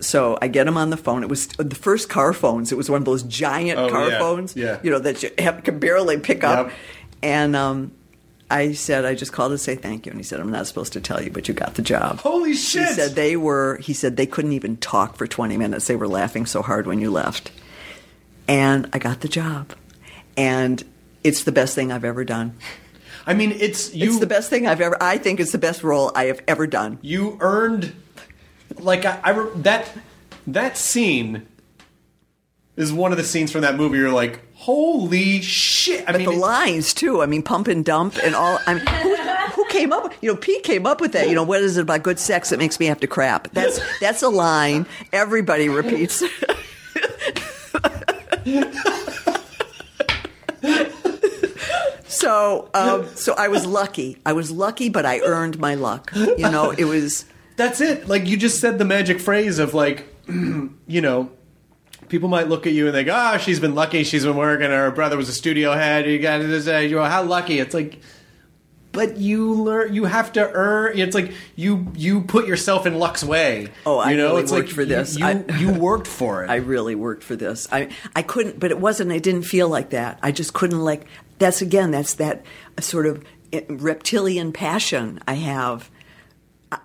So 0.01 0.37
I 0.41 0.47
get 0.47 0.67
him 0.67 0.77
on 0.77 0.89
the 0.89 0.97
phone. 0.97 1.23
It 1.23 1.29
was 1.29 1.47
the 1.47 1.75
first 1.75 2.09
car 2.09 2.31
phones. 2.33 2.71
It 2.71 2.75
was 2.75 2.89
one 2.89 3.01
of 3.01 3.05
those 3.05 3.23
giant 3.23 3.77
Oh, 3.77 3.89
car 3.89 4.09
yeah, 4.09 4.19
phones, 4.19 4.55
yeah. 4.55 4.79
you 4.81 4.91
know, 4.91 4.99
that 4.99 5.21
you 5.23 5.31
have, 5.39 5.63
can 5.63 5.79
barely 5.79 6.17
pick 6.19 6.43
up. 6.43 6.67
Yep. 6.67 6.75
And 7.21 7.55
um, 7.55 7.91
I 8.51 8.73
said, 8.73 9.05
I 9.05 9.13
just 9.13 9.31
called 9.31 9.51
to 9.51 9.57
say 9.57 9.75
thank 9.75 10.05
you. 10.05 10.11
And 10.11 10.19
he 10.19 10.23
said, 10.23 10.39
I'm 10.39 10.51
not 10.51 10.65
supposed 10.65 10.93
to 10.93 11.01
tell 11.01 11.21
you, 11.21 11.29
but 11.29 11.47
you 11.47 11.53
got 11.53 11.75
the 11.75 11.81
job. 11.81 12.19
Holy 12.19 12.55
shit. 12.55 12.87
He 12.87 12.93
said 12.93 13.11
they 13.11 13.35
were. 13.35 13.77
He 13.77 13.93
said 13.93 14.17
they 14.17 14.25
couldn't 14.25 14.53
even 14.53 14.77
talk 14.77 15.15
for 15.15 15.27
20 15.27 15.57
minutes. 15.57 15.87
They 15.87 15.95
were 15.95 16.07
laughing 16.07 16.45
so 16.45 16.61
hard 16.61 16.87
when 16.87 16.99
you 16.99 17.11
left. 17.11 17.51
And 18.47 18.89
I 18.91 18.97
got 18.97 19.19
the 19.19 19.27
job, 19.27 19.73
and 20.35 20.83
it's 21.23 21.43
the 21.43 21.51
best 21.51 21.75
thing 21.75 21.91
I've 21.91 22.03
ever 22.03 22.25
done. 22.25 22.57
I 23.27 23.35
mean, 23.35 23.51
it's 23.51 23.93
you. 23.93 24.09
it's 24.09 24.19
the 24.19 24.25
best 24.25 24.49
thing 24.49 24.65
I've 24.65 24.81
ever. 24.81 24.97
I 24.99 25.19
think 25.19 25.39
it's 25.39 25.51
the 25.51 25.59
best 25.59 25.83
role 25.83 26.11
I 26.15 26.25
have 26.25 26.41
ever 26.47 26.65
done. 26.65 26.97
you 27.03 27.37
earned 27.41 27.93
like 28.79 29.05
I, 29.05 29.19
I 29.23 29.49
that 29.57 29.91
that 30.47 30.77
scene 30.77 31.45
is 32.79 32.91
one 32.91 33.11
of 33.11 33.17
the 33.17 33.23
scenes 33.23 33.51
from 33.51 33.61
that 33.61 33.75
movie 33.75 33.97
you're 33.97 34.09
like 34.11 34.39
holy 34.55 35.41
shit 35.41 36.01
i 36.07 36.11
But 36.13 36.21
mean 36.21 36.29
the 36.31 36.35
lines 36.35 36.93
too. 36.93 37.21
I 37.21 37.25
mean, 37.27 37.43
pump 37.43 37.67
and 37.67 37.83
dump 37.85 38.15
and 38.23 38.33
all. 38.35 38.57
I 38.65 38.73
mean, 38.75 38.85
who, 38.87 39.15
who 39.53 39.65
came 39.69 39.93
up? 39.93 40.11
You 40.21 40.31
know, 40.31 40.35
Pete 40.37 40.63
came 40.63 40.85
up 40.85 40.99
with 41.01 41.11
that. 41.13 41.29
You 41.29 41.35
know, 41.35 41.43
what 41.43 41.61
is 41.61 41.77
it 41.77 41.81
about 41.83 42.03
good 42.03 42.19
sex 42.19 42.49
that 42.49 42.57
makes 42.59 42.79
me 42.79 42.87
have 42.87 42.99
to 43.01 43.07
crap? 43.07 43.51
That's 43.51 43.79
that's 44.01 44.21
a 44.23 44.29
line 44.29 44.85
everybody 45.13 45.69
repeats. 45.69 46.23
so, 52.07 52.69
um, 52.73 53.07
so 53.15 53.33
I 53.37 53.47
was 53.47 53.65
lucky. 53.65 54.17
I 54.25 54.33
was 54.33 54.51
lucky, 54.51 54.89
but 54.89 55.05
I 55.05 55.19
earned 55.19 55.59
my 55.59 55.75
luck. 55.75 56.11
You 56.15 56.37
know, 56.37 56.71
it 56.71 56.85
was. 56.85 57.25
that's 57.55 57.81
it 57.81 58.07
like 58.07 58.25
you 58.27 58.37
just 58.37 58.59
said 58.59 58.77
the 58.79 58.85
magic 58.85 59.19
phrase 59.19 59.59
of 59.59 59.73
like 59.73 60.05
you 60.27 61.01
know 61.01 61.31
people 62.09 62.27
might 62.29 62.47
look 62.49 62.67
at 62.67 62.73
you 62.73 62.85
and 62.87 62.93
think 62.93 63.07
oh 63.11 63.37
she's 63.37 63.59
been 63.59 63.75
lucky 63.75 64.03
she's 64.03 64.25
been 64.25 64.35
working 64.35 64.69
her 64.69 64.91
brother 64.91 65.15
was 65.15 65.29
a 65.29 65.33
studio 65.33 65.73
head 65.73 66.05
you 66.05 66.19
got 66.19 66.39
this 66.39 66.67
uh, 66.67 66.77
you 66.77 66.95
know 66.95 67.03
how 67.05 67.23
lucky 67.23 67.59
it's 67.59 67.73
like 67.73 67.99
but 68.91 69.17
you 69.17 69.53
learn 69.53 69.93
you 69.93 70.05
have 70.05 70.33
to 70.33 70.51
earn 70.51 70.97
it's 70.97 71.13
like 71.13 71.31
you 71.55 71.87
you 71.95 72.21
put 72.21 72.47
yourself 72.47 72.87
in 72.87 72.95
luck's 72.97 73.23
way 73.23 73.67
Oh, 73.85 73.99
I 73.99 74.11
you 74.11 74.17
know 74.17 74.29
really 74.29 74.41
it's 74.43 74.51
worked 74.51 74.67
like 74.69 74.75
for 74.75 74.83
this. 74.85 75.17
you, 75.17 75.25
I- 75.25 75.45
you 75.59 75.71
worked 75.71 76.07
for 76.07 76.43
it 76.43 76.49
I 76.51 76.55
really 76.55 76.95
worked 76.95 77.23
for 77.23 77.35
this. 77.35 77.67
I 77.71 77.89
I 78.15 78.23
couldn't, 78.23 78.59
but 78.59 78.71
it 78.71 78.79
wasn't. 78.79 79.11
I 79.11 79.19
didn't 79.19 79.43
feel 79.43 79.69
like 79.69 79.91
that. 79.91 80.17
I 80.23 80.31
just 80.31 80.53
couldn't 80.53 80.83
like. 80.83 81.05
That's 81.37 81.61
again. 81.61 81.91
That's 81.91 82.15
that 82.15 82.43
sort 82.79 83.05
of 83.05 83.23
eh, 83.53 83.61
reptilian 83.69 84.51
passion 84.53 85.19
I 85.27 85.33
have. 85.35 85.89
I, 86.71 86.79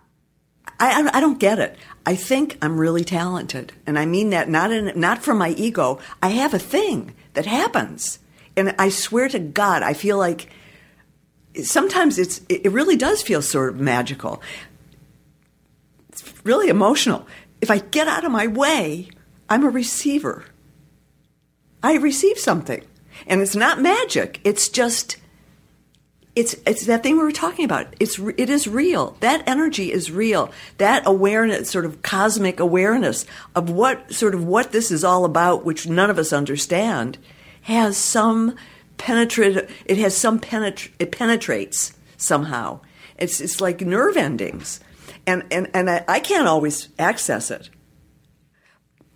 I 0.79 1.11
I 1.14 1.20
don't 1.20 1.39
get 1.39 1.59
it. 1.59 1.77
I 2.07 2.17
think 2.17 2.59
I'm 2.63 2.79
really 2.79 3.05
talented, 3.05 3.73
and 3.87 3.99
I 3.99 4.07
mean 4.07 4.31
that 4.31 4.49
not 4.49 4.71
in 4.73 4.93
not 4.99 5.23
from 5.23 5.39
my 5.39 5.51
ego. 5.51 5.99
I 6.23 6.29
have 6.29 6.55
a 6.55 6.59
thing 6.59 7.15
that 7.33 7.47
happens, 7.47 8.19
and 8.57 8.75
I 8.79 8.91
swear 8.91 9.29
to 9.29 9.39
God, 9.39 9.83
I 9.83 9.95
feel 9.95 10.19
like 10.19 10.51
sometimes 11.63 12.19
it's 12.19 12.41
it 12.49 12.71
really 12.73 12.97
does 12.97 13.23
feel 13.23 13.43
sort 13.43 13.71
of 13.75 13.81
magical 13.81 14.43
It's 16.11 16.33
really 16.45 16.69
emotional. 16.69 17.27
If 17.61 17.71
I 17.71 17.79
get 17.79 18.09
out 18.09 18.25
of 18.25 18.33
my 18.33 18.47
way, 18.47 19.09
I'm 19.49 19.65
a 19.65 19.71
receiver. 19.71 20.45
I 21.83 21.97
receive 21.97 22.39
something. 22.39 22.85
And 23.27 23.41
it's 23.41 23.57
not 23.57 23.81
magic. 23.81 24.41
It's 24.45 24.69
just 24.69 25.17
it's 26.37 26.57
it's 26.66 26.87
that 26.87 27.03
thing 27.03 27.16
we 27.16 27.22
were 27.22 27.32
talking 27.32 27.64
about. 27.64 27.95
It's 28.01 28.18
it 28.18 28.51
is 28.51 28.66
real. 28.66 29.16
That 29.20 29.47
energy 29.47 29.93
is 29.93 30.11
real. 30.11 30.51
That 30.78 31.03
awareness, 31.07 31.70
sort 31.70 31.85
of 31.85 32.03
cosmic 32.03 32.59
awareness 32.59 33.24
of 33.55 33.70
what 33.70 34.12
sort 34.12 34.35
of 34.35 34.45
what 34.45 34.72
this 34.72 34.91
is 34.91 35.05
all 35.05 35.24
about, 35.24 35.64
which 35.64 35.87
none 35.87 36.11
of 36.11 36.18
us 36.18 36.32
understand, 36.32 37.18
has 37.62 37.97
some 37.97 38.57
penetrate. 38.97 39.68
It 39.85 39.99
has 39.99 40.16
some 40.16 40.41
penetra- 40.41 40.91
It 40.99 41.12
penetrates 41.12 41.93
somehow. 42.16 42.80
It's 43.16 43.41
it's 43.41 43.61
like 43.61 43.80
nerve 43.80 44.16
endings, 44.16 44.80
and 45.26 45.45
and 45.53 45.70
and 45.72 45.89
I, 45.89 46.05
I 46.09 46.20
can't 46.20 46.49
always 46.49 46.89
access 46.99 47.51
it 47.51 47.70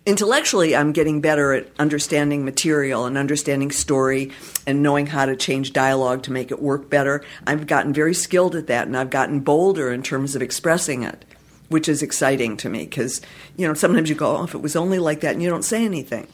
intellectually 0.09 0.75
i'm 0.75 0.91
getting 0.91 1.21
better 1.21 1.53
at 1.53 1.67
understanding 1.77 2.43
material 2.43 3.05
and 3.05 3.15
understanding 3.15 3.69
story 3.69 4.31
and 4.65 4.81
knowing 4.81 5.05
how 5.05 5.23
to 5.23 5.35
change 5.35 5.71
dialogue 5.71 6.23
to 6.23 6.31
make 6.31 6.49
it 6.49 6.59
work 6.59 6.89
better. 6.89 7.23
I've 7.45 7.67
gotten 7.67 7.93
very 7.93 8.15
skilled 8.15 8.55
at 8.55 8.65
that 8.67 8.87
and 8.87 8.97
i've 8.97 9.11
gotten 9.11 9.41
bolder 9.41 9.91
in 9.91 10.01
terms 10.01 10.35
of 10.35 10.41
expressing 10.41 11.03
it 11.03 11.25
which 11.67 11.87
is 11.87 12.01
exciting 12.01 12.57
to 12.57 12.69
me 12.69 12.85
because 12.85 13.21
you 13.55 13.67
know 13.67 13.75
sometimes 13.75 14.09
you 14.09 14.15
go 14.15 14.35
oh 14.37 14.43
if 14.45 14.55
it 14.55 14.63
was 14.63 14.75
only 14.75 14.97
like 14.97 15.21
that 15.21 15.33
and 15.33 15.43
you 15.43 15.49
don't 15.49 15.63
say 15.63 15.85
anything. 15.85 16.27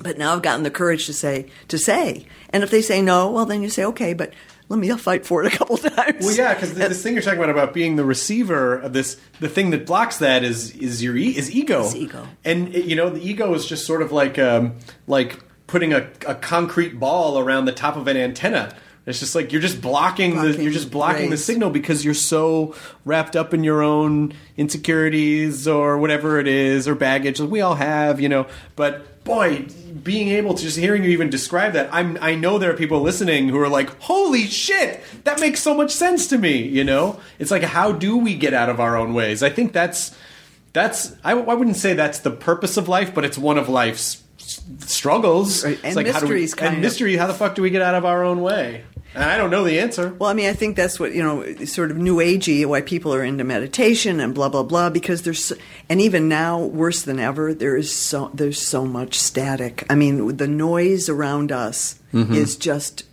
But 0.00 0.16
now 0.16 0.32
i've 0.32 0.42
gotten 0.42 0.62
the 0.62 0.70
courage 0.70 1.04
to 1.06 1.12
say 1.12 1.50
to 1.68 1.76
say. 1.76 2.26
And 2.48 2.62
if 2.62 2.70
they 2.70 2.80
say 2.80 3.02
no 3.02 3.30
well 3.30 3.44
then 3.44 3.60
you 3.60 3.68
say 3.68 3.84
okay 3.84 4.14
but 4.14 4.32
let 4.68 4.78
me 4.78 4.88
fight 4.90 5.24
for 5.26 5.42
it 5.44 5.52
a 5.52 5.56
couple 5.56 5.76
times 5.78 6.24
Well, 6.24 6.34
yeah, 6.34 6.54
because 6.54 6.74
this 6.74 7.02
thing 7.02 7.14
you're 7.14 7.22
talking 7.22 7.38
about 7.38 7.50
about 7.50 7.72
being 7.74 7.96
the 7.96 8.04
receiver 8.04 8.76
of 8.76 8.92
this, 8.92 9.18
the 9.40 9.48
thing 9.48 9.70
that 9.70 9.86
blocks 9.86 10.18
that 10.18 10.44
is 10.44 10.74
is 10.76 11.02
your 11.02 11.16
e- 11.16 11.36
is 11.36 11.50
ego. 11.54 11.84
Is 11.84 11.96
ego. 11.96 12.26
and 12.44 12.72
you 12.74 12.96
know 12.96 13.08
the 13.10 13.20
ego 13.26 13.54
is 13.54 13.66
just 13.66 13.86
sort 13.86 14.02
of 14.02 14.12
like 14.12 14.38
um, 14.38 14.74
like 15.06 15.40
putting 15.66 15.92
a, 15.92 16.08
a 16.26 16.34
concrete 16.34 16.98
ball 16.98 17.38
around 17.38 17.64
the 17.66 17.72
top 17.72 17.96
of 17.96 18.06
an 18.08 18.16
antenna. 18.16 18.74
It's 19.06 19.20
just 19.20 19.34
like 19.34 19.52
you're 19.52 19.62
just 19.62 19.80
blocking, 19.80 20.36
the 20.36 20.62
you're 20.62 20.70
just 20.70 20.90
blocking 20.90 21.30
the 21.30 21.38
signal 21.38 21.70
because 21.70 22.04
you're 22.04 22.12
so 22.12 22.74
wrapped 23.06 23.36
up 23.36 23.54
in 23.54 23.64
your 23.64 23.82
own 23.82 24.34
insecurities 24.58 25.66
or 25.66 25.98
whatever 25.98 26.38
it 26.38 26.46
is 26.46 26.86
or 26.86 26.94
baggage 26.94 27.38
that 27.38 27.46
we 27.46 27.60
all 27.60 27.74
have, 27.74 28.20
you 28.20 28.28
know. 28.28 28.46
But 28.76 29.06
boy, 29.28 29.66
being 30.02 30.28
able 30.28 30.54
to 30.54 30.62
just 30.62 30.76
hearing 30.76 31.04
you 31.04 31.10
even 31.10 31.30
describe 31.30 31.74
that, 31.74 31.88
I'm 31.92 32.18
I 32.20 32.34
know 32.34 32.58
there 32.58 32.70
are 32.72 32.76
people 32.76 33.00
listening 33.00 33.48
who 33.48 33.60
are 33.60 33.68
like, 33.68 33.90
"Holy 34.00 34.44
shit, 34.46 35.00
that 35.24 35.38
makes 35.40 35.62
so 35.62 35.72
much 35.74 35.92
sense 35.92 36.26
to 36.28 36.38
me," 36.38 36.56
you 36.62 36.82
know? 36.82 37.20
It's 37.38 37.50
like 37.52 37.62
how 37.62 37.92
do 37.92 38.16
we 38.16 38.34
get 38.34 38.54
out 38.54 38.68
of 38.68 38.80
our 38.80 38.96
own 38.96 39.14
ways? 39.14 39.42
I 39.44 39.50
think 39.50 39.72
that's 39.72 40.16
that's 40.72 41.14
I, 41.22 41.32
I 41.32 41.54
wouldn't 41.54 41.76
say 41.76 41.94
that's 41.94 42.18
the 42.18 42.30
purpose 42.32 42.76
of 42.76 42.88
life, 42.88 43.14
but 43.14 43.24
it's 43.24 43.38
one 43.38 43.58
of 43.58 43.68
life's 43.68 44.22
struggles. 44.80 45.64
Right, 45.64 45.74
It's 45.74 45.84
and 45.84 45.96
we, 45.96 46.04
mysteries, 46.04 46.54
kind 46.54 46.68
and 46.68 46.76
of. 46.78 46.82
mystery. 46.82 47.16
How 47.16 47.26
the 47.26 47.34
fuck 47.34 47.54
do 47.54 47.62
we 47.62 47.70
get 47.70 47.82
out 47.82 47.94
of 47.94 48.04
our 48.04 48.24
own 48.24 48.40
way? 48.40 48.84
And 49.14 49.24
I 49.24 49.36
don't 49.36 49.50
know 49.50 49.64
the 49.64 49.80
answer. 49.80 50.14
Well, 50.18 50.30
I 50.30 50.34
mean, 50.34 50.48
I 50.48 50.52
think 50.52 50.76
that's 50.76 51.00
what 51.00 51.12
you 51.12 51.22
know, 51.22 51.64
sort 51.64 51.90
of 51.90 51.96
new 51.96 52.16
agey, 52.16 52.66
why 52.66 52.82
people 52.82 53.12
are 53.14 53.24
into 53.24 53.44
meditation 53.44 54.20
and 54.20 54.34
blah 54.34 54.48
blah 54.48 54.62
blah. 54.62 54.90
Because 54.90 55.22
there's, 55.22 55.52
and 55.88 56.00
even 56.00 56.28
now, 56.28 56.60
worse 56.60 57.02
than 57.02 57.18
ever, 57.18 57.54
there 57.54 57.76
is 57.76 57.94
so 57.94 58.30
there's 58.34 58.60
so 58.60 58.84
much 58.84 59.18
static. 59.18 59.84
I 59.90 59.94
mean, 59.94 60.36
the 60.36 60.48
noise 60.48 61.08
around 61.08 61.52
us 61.52 61.98
is 62.12 62.56
just. 62.56 63.04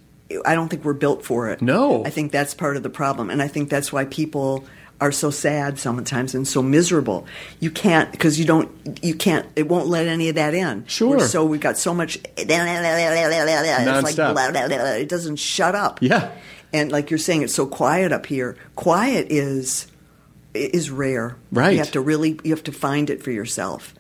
I 0.44 0.56
don't 0.56 0.70
think 0.70 0.84
we're 0.84 0.94
built 0.94 1.24
for 1.24 1.50
it. 1.52 1.58
Mm-hmm. 1.58 1.66
No. 1.68 2.04
I 2.04 2.10
think 2.10 2.32
that's 2.32 2.56
part 2.56 2.78
of 2.78 2.84
the 2.84 2.90
problem, 2.90 3.30
and 3.30 3.44
I 3.44 3.48
think 3.48 3.70
that's 3.70 3.94
why 3.94 4.06
people 4.06 4.66
are 5.02 5.12
so 5.12 5.30
sad 5.30 5.78
sometimes 5.78 6.34
and 6.34 6.48
so 6.48 6.62
miserable. 6.62 7.26
You 7.60 7.70
can't 7.70 8.12
because 8.12 8.40
you 8.40 8.46
don't. 8.46 8.70
You 9.04 9.16
can't. 9.16 9.46
It 9.56 9.68
won't 9.68 9.88
let 9.88 10.08
any 10.08 10.30
of 10.30 10.36
that 10.36 10.54
in. 10.54 10.86
Sure. 10.88 11.18
We're 11.18 11.28
so 11.28 11.46
we've 11.46 11.60
got 11.60 11.78
so 11.78 11.94
much. 11.94 12.18
It's 12.38 12.48
like 14.04 14.16
Nonstop. 14.16 14.34
blah, 14.34 14.52
blah, 14.52 14.68
blah. 14.68 14.92
It 14.92 15.10
doesn't 15.10 15.38
shut 15.38 15.76
up. 15.76 16.02
Yeah. 16.02 16.32
And 16.74 16.92
like 16.92 17.10
you're 17.10 17.18
saying, 17.18 17.42
it's 17.42 17.56
so 17.56 17.66
quiet 17.66 18.12
up 18.12 18.26
here. 18.26 18.58
Quiet 18.76 19.28
is 19.30 19.88
is 20.54 20.90
rare. 20.90 21.38
Right. 21.52 21.74
You 21.74 21.80
have 21.80 21.92
to 21.92 22.02
really 22.02 22.40
you 22.44 22.52
have 22.52 22.64
to 22.64 22.72
find 22.72 23.10
it 23.10 23.22
for 23.22 23.32
yourself. 23.32 23.94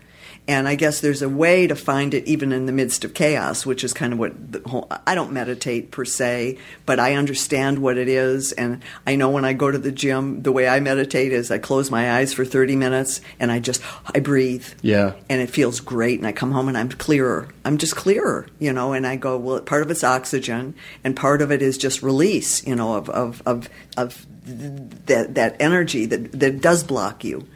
And 0.47 0.67
I 0.67 0.75
guess 0.75 1.01
there's 1.01 1.23
a 1.23 1.29
way 1.29 1.65
to 1.65 1.75
find 1.75 2.13
it 2.13 2.27
even 2.27 2.51
in 2.51 2.67
the 2.67 2.71
midst 2.71 3.03
of 3.03 3.15
chaos, 3.15 3.65
which 3.65 3.83
is 3.83 3.93
kind 3.93 4.13
of 4.13 4.19
what 4.19 4.51
the 4.51 4.61
whole. 4.69 4.87
I 5.07 5.15
don't 5.15 5.31
meditate 5.31 5.89
per 5.89 6.05
se, 6.05 6.59
but 6.85 6.99
I 6.99 7.15
understand 7.15 7.79
what 7.79 7.97
it 7.97 8.07
is, 8.07 8.51
and 8.51 8.83
I 9.07 9.15
know 9.15 9.31
when 9.31 9.43
I 9.43 9.53
go 9.53 9.71
to 9.71 9.77
the 9.77 9.91
gym, 9.91 10.43
the 10.43 10.51
way 10.51 10.67
I 10.67 10.79
meditate 10.79 11.33
is 11.33 11.49
I 11.49 11.57
close 11.57 11.89
my 11.89 12.11
eyes 12.17 12.31
for 12.31 12.45
30 12.45 12.75
minutes 12.75 13.21
and 13.39 13.51
I 13.51 13.59
just 13.59 13.81
I 14.13 14.19
breathe. 14.19 14.67
Yeah. 14.81 15.13
And 15.29 15.41
it 15.41 15.49
feels 15.49 15.79
great, 15.79 16.19
and 16.19 16.27
I 16.27 16.31
come 16.31 16.51
home 16.51 16.67
and 16.67 16.77
I'm 16.77 16.89
clearer. 16.89 17.49
I'm 17.63 17.79
just 17.79 17.95
clearer, 17.95 18.45
you 18.59 18.71
know. 18.71 18.93
And 18.93 19.07
I 19.07 19.15
go, 19.15 19.37
well, 19.37 19.61
part 19.61 19.81
of 19.81 19.89
it's 19.89 20.03
oxygen, 20.03 20.75
and 21.03 21.15
part 21.15 21.41
of 21.41 21.51
it 21.51 21.63
is 21.63 21.77
just 21.77 22.03
release, 22.03 22.65
you 22.67 22.75
know, 22.75 22.93
of 22.93 23.09
of 23.09 23.41
of, 23.47 23.67
of 23.97 24.25
that 24.45 25.33
that 25.33 25.55
energy 25.59 26.05
that 26.05 26.31
that 26.33 26.61
does 26.61 26.83
block 26.83 27.23
you. 27.23 27.47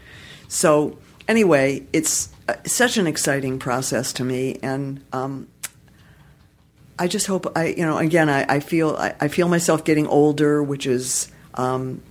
So 0.47 0.97
anyway, 1.27 1.85
it's 1.93 2.29
such 2.65 2.97
an 2.97 3.07
exciting 3.07 3.59
process 3.59 4.13
to 4.13 4.23
me, 4.23 4.59
and 4.61 5.03
um, 5.13 5.47
I 6.97 7.07
just 7.07 7.27
hope 7.27 7.51
I, 7.55 7.67
you 7.67 7.85
know, 7.85 7.97
again, 7.97 8.29
I, 8.29 8.45
I 8.47 8.59
feel 8.59 8.95
I, 8.97 9.15
I 9.19 9.27
feel 9.27 9.47
myself 9.47 9.83
getting 9.83 10.07
older, 10.07 10.61
which 10.61 10.85
is, 10.85 11.31
um, 11.55 12.01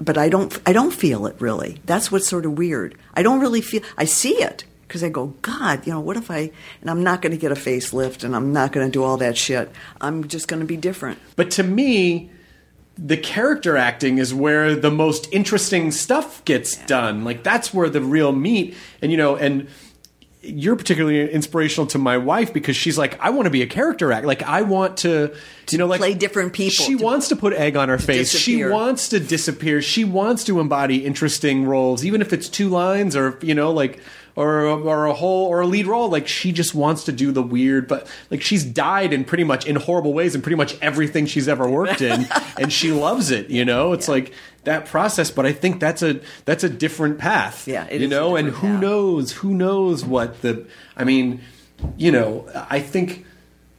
but 0.00 0.18
I 0.18 0.28
don't 0.28 0.60
I 0.66 0.72
don't 0.72 0.92
feel 0.92 1.26
it 1.26 1.36
really. 1.40 1.80
That's 1.84 2.10
what's 2.10 2.28
sort 2.28 2.46
of 2.46 2.58
weird. 2.58 2.98
I 3.14 3.22
don't 3.22 3.40
really 3.40 3.60
feel. 3.60 3.82
I 3.96 4.04
see 4.04 4.34
it 4.42 4.64
because 4.82 5.04
I 5.04 5.08
go, 5.08 5.34
God, 5.42 5.86
you 5.86 5.92
know, 5.92 6.00
what 6.00 6.16
if 6.16 6.30
I? 6.30 6.50
And 6.80 6.90
I'm 6.90 7.02
not 7.02 7.22
going 7.22 7.32
to 7.32 7.38
get 7.38 7.52
a 7.52 7.56
facelift, 7.56 8.24
and 8.24 8.34
I'm 8.34 8.52
not 8.52 8.72
going 8.72 8.86
to 8.86 8.92
do 8.92 9.02
all 9.02 9.16
that 9.18 9.36
shit. 9.36 9.70
I'm 10.00 10.28
just 10.28 10.48
going 10.48 10.60
to 10.60 10.66
be 10.66 10.76
different. 10.76 11.18
But 11.36 11.52
to 11.52 11.62
me, 11.62 12.30
the 12.96 13.16
character 13.16 13.76
acting 13.76 14.18
is 14.18 14.32
where 14.32 14.76
the 14.76 14.90
most 14.90 15.28
interesting 15.32 15.90
stuff 15.90 16.44
gets 16.44 16.76
done. 16.86 17.24
Like 17.24 17.42
that's 17.42 17.74
where 17.74 17.88
the 17.90 18.00
real 18.00 18.32
meat. 18.32 18.76
And 19.02 19.10
you 19.10 19.18
know, 19.18 19.36
and 19.36 19.68
you're 20.42 20.76
particularly 20.76 21.30
inspirational 21.30 21.86
to 21.86 21.96
my 21.98 22.18
wife 22.18 22.52
because 22.52 22.76
she's 22.76 22.98
like, 22.98 23.18
I 23.18 23.30
want 23.30 23.46
to 23.46 23.50
be 23.50 23.62
a 23.62 23.66
character 23.66 24.12
act. 24.12 24.26
Like 24.26 24.42
I 24.42 24.60
want 24.62 24.98
to, 24.98 25.34
you 25.70 25.78
know, 25.78 25.86
like 25.86 26.00
play 26.00 26.12
different 26.14 26.52
people, 26.52 26.84
She 26.84 26.96
to- 26.96 27.02
wants 27.02 27.28
to 27.28 27.36
put 27.36 27.54
egg 27.54 27.76
on 27.76 27.88
her 27.88 27.96
face. 27.98 28.30
disappear. 28.32 28.68
She 28.68 28.72
wants 28.72 29.08
to 29.08 29.20
disappear. 29.20 29.80
She 29.80 30.04
wants 30.04 30.44
to 30.44 30.60
embody 30.60 31.04
interesting 31.06 31.64
roles, 31.64 32.04
even 32.04 32.20
if 32.20 32.32
it's 32.34 32.48
two 32.50 32.68
lines 32.68 33.16
or 33.16 33.38
you 33.42 33.54
know, 33.54 33.72
like 33.72 34.00
or 34.36 34.66
or 34.66 35.06
a 35.06 35.14
whole 35.14 35.46
or 35.46 35.60
a 35.60 35.66
lead 35.66 35.86
role. 35.86 36.08
Like 36.08 36.26
she 36.26 36.52
just 36.52 36.74
wants 36.74 37.04
to 37.04 37.12
do 37.12 37.32
the 37.32 37.42
weird, 37.42 37.86
but 37.86 38.06
like 38.30 38.42
she's 38.42 38.64
died 38.64 39.12
in 39.12 39.24
pretty 39.24 39.44
much 39.44 39.66
in 39.66 39.76
horrible 39.76 40.12
ways 40.12 40.34
in 40.34 40.42
pretty 40.42 40.56
much 40.56 40.76
everything 40.80 41.26
she's 41.26 41.48
ever 41.48 41.68
worked 41.68 42.00
in, 42.00 42.26
and 42.58 42.72
she 42.72 42.92
loves 42.92 43.30
it. 43.30 43.50
You 43.50 43.64
know, 43.64 43.92
it's 43.92 44.08
like 44.08 44.32
that 44.64 44.86
process. 44.86 45.30
But 45.30 45.46
I 45.46 45.52
think 45.52 45.80
that's 45.80 46.02
a 46.02 46.20
that's 46.44 46.64
a 46.64 46.68
different 46.68 47.18
path. 47.18 47.68
Yeah, 47.68 47.86
it 47.88 48.00
you 48.00 48.08
know, 48.08 48.36
and 48.36 48.48
who 48.48 48.68
path. 48.68 48.80
knows? 48.80 49.32
Who 49.32 49.54
knows 49.54 50.04
what 50.04 50.42
the? 50.42 50.66
I 50.96 51.04
mean, 51.04 51.40
you 51.96 52.10
know, 52.10 52.48
I 52.70 52.80
think 52.80 53.24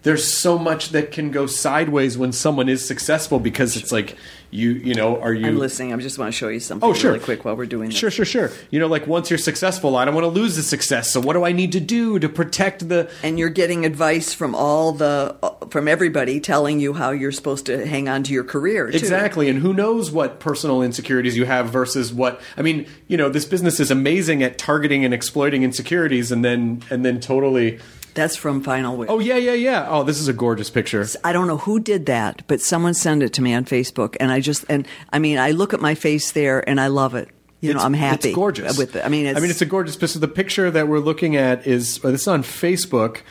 there's 0.04 0.32
so 0.32 0.60
much 0.60 0.90
that 0.90 1.12
can 1.12 1.32
go 1.32 1.48
sideways 1.48 2.16
when 2.16 2.32
someone 2.32 2.70
is 2.70 2.88
successful 2.88 3.40
because 3.40 3.76
it's 3.76 3.92
like 3.92 4.16
you 4.56 4.72
you 4.72 4.96
know 4.96 5.20
are 5.22 5.34
you 5.34 5.46
I'm 5.48 5.58
listening. 5.58 5.94
I 5.94 5.98
just 5.98 6.18
want 6.18 6.32
to 6.34 6.38
show 6.38 6.48
you 6.48 6.60
something 6.60 6.90
Oh, 6.90 6.94
sure. 6.94 7.12
really 7.14 7.24
quick 7.24 7.46
while 7.46 7.56
we're 7.56 7.66
doing 7.66 7.90
this. 7.90 7.98
Sure, 7.98 8.10
sure, 8.10 8.26
sure. 8.26 8.52
You 8.72 8.80
know, 8.80 8.88
like 8.88 9.06
once 9.08 9.30
you're 9.30 9.38
successful, 9.38 9.96
I 9.98 10.06
don't 10.06 10.14
want 10.16 10.24
to 10.26 10.30
lose 10.30 10.56
the 10.56 10.64
success. 10.64 11.12
So 11.12 11.20
what 11.20 11.34
do 11.34 11.44
I 11.46 11.52
need 11.52 11.72
to 11.74 11.80
do 11.80 12.18
to 12.20 12.30
protect 12.30 12.88
the? 12.90 13.10
and 13.24 13.38
you're 13.38 13.50
getting 13.50 13.86
advice 13.86 14.34
from 14.34 14.56
all 14.56 14.92
the 14.92 15.36
uh, 15.44 15.66
from 15.68 15.88
everybody 15.88 16.40
telling 16.40 16.80
you 16.80 16.94
how 16.94 17.12
you're 17.12 17.32
supposed 17.32 17.66
to 17.68 17.86
hang 17.86 18.08
on 18.10 18.24
to 18.24 18.34
your 18.34 18.44
career 18.44 18.90
too. 18.90 18.98
Exactly, 18.98 19.50
and 19.50 19.60
who 19.60 19.74
knows 19.74 20.12
what 20.12 20.40
personal 20.40 20.82
insecurities 20.82 21.36
you 21.38 21.46
have 21.46 21.70
versus 21.70 22.14
what 22.14 22.40
I 22.58 22.62
mean. 22.62 22.86
You 23.08 23.18
know, 23.18 23.30
this 23.30 23.46
business 23.46 23.80
is 23.80 23.92
amazing 23.92 24.42
at 24.44 24.58
targeting 24.58 25.04
and 25.06 25.14
exploiting 25.14 25.64
insecurities, 25.64 26.32
and 26.32 26.44
then 26.46 26.82
and 26.90 27.04
then 27.06 27.20
totally. 27.20 27.80
That's 28.16 28.36
from 28.36 28.62
final 28.62 28.98
wish 28.98 29.10
Oh 29.10 29.20
yeah, 29.20 29.36
yeah, 29.38 29.54
yeah. 29.54 29.88
Oh, 29.90 30.04
this 30.04 30.20
is 30.20 30.28
a 30.28 30.34
gorgeous 30.34 30.70
picture. 30.70 31.06
i 31.24 31.32
don't 31.32 31.48
know 31.48 31.58
who 31.58 31.80
did 31.80 32.06
that 32.08 32.42
but 32.48 32.60
someone 32.62 32.94
sent 32.96 33.22
it 33.22 33.34
to 33.34 33.42
me 33.42 33.54
on 33.54 33.66
facebook 33.66 34.16
and 34.20 34.32
i 34.32 34.40
just 34.40 34.66
and 34.70 34.88
i 35.14 35.20
mean 35.20 35.38
i 35.38 35.52
look 35.52 35.74
at 35.74 35.82
my 35.82 35.94
face 35.96 36.32
there 36.32 36.68
and 36.68 36.80
i 36.82 36.88
love 36.88 37.14
it 37.14 37.30
you 37.62 37.70
know 37.70 37.78
It's- 37.80 37.86
i'm 37.86 37.94
happy 37.94 38.30
It's 38.30 38.36
gorgeous 38.36 38.78
with 38.78 38.96
it 38.96 39.06
i 39.06 39.10
mean 39.10 39.26
it's, 39.28 39.38
I 39.38 39.42
mean, 39.42 39.50
it's 39.52 39.62
a 39.62 39.66
gorgeous 39.66 39.96
picture. 39.96 40.20
The 40.20 40.28
picture 40.28 40.72
that 40.72 40.88
we're 40.88 41.00
looking 41.00 41.36
at 41.36 41.68
is 41.68 42.00
uh, 42.04 42.12
this 42.12 42.22
is 42.22 42.28
on 42.28 42.44
Facebook, 42.44 43.22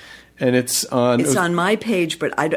and 0.41 0.57
it's 0.57 0.85
on. 0.87 1.21
it's 1.21 1.37
on 1.37 1.55
my 1.55 1.77
page 1.77 2.19
but 2.19 2.33
I 2.39 2.49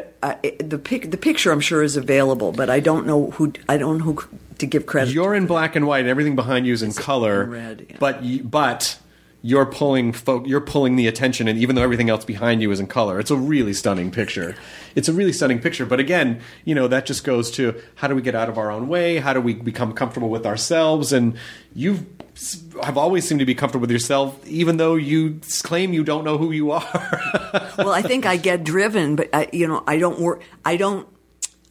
the 0.59 0.79
pic 0.83 1.11
the 1.11 1.17
picture 1.17 1.51
i'm 1.51 1.59
sure 1.61 1.83
is 1.83 1.95
available 1.95 2.51
but 2.51 2.69
i 2.69 2.79
don't 2.79 3.05
know 3.05 3.29
who 3.31 3.53
i 3.69 3.77
don't 3.77 3.99
know 3.99 4.05
who 4.13 4.23
to 4.57 4.65
give 4.65 4.85
credit 4.87 5.13
You're 5.13 5.35
in 5.35 5.45
black 5.45 5.75
and 5.75 5.85
white, 5.85 5.99
and 6.01 6.09
everything 6.09 6.35
behind 6.35 6.65
you 6.65 6.73
is 6.73 6.81
in 6.81 6.91
color. 6.93 7.43
in 7.43 7.49
red, 7.51 7.85
yeah. 7.89 7.97
But 7.99 8.15
but 8.49 8.97
you're 9.41 9.65
pulling 9.65 10.13
fo- 10.13 10.43
you're 10.45 10.61
pulling 10.61 10.95
the 10.95 11.07
attention, 11.07 11.47
and 11.47 11.59
even 11.59 11.75
though 11.75 11.83
everything 11.83 12.09
else 12.09 12.25
behind 12.25 12.61
you 12.61 12.71
is 12.71 12.79
in 12.79 12.87
color, 12.87 13.19
it's 13.19 13.31
a 13.31 13.35
really 13.35 13.73
stunning 13.73 14.11
picture. 14.11 14.55
It's 14.95 15.07
a 15.07 15.13
really 15.13 15.31
stunning 15.31 15.59
picture. 15.59 15.85
But 15.85 15.99
again, 15.99 16.41
you 16.65 16.73
know 16.73 16.87
that 16.87 17.05
just 17.05 17.23
goes 17.23 17.51
to 17.51 17.79
how 17.95 18.07
do 18.07 18.15
we 18.15 18.21
get 18.21 18.35
out 18.35 18.49
of 18.49 18.57
our 18.57 18.71
own 18.71 18.87
way? 18.87 19.17
How 19.17 19.33
do 19.33 19.41
we 19.41 19.53
become 19.53 19.93
comfortable 19.93 20.29
with 20.29 20.45
ourselves? 20.45 21.13
And 21.13 21.37
you 21.75 22.07
have 22.83 22.97
always 22.97 23.27
seemed 23.27 23.39
to 23.39 23.45
be 23.45 23.55
comfortable 23.55 23.81
with 23.81 23.91
yourself, 23.91 24.45
even 24.47 24.77
though 24.77 24.95
you 24.95 25.39
claim 25.61 25.93
you 25.93 26.03
don't 26.03 26.23
know 26.23 26.37
who 26.37 26.51
you 26.51 26.71
are. 26.71 26.83
well, 27.77 27.91
I 27.91 28.01
think 28.01 28.25
I 28.25 28.37
get 28.37 28.63
driven, 28.63 29.15
but 29.15 29.29
I, 29.33 29.49
you 29.53 29.67
know, 29.67 29.83
I 29.85 29.99
don't 29.99 30.19
work. 30.19 30.41
I 30.65 30.77
don't. 30.77 31.07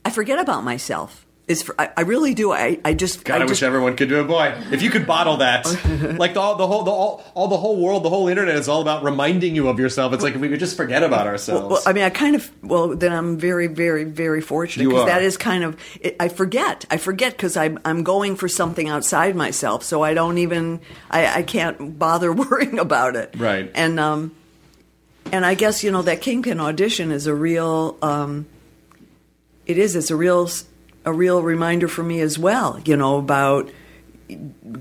I 0.04 0.10
forget 0.10 0.38
about 0.38 0.62
myself. 0.62 1.25
It's 1.48 1.62
for, 1.62 1.80
I, 1.80 1.90
I 1.96 2.00
really 2.00 2.34
do. 2.34 2.50
I, 2.50 2.80
I 2.84 2.92
just. 2.92 3.24
God, 3.24 3.40
I, 3.40 3.44
wish 3.44 3.50
just, 3.50 3.62
everyone 3.62 3.94
could 3.94 4.08
do 4.08 4.20
it. 4.20 4.24
Boy, 4.24 4.52
if 4.72 4.82
you 4.82 4.90
could 4.90 5.06
bottle 5.06 5.36
that, 5.36 5.64
like 6.18 6.34
the, 6.34 6.54
the 6.54 6.66
whole, 6.66 6.82
the 6.82 6.90
all, 6.90 7.24
all 7.34 7.46
the 7.46 7.56
whole 7.56 7.80
world, 7.80 8.02
the 8.02 8.08
whole 8.08 8.26
internet 8.26 8.56
is 8.56 8.68
all 8.68 8.82
about 8.82 9.04
reminding 9.04 9.54
you 9.54 9.68
of 9.68 9.78
yourself. 9.78 10.12
It's 10.12 10.24
like 10.24 10.34
if 10.34 10.40
we 10.40 10.48
could 10.48 10.58
just 10.58 10.76
forget 10.76 11.04
about 11.04 11.28
ourselves. 11.28 11.70
Well, 11.70 11.82
I 11.86 11.92
mean, 11.92 12.02
I 12.02 12.10
kind 12.10 12.34
of. 12.34 12.50
Well, 12.64 12.96
then 12.96 13.12
I'm 13.12 13.38
very, 13.38 13.68
very, 13.68 14.02
very 14.02 14.40
fortunate 14.40 14.88
because 14.88 15.06
that 15.06 15.22
is 15.22 15.36
kind 15.36 15.62
of. 15.62 15.80
It, 16.00 16.16
I 16.18 16.28
forget. 16.28 16.84
I 16.90 16.96
forget 16.96 17.32
because 17.32 17.56
I'm 17.56 17.78
I'm 17.84 18.02
going 18.02 18.34
for 18.34 18.48
something 18.48 18.88
outside 18.88 19.36
myself, 19.36 19.84
so 19.84 20.02
I 20.02 20.14
don't 20.14 20.38
even. 20.38 20.80
I, 21.12 21.38
I 21.38 21.42
can't 21.42 21.96
bother 21.96 22.32
worrying 22.32 22.80
about 22.80 23.14
it. 23.14 23.34
Right. 23.38 23.70
And 23.72 24.00
um, 24.00 24.34
and 25.32 25.46
I 25.46 25.54
guess 25.54 25.84
you 25.84 25.90
know 25.92 26.02
that 26.02 26.20
Kingpin 26.20 26.60
audition 26.60 27.12
is 27.12 27.28
a 27.28 27.34
real. 27.34 27.96
Um, 28.02 28.46
it 29.66 29.78
is. 29.78 29.96
It's 29.96 30.10
a 30.10 30.16
real, 30.16 30.48
a 31.06 31.12
real 31.12 31.42
reminder 31.42 31.88
for 31.88 32.02
me 32.02 32.20
as 32.20 32.38
well. 32.38 32.80
You 32.84 32.96
know 32.96 33.16
about 33.18 33.70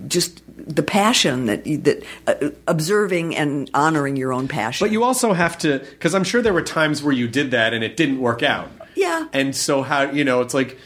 just 0.07 0.41
the 0.47 0.84
passion 0.84 1.45
that 1.45 1.63
that 1.63 2.03
uh, 2.28 2.49
observing 2.67 3.36
and 3.36 3.69
honoring 3.73 4.17
your 4.17 4.34
own 4.34 4.47
passion. 4.47 4.86
but 4.86 4.91
you 4.91 5.03
also 5.03 5.34
have 5.34 5.57
to, 5.59 5.80
because 5.80 6.15
I'm 6.15 6.23
sure 6.23 6.41
there 6.41 6.53
were 6.53 6.63
times 6.63 7.03
where 7.03 7.13
you 7.13 7.28
did 7.28 7.51
that 7.51 7.73
and 7.73 7.84
it 7.84 7.95
didn't 7.95 8.19
work 8.19 8.41
out. 8.41 8.71
Yeah. 8.95 9.28
And 9.32 9.55
so 9.55 9.84
how 9.84 10.09
you 10.09 10.23
know 10.23 10.41
it's 10.41 10.53
like, 10.53 10.80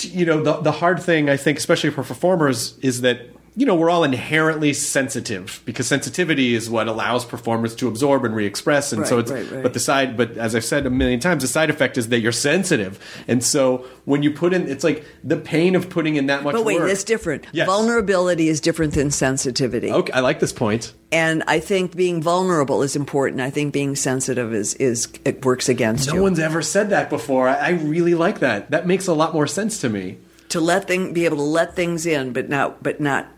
you 0.00 0.26
know, 0.26 0.42
the 0.42 0.56
the 0.56 0.72
hard 0.72 1.00
thing 1.00 1.30
I 1.30 1.36
think, 1.36 1.58
especially 1.58 1.90
for 1.90 2.02
performers, 2.02 2.76
is 2.78 3.02
that. 3.02 3.28
You 3.60 3.66
know, 3.66 3.74
we're 3.74 3.90
all 3.90 4.04
inherently 4.04 4.72
sensitive 4.72 5.60
because 5.66 5.86
sensitivity 5.86 6.54
is 6.54 6.70
what 6.70 6.88
allows 6.88 7.26
performers 7.26 7.74
to 7.74 7.88
absorb 7.88 8.24
and 8.24 8.34
re-express, 8.34 8.90
and 8.90 9.06
so 9.06 9.18
it's. 9.18 9.30
right, 9.30 9.50
right. 9.50 9.62
But 9.62 9.74
the 9.74 9.80
side, 9.80 10.16
but 10.16 10.38
as 10.38 10.54
I've 10.54 10.64
said 10.64 10.86
a 10.86 10.90
million 10.90 11.20
times, 11.20 11.42
the 11.42 11.46
side 11.48 11.68
effect 11.68 11.98
is 11.98 12.08
that 12.08 12.20
you're 12.20 12.32
sensitive, 12.32 12.98
and 13.28 13.44
so 13.44 13.84
when 14.06 14.22
you 14.22 14.30
put 14.30 14.54
in, 14.54 14.66
it's 14.66 14.82
like 14.82 15.04
the 15.22 15.36
pain 15.36 15.74
of 15.74 15.90
putting 15.90 16.16
in 16.16 16.24
that 16.28 16.42
much. 16.42 16.54
But 16.54 16.64
wait, 16.64 16.78
work. 16.78 16.88
that's 16.88 17.04
different. 17.04 17.44
Yes. 17.52 17.66
Vulnerability 17.66 18.48
is 18.48 18.62
different 18.62 18.94
than 18.94 19.10
sensitivity. 19.10 19.92
Okay, 19.92 20.12
I 20.14 20.20
like 20.20 20.40
this 20.40 20.54
point. 20.54 20.94
And 21.12 21.42
I 21.46 21.60
think 21.60 21.94
being 21.94 22.22
vulnerable 22.22 22.82
is 22.82 22.96
important. 22.96 23.42
I 23.42 23.50
think 23.50 23.74
being 23.74 23.94
sensitive 23.94 24.54
is, 24.54 24.72
is 24.76 25.06
it 25.26 25.44
works 25.44 25.68
against 25.68 26.08
No 26.08 26.14
you. 26.14 26.22
one's 26.22 26.38
ever 26.38 26.62
said 26.62 26.88
that 26.88 27.10
before. 27.10 27.46
I, 27.46 27.56
I 27.56 27.70
really 27.72 28.14
like 28.14 28.38
that. 28.38 28.70
That 28.70 28.86
makes 28.86 29.06
a 29.06 29.12
lot 29.12 29.34
more 29.34 29.46
sense 29.46 29.82
to 29.82 29.90
me. 29.90 30.16
to 30.48 30.60
let 30.60 30.86
thing 30.88 31.12
be 31.12 31.26
able 31.26 31.36
to 31.36 31.42
let 31.42 31.76
things 31.76 32.06
in, 32.06 32.32
but 32.32 32.48
not 32.48 32.82
but 32.82 33.00
not 33.00 33.28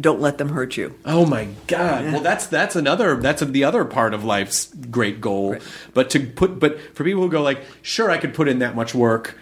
don't 0.00 0.20
let 0.20 0.38
them 0.38 0.50
hurt 0.50 0.76
you. 0.76 0.94
Oh 1.04 1.24
my 1.24 1.48
god! 1.66 2.12
Well, 2.12 2.20
that's 2.20 2.46
that's 2.46 2.76
another 2.76 3.16
that's 3.16 3.42
the 3.42 3.64
other 3.64 3.84
part 3.84 4.12
of 4.12 4.24
life's 4.24 4.66
great 4.90 5.20
goal. 5.20 5.56
But 5.94 6.10
to 6.10 6.26
put 6.26 6.58
but 6.58 6.78
for 6.94 7.04
people 7.04 7.22
who 7.22 7.30
go 7.30 7.42
like, 7.42 7.62
sure, 7.80 8.10
I 8.10 8.18
could 8.18 8.34
put 8.34 8.48
in 8.48 8.58
that 8.58 8.76
much 8.76 8.94
work, 8.94 9.38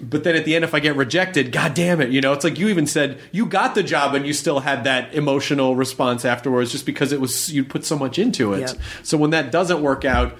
but 0.00 0.24
then 0.24 0.36
at 0.36 0.44
the 0.44 0.54
end, 0.56 0.64
if 0.64 0.74
I 0.74 0.80
get 0.80 0.96
rejected, 0.96 1.52
god 1.52 1.74
damn 1.74 2.00
it, 2.00 2.10
you 2.10 2.20
know, 2.20 2.32
it's 2.32 2.44
like 2.44 2.58
you 2.58 2.68
even 2.68 2.86
said 2.86 3.20
you 3.30 3.46
got 3.46 3.74
the 3.74 3.82
job 3.82 4.14
and 4.14 4.26
you 4.26 4.32
still 4.32 4.60
had 4.60 4.84
that 4.84 5.14
emotional 5.14 5.76
response 5.76 6.24
afterwards, 6.24 6.72
just 6.72 6.86
because 6.86 7.12
it 7.12 7.20
was 7.20 7.52
you 7.52 7.62
put 7.62 7.84
so 7.84 7.98
much 7.98 8.18
into 8.18 8.54
it. 8.54 8.60
Yep. 8.60 8.76
So 9.02 9.18
when 9.18 9.30
that 9.30 9.52
doesn't 9.52 9.82
work 9.82 10.04
out, 10.04 10.36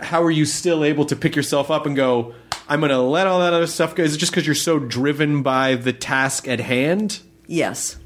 how 0.00 0.22
are 0.22 0.30
you 0.30 0.44
still 0.44 0.84
able 0.84 1.04
to 1.06 1.16
pick 1.16 1.34
yourself 1.34 1.70
up 1.70 1.86
and 1.86 1.96
go? 1.96 2.34
I'm 2.68 2.80
going 2.80 2.90
to 2.90 2.98
let 2.98 3.26
all 3.26 3.40
that 3.40 3.52
other 3.52 3.66
stuff 3.66 3.94
go. 3.94 4.02
Is 4.02 4.14
it 4.14 4.18
just 4.18 4.32
because 4.32 4.46
you're 4.46 4.54
so 4.54 4.78
driven 4.78 5.42
by 5.42 5.74
the 5.74 5.92
task 5.92 6.48
at 6.48 6.60
hand? 6.60 7.20
Yes. 7.46 7.96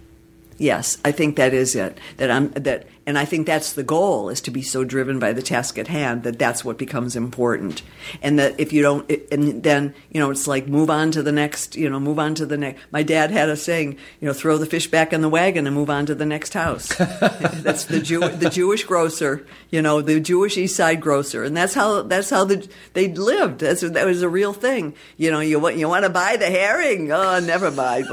Yes, 0.59 0.98
I 1.05 1.12
think 1.12 1.36
that 1.36 1.55
is 1.55 1.77
it. 1.77 1.98
That 2.16 2.31
I'm 2.31 2.51
that 2.51 2.86
And 3.09 3.16
I 3.16 3.24
think 3.24 3.47
that's 3.47 3.72
the 3.72 3.82
goal 3.82 4.28
is 4.28 4.43
to 4.43 4.51
be 4.51 4.60
so 4.60 4.85
driven 4.85 5.18
by 5.18 5.32
the 5.32 5.40
task 5.40 5.78
at 5.78 5.89
hand 5.89 6.24
that 6.24 6.39
that's 6.39 6.62
what 6.62 6.76
becomes 6.76 7.16
important. 7.16 7.80
And 8.20 8.39
that 8.39 8.60
if 8.60 8.70
you 8.70 8.82
don't, 8.82 9.10
and 9.32 9.62
then, 9.62 9.94
you 10.10 10.20
know, 10.20 10.30
it's 10.30 10.47
like 10.47 10.68
move 10.68 10.90
on 10.90 11.10
to 11.12 11.22
the 11.22 11.32
next, 11.32 11.74
you 11.74 11.89
know, 11.89 11.98
move 11.98 12.18
on 12.18 12.35
to 12.35 12.44
the 12.44 12.59
next. 12.59 12.82
My 12.90 13.02
dad 13.02 13.30
had 13.30 13.48
a 13.48 13.56
saying, 13.56 13.97
you 14.20 14.28
know, 14.28 14.35
throw 14.35 14.59
the 14.59 14.66
fish 14.66 14.90
back 14.90 15.14
in 15.14 15.22
the 15.22 15.28
wagon 15.30 15.66
and 15.66 15.74
move 15.74 15.89
on 15.89 16.05
to 16.05 16.14
the 16.14 16.26
next 16.26 16.52
house. 16.52 16.89
that's 16.97 17.86
the 17.86 17.98
Jew, 17.98 18.20
the 18.28 18.51
Jewish 18.51 18.85
grocer, 18.85 19.47
you 19.70 19.80
know, 19.80 20.02
the 20.02 20.20
Jewish 20.20 20.59
East 20.59 20.76
Side 20.76 21.01
grocer. 21.01 21.44
And 21.44 21.56
that's 21.56 21.72
how, 21.72 22.02
that's 22.02 22.28
how 22.28 22.44
the, 22.44 22.68
they 22.93 23.09
lived. 23.09 23.60
That's, 23.60 23.80
that 23.80 24.05
was 24.05 24.20
a 24.20 24.28
real 24.28 24.52
thing. 24.52 24.93
You 25.16 25.30
know, 25.30 25.40
you 25.40 25.59
want, 25.59 25.76
you 25.76 25.89
want 25.89 26.05
to 26.05 26.10
buy 26.10 26.36
the 26.36 26.51
herring? 26.51 27.10
Oh, 27.10 27.40
never 27.40 27.70
mind. 27.70 28.06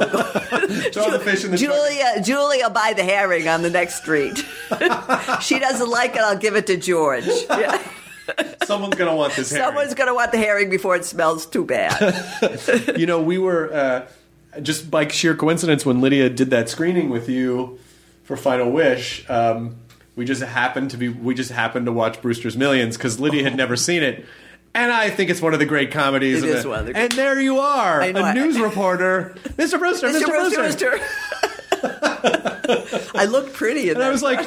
Throw 0.93 1.11
the 1.11 1.21
fish 1.21 1.43
in 1.43 1.51
the 1.51 1.57
Julia, 1.57 2.21
Julia, 2.21 2.69
buy 2.69 2.93
the 2.95 3.03
herring 3.03 3.49
on 3.49 3.61
the 3.61 3.69
next 3.69 3.95
street. 3.95 4.45
she 5.41 5.59
doesn't 5.59 5.89
like 5.89 6.15
it. 6.15 6.21
I'll 6.21 6.37
give 6.37 6.55
it 6.55 6.67
to 6.67 6.77
George. 6.77 7.25
Yeah. 7.49 7.81
Someone's 8.65 8.95
gonna 8.95 9.15
want 9.15 9.35
this. 9.35 9.51
herring. 9.51 9.65
Someone's 9.65 9.93
going 9.93 10.07
to 10.07 10.15
want 10.15 10.31
the 10.31 10.39
herring 10.39 10.69
before 10.71 10.95
it 10.95 11.05
smells 11.05 11.45
too 11.45 11.63
bad. 11.63 12.93
you 12.97 13.05
know, 13.05 13.21
we 13.21 13.37
were 13.37 13.71
uh, 13.71 14.07
just 14.61 14.89
by 14.89 15.07
sheer 15.07 15.35
coincidence 15.35 15.85
when 15.85 16.01
Lydia 16.01 16.29
did 16.29 16.49
that 16.49 16.67
screening 16.69 17.09
with 17.11 17.29
you 17.29 17.77
for 18.23 18.35
Final 18.35 18.71
Wish. 18.71 19.29
Um, 19.29 19.75
we 20.15 20.25
just 20.25 20.41
happened 20.41 20.89
to 20.91 20.97
be 20.97 21.09
we 21.09 21.35
just 21.35 21.51
happened 21.51 21.85
to 21.85 21.91
watch 21.91 22.21
Brewster's 22.21 22.57
Millions 22.57 22.97
because 22.97 23.19
Lydia 23.19 23.43
had 23.43 23.55
never 23.55 23.75
seen 23.75 24.01
it. 24.01 24.25
And 24.73 24.91
I 24.91 25.09
think 25.09 25.29
it's 25.29 25.41
one 25.41 25.53
of 25.53 25.59
the 25.59 25.65
great 25.65 25.91
comedies. 25.91 26.41
It 26.43 26.49
of 26.49 26.55
is 26.55 26.65
one 26.65 26.79
of 26.79 26.85
the- 26.87 26.97
And 26.97 27.11
there 27.13 27.39
you 27.39 27.59
are, 27.59 28.01
a 28.01 28.11
I- 28.13 28.33
news 28.33 28.59
reporter, 28.59 29.35
Mr. 29.55 29.79
Brewster, 29.79 30.07
Mr. 30.09 30.21
Mr. 30.23 30.25
Brewster. 30.25 30.89
Brewster. 30.89 32.14
I 33.15 33.25
looked 33.25 33.53
pretty 33.53 33.89
And 33.89 34.01
I 34.01 34.09
was 34.09 34.23
like. 34.23 34.39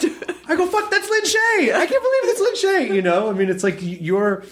I 0.51 0.57
go, 0.57 0.67
fuck, 0.67 0.91
that's 0.91 1.09
Lin 1.11 1.23
Shaye. 1.25 1.75
I 1.75 1.87
can't 1.87 2.03
believe 2.03 2.23
it's 2.25 2.41
Lin 2.41 2.89
Shaye. 2.89 2.95
You 2.95 3.03
know, 3.03 3.29
I 3.29 3.35
mean, 3.35 3.51
it's 3.51 3.63
like 3.63 3.79
you're 3.81 4.45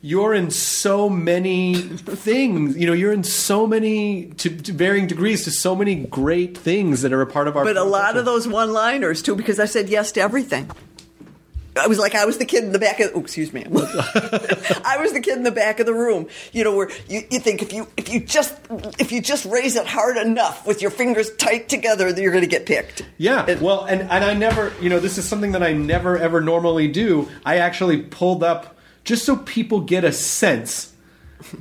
you're 0.00 0.34
in 0.34 0.50
so 0.50 1.08
many 1.08 1.74
things. 1.74 2.76
You 2.76 2.86
know, 2.86 2.92
you're 2.92 3.12
in 3.12 3.24
so 3.24 3.66
many 3.66 4.26
to, 4.36 4.50
to 4.50 4.72
varying 4.72 5.06
degrees 5.06 5.44
to 5.44 5.50
so 5.50 5.74
many 5.74 5.94
great 5.94 6.56
things 6.56 7.02
that 7.02 7.12
are 7.12 7.22
a 7.22 7.26
part 7.26 7.48
of 7.48 7.56
our. 7.56 7.64
but 7.64 7.76
a 7.76 7.84
lot 7.84 8.16
of 8.16 8.24
those 8.24 8.46
one-liners 8.46 9.22
too, 9.22 9.34
because 9.34 9.58
I 9.58 9.64
said 9.64 9.88
yes 9.88 10.12
to 10.12 10.20
everything. 10.20 10.70
I 11.76 11.86
was 11.88 11.98
like 11.98 12.14
I 12.14 12.24
was 12.24 12.38
the 12.38 12.44
kid 12.44 12.64
in 12.64 12.72
the 12.72 12.78
back 12.78 13.00
of. 13.00 13.10
Oh, 13.14 13.20
excuse 13.20 13.52
me. 13.52 13.64
I 13.68 14.96
was 15.00 15.12
the 15.12 15.20
kid 15.20 15.36
in 15.36 15.42
the 15.42 15.50
back 15.50 15.80
of 15.80 15.86
the 15.86 15.94
room. 15.94 16.28
You 16.52 16.64
know, 16.64 16.74
where 16.76 16.90
you, 17.08 17.22
you 17.30 17.38
think 17.40 17.62
if 17.62 17.72
you 17.72 17.88
if 17.96 18.08
you 18.08 18.20
just 18.20 18.56
if 18.98 19.10
you 19.12 19.20
just 19.20 19.44
raise 19.46 19.76
it 19.76 19.86
hard 19.86 20.16
enough 20.16 20.66
with 20.66 20.82
your 20.82 20.90
fingers 20.90 21.34
tight 21.36 21.68
together, 21.68 22.12
that 22.12 22.20
you're 22.22 22.32
going 22.32 22.44
to 22.44 22.50
get 22.50 22.66
picked. 22.66 23.02
Yeah, 23.18 23.46
It- 23.48 23.60
well, 23.60 23.84
and 23.84 24.02
and 24.02 24.24
I 24.24 24.34
never, 24.34 24.72
you 24.80 24.88
know, 24.88 25.00
this 25.00 25.18
is 25.18 25.26
something 25.26 25.52
that 25.52 25.62
I 25.62 25.72
never 25.72 26.16
ever 26.18 26.40
normally 26.40 26.88
do. 26.88 27.28
I 27.44 27.58
actually 27.58 28.02
pulled 28.02 28.42
up 28.44 28.76
just 29.04 29.24
so 29.24 29.36
people 29.36 29.80
get 29.80 30.04
a 30.04 30.12
sense. 30.12 30.92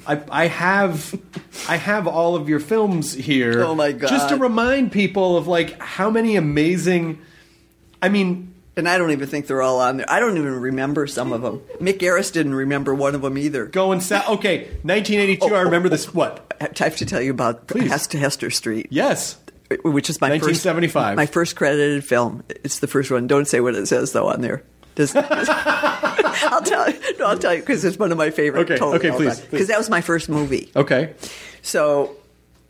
I, 0.07 0.22
I 0.30 0.48
have 0.48 1.19
I 1.68 1.76
have 1.77 2.07
all 2.07 2.35
of 2.35 2.48
your 2.48 2.60
films 2.61 3.14
here. 3.14 3.64
Oh, 3.64 3.76
my 3.76 3.91
God. 3.91 4.07
Just 4.10 4.30
to 4.30 4.38
remind 4.38 4.91
people 4.94 5.35
of 5.35 5.48
like 5.48 5.77
how 5.81 6.10
many 6.10 6.35
amazing. 6.38 7.19
I 8.02 8.10
mean, 8.10 8.52
And 8.75 8.89
I 8.89 8.97
don't 8.97 9.11
even 9.11 9.27
think 9.27 9.45
they're 9.47 9.61
all 9.61 9.79
on 9.79 9.97
there. 9.97 10.05
I 10.09 10.19
don't 10.19 10.35
even 10.37 10.59
remember 10.59 11.05
some 11.05 11.31
of 11.31 11.41
them. 11.43 11.59
Mick 11.79 11.99
Garris 11.99 12.31
didn't 12.31 12.55
remember 12.55 12.95
one 12.95 13.13
of 13.13 13.21
them 13.21 13.37
either. 13.37 13.65
going 13.67 14.01
south. 14.01 14.27
Okay, 14.29 14.63
1982. 14.81 15.45
I 15.53 15.61
remember 15.61 15.89
this. 15.89 16.11
What? 16.13 16.53
I 16.59 16.69
have 16.83 16.95
to 16.97 17.05
tell 17.05 17.21
you 17.21 17.29
about 17.31 17.67
Please. 17.67 17.89
Hester, 17.91 18.17
Hester 18.17 18.49
Street, 18.49 18.87
Yes. 18.89 19.37
which 19.83 20.09
is 20.09 20.19
my 20.21 20.29
1975. 20.29 21.09
first 21.09 21.17
my 21.17 21.25
first 21.27 21.55
credited 21.55 22.03
film. 22.03 22.43
It's 22.49 22.79
the 22.79 22.87
first 22.87 23.11
one. 23.11 23.27
Don't 23.27 23.47
say 23.47 23.59
what 23.59 23.75
it 23.75 23.85
says 23.87 24.11
though 24.11 24.27
on 24.27 24.41
there. 24.41 24.63
Does, 24.95 25.15
I'll 25.15 26.61
tell 26.61 26.89
you. 26.89 26.99
No, 27.19 27.25
I'll 27.25 27.37
tell 27.37 27.53
you 27.53 27.59
because 27.61 27.83
it's 27.83 27.97
one 27.97 28.11
of 28.11 28.17
my 28.17 28.29
favorite. 28.29 28.69
Okay, 28.71 28.83
okay, 28.83 29.11
please, 29.11 29.39
please. 29.39 29.49
Because 29.51 29.67
that 29.67 29.77
was 29.77 29.89
my 29.89 30.01
first 30.01 30.29
movie. 30.29 30.71
Okay. 30.75 31.13
So, 31.61 32.15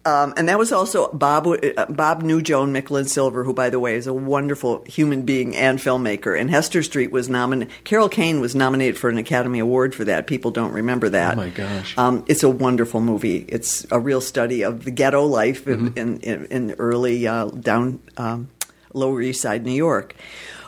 um, 0.06 0.34
and 0.36 0.50
that 0.50 0.60
was 0.60 0.72
also 0.72 1.12
Bob 1.14 1.48
uh, 1.48 1.86
Bob 1.88 2.24
knew 2.24 2.42
Joan 2.42 2.74
Micklin 2.74 3.08
Silver, 3.08 3.44
who, 3.44 3.54
by 3.54 3.70
the 3.70 3.80
way, 3.80 3.96
is 3.96 4.06
a 4.08 4.14
wonderful 4.14 4.84
human 4.86 5.22
being 5.22 5.56
and 5.56 5.80
filmmaker. 5.80 6.38
And 6.40 6.50
Hester 6.50 6.84
Street 6.84 7.12
was 7.12 7.30
nominated. 7.30 7.74
Carol 7.86 8.10
Kane 8.10 8.42
was 8.42 8.54
nominated 8.56 8.98
for 8.98 9.10
an 9.10 9.18
Academy 9.18 9.60
Award 9.60 9.96
for 9.96 10.04
that. 10.06 10.28
People 10.28 10.52
don't 10.52 10.74
remember 10.74 11.10
that. 11.10 11.34
Oh, 11.34 11.38
my 11.38 11.50
gosh. 11.50 11.98
Um, 11.98 12.26
it's 12.28 12.44
a 12.44 12.50
wonderful 12.50 13.00
movie. 13.02 13.46
It's 13.48 13.86
a 13.92 14.00
real 14.00 14.20
study 14.22 14.64
of 14.64 14.84
the 14.84 14.92
ghetto 14.92 15.26
life 15.26 15.68
in, 15.68 15.92
Mm-hmm. 15.92 15.98
in, 15.98 16.20
in, 16.20 16.46
in 16.46 16.72
early 16.80 17.26
uh, 17.28 17.46
down 17.46 18.00
um, 18.18 18.50
Lower 18.94 19.22
East 19.22 19.42
Side 19.42 19.66
New 19.66 19.72
York. 19.72 20.16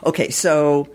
Okay, 0.04 0.30
so 0.30 0.88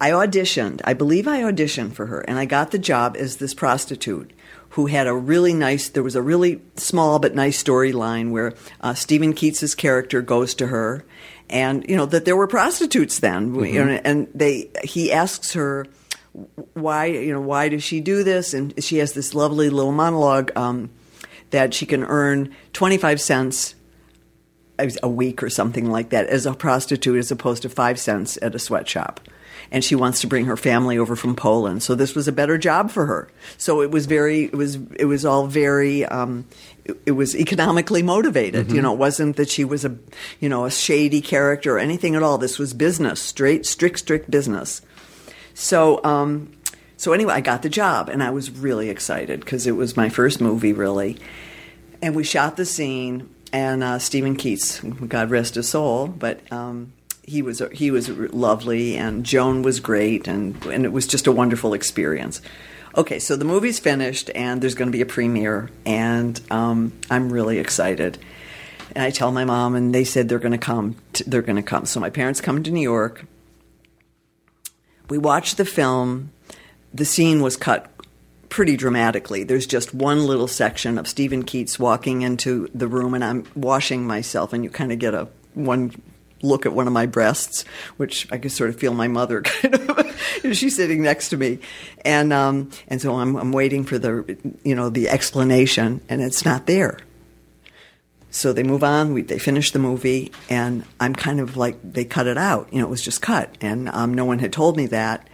I 0.00 0.10
auditioned. 0.10 0.80
I 0.84 0.94
believe 0.94 1.26
I 1.28 1.40
auditioned 1.42 1.92
for 1.94 2.06
her, 2.06 2.20
and 2.20 2.38
I 2.38 2.44
got 2.44 2.70
the 2.70 2.78
job 2.78 3.16
as 3.18 3.36
this 3.36 3.54
prostitute 3.54 4.32
who 4.72 4.86
had 4.86 5.06
a 5.06 5.14
really 5.14 5.52
nice. 5.52 5.90
There 5.90 6.02
was 6.02 6.16
a 6.16 6.22
really 6.22 6.60
small 6.76 7.18
but 7.18 7.34
nice 7.34 7.62
storyline 7.62 8.30
where 8.30 8.54
uh, 8.80 8.94
Steven 8.94 9.34
Keats's 9.34 9.74
character 9.74 10.22
goes 10.22 10.54
to 10.54 10.68
her, 10.68 11.04
and 11.50 11.84
you 11.88 11.96
know 11.96 12.06
that 12.06 12.24
there 12.24 12.36
were 12.36 12.46
prostitutes 12.46 13.20
then, 13.20 13.54
you 13.54 13.84
know, 13.84 14.00
and 14.04 14.28
they 14.34 14.70
he 14.82 15.12
asks 15.12 15.52
her 15.52 15.86
why 16.72 17.06
you 17.06 17.32
know 17.32 17.40
why 17.40 17.68
does 17.68 17.82
she 17.82 18.00
do 18.00 18.22
this, 18.24 18.54
and 18.54 18.72
she 18.82 18.96
has 18.96 19.12
this 19.12 19.34
lovely 19.34 19.68
little 19.68 19.92
monologue 19.92 20.50
um, 20.56 20.90
that 21.50 21.74
she 21.74 21.84
can 21.84 22.02
earn 22.04 22.54
twenty 22.72 22.96
five 22.96 23.20
cents 23.20 23.74
a 25.02 25.08
week 25.08 25.42
or 25.42 25.50
something 25.50 25.90
like 25.90 26.08
that 26.10 26.26
as 26.28 26.46
a 26.46 26.54
prostitute 26.54 27.18
as 27.18 27.30
opposed 27.30 27.62
to 27.62 27.68
five 27.68 27.98
cents 28.00 28.38
at 28.40 28.54
a 28.54 28.58
sweatshop. 28.58 29.20
And 29.72 29.82
she 29.82 29.94
wants 29.94 30.20
to 30.20 30.26
bring 30.26 30.44
her 30.44 30.56
family 30.56 30.98
over 30.98 31.16
from 31.16 31.34
Poland, 31.34 31.82
so 31.82 31.94
this 31.94 32.14
was 32.14 32.28
a 32.28 32.32
better 32.32 32.58
job 32.58 32.90
for 32.90 33.06
her. 33.06 33.28
So 33.56 33.80
it 33.80 33.90
was 33.90 34.04
very, 34.04 34.44
it 34.44 34.54
was, 34.54 34.76
it 34.96 35.06
was 35.06 35.24
all 35.24 35.46
very, 35.46 36.04
um, 36.04 36.44
it, 36.84 37.00
it 37.06 37.12
was 37.12 37.34
economically 37.34 38.02
motivated. 38.02 38.70
You 38.70 38.82
know, 38.82 38.92
it 38.92 38.98
wasn't 38.98 39.36
that 39.36 39.48
she 39.48 39.64
was 39.64 39.86
a, 39.86 39.96
you 40.40 40.50
know, 40.50 40.66
a 40.66 40.70
shady 40.70 41.22
character 41.22 41.76
or 41.76 41.78
anything 41.78 42.14
at 42.14 42.22
all. 42.22 42.36
This 42.36 42.58
was 42.58 42.74
business, 42.74 43.18
straight, 43.20 43.64
strict, 43.64 43.98
strict 43.98 44.30
business. 44.30 44.82
So, 45.54 46.04
um, 46.04 46.52
so 46.98 47.14
anyway, 47.14 47.32
I 47.32 47.40
got 47.40 47.62
the 47.62 47.70
job, 47.70 48.10
and 48.10 48.22
I 48.22 48.30
was 48.30 48.50
really 48.50 48.90
excited 48.90 49.40
because 49.40 49.66
it 49.66 49.72
was 49.72 49.96
my 49.96 50.10
first 50.10 50.40
movie, 50.40 50.74
really. 50.74 51.16
And 52.02 52.14
we 52.14 52.24
shot 52.24 52.56
the 52.56 52.66
scene, 52.66 53.28
and 53.54 53.82
uh, 53.82 53.98
Steven 53.98 54.36
Keats, 54.36 54.80
God 54.80 55.30
rest 55.30 55.54
his 55.54 55.68
soul, 55.68 56.08
but 56.08 56.40
um, 56.52 56.92
he 57.22 57.42
was 57.42 57.62
he 57.72 57.90
was 57.90 58.08
lovely, 58.08 58.96
and 58.96 59.24
Joan 59.24 59.62
was 59.62 59.80
great, 59.80 60.26
and 60.26 60.62
and 60.66 60.84
it 60.84 60.92
was 60.92 61.06
just 61.06 61.26
a 61.26 61.32
wonderful 61.32 61.74
experience. 61.74 62.42
Okay, 62.96 63.18
so 63.18 63.36
the 63.36 63.44
movie's 63.44 63.78
finished, 63.78 64.30
and 64.34 64.60
there's 64.60 64.74
going 64.74 64.88
to 64.88 64.96
be 64.96 65.00
a 65.00 65.06
premiere, 65.06 65.70
and 65.86 66.38
um, 66.50 66.92
I'm 67.10 67.32
really 67.32 67.58
excited. 67.58 68.18
And 68.94 69.02
I 69.02 69.10
tell 69.10 69.32
my 69.32 69.44
mom, 69.44 69.74
and 69.74 69.94
they 69.94 70.04
said 70.04 70.28
they're 70.28 70.38
going 70.38 70.52
to 70.52 70.58
come. 70.58 70.96
t 71.12 71.24
they're 71.26 71.42
going 71.42 71.56
to 71.56 71.62
come. 71.62 71.86
So 71.86 72.00
my 72.00 72.10
parents 72.10 72.40
come 72.40 72.62
to 72.62 72.70
New 72.70 72.82
York. 72.82 73.24
We 75.08 75.16
watch 75.16 75.54
the 75.54 75.64
film. 75.64 76.32
The 76.92 77.04
scene 77.04 77.40
was 77.40 77.56
cut 77.56 77.90
pretty 78.50 78.76
dramatically. 78.76 79.44
There's 79.44 79.66
just 79.66 79.94
one 79.94 80.26
little 80.26 80.48
section 80.48 80.98
of 80.98 81.08
Steven 81.08 81.42
Keats 81.42 81.78
walking 81.78 82.20
into 82.20 82.68
the 82.74 82.88
room, 82.88 83.14
and 83.14 83.24
I'm 83.24 83.46
washing 83.54 84.06
myself, 84.06 84.52
and 84.52 84.62
you 84.64 84.68
kind 84.68 84.92
of 84.92 84.98
get 84.98 85.14
a 85.14 85.28
one 85.54 85.92
look 86.42 86.66
at 86.66 86.72
one 86.72 86.86
of 86.86 86.92
my 86.92 87.06
breasts, 87.06 87.64
which 87.96 88.30
I 88.32 88.38
could 88.38 88.52
sort 88.52 88.70
of 88.70 88.76
feel 88.76 88.94
my 88.94 89.08
mother 89.08 89.42
kind 89.42 89.74
of. 89.74 90.22
she's 90.52 90.76
sitting 90.76 91.02
next 91.02 91.30
to 91.30 91.36
me, 91.36 91.58
and 92.04 92.32
um, 92.32 92.70
and 92.88 93.00
so 93.00 93.16
I'm, 93.16 93.36
I'm 93.36 93.52
waiting 93.52 93.84
for 93.84 93.98
the 93.98 94.36
you 94.64 94.74
know 94.74 94.90
the 94.90 95.08
explanation, 95.08 96.00
and 96.08 96.20
it's 96.22 96.44
not 96.44 96.66
there. 96.66 96.98
So 98.30 98.54
they 98.54 98.62
move 98.62 98.82
on. 98.82 99.12
We, 99.12 99.22
they 99.22 99.38
finish 99.38 99.72
the 99.72 99.78
movie, 99.78 100.32
and 100.48 100.84
I'm 100.98 101.14
kind 101.14 101.38
of 101.38 101.56
like 101.56 101.76
they 101.82 102.04
cut 102.04 102.26
it 102.26 102.38
out. 102.38 102.72
You 102.72 102.80
know, 102.80 102.86
it 102.86 102.90
was 102.90 103.02
just 103.02 103.20
cut, 103.20 103.56
and 103.60 103.88
um, 103.90 104.14
no 104.14 104.24
one 104.24 104.38
had 104.38 104.52
told 104.52 104.76
me 104.76 104.86
that. 104.86 105.28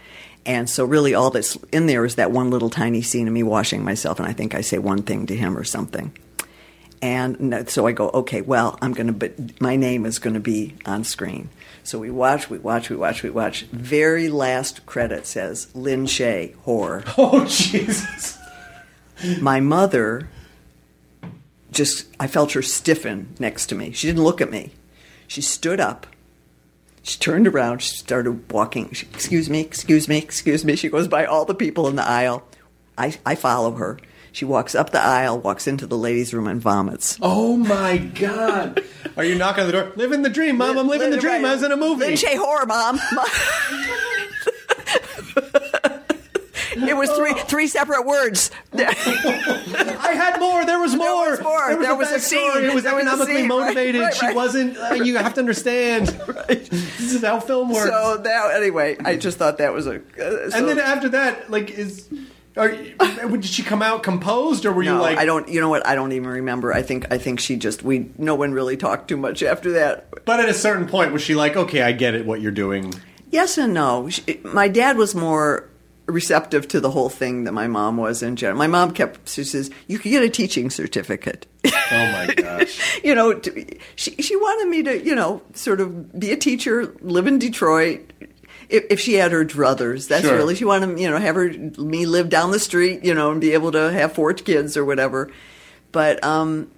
And 0.45 0.69
so, 0.69 0.83
really, 0.85 1.13
all 1.13 1.29
that's 1.29 1.57
in 1.71 1.85
there 1.85 2.05
is 2.05 2.15
that 2.15 2.31
one 2.31 2.49
little 2.49 2.69
tiny 2.69 3.01
scene 3.01 3.27
of 3.27 3.33
me 3.33 3.43
washing 3.43 3.83
myself, 3.83 4.19
and 4.19 4.27
I 4.27 4.33
think 4.33 4.55
I 4.55 4.61
say 4.61 4.77
one 4.77 5.03
thing 5.03 5.27
to 5.27 5.35
him 5.35 5.57
or 5.57 5.63
something. 5.63 6.11
And 7.01 7.69
so 7.69 7.87
I 7.87 7.93
go, 7.93 8.09
okay, 8.09 8.41
well, 8.41 8.77
I'm 8.81 8.93
going 8.93 9.07
to, 9.07 9.13
but 9.13 9.61
my 9.61 9.75
name 9.77 10.05
is 10.05 10.19
going 10.19 10.33
to 10.33 10.39
be 10.41 10.75
on 10.85 11.03
screen. 11.03 11.49
So 11.83 11.97
we 11.97 12.11
watch, 12.11 12.49
we 12.49 12.57
watch, 12.57 12.89
we 12.89 12.97
watch, 12.97 13.23
we 13.23 13.29
watch. 13.29 13.63
Very 13.71 14.27
last 14.27 14.85
credit 14.85 15.25
says 15.25 15.73
Lin 15.73 16.05
Shaye, 16.05 16.55
horror. 16.57 17.03
Oh 17.17 17.45
Jesus! 17.45 18.37
My 19.41 19.59
mother 19.59 20.29
just, 21.71 22.07
I 22.19 22.27
felt 22.27 22.53
her 22.53 22.61
stiffen 22.61 23.35
next 23.39 23.67
to 23.67 23.75
me. 23.75 23.91
She 23.91 24.07
didn't 24.07 24.23
look 24.23 24.41
at 24.41 24.51
me. 24.51 24.71
She 25.27 25.41
stood 25.41 25.79
up. 25.79 26.07
She 27.03 27.17
turned 27.17 27.47
around. 27.47 27.81
She 27.81 27.95
started 27.95 28.51
walking. 28.51 28.91
She, 28.91 29.07
excuse 29.13 29.49
me, 29.49 29.61
excuse 29.61 30.07
me, 30.07 30.17
excuse 30.17 30.65
me. 30.65 30.75
She 30.75 30.89
goes 30.89 31.07
by 31.07 31.25
all 31.25 31.45
the 31.45 31.55
people 31.55 31.87
in 31.87 31.95
the 31.95 32.07
aisle. 32.07 32.43
I, 32.97 33.17
I 33.25 33.35
follow 33.35 33.71
her. 33.71 33.99
She 34.31 34.45
walks 34.45 34.75
up 34.75 34.91
the 34.91 35.01
aisle, 35.01 35.39
walks 35.39 35.67
into 35.67 35.85
the 35.87 35.97
ladies' 35.97 36.33
room, 36.33 36.47
and 36.47 36.61
vomits. 36.61 37.17
Oh 37.21 37.57
my 37.57 37.97
God! 37.97 38.83
Are 39.17 39.23
you 39.23 39.35
knocking 39.35 39.61
on 39.61 39.67
the 39.67 39.73
door? 39.73 39.91
Living 39.95 40.21
the 40.21 40.29
dream, 40.29 40.57
mom. 40.57 40.77
I'm 40.77 40.87
living 40.87 41.09
the 41.09 41.17
dream. 41.17 41.43
I 41.45 41.53
was 41.53 41.63
in 41.63 41.71
a 41.71 41.77
movie. 41.77 42.05
Lin 42.05 42.13
Shaye 42.13 42.37
horror, 42.37 42.65
mom. 42.65 42.99
it 46.87 46.95
was 46.95 47.09
three 47.11 47.33
three 47.33 47.67
separate 47.67 48.05
words. 48.05 48.51
I 48.73 50.13
had 50.15 50.39
more. 50.39 50.65
There 50.65 50.79
was 50.79 50.95
more. 50.95 51.31
was 51.31 51.41
more. 51.41 51.75
There 51.75 51.95
was 51.95 52.09
a 52.11 52.15
backstory. 52.15 52.19
scene. 52.19 52.63
It 52.65 52.73
was 52.73 52.83
There 52.83 52.95
was 52.95 53.03
a 53.05 53.07
economically 53.07 53.35
scene. 53.35 53.49
Right, 53.49 53.59
motivated. 53.59 54.01
right, 54.01 54.13
She 54.15 54.25
right. 54.27 54.35
wasn't. 54.35 54.77
Uh, 54.77 54.93
you 54.95 55.17
have 55.17 55.33
to 55.35 55.39
understand. 55.39 56.07
This 56.49 57.15
is 57.15 57.23
how 57.23 57.39
film 57.39 57.69
works. 57.71 57.89
so 57.89 58.17
that 58.17 58.55
anyway, 58.55 58.95
I 59.03 59.15
just 59.15 59.37
thought 59.39 59.57
that 59.57 59.73
was 59.73 59.87
a. 59.87 59.95
Uh, 59.95 60.49
so- 60.51 60.57
and 60.57 60.67
then 60.67 60.77
after 60.79 61.09
that, 61.09 61.49
like, 61.49 61.71
is 61.71 62.07
are, 62.59 62.69
did 63.37 63.45
she 63.45 63.63
come 63.63 63.81
out 63.81 64.03
composed, 64.03 64.65
or 64.65 64.73
were 64.73 64.83
you 64.83 64.93
like? 64.93 65.17
I 65.17 65.25
don't. 65.25 65.47
You 65.47 65.61
know 65.61 65.69
what? 65.69 65.85
I 65.87 65.95
don't 65.95 66.11
even 66.11 66.29
remember. 66.29 66.73
I 66.73 66.81
think. 66.81 67.11
I 67.11 67.17
think 67.17 67.39
she 67.39 67.55
just. 67.55 67.83
We. 67.83 68.11
No 68.17 68.35
one 68.35 68.51
really 68.51 68.77
talked 68.77 69.07
too 69.07 69.17
much 69.17 69.41
after 69.41 69.71
that. 69.73 70.25
But 70.25 70.39
at 70.39 70.49
a 70.49 70.53
certain 70.53 70.87
point, 70.87 71.13
was 71.13 71.21
she 71.21 71.35
like, 71.35 71.55
okay, 71.55 71.81
I 71.81 71.91
get 71.91 72.13
it, 72.13 72.25
what 72.25 72.41
you're 72.41 72.51
doing? 72.51 72.93
Yes 73.31 73.57
and 73.57 73.73
no. 73.73 74.09
She, 74.09 74.39
my 74.43 74.67
dad 74.67 74.97
was 74.97 75.15
more 75.15 75.69
receptive 76.09 76.67
to 76.67 76.79
the 76.79 76.89
whole 76.89 77.09
thing 77.09 77.43
than 77.43 77.53
my 77.53 77.67
mom 77.67 77.97
was 77.97 78.23
in 78.23 78.35
general. 78.35 78.57
My 78.57 78.67
mom 78.67 78.93
kept. 78.93 79.29
She 79.29 79.43
says 79.43 79.69
you 79.87 79.99
could 79.99 80.09
get 80.09 80.23
a 80.23 80.29
teaching 80.29 80.69
certificate. 80.69 81.45
Oh 81.65 81.71
my 81.91 82.33
gosh. 82.35 82.99
you 83.03 83.15
know, 83.15 83.33
to, 83.33 83.77
she 83.95 84.15
she 84.15 84.35
wanted 84.35 84.69
me 84.69 84.83
to, 84.83 85.03
you 85.03 85.15
know, 85.15 85.41
sort 85.53 85.79
of 85.81 86.19
be 86.19 86.31
a 86.31 86.37
teacher, 86.37 86.93
live 87.01 87.27
in 87.27 87.39
Detroit. 87.39 88.11
If, 88.69 88.85
if 88.91 88.99
she 88.99 89.15
had 89.15 89.31
her 89.31 89.43
druthers, 89.43 90.07
that's 90.07 90.25
Sure. 90.25 90.35
really 90.35 90.55
she 90.55 90.63
wanted, 90.65 90.99
you 90.99 91.09
know, 91.09 91.17
have 91.17 91.35
her 91.35 91.49
me 91.49 92.05
live 92.05 92.29
down 92.29 92.51
the 92.51 92.59
street, 92.59 93.03
you 93.03 93.13
know, 93.15 93.31
and 93.31 93.41
be 93.41 93.53
able 93.53 93.71
to 93.71 93.91
have 93.91 94.13
four 94.13 94.31
kids 94.33 94.77
or 94.77 94.85
whatever. 94.85 95.31
But 95.91 96.23
um, 96.23 96.69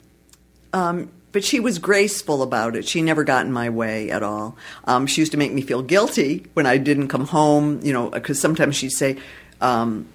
um, 0.74 1.12
but 1.34 1.44
she 1.44 1.60
was 1.60 1.80
graceful 1.80 2.42
about 2.42 2.76
it. 2.76 2.88
She 2.88 3.02
never 3.02 3.24
got 3.24 3.46
in 3.46 3.52
my 3.52 3.70
way 3.70 4.10
at 4.10 4.24
all. 4.24 4.58
Um, 4.86 5.06
she 5.08 5.22
used 5.22 5.32
to 5.34 5.38
make 5.38 5.52
me 5.54 5.62
feel 5.62 5.82
guilty 5.82 6.46
when 6.54 6.66
I 6.66 6.78
didn't 6.78 7.08
come 7.10 7.26
home, 7.28 7.80
you 7.84 7.92
know, 7.94 8.10
because 8.10 8.40
sometimes 8.40 8.76
she'd 8.76 8.92
say. 8.92 9.18
Um, 9.60 10.08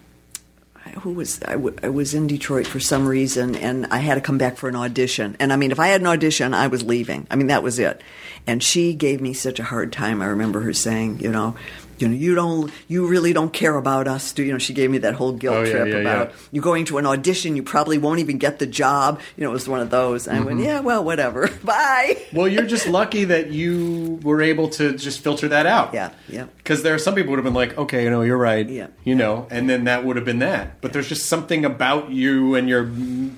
who 0.94 1.12
was 1.12 1.42
I, 1.42 1.52
w- 1.52 1.76
I 1.82 1.88
was 1.88 2.14
in 2.14 2.26
Detroit 2.26 2.66
for 2.66 2.80
some 2.80 3.06
reason 3.06 3.54
and 3.54 3.86
I 3.86 3.98
had 3.98 4.14
to 4.16 4.20
come 4.20 4.38
back 4.38 4.56
for 4.56 4.68
an 4.68 4.76
audition. 4.76 5.36
And 5.40 5.52
I 5.52 5.56
mean, 5.56 5.70
if 5.70 5.80
I 5.80 5.88
had 5.88 6.00
an 6.00 6.06
audition, 6.06 6.54
I 6.54 6.68
was 6.68 6.82
leaving. 6.82 7.26
I 7.30 7.36
mean, 7.36 7.48
that 7.48 7.62
was 7.62 7.78
it. 7.78 8.00
And 8.46 8.62
she 8.62 8.94
gave 8.94 9.20
me 9.20 9.32
such 9.32 9.58
a 9.58 9.64
hard 9.64 9.92
time. 9.92 10.22
I 10.22 10.26
remember 10.26 10.60
her 10.60 10.72
saying, 10.72 11.20
you 11.20 11.30
know, 11.30 11.56
you 11.98 12.08
know, 12.08 12.14
you 12.14 12.34
don't, 12.34 12.72
you 12.88 13.06
really 13.06 13.32
don't 13.32 13.52
care 13.52 13.76
about 13.76 14.06
us. 14.08 14.32
Do 14.32 14.42
you 14.42 14.52
know? 14.52 14.58
She 14.58 14.72
gave 14.74 14.90
me 14.90 14.98
that 14.98 15.14
whole 15.14 15.32
guilt 15.32 15.56
Oh, 15.56 15.62
yeah, 15.62 15.70
trip 15.72 15.88
yeah, 15.88 15.94
about 15.96 16.30
yeah. 16.30 16.36
you 16.52 16.60
going 16.60 16.84
to 16.86 16.98
an 16.98 17.06
audition. 17.06 17.56
You 17.56 17.62
probably 17.62 17.98
won't 17.98 18.20
even 18.20 18.38
get 18.38 18.58
the 18.58 18.66
job. 18.66 19.20
You 19.36 19.44
know, 19.44 19.50
it 19.50 19.52
was 19.54 19.68
one 19.68 19.80
of 19.80 19.90
those. 19.90 20.26
And 20.26 20.36
I 20.36 20.40
Mm-hmm. 20.40 20.46
went, 20.46 20.60
yeah, 20.60 20.80
well, 20.80 21.02
whatever. 21.04 21.48
Bye. 21.64 22.16
Well, 22.32 22.48
you're 22.48 22.66
just 22.66 22.86
lucky 22.86 23.24
that 23.24 23.50
you 23.50 24.20
were 24.22 24.42
able 24.42 24.68
to 24.70 24.96
just 24.96 25.20
filter 25.20 25.48
that 25.48 25.66
out. 25.66 25.94
Yeah, 25.94 26.10
yeah. 26.28 26.46
Because 26.58 26.82
there 26.82 26.94
are 26.94 26.98
some 26.98 27.14
people 27.14 27.30
would 27.30 27.38
have 27.38 27.44
been 27.44 27.54
like, 27.54 27.76
okay, 27.78 28.04
you 28.04 28.10
know, 28.10 28.22
you're 28.22 28.36
right. 28.36 28.68
Yeah. 28.68 28.88
You 29.04 29.14
know, 29.14 29.46
and 29.50 29.68
then 29.70 29.84
that 29.84 30.04
would 30.04 30.16
have 30.16 30.24
been 30.24 30.40
that. 30.40 30.80
But 30.80 30.92
there's 30.92 31.08
just 31.08 31.26
something 31.26 31.64
about 31.64 32.10
you 32.10 32.54
and 32.54 32.68
your 32.68 32.90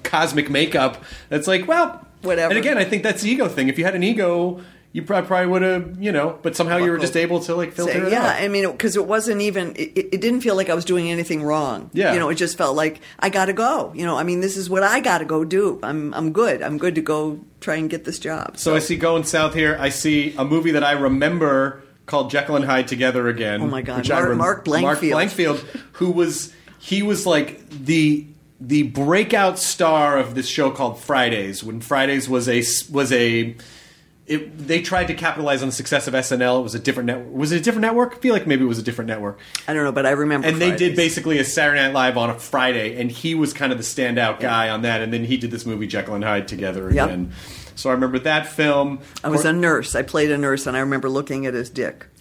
cosmic 0.02 0.50
makeup 0.50 1.02
that's 1.28 1.46
like, 1.46 1.66
well, 1.68 2.04
Whatever. 2.22 2.50
And 2.50 2.58
again, 2.58 2.76
I 2.78 2.84
think 2.84 3.04
that's 3.04 3.22
the 3.22 3.30
ego 3.30 3.46
thing. 3.46 3.68
If 3.68 3.78
you 3.78 3.84
had 3.84 3.94
an 3.94 4.02
ego, 4.02 4.60
you 4.92 5.02
probably 5.02 5.46
would 5.46 5.62
have, 5.62 6.02
you 6.02 6.12
know, 6.12 6.38
but 6.42 6.56
somehow 6.56 6.78
you 6.78 6.90
were 6.90 6.98
just 6.98 7.16
able 7.16 7.40
to 7.40 7.54
like 7.54 7.72
filter 7.72 8.06
it 8.06 8.10
yeah, 8.10 8.22
out. 8.22 8.42
I 8.42 8.48
mean, 8.48 8.70
because 8.70 8.96
it 8.96 9.06
wasn't 9.06 9.42
even. 9.42 9.76
It, 9.76 9.92
it 9.94 10.08
it 10.14 10.20
didn't 10.20 10.40
feel 10.40 10.56
like 10.56 10.70
I 10.70 10.74
was 10.74 10.84
doing 10.84 11.10
anything 11.10 11.42
wrong. 11.42 11.90
Yeah. 11.92 12.14
you 12.14 12.18
know, 12.18 12.30
it 12.30 12.36
just 12.36 12.56
felt 12.56 12.74
like 12.74 13.00
I 13.18 13.28
got 13.28 13.46
to 13.46 13.52
go. 13.52 13.92
You 13.94 14.06
know, 14.06 14.16
I 14.16 14.22
mean, 14.22 14.40
this 14.40 14.56
is 14.56 14.70
what 14.70 14.82
I 14.82 15.00
got 15.00 15.18
to 15.18 15.26
go 15.26 15.44
do. 15.44 15.78
I'm 15.82 16.14
I'm 16.14 16.32
good. 16.32 16.62
I'm 16.62 16.78
good 16.78 16.94
to 16.94 17.02
go 17.02 17.40
try 17.60 17.76
and 17.76 17.90
get 17.90 18.04
this 18.04 18.18
job. 18.18 18.56
So 18.56 18.74
I 18.74 18.78
see 18.78 18.96
going 18.96 19.24
south 19.24 19.54
here. 19.54 19.76
I 19.78 19.90
see 19.90 20.34
a 20.36 20.44
movie 20.44 20.70
that 20.70 20.84
I 20.84 20.92
remember 20.92 21.82
called 22.06 22.30
Jekyll 22.30 22.56
and 22.56 22.64
Hyde 22.64 22.88
Together 22.88 23.28
Again. 23.28 23.60
Oh 23.60 23.66
my 23.66 23.82
God. 23.82 23.98
which 23.98 24.10
I 24.10 24.14
Mark- 24.14 24.28
rem- 24.28 24.38
Mark 24.38 24.66
Mark 24.66 24.98
Blankfield. 25.00 25.12
Blankfield, 25.12 25.58
who 25.92 26.10
was 26.10 26.52
he 26.78 27.02
was 27.02 27.26
like 27.26 27.68
the 27.68 28.26
the 28.60 28.84
breakout 28.84 29.58
star 29.58 30.18
of 30.18 30.34
this 30.34 30.48
show 30.48 30.70
called 30.70 30.98
Fridays. 30.98 31.62
When 31.62 31.80
Fridays 31.80 32.28
was 32.28 32.48
a 32.48 32.64
was 32.90 33.12
a 33.12 33.54
it, 34.28 34.58
they 34.68 34.82
tried 34.82 35.06
to 35.06 35.14
capitalize 35.14 35.62
on 35.62 35.68
the 35.68 35.72
success 35.72 36.06
of 36.06 36.14
SNL. 36.14 36.60
It 36.60 36.62
was 36.62 36.74
a 36.74 36.78
different 36.78 37.06
network. 37.06 37.32
Was 37.34 37.52
it 37.52 37.60
a 37.60 37.60
different 37.62 37.82
network? 37.82 38.16
I 38.16 38.18
feel 38.18 38.32
like 38.34 38.46
maybe 38.46 38.64
it 38.64 38.68
was 38.68 38.78
a 38.78 38.82
different 38.82 39.08
network. 39.08 39.38
I 39.66 39.72
don't 39.74 39.84
know, 39.84 39.92
but 39.92 40.06
I 40.06 40.10
remember. 40.10 40.46
And 40.46 40.60
they 40.60 40.76
did 40.76 40.94
basically 40.96 41.38
a 41.38 41.44
Saturday 41.44 41.80
Night 41.80 41.92
Live 41.94 42.16
on 42.16 42.30
a 42.30 42.38
Friday, 42.38 43.00
and 43.00 43.10
he 43.10 43.34
was 43.34 43.52
kind 43.52 43.72
of 43.72 43.78
the 43.78 43.84
standout 43.84 44.40
guy 44.40 44.68
on 44.68 44.82
that. 44.82 45.00
And 45.00 45.12
then 45.12 45.24
he 45.24 45.36
did 45.36 45.50
this 45.50 45.64
movie 45.66 45.86
Jekyll 45.86 46.14
and 46.14 46.24
Hyde 46.24 46.46
together 46.48 46.92
Yep. 46.92 47.06
again. 47.08 47.32
So 47.74 47.90
I 47.90 47.92
remember 47.92 48.18
that 48.20 48.46
film. 48.46 48.98
I 49.22 49.28
was 49.28 49.44
a 49.44 49.52
nurse. 49.52 49.94
I 49.94 50.02
played 50.02 50.30
a 50.30 50.38
nurse, 50.38 50.66
and 50.66 50.76
I 50.76 50.80
remember 50.80 51.08
looking 51.08 51.46
at 51.46 51.54
his 51.54 51.70
dick. 51.70 52.06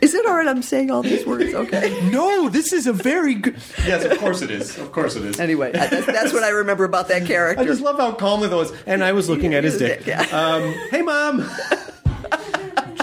is 0.00 0.14
it 0.14 0.26
all 0.26 0.34
right? 0.34 0.46
I'm 0.48 0.62
saying 0.62 0.90
all 0.90 1.02
these 1.02 1.26
words. 1.26 1.54
Okay. 1.54 1.96
No, 2.10 2.48
this 2.48 2.72
is 2.72 2.86
a 2.86 2.92
very 2.92 3.34
good. 3.34 3.56
Yes, 3.86 4.04
of 4.04 4.18
course 4.18 4.42
it 4.42 4.50
is. 4.50 4.76
Of 4.78 4.90
course 4.90 5.14
it 5.16 5.24
is. 5.24 5.38
Anyway, 5.38 5.70
that's, 5.72 6.06
that's 6.06 6.32
what 6.32 6.42
I 6.42 6.48
remember 6.48 6.84
about 6.84 7.08
that 7.08 7.24
character. 7.26 7.62
I 7.62 7.66
just 7.66 7.80
love 7.82 7.98
how 7.98 8.12
calmly 8.12 8.48
that 8.48 8.56
was. 8.56 8.72
And 8.86 9.04
I 9.04 9.12
was 9.12 9.28
looking 9.28 9.54
at 9.54 9.62
his 9.64 9.78
dick. 9.78 10.06
Yeah. 10.06 10.22
Um, 10.32 10.62
hey, 10.90 11.02
mom. 11.02 11.48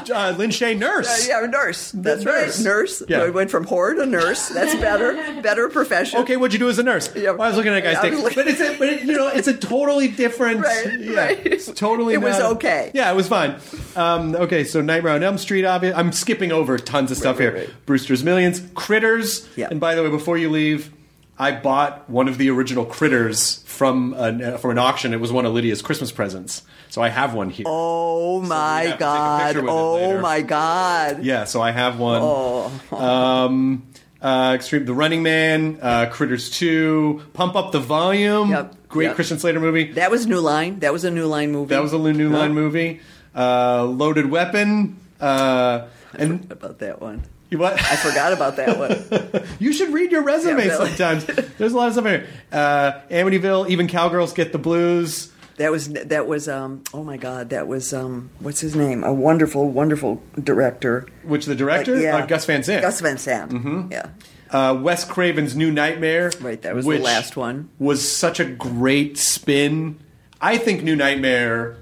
Uh, 0.10 0.34
Lin 0.38 0.50
Shaye, 0.50 0.78
nurse. 0.78 1.08
Uh, 1.08 1.28
yeah, 1.42 1.46
nurse. 1.48 1.92
That's 1.92 2.24
nurse. 2.24 2.58
right, 2.58 2.64
nurse. 2.66 3.04
Yeah. 3.08 3.18
So 3.20 3.26
I 3.26 3.30
went 3.30 3.52
from 3.52 3.66
whore 3.66 3.96
to 3.96 4.06
nurse. 4.06 4.50
That's 4.50 4.76
better, 4.76 5.14
better 5.42 5.70
profession. 5.70 6.20
Okay, 6.22 6.38
what'd 6.38 6.54
you 6.54 6.60
do 6.60 6.70
as 6.70 6.80
a 6.80 6.84
nurse? 6.84 7.14
Yeah. 7.16 7.32
Well, 7.32 7.42
I 7.44 7.48
was 7.48 7.58
looking 7.58 7.72
at 7.72 7.78
a 7.78 7.82
guy's 7.82 7.98
I 7.98 8.02
dick, 8.04 8.12
was 8.14 8.24
looking- 8.24 8.36
but 8.44 8.48
it's 8.48 8.62
a, 8.62 8.78
but 8.78 8.90
it, 8.90 9.04
you 9.04 9.16
know, 9.16 9.28
it's 9.28 9.48
a 9.48 9.54
totally 9.56 10.08
different. 10.08 10.62
Right, 10.62 11.00
yeah, 11.00 11.20
right. 11.20 11.46
It's 11.46 11.72
totally. 11.72 12.14
It 12.14 12.22
was 12.22 12.40
not- 12.40 12.54
okay. 12.54 12.92
Yeah, 12.94 13.12
it 13.12 13.16
was 13.16 13.28
fine. 13.28 13.56
Um, 13.96 14.36
okay, 14.36 14.64
so 14.64 14.82
Nightmare 14.82 15.14
on 15.14 15.24
Elm 15.24 15.38
Street. 15.38 15.66
Obvious. 15.66 15.96
I'm 15.98 16.12
skipping 16.12 16.52
over 16.52 16.78
tons 16.78 17.12
of 17.12 17.18
stuff 17.18 17.40
right, 17.40 17.44
here. 17.46 17.54
right. 17.54 17.70
Brewster's 17.86 18.24
Millions, 18.24 18.62
Critters. 18.76 19.48
Yeah. 19.56 19.68
And 19.72 19.80
by 19.80 19.96
the 19.96 20.04
way, 20.04 20.10
before 20.10 20.38
you 20.38 20.50
leave. 20.50 20.92
I 21.40 21.52
bought 21.52 22.10
one 22.10 22.28
of 22.28 22.38
the 22.38 22.50
original 22.50 22.86
critters 22.86 23.62
from 23.64 24.14
an, 24.18 24.44
uh, 24.44 24.58
from 24.58 24.72
an 24.72 24.78
auction. 24.80 25.14
It 25.14 25.20
was 25.20 25.32
one 25.32 25.46
of 25.46 25.54
Lydia's 25.54 25.82
Christmas 25.82 26.12
presents, 26.12 26.64
so 26.90 27.02
I 27.02 27.10
have 27.10 27.34
one 27.34 27.50
here. 27.50 27.66
Oh 27.68 28.42
my 28.42 28.84
have 28.84 28.84
to 28.84 28.90
take 28.90 28.96
a 28.96 29.00
god! 29.00 29.46
picture 29.46 29.62
with 29.62 29.70
it 29.70 29.74
Oh 29.74 30.22
my 30.22 30.42
god! 30.42 31.24
Yeah, 31.24 31.44
so 31.44 31.62
I 31.62 31.72
have 31.72 32.00
one. 32.00 32.22
Oh. 32.24 32.72
Um, 32.92 33.88
uh, 34.22 34.54
Extreme, 34.56 34.86
The 34.86 34.94
Running 34.94 35.22
Man, 35.22 35.78
uh, 35.82 36.08
Critters 36.12 36.50
2, 36.50 37.22
Pump 37.34 37.56
Up 37.56 37.72
the 37.72 37.80
Volume. 37.80 38.50
Yep, 38.50 38.88
Great 38.90 39.06
yep. 39.06 39.16
Christian 39.16 39.38
Slater 39.38 39.60
movie. 39.60 39.92
That 39.94 40.10
was 40.10 40.26
New 40.26 40.40
Line. 40.40 40.80
That 40.80 40.92
was 40.92 41.04
a 41.04 41.12
New 41.12 41.28
Line 41.28 41.52
movie. 41.52 41.70
That 41.70 41.84
was 41.84 41.94
a 41.94 42.00
New 42.00 42.30
Line 42.30 42.54
movie. 42.54 43.02
Uh, 43.36 43.84
Loaded 43.86 44.32
Weapon. 44.32 45.00
Uh, 45.20 45.88
and 46.14 46.52
About 46.52 46.80
that 46.80 47.00
one, 47.02 47.24
you 47.50 47.58
what? 47.58 47.74
I 47.74 47.96
forgot 47.96 48.34
about 48.34 48.56
that 48.58 48.78
one. 48.78 49.44
you 49.60 49.74
should 49.74 49.94
read 49.94 50.12
your 50.12 50.24
resume 50.24 50.66
Yeah, 50.66 50.78
really. 50.78 50.90
sometimes. 50.90 51.26
There's 51.58 51.74
a 51.74 51.78
lot 51.78 51.88
of 51.88 51.94
stuff 51.94 52.06
in 52.06 52.22
here. 52.22 52.28
Uh, 52.52 52.92
Amityville, 53.10 53.70
Even 53.70 53.88
Cowgirls 53.88 54.34
Get 54.34 54.52
the 54.52 54.58
Blues. 54.58 55.32
That 55.58 55.72
was 55.72 55.90
that 55.90 56.28
was 56.28 56.48
um 56.48 56.84
oh 56.94 57.04
my 57.04 57.18
god 57.18 57.50
that 57.50 57.68
was 57.68 57.92
um 57.92 58.30
what's 58.38 58.60
his 58.60 58.76
name 58.76 59.04
a 59.04 59.12
wonderful 59.12 59.68
wonderful 59.68 60.22
director 60.40 61.08
Which 61.24 61.48
the 61.48 61.56
director? 61.56 61.96
Like, 61.96 62.04
yeah. 62.04 62.18
Uh, 62.18 62.26
Gus 62.28 62.46
Van 62.46 62.62
Sant. 62.62 62.84
Gus 62.84 63.02
Van 63.02 63.18
Sant 63.18 63.52
mm-hmm. 63.52 63.92
yeah 63.92 64.10
uh, 64.52 64.78
Wes 64.82 65.04
Craven's 65.04 65.56
New 65.56 65.72
Nightmare. 65.72 66.32
Right, 66.40 66.62
that 66.62 66.76
was 66.76 66.86
the 66.86 67.00
last 67.00 67.36
one. 67.36 67.70
Was 67.80 68.10
such 68.10 68.40
a 68.40 68.46
great 68.46 69.18
spin. 69.18 70.00
I 70.40 70.58
think 70.58 70.84
New 70.84 70.96
Nightmare. 70.96 71.78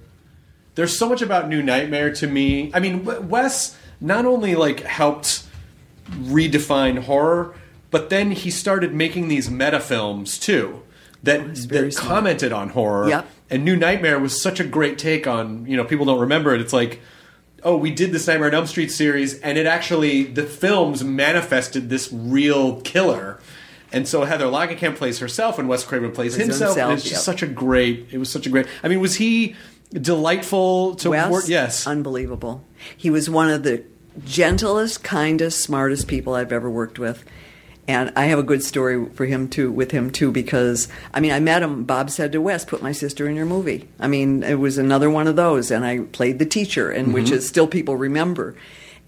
There's 0.75 0.97
so 0.97 1.07
much 1.07 1.21
about 1.21 1.47
New 1.47 1.61
Nightmare 1.61 2.13
to 2.15 2.27
me. 2.27 2.71
I 2.73 2.79
mean, 2.79 3.05
Wes 3.29 3.77
not 4.01 4.25
only 4.25 4.55
like 4.55 4.81
helped 4.81 5.44
redefine 6.09 7.03
horror, 7.03 7.55
but 7.91 8.09
then 8.09 8.31
he 8.31 8.51
started 8.51 8.93
making 8.93 9.27
these 9.27 9.49
meta 9.49 9.79
films 9.79 10.37
too 10.37 10.83
that 11.23 11.55
that 11.55 11.93
smart. 11.93 11.95
commented 11.95 12.51
on 12.51 12.69
horror. 12.69 13.09
Yep. 13.09 13.27
And 13.49 13.63
New 13.63 13.75
Nightmare 13.75 14.19
was 14.19 14.39
such 14.39 14.59
a 14.59 14.63
great 14.63 14.97
take 14.97 15.27
on. 15.27 15.65
You 15.65 15.77
know, 15.77 15.83
people 15.83 16.05
don't 16.05 16.19
remember 16.19 16.53
it. 16.53 16.61
It's 16.61 16.73
like 16.73 16.99
oh, 17.65 17.75
we 17.75 17.89
did 17.91 18.11
this 18.11 18.27
Nightmare 18.27 18.49
on 18.49 18.53
Elm 18.53 18.67
Street 18.67 18.91
series, 18.91 19.39
and 19.39 19.57
it 19.57 19.65
actually 19.65 20.23
the 20.23 20.43
films 20.43 21.03
manifested 21.03 21.89
this 21.89 22.13
real 22.13 22.79
killer. 22.81 23.39
And 23.91 24.07
so 24.07 24.23
Heather 24.23 24.45
Langenkamp 24.45 24.95
plays 24.95 25.19
herself, 25.19 25.57
and 25.57 25.67
Wes 25.67 25.83
Craven 25.83 26.11
plays 26.11 26.35
Plays 26.35 26.47
himself. 26.47 26.77
and 26.77 26.93
it's 26.93 27.03
just 27.03 27.13
yep. 27.15 27.21
such 27.21 27.43
a 27.43 27.47
great. 27.47 28.07
It 28.11 28.19
was 28.19 28.29
such 28.29 28.45
a 28.45 28.49
great. 28.49 28.67
I 28.83 28.87
mean, 28.87 28.99
was 28.99 29.15
he 29.15 29.55
delightful 29.91 30.95
to 30.95 31.09
Wes, 31.11 31.31
work? 31.31 31.47
Yes. 31.47 31.87
unbelievable 31.87 32.63
he 32.97 33.09
was 33.09 33.29
one 33.29 33.49
of 33.49 33.63
the 33.63 33.83
gentlest 34.23 35.03
kindest 35.03 35.61
smartest 35.61 36.07
people 36.07 36.33
I've 36.33 36.51
ever 36.51 36.69
worked 36.69 36.99
with 36.99 37.25
and 37.87 38.11
I 38.15 38.25
have 38.25 38.39
a 38.39 38.43
good 38.43 38.63
story 38.63 39.05
for 39.13 39.25
him 39.25 39.47
too 39.49 39.71
with 39.71 39.91
him 39.91 40.09
too 40.09 40.31
because 40.31 40.87
I 41.13 41.19
mean 41.19 41.31
I 41.31 41.39
met 41.39 41.63
him 41.63 41.83
Bob 41.83 42.09
said 42.09 42.31
to 42.31 42.41
Wes 42.41 42.63
put 42.65 42.81
my 42.81 42.91
sister 42.91 43.27
in 43.27 43.35
your 43.35 43.45
movie 43.45 43.87
I 43.99 44.07
mean 44.07 44.43
it 44.43 44.55
was 44.59 44.77
another 44.77 45.09
one 45.09 45.27
of 45.27 45.35
those 45.35 45.71
and 45.71 45.85
I 45.85 45.99
played 45.99 46.39
the 46.39 46.45
teacher 46.45 46.89
and 46.91 47.13
which 47.13 47.25
Mm-hmm. 47.25 47.33
is 47.35 47.47
still 47.47 47.67
people 47.67 47.95
remember 47.97 48.55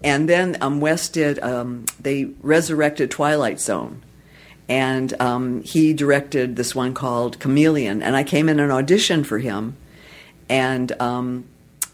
and 0.04 0.28
then 0.28 0.56
um, 0.60 0.80
Wes 0.80 1.08
did 1.08 1.38
um, 1.40 1.86
they 1.98 2.24
resurrected 2.42 3.10
Twilight 3.10 3.60
Zone 3.60 4.02
and 4.68 5.18
um, 5.20 5.62
he 5.62 5.94
directed 5.94 6.56
this 6.56 6.74
one 6.74 6.92
called 6.92 7.40
Chameleon, 7.40 8.02
and 8.02 8.14
I 8.14 8.22
came 8.22 8.50
in 8.50 8.60
an 8.60 8.70
audition 8.70 9.24
for 9.24 9.38
him, 9.38 9.78
and. 10.50 10.92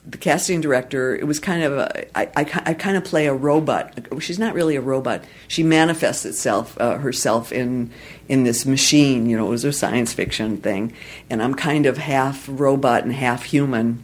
The 0.06 0.18
casting 0.18 0.60
director, 0.60 1.16
it 1.16 1.26
was 1.26 1.39
kind 1.40 1.62
of 1.62 1.78
a, 1.78 2.18
I, 2.18 2.24
I, 2.36 2.62
I 2.66 2.74
kind 2.74 2.97
of 2.98 3.05
play 3.05 3.26
a 3.26 3.32
robot. 3.32 4.06
She's 4.20 4.39
not 4.39 4.52
really 4.52 4.76
a 4.76 4.81
robot. 4.82 5.24
She 5.48 5.62
manifests 5.62 6.26
itself 6.26 6.76
uh, 6.78 6.98
herself 6.98 7.51
in 7.52 7.90
in 8.28 8.44
this 8.44 8.66
machine. 8.66 9.26
You 9.31 9.39
know, 9.39 9.47
it 9.47 9.51
was 9.51 9.64
a 9.64 9.72
science 9.72 10.12
fiction 10.12 10.59
thing, 10.59 10.93
and 11.31 11.43
I'm 11.43 11.55
kind 11.55 11.86
of 11.86 11.97
half 11.97 12.47
robot 12.51 13.05
and 13.05 13.14
half 13.14 13.44
human. 13.44 14.02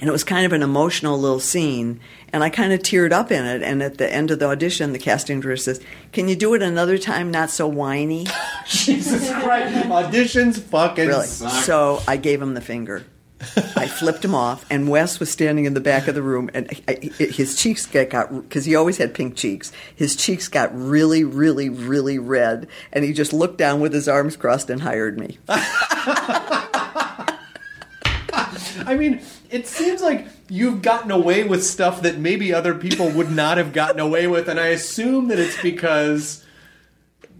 And 0.00 0.08
it 0.08 0.12
was 0.12 0.24
kind 0.24 0.44
of 0.44 0.52
an 0.52 0.62
emotional 0.62 1.16
little 1.20 1.38
scene, 1.38 2.00
and 2.32 2.42
I 2.42 2.50
kind 2.50 2.72
of 2.72 2.80
teared 2.80 3.12
up 3.12 3.30
in 3.30 3.44
it. 3.46 3.62
And 3.62 3.80
at 3.80 3.96
the 3.98 4.12
end 4.12 4.32
of 4.32 4.40
the 4.40 4.46
audition, 4.46 4.92
the 4.92 4.98
casting 4.98 5.38
director 5.38 5.62
says, 5.62 5.80
"Can 6.10 6.26
you 6.26 6.34
do 6.34 6.52
it 6.54 6.62
another 6.62 6.98
time, 6.98 7.30
not 7.30 7.48
so 7.50 7.68
whiny?" 7.68 8.26
Jesus 8.66 9.30
Christ. 9.32 9.86
Auditions 9.86 10.58
fucking 10.60 11.06
Really. 11.06 11.26
suck. 11.28 11.62
So 11.64 12.02
I 12.08 12.16
gave 12.16 12.42
him 12.42 12.54
the 12.54 12.60
finger. 12.60 13.04
I 13.76 13.86
flipped 13.86 14.24
him 14.24 14.34
off, 14.34 14.64
and 14.70 14.88
Wes 14.88 15.20
was 15.20 15.30
standing 15.30 15.64
in 15.64 15.74
the 15.74 15.80
back 15.80 16.08
of 16.08 16.14
the 16.14 16.22
room, 16.22 16.50
and 16.54 16.68
I, 16.88 16.94
his 17.18 17.56
cheeks 17.56 17.86
got 17.86 18.32
because 18.32 18.64
he 18.64 18.74
always 18.74 18.98
had 18.98 19.14
pink 19.14 19.36
cheeks. 19.36 19.72
His 19.94 20.16
cheeks 20.16 20.48
got 20.48 20.76
really, 20.76 21.24
really, 21.24 21.68
really 21.68 22.18
red, 22.18 22.68
and 22.92 23.04
he 23.04 23.12
just 23.12 23.32
looked 23.32 23.58
down 23.58 23.80
with 23.80 23.92
his 23.92 24.08
arms 24.08 24.36
crossed 24.36 24.70
and 24.70 24.82
hired 24.82 25.18
me. 25.18 25.38
I 28.86 28.96
mean, 28.96 29.20
it 29.50 29.66
seems 29.66 30.02
like 30.02 30.26
you've 30.48 30.82
gotten 30.82 31.10
away 31.10 31.44
with 31.44 31.64
stuff 31.64 32.02
that 32.02 32.18
maybe 32.18 32.52
other 32.52 32.74
people 32.74 33.08
would 33.10 33.30
not 33.30 33.56
have 33.58 33.72
gotten 33.72 34.00
away 34.00 34.26
with, 34.26 34.48
and 34.48 34.60
I 34.60 34.68
assume 34.68 35.28
that 35.28 35.38
it's 35.38 35.60
because 35.62 36.43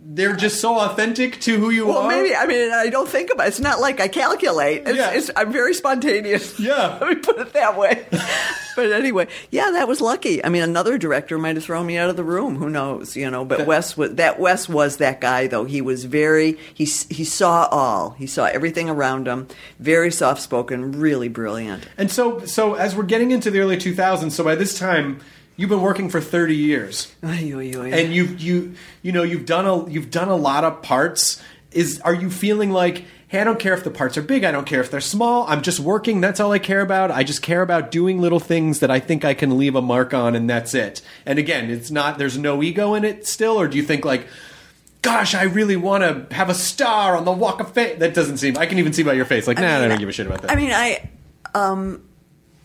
they're 0.07 0.37
just 0.37 0.61
so 0.61 0.79
authentic 0.79 1.41
to 1.41 1.59
who 1.59 1.71
you 1.71 1.87
Well, 1.87 1.99
are. 1.99 2.09
Well, 2.09 2.23
maybe 2.23 2.35
I 2.37 2.47
mean 2.47 2.71
I 2.73 2.89
don't 2.91 3.09
think 3.09 3.31
about. 3.33 3.47
it. 3.47 3.49
It's 3.49 3.61
not 3.61 3.81
like 3.81 4.01
I 4.01 4.09
calculate. 4.09 4.83
It's, 4.87 4.97
Yeah. 4.97 5.11
it's, 5.13 5.31
I'm 5.35 5.51
very 5.53 5.73
spontaneous. 5.75 6.61
Yeah. 6.61 6.99
let 7.01 7.09
me 7.09 7.15
put 7.17 7.39
it 7.39 7.53
that 7.55 7.77
way. 7.79 8.07
but 8.77 8.93
anyway, 8.93 9.29
yeah, 9.51 9.71
that 9.73 9.89
was 9.89 10.01
lucky. 10.01 10.45
I 10.45 10.49
mean, 10.51 10.63
another 10.63 10.99
director 10.99 11.39
might 11.39 11.57
have 11.57 11.65
thrown 11.65 11.87
me 11.87 11.97
out 11.97 12.11
of 12.11 12.17
the 12.17 12.25
room. 12.25 12.57
Who 12.57 12.69
knows? 12.69 13.17
You 13.17 13.31
know. 13.31 13.45
But 13.45 13.67
Wes 13.67 13.97
was 13.97 14.15
that 14.17 14.39
Wes 14.39 14.69
was 14.69 14.99
that 14.99 15.21
guy 15.21 15.47
though. 15.47 15.65
He 15.65 15.81
was 15.81 16.05
very 16.05 16.59
he 16.75 16.85
he 16.85 17.25
saw 17.25 17.67
all. 17.71 18.11
He 18.11 18.27
saw 18.27 18.45
everything 18.45 18.91
around 18.91 19.27
him. 19.27 19.49
Very 19.79 20.11
soft 20.11 20.43
spoken. 20.43 20.93
Really 20.93 21.29
brilliant. 21.29 21.89
And 21.97 22.11
so, 22.11 22.45
so 22.45 22.75
as 22.75 22.95
we're 22.95 23.05
getting 23.05 23.31
into 23.31 23.51
the 23.51 23.61
early 23.61 23.77
2000s, 23.79 24.33
so 24.33 24.45
by 24.45 24.55
this 24.55 24.79
time 24.79 25.21
you've 25.57 25.71
been 25.71 25.83
working 25.83 26.09
for 26.09 26.21
30 26.21 26.57
years, 26.57 27.13
Ay, 27.23 27.53
oy, 27.55 27.73
oy. 27.77 27.93
and 27.93 28.15
you've 28.15 28.41
you 28.41 28.75
you 29.03 29.13
know 29.13 29.23
you've 29.23 29.47
done 29.47 29.67
a 29.67 29.89
you've 29.91 30.11
done 30.11 30.29
a 30.29 30.37
lot 30.37 30.65
of 30.65 30.83
parts. 30.83 31.43
Is 31.73 32.01
are 32.01 32.15
you 32.15 32.31
feeling 32.31 32.71
like? 32.71 33.05
Hey, 33.27 33.41
I 33.41 33.45
don't 33.45 33.59
care 33.59 33.75
if 33.75 33.83
the 33.83 33.91
parts 33.91 34.17
are 34.17 34.23
big. 34.23 34.45
I 34.45 34.53
don't 34.53 34.67
care 34.67 34.81
if 34.81 34.93
they're 34.93 35.01
small. 35.01 35.45
I'm 35.49 35.61
just 35.63 35.81
working. 35.81 36.21
That's 36.21 36.39
all 36.39 36.53
I 36.53 36.61
care 36.61 36.81
about. 36.81 37.11
I 37.11 37.25
just 37.25 37.43
care 37.43 37.63
about 37.63 37.91
doing 37.91 38.21
little 38.21 38.39
things 38.39 38.79
that 38.79 38.93
I 38.93 39.01
think 39.01 39.25
I 39.25 39.35
can 39.35 39.59
leave 39.59 39.75
a 39.75 39.83
mark 39.83 40.15
on, 40.15 40.37
and 40.37 40.49
that's 40.49 40.73
it. 40.73 41.03
And 41.27 41.37
again, 41.37 41.69
it's 41.69 41.91
not. 41.91 42.17
There's 42.17 42.39
no 42.39 42.63
ego 42.63 42.95
in 42.95 43.05
it 43.05 43.27
still, 43.27 43.59
or 43.61 43.67
do 43.67 43.77
you 43.77 43.83
think 43.83 44.05
like, 44.05 44.29
gosh, 45.03 45.35
I 45.35 45.45
really 45.45 45.75
want 45.75 46.05
to 46.05 46.33
have 46.35 46.49
a 46.49 46.55
star 46.55 47.17
on 47.17 47.25
the 47.25 47.33
Walk 47.33 47.59
of 47.61 47.73
Fame? 47.73 47.99
That 47.99 48.15
doesn't 48.15 48.37
seem. 48.39 48.57
I 48.57 48.67
can 48.67 48.79
even 48.79 48.93
see 48.93 49.03
by 49.03 49.15
your 49.15 49.25
face. 49.25 49.49
Like, 49.49 49.59
nah, 49.59 49.67
I, 49.67 49.81
mean, 49.81 49.89
don't 49.89 49.99
give 49.99 50.09
a 50.09 50.13
shit 50.13 50.27
about 50.27 50.43
that. 50.43 50.53
I 50.53 50.55
mean, 50.55 50.71
I, 50.71 51.11
um, 51.57 52.05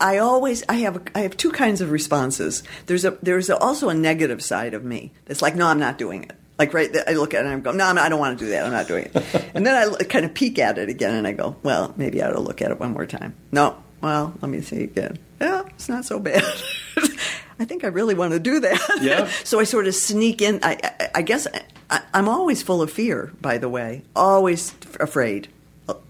I 0.00 0.18
always 0.18 0.64
I 0.68 0.74
have 0.76 1.02
I 1.14 1.20
have 1.20 1.36
two 1.36 1.52
kinds 1.52 1.80
of 1.80 1.90
responses. 1.90 2.62
There's 2.86 3.04
a 3.04 3.18
there's 3.22 3.50
a, 3.50 3.58
also 3.58 3.88
a 3.88 3.94
negative 3.94 4.42
side 4.42 4.74
of 4.74 4.84
me 4.84 5.12
that's 5.26 5.42
like, 5.42 5.54
no, 5.54 5.66
I'm 5.66 5.78
not 5.78 5.98
doing 5.98 6.24
it. 6.24 6.32
Like 6.58 6.74
right, 6.74 6.94
I 7.06 7.12
look 7.12 7.32
at 7.32 7.44
it 7.44 7.48
and 7.48 7.56
I 7.56 7.60
go, 7.60 7.72
no, 7.72 7.84
I'm 7.84 7.94
not, 7.94 8.04
I 8.04 8.08
don't 8.08 8.20
want 8.20 8.38
to 8.38 8.44
do 8.44 8.50
that. 8.50 8.66
I'm 8.66 8.72
not 8.72 8.86
doing 8.86 9.10
it. 9.14 9.50
and 9.54 9.64
then 9.64 9.74
I 9.74 10.04
kind 10.04 10.24
of 10.24 10.34
peek 10.34 10.58
at 10.58 10.76
it 10.76 10.88
again 10.88 11.14
and 11.14 11.26
I 11.26 11.32
go, 11.32 11.56
well, 11.62 11.94
maybe 11.96 12.22
I 12.22 12.28
ought 12.28 12.32
to 12.32 12.40
look 12.40 12.60
at 12.60 12.70
it 12.70 12.78
one 12.78 12.92
more 12.92 13.06
time. 13.06 13.34
No, 13.50 13.82
well, 14.00 14.34
let 14.40 14.50
me 14.50 14.60
see 14.60 14.84
again. 14.84 15.18
Yeah, 15.40 15.62
it's 15.68 15.88
not 15.88 16.04
so 16.04 16.18
bad. 16.18 16.42
I 17.58 17.66
think 17.66 17.84
I 17.84 17.88
really 17.88 18.14
want 18.14 18.32
to 18.32 18.40
do 18.40 18.60
that. 18.60 18.98
Yeah. 19.02 19.26
so 19.44 19.60
I 19.60 19.64
sort 19.64 19.86
of 19.86 19.94
sneak 19.94 20.40
in. 20.40 20.60
I, 20.62 20.78
I, 20.82 21.08
I 21.16 21.22
guess 21.22 21.46
I, 21.90 22.02
I'm 22.14 22.28
always 22.28 22.62
full 22.62 22.80
of 22.82 22.90
fear. 22.90 23.32
By 23.40 23.58
the 23.58 23.68
way, 23.68 24.02
always 24.16 24.74
f- 24.82 25.00
afraid 25.00 25.48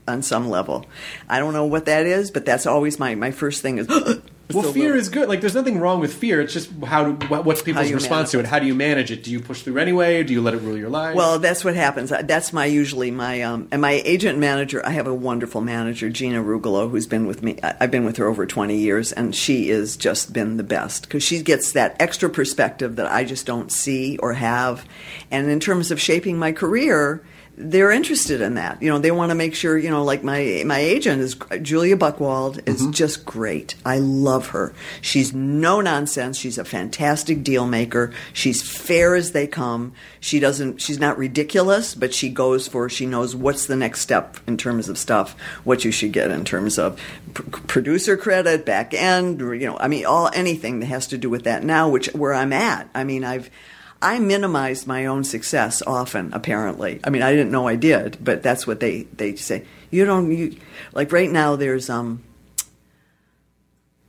on 0.07 0.23
some 0.23 0.49
level. 0.51 0.87
I 1.29 1.39
don't 1.39 1.53
know 1.53 1.67
what 1.67 1.87
that 1.87 2.07
is, 2.07 2.31
but 2.31 2.45
that's 2.45 2.67
always 2.67 2.99
my, 2.99 3.15
my 3.15 3.31
first 3.31 3.63
thing 3.63 3.79
is. 3.79 3.89
Well, 4.53 4.73
fear 4.73 4.85
little- 4.85 4.99
is 4.99 5.09
good. 5.09 5.29
Like, 5.29 5.41
there's 5.41 5.55
nothing 5.55 5.79
wrong 5.79 6.01
with 6.01 6.13
fear. 6.15 6.41
It's 6.41 6.53
just 6.53 6.71
how 6.85 7.13
what's 7.13 7.63
people's 7.63 7.93
response 7.93 8.31
to 8.33 8.41
it? 8.41 8.47
How 8.47 8.59
do 8.59 8.67
you 8.67 8.75
manage 8.75 9.11
it? 9.11 9.23
Do 9.23 9.31
you 9.31 9.41
push 9.41 9.63
through 9.63 9.79
anyway? 9.79 10.21
Or 10.21 10.25
do 10.25 10.33
you 10.33 10.43
let 10.43 10.55
it 10.55 10.59
rule 10.63 10.77
your 10.77 10.89
life? 10.89 11.15
Well, 11.15 11.39
that's 11.39 11.65
what 11.65 11.75
happens. 11.75 12.11
That's 12.11 12.53
my 12.53 12.65
usually 12.65 13.11
my 13.11 13.43
um, 13.43 13.69
and 13.71 13.81
my 13.81 14.03
agent 14.05 14.39
manager. 14.39 14.85
I 14.85 14.91
have 14.91 15.07
a 15.07 15.15
wonderful 15.15 15.61
manager, 15.61 16.11
Gina 16.11 16.43
Rugolo, 16.43 16.91
who's 16.91 17.07
been 17.07 17.27
with 17.27 17.43
me. 17.43 17.59
I've 17.63 17.91
been 17.91 18.05
with 18.05 18.17
her 18.17 18.27
over 18.27 18.47
twenty 18.47 18.79
years, 18.79 19.13
and 19.13 19.35
she 19.35 19.69
has 19.69 19.97
just 19.97 20.33
been 20.33 20.57
the 20.57 20.65
best 20.65 21.03
because 21.03 21.23
she 21.23 21.43
gets 21.43 21.73
that 21.73 21.97
extra 22.01 22.29
perspective 22.29 22.97
that 22.97 23.07
I 23.07 23.25
just 23.25 23.47
don't 23.47 23.71
see 23.71 24.19
or 24.19 24.33
have. 24.33 24.85
And 25.31 25.49
in 25.49 25.61
terms 25.61 25.91
of 25.91 26.01
shaping 26.01 26.39
my 26.39 26.53
career, 26.53 27.23
they're 27.61 27.91
interested 27.91 28.41
in 28.41 28.55
that. 28.55 28.83
You 28.83 28.91
know, 28.91 28.99
they 28.99 29.11
want 29.11 29.31
to 29.31 29.35
make 29.35 29.55
sure. 29.55 29.77
You 29.77 29.91
know, 29.91 30.03
like 30.03 30.25
my 30.25 30.63
my 30.65 30.79
agent 30.79 31.21
is 31.21 31.37
Julia 31.63 31.97
Buckwald 31.97 32.67
is 32.69 32.83
mm-hmm. 32.83 32.93
just 32.93 33.25
great. 33.25 33.75
I 33.85 33.99
love 33.99 34.49
her. 34.49 34.73
She's 35.01 35.35
no 35.35 35.81
nonsense. 35.81 36.39
She's 36.39 36.59
a 36.59 36.65
fantastic 36.65 37.43
deal 37.43 37.67
maker. 37.67 38.13
She's 38.33 38.63
fair 38.63 39.15
as 39.15 39.33
they 39.33 39.47
come. 39.47 39.93
She 40.21 40.41
doesn't. 40.41 40.81
She's 40.81 40.99
not 40.99 41.19
ridiculous, 41.19 41.95
but 41.95 42.15
she 42.15 42.31
goes 42.31 42.67
for. 42.67 42.89
She 42.89 43.07
knows 43.07 43.37
what's 43.37 43.67
the 43.67 43.77
next 43.77 44.01
step 44.01 44.39
in 44.47 44.57
terms 44.57 44.89
of 44.89 44.97
stuff. 44.99 45.37
What 45.65 45.85
you 45.85 45.93
should 45.93 46.13
get 46.13 46.31
in 46.31 46.45
terms 46.45 46.79
of 46.79 47.01
pr- 47.35 47.43
producer 47.67 48.17
credit, 48.17 48.65
back 48.65 48.95
end. 48.95 49.41
You 49.41 49.67
know, 49.67 49.79
I 49.79 49.89
mean, 49.89 50.07
all 50.07 50.31
anything 50.33 50.81
that 50.81 50.87
has 50.87 51.07
to 51.09 51.19
do 51.19 51.29
with 51.29 51.45
that 51.45 51.63
now, 51.63 51.89
which 51.89 52.07
where 52.15 52.35
I'm 52.35 52.53
at. 52.53 52.89
I 52.95 53.05
mean, 53.05 53.25
I've. 53.25 53.51
I 54.03 54.19
minimized 54.19 54.87
my 54.87 55.07
own 55.07 55.25
success 55.25 55.83
often, 55.87 56.31
apparently. 56.33 57.01
I 57.05 57.11
mean, 57.11 57.23
I 57.23 57.33
didn't 57.33 57.51
know 57.51 57.69
I 57.69 57.77
did, 57.77 58.17
but 58.23 58.43
that's 58.43 58.67
what 58.67 58.81
they, 58.81 59.03
they 59.15 59.37
say. 59.37 59.65
You 59.91 60.05
don't, 60.05 60.31
you, 60.33 60.57
like 60.93 61.13
right 61.13 61.31
now, 61.31 61.57
there's, 61.57 61.91
um, 61.91 62.23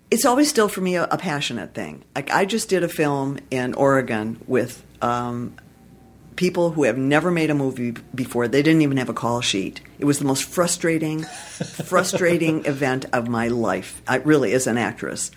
it's 0.10 0.26
always 0.26 0.50
still 0.50 0.70
for 0.70 0.82
me 0.82 0.96
a, 0.96 1.04
a 1.06 1.18
passionate 1.18 1.74
thing. 1.74 2.04
Like 2.16 2.32
I 2.32 2.46
just 2.46 2.70
did 2.70 2.84
a 2.84 2.90
film 2.90 3.40
in 3.50 3.74
Oregon 3.74 4.40
with 4.48 4.84
um, 5.02 5.56
people 6.36 6.72
who 6.72 6.84
have 6.84 6.98
never 6.98 7.32
made 7.32 7.50
a 7.50 7.56
movie 7.56 7.92
before. 8.16 8.48
They 8.48 8.62
didn't 8.62 8.82
even 8.82 8.98
have 8.98 9.10
a 9.10 9.14
call 9.14 9.42
sheet. 9.42 9.82
It 10.00 10.06
was 10.06 10.20
the 10.20 10.26
most 10.26 10.44
frustrating, 10.44 11.24
frustrating 11.24 12.66
event 12.66 13.06
of 13.14 13.28
my 13.28 13.48
life. 13.48 14.02
I 14.08 14.18
really, 14.18 14.54
as 14.54 14.68
an 14.68 14.78
actress. 14.78 15.32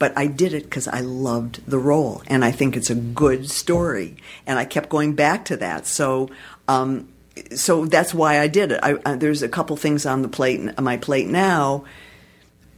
But 0.00 0.16
I 0.16 0.26
did 0.26 0.54
it 0.54 0.64
because 0.64 0.88
I 0.88 1.00
loved 1.00 1.64
the 1.68 1.78
role, 1.78 2.22
and 2.26 2.44
I 2.44 2.50
think 2.50 2.76
it's 2.76 2.90
a 2.90 2.94
good 2.96 3.48
story. 3.50 4.16
And 4.46 4.58
I 4.58 4.64
kept 4.64 4.88
going 4.88 5.14
back 5.14 5.44
to 5.44 5.58
that. 5.58 5.86
So, 5.86 6.30
um, 6.66 7.08
so 7.54 7.84
that's 7.84 8.14
why 8.14 8.40
I 8.40 8.48
did 8.48 8.72
it. 8.72 8.80
I, 8.82 8.96
I, 9.04 9.14
there's 9.14 9.42
a 9.42 9.48
couple 9.48 9.76
things 9.76 10.06
on 10.06 10.22
the 10.22 10.28
plate, 10.28 10.80
my 10.80 10.96
plate 10.96 11.28
now. 11.28 11.84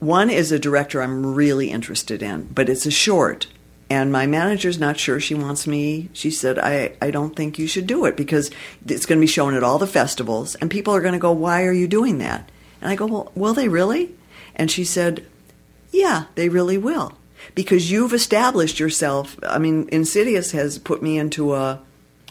One 0.00 0.30
is 0.30 0.50
a 0.50 0.58
director 0.58 1.00
I'm 1.00 1.34
really 1.34 1.70
interested 1.70 2.24
in, 2.24 2.48
but 2.52 2.68
it's 2.68 2.86
a 2.86 2.90
short. 2.90 3.46
And 3.88 4.10
my 4.10 4.26
manager's 4.26 4.80
not 4.80 4.98
sure 4.98 5.20
she 5.20 5.34
wants 5.34 5.66
me. 5.66 6.08
She 6.12 6.32
said, 6.32 6.58
I, 6.58 6.96
I 7.00 7.12
don't 7.12 7.36
think 7.36 7.56
you 7.56 7.68
should 7.68 7.86
do 7.86 8.04
it 8.06 8.16
because 8.16 8.50
it's 8.84 9.06
going 9.06 9.18
to 9.18 9.22
be 9.22 9.28
shown 9.28 9.54
at 9.54 9.62
all 9.62 9.78
the 9.78 9.86
festivals, 9.86 10.56
and 10.56 10.70
people 10.70 10.92
are 10.92 11.00
going 11.00 11.12
to 11.12 11.20
go, 11.20 11.30
Why 11.30 11.66
are 11.66 11.72
you 11.72 11.86
doing 11.86 12.18
that? 12.18 12.50
And 12.80 12.90
I 12.90 12.96
go, 12.96 13.06
Well, 13.06 13.32
will 13.36 13.54
they 13.54 13.68
really? 13.68 14.14
And 14.56 14.70
she 14.70 14.84
said, 14.84 15.24
Yeah, 15.92 16.24
they 16.34 16.48
really 16.48 16.78
will. 16.78 17.12
Because 17.54 17.90
you've 17.90 18.12
established 18.12 18.80
yourself. 18.80 19.36
I 19.42 19.58
mean, 19.58 19.88
Insidious 19.92 20.52
has 20.52 20.78
put 20.78 21.02
me 21.02 21.18
into 21.18 21.54
a, 21.54 21.80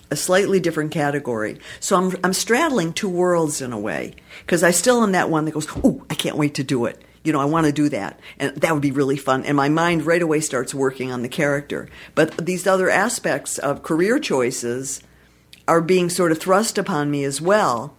a 0.10 0.16
slightly 0.16 0.60
different 0.60 0.92
category. 0.92 1.60
So 1.80 1.96
I'm, 1.98 2.18
I'm 2.24 2.34
straddling 2.34 2.94
two 2.94 3.10
worlds 3.10 3.62
in 3.62 3.72
a 3.72 3.80
way. 3.80 4.16
Because 4.42 4.64
I 4.64 4.72
still 4.72 5.04
am 5.04 5.12
that 5.14 5.30
one 5.30 5.46
that 5.46 5.52
goes, 5.52 5.68
Oh, 5.84 6.04
I 6.10 6.16
can't 6.16 6.38
wait 6.38 6.56
to 6.56 6.64
do 6.64 6.86
it 6.86 7.02
you 7.24 7.32
know, 7.32 7.40
I 7.40 7.46
want 7.46 7.68
to 7.68 7.72
do 7.72 7.90
that. 7.90 8.20
And 8.40 8.56
that 8.58 8.74
would 8.74 8.82
be 8.82 8.92
really 8.92 9.18
fun. 9.18 9.44
And 9.46 9.56
my 9.56 9.70
mind 9.70 10.06
right 10.06 10.22
away 10.22 10.40
starts 10.40 10.74
working 10.74 11.12
on 11.12 11.22
the 11.22 11.30
character. 11.30 11.88
But 12.16 12.38
these 12.38 12.66
other 12.66 12.90
aspects 12.90 13.58
of 13.58 13.84
career 13.84 14.20
choices 14.20 15.02
are 15.68 15.82
being 15.82 16.10
sort 16.10 16.32
of 16.32 16.40
thrust 16.40 16.78
upon 16.78 17.12
me 17.12 17.24
as 17.24 17.40
well. 17.40 17.96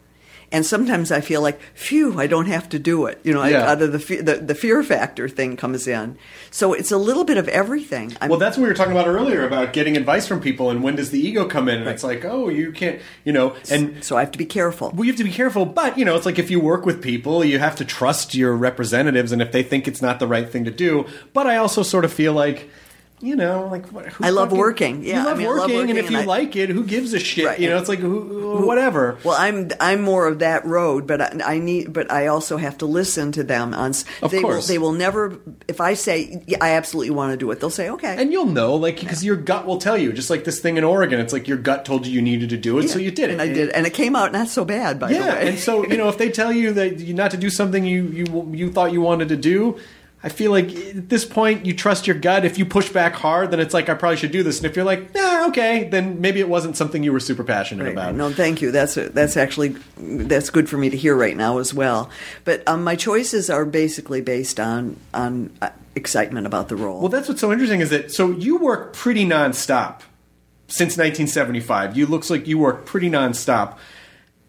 And 0.53 0.67
sometimes 0.67 1.11
I 1.11 1.21
feel 1.23 1.41
like, 1.41 1.61
phew, 1.75 2.21
I 2.21 2.27
don't 2.27 2.47
have 2.47 2.69
to 2.69 2.79
do 2.79 3.07
it. 3.07 3.19
You 3.25 3.33
know, 3.33 3.43
Yeah. 3.43 3.65
I, 3.65 3.71
out 3.73 3.83
of 3.83 3.93
the, 3.93 4.17
the 4.23 4.35
the 4.37 4.55
fear 4.55 4.83
factor 4.83 5.29
thing 5.29 5.57
comes 5.57 5.89
in. 5.89 6.17
So 6.51 6.75
it's 6.75 6.93
a 6.93 6.99
little 6.99 7.25
bit 7.25 7.39
of 7.39 7.49
everything. 7.49 8.15
I'm, 8.21 8.29
Well, 8.29 8.39
that's 8.39 8.57
what 8.59 8.65
we 8.65 8.69
were 8.69 8.75
talking 8.75 8.93
about 8.93 9.07
earlier 9.07 9.47
about 9.47 9.73
getting 9.73 9.97
advice 9.97 10.27
from 10.27 10.41
people 10.41 10.71
and 10.71 10.83
when 10.83 10.95
does 10.97 11.11
the 11.11 11.19
ego 11.19 11.47
come 11.47 11.69
in? 11.69 11.79
And 11.81 11.89
it's 11.89 12.05
like, 12.05 12.25
oh, 12.25 12.51
you 12.51 12.71
can't, 12.71 13.01
you 13.25 13.33
know, 13.33 13.57
and 13.71 14.05
so 14.05 14.17
I 14.17 14.21
have 14.21 14.33
to 14.33 14.39
be 14.39 14.45
careful. 14.45 14.91
well, 14.91 15.05
you 15.05 15.11
have 15.13 15.19
to 15.19 15.25
be 15.25 15.33
careful. 15.33 15.65
But 15.65 15.97
you 15.97 16.05
know, 16.05 16.15
it's 16.17 16.27
like 16.27 16.39
if 16.39 16.51
you 16.51 16.61
work 16.61 16.85
with 16.85 17.03
people, 17.03 17.43
you 17.45 17.59
have 17.59 17.75
to 17.77 17.85
trust 17.85 18.35
your 18.35 18.55
representatives, 18.55 19.33
and 19.33 19.41
if 19.41 19.53
they 19.53 19.63
think 19.63 19.89
it's 19.89 20.03
not 20.03 20.19
the 20.19 20.27
right 20.27 20.49
thing 20.49 20.65
to 20.67 20.71
do. 20.71 21.07
But 21.33 21.47
I 21.47 21.57
also 21.57 21.83
sort 21.83 22.05
of 22.05 22.13
feel 22.13 22.35
like. 22.35 22.69
You 23.23 23.37
know, 23.37 23.69
like 23.71 23.87
what, 23.93 24.07
I 24.21 24.31
love 24.31 24.49
fucking- 24.49 24.59
working. 24.59 25.05
Yeah, 25.05 25.15
you 25.15 25.21
I 25.21 25.25
love, 25.25 25.39
mean, 25.39 25.47
I 25.47 25.51
love 25.51 25.59
working, 25.61 25.79
and 25.81 25.89
working 25.91 26.05
if 26.05 26.11
you 26.11 26.19
I- 26.19 26.25
like 26.25 26.57
it, 26.57 26.69
who 26.71 26.85
gives 26.85 27.15
a 27.15 27.19
shit? 27.21 27.47
Right. 27.47 27.59
You 27.61 27.71
know, 27.71 27.79
it's 27.79 27.89
like 27.89 28.01
who, 28.01 28.65
whatever. 28.67 29.17
Well, 29.25 29.37
I'm 29.39 29.71
I'm 29.81 30.03
more 30.03 30.27
of 30.27 30.41
that 30.41 30.67
road, 30.67 31.07
but 31.07 31.21
I, 31.21 31.55
I 31.55 31.59
need, 31.59 31.93
but 31.93 32.11
I 32.11 32.27
also 32.27 32.57
have 32.57 32.79
to 32.79 32.87
listen 32.87 33.33
to 33.33 33.45
them 33.45 33.73
on. 33.75 33.93
Of 34.23 34.31
they 34.31 34.41
course. 34.41 34.57
will, 34.69 34.75
they 34.75 34.79
will 34.79 34.93
never. 34.93 35.39
If 35.69 35.81
I 35.81 35.95
say 35.95 36.43
yeah, 36.47 36.59
I 36.61 36.71
absolutely 36.73 37.11
want 37.15 37.33
to 37.33 37.37
do 37.37 37.51
it, 37.51 37.61
they'll 37.61 37.71
say 37.71 37.89
okay. 37.91 38.17
And 38.21 38.33
you'll 38.33 38.47
know, 38.47 38.75
like, 38.75 38.99
because 39.01 39.25
your 39.25 39.37
gut 39.37 39.67
will 39.67 39.79
tell 39.79 39.97
you. 39.97 40.13
Just 40.13 40.29
like 40.31 40.45
this 40.45 40.61
thing 40.61 40.77
in 40.77 40.85
Oregon, 40.85 41.21
it's 41.21 41.33
like 41.33 41.47
your 41.49 41.59
gut 41.59 41.85
told 41.85 42.07
you 42.07 42.13
you 42.13 42.23
needed 42.23 42.51
to 42.51 42.57
do 42.57 42.79
it, 42.79 42.89
so 42.89 42.99
you 42.99 43.11
did 43.11 43.31
it. 43.31 43.33
and 43.35 43.43
I 43.43 43.47
did, 43.53 43.71
and 43.71 43.87
it 43.87 43.95
came 43.95 44.17
out 44.17 44.33
not 44.33 44.49
so 44.49 44.65
bad. 44.65 44.99
By 44.99 45.09
the 45.09 45.15
Yeah, 45.15 45.35
way, 45.35 45.49
and 45.51 45.59
so 45.59 45.87
you 45.87 45.97
know, 45.97 46.09
if 46.09 46.19
they 46.19 46.31
tell 46.31 46.53
you 46.53 46.73
that 46.73 46.99
you 46.99 47.15
not 47.15 47.31
to 47.31 47.37
do 47.37 47.51
something 47.51 47.85
you 47.85 48.05
you 48.07 48.51
you 48.53 48.73
thought 48.73 48.93
you 48.93 49.01
wanted 49.01 49.29
to 49.29 49.37
do, 49.37 49.79
I 50.25 50.29
feel 50.29 50.51
like 50.53 50.71
at 50.75 51.09
this 51.09 51.25
point 51.25 51.67
you 51.67 51.75
trust 51.75 52.07
your 52.07 52.17
gut. 52.17 52.45
If 52.45 52.57
you 52.57 52.65
push 52.65 52.89
back 52.91 53.15
hard, 53.15 53.51
then 53.51 53.59
it's 53.59 53.75
like 53.75 53.89
I 53.89 53.95
probably 53.95 54.17
should 54.17 54.31
do 54.31 54.43
this. 54.45 54.59
And 54.59 54.67
if 54.67 54.77
you're 54.77 54.85
like, 54.85 55.13
nah, 55.15 55.49
okay, 55.49 55.85
then 55.89 56.21
maybe 56.21 56.39
it 56.39 56.49
wasn't 56.49 56.77
something 56.77 57.03
you 57.03 57.13
were 57.13 57.19
super 57.21 57.43
passionate 57.43 57.85
Right, 57.85 57.93
about. 57.93 58.07
right. 58.07 58.15
No, 58.15 58.31
thank 58.33 58.63
you. 58.63 58.71
That's 58.71 58.95
that's 58.95 59.37
actually 59.37 59.75
that's 59.99 60.49
good 60.51 60.69
for 60.69 60.77
me 60.79 60.91
to 60.91 60.97
hear 60.97 61.17
right 61.17 61.37
now 61.37 61.59
as 61.59 61.75
well. 61.75 62.09
But 62.45 62.67
um, 62.69 62.85
my 62.85 62.95
choices 62.95 63.51
are 63.51 63.65
basically 63.65 64.21
based 64.21 64.61
on 64.61 64.97
on 65.13 65.51
uh, 65.61 65.71
excitement 65.97 66.47
about 66.47 66.69
the 66.69 66.77
role. 66.77 67.01
Well, 67.01 67.09
that's 67.09 67.29
what's 67.29 67.41
so 67.41 67.51
interesting 67.51 67.81
is 67.81 67.91
that 67.91 68.13
so 68.13 68.31
you 68.31 68.59
work 68.59 68.93
pretty 68.93 69.25
nonstop 69.27 70.03
since 70.69 70.97
1975. 70.97 71.97
You 71.97 72.07
looks 72.07 72.31
like 72.31 72.47
you 72.47 72.59
work 72.59 72.87
pretty 72.87 73.11
nonstop. 73.11 73.77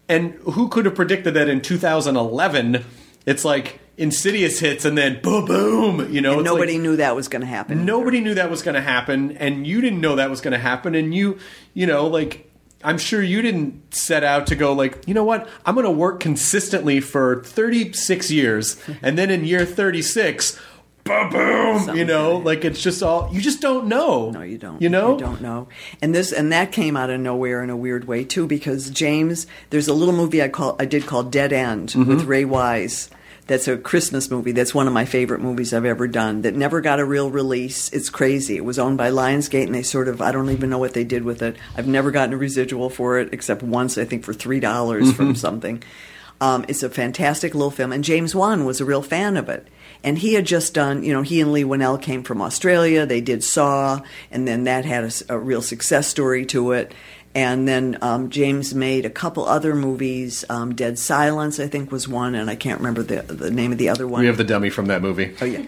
And 0.08 0.34
who 0.44 0.68
could 0.68 0.84
have 0.84 0.94
predicted 0.94 1.34
that 1.34 1.48
in 1.48 1.60
2011 1.62 2.84
it's 3.26 3.44
like 3.44 3.80
Insidious 3.96 4.58
hits 4.58 4.84
and 4.84 4.98
then 4.98 5.20
boom 5.22 5.44
boom, 5.44 6.12
you 6.12 6.20
know, 6.20 6.40
nobody 6.40 6.72
like, 6.72 6.82
knew 6.82 6.96
that 6.96 7.14
was 7.14 7.28
going 7.28 7.42
to 7.42 7.46
happen. 7.46 7.84
nobody 7.84 8.20
knew 8.20 8.34
that 8.34 8.50
was 8.50 8.60
going 8.62 8.74
to 8.74 8.80
happen 8.80 9.36
and 9.36 9.66
you 9.66 9.80
didn't 9.80 10.00
know 10.00 10.16
that 10.16 10.28
was 10.30 10.40
going 10.40 10.52
to 10.52 10.58
happen 10.58 10.96
and 10.96 11.14
you 11.14 11.38
you 11.74 11.86
know 11.86 12.06
like 12.08 12.50
i'm 12.82 12.98
sure 12.98 13.22
you 13.22 13.40
didn't 13.40 13.94
set 13.94 14.24
out 14.24 14.48
to 14.48 14.56
go 14.56 14.72
like 14.72 15.06
you 15.06 15.14
know 15.14 15.22
what 15.22 15.48
i'm 15.64 15.74
going 15.76 15.84
to 15.84 15.90
work 15.92 16.18
consistently 16.18 16.98
for 17.00 17.42
36 17.44 18.30
years 18.32 18.82
and 19.02 19.16
then 19.16 19.30
in 19.30 19.44
year 19.44 19.64
36 19.64 20.60
boom 21.04 21.30
boom 21.30 21.96
you 21.96 22.04
know 22.04 22.38
like 22.38 22.64
it's 22.64 22.82
just 22.82 23.00
all 23.02 23.28
you 23.32 23.40
just 23.40 23.60
don't 23.60 23.86
know 23.86 24.30
No, 24.30 24.42
you 24.42 24.58
don't. 24.58 24.82
you 24.82 24.88
know 24.88 25.12
you 25.12 25.20
don't 25.20 25.40
know. 25.40 25.68
And 26.02 26.12
this 26.14 26.32
and 26.32 26.50
that 26.50 26.72
came 26.72 26.96
out 26.96 27.10
of 27.10 27.20
nowhere 27.20 27.62
in 27.62 27.70
a 27.70 27.76
weird 27.76 28.06
way 28.08 28.24
too, 28.24 28.46
because 28.48 28.90
James, 28.90 29.46
there's 29.70 29.86
a 29.86 29.94
little 29.94 30.14
movie 30.14 30.42
I 30.42 30.48
call 30.48 30.74
I 30.80 30.84
did 30.86 31.06
called 31.06 31.30
Dead 31.30 31.52
End 31.52 31.90
Mm-hmm. 31.90 32.08
with 32.08 32.24
Ray 32.24 32.44
Wise. 32.44 33.08
That's 33.46 33.68
a 33.68 33.76
Christmas 33.76 34.30
movie. 34.30 34.52
That's 34.52 34.74
one 34.74 34.86
of 34.86 34.94
my 34.94 35.04
favorite 35.04 35.40
movies 35.42 35.74
I've 35.74 35.84
ever 35.84 36.08
done. 36.08 36.42
That 36.42 36.54
never 36.54 36.80
got 36.80 36.98
a 36.98 37.04
real 37.04 37.30
release. 37.30 37.92
It's 37.92 38.08
crazy. 38.08 38.56
It 38.56 38.64
was 38.64 38.78
owned 38.78 38.96
by 38.96 39.10
Lionsgate, 39.10 39.66
and 39.66 39.74
they 39.74 39.82
sort 39.82 40.08
of 40.08 40.22
I 40.22 40.32
don't 40.32 40.48
even 40.50 40.70
know 40.70 40.78
what 40.78 40.94
they 40.94 41.04
did 41.04 41.24
with 41.24 41.42
it. 41.42 41.56
I've 41.76 41.86
never 41.86 42.10
gotten 42.10 42.32
a 42.34 42.38
residual 42.38 42.88
for 42.88 43.18
it 43.18 43.34
except 43.34 43.62
once, 43.62 43.98
I 43.98 44.06
think, 44.06 44.24
for 44.24 44.32
three 44.32 44.60
dollars 44.60 45.04
Mm-hmm. 45.08 45.12
from 45.16 45.34
something. 45.34 45.82
Um, 46.40 46.64
it's 46.68 46.82
a 46.82 46.90
fantastic 46.90 47.54
little 47.54 47.70
film, 47.70 47.92
and 47.92 48.02
James 48.02 48.34
Wan 48.34 48.64
was 48.64 48.80
a 48.80 48.84
real 48.84 49.02
fan 49.02 49.36
of 49.36 49.48
it. 49.48 49.68
And 50.02 50.18
he 50.18 50.34
had 50.34 50.44
just 50.46 50.74
done, 50.74 51.02
you 51.02 51.12
know, 51.12 51.22
he 51.22 51.40
and 51.40 51.52
Leigh 51.52 51.64
Whannell 51.64 52.00
came 52.02 52.22
from 52.22 52.42
Australia. 52.42 53.06
They 53.06 53.20
did 53.20 53.44
Saw, 53.44 54.00
and 54.30 54.46
then 54.48 54.64
that 54.64 54.84
had 54.84 55.14
a 55.28 55.38
real 55.38 55.62
success 55.62 56.08
story 56.08 56.44
to 56.46 56.72
it. 56.72 56.92
And 57.34 57.66
then 57.66 57.98
um, 58.00 58.30
James 58.30 58.74
made 58.74 59.04
a 59.04 59.10
couple 59.10 59.44
other 59.46 59.74
movies. 59.74 60.44
Um, 60.48 60.74
Dead 60.74 60.98
Silence, 60.98 61.58
I 61.58 61.66
think, 61.66 61.90
was 61.90 62.06
one, 62.06 62.34
and 62.36 62.48
I 62.48 62.54
can't 62.54 62.78
remember 62.78 63.02
the 63.02 63.22
the 63.22 63.50
name 63.50 63.72
of 63.72 63.78
the 63.78 63.88
other 63.88 64.06
one. 64.06 64.20
we 64.20 64.26
have 64.28 64.36
the 64.36 64.44
dummy 64.44 64.70
from 64.70 64.86
that 64.86 65.02
movie 65.02 65.34
oh 65.40 65.44
yeah, 65.44 65.64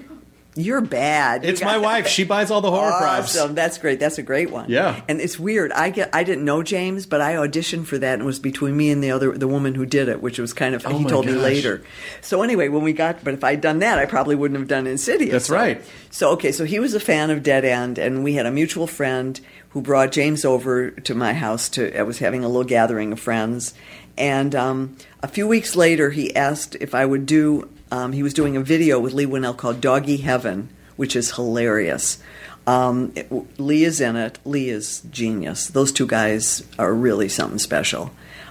you're 0.54 0.80
bad. 0.80 1.42
You 1.44 1.50
it's 1.50 1.60
my 1.62 1.76
wife 1.76 2.06
she 2.06 2.24
buys 2.24 2.50
all 2.50 2.60
the 2.62 2.70
horror 2.70 2.92
props 2.98 3.36
Awesome. 3.36 3.54
That's 3.54 3.76
great. 3.78 4.00
That's 4.00 4.16
a 4.18 4.22
great 4.22 4.50
one. 4.50 4.70
Yeah. 4.70 5.02
And 5.08 5.20
it's 5.20 5.38
weird. 5.38 5.70
I 5.72 5.90
get 5.90 6.08
I 6.14 6.22
didn't 6.24 6.44
know 6.46 6.62
James, 6.62 7.04
but 7.04 7.20
I 7.20 7.34
auditioned 7.34 7.86
for 7.86 7.98
that 7.98 8.14
and 8.14 8.22
it 8.22 8.24
was 8.24 8.38
between 8.38 8.74
me 8.76 8.90
and 8.90 9.02
the 9.04 9.10
other 9.10 9.36
the 9.36 9.48
woman 9.48 9.74
who 9.74 9.84
did 9.84 10.08
it, 10.08 10.22
which 10.22 10.38
was 10.38 10.52
kind 10.54 10.74
of 10.74 10.86
Oh 10.86 10.96
he 10.96 11.04
told 11.04 11.26
me 11.26 11.32
later. 11.32 11.82
So 12.22 12.42
anyway, 12.42 12.68
when 12.68 12.82
we 12.82 12.92
got 12.94 13.22
but 13.22 13.34
if 13.34 13.44
I'd 13.44 13.60
done 13.60 13.80
that, 13.80 13.98
I 13.98 14.06
probably 14.06 14.34
wouldn't 14.34 14.58
have 14.58 14.68
done 14.68 14.86
Insidious. 14.86 15.32
That's 15.32 15.46
So- 15.46 15.54
right. 15.56 15.82
So 16.10 16.30
okay, 16.30 16.52
so 16.52 16.64
he 16.64 16.78
was 16.78 16.94
a 16.94 17.00
fan 17.00 17.28
of 17.30 17.42
Dead 17.42 17.66
End 17.66 17.98
and 17.98 18.24
we 18.24 18.32
had 18.34 18.46
a 18.46 18.50
mutual 18.50 18.86
friend 18.86 19.38
who 19.70 19.82
brought 19.82 20.12
James 20.12 20.44
over 20.44 20.90
to 20.90 21.14
my 21.14 21.32
house 21.34 21.68
to 21.70 21.98
I 21.98 22.02
was 22.02 22.18
having 22.18 22.44
a 22.44 22.48
little 22.48 22.64
gathering 22.64 23.12
of 23.12 23.20
friends. 23.20 23.74
And 24.18 24.54
um, 24.54 24.96
a 25.22 25.28
few 25.28 25.46
weeks 25.46 25.76
later 25.76 26.10
he 26.10 26.34
asked 26.34 26.76
if 26.80 26.94
I 26.94 27.04
would 27.04 27.26
do 27.26 27.68
um, 27.90 28.12
he 28.12 28.22
was 28.22 28.34
doing 28.34 28.56
a 28.56 28.62
video 28.62 28.98
with 28.98 29.12
Leigh 29.12 29.26
Whannell 29.26 29.56
called 29.56 29.80
Doggy 29.80 30.18
Heaven, 30.18 30.70
which 30.96 31.14
is 31.14 31.36
hilarious. 31.36 32.18
Um, 32.66 33.12
it, 33.14 33.30
Leigh 33.60 33.84
is 33.84 34.00
in 34.00 34.16
it. 34.16 34.38
Leigh 34.44 34.70
is 34.70 35.02
genius. 35.10 35.68
Those 35.68 35.92
two 35.92 36.06
guys 36.06 36.64
are 36.78 36.92
really 36.92 37.28
something 37.28 37.60
special, 37.60 38.10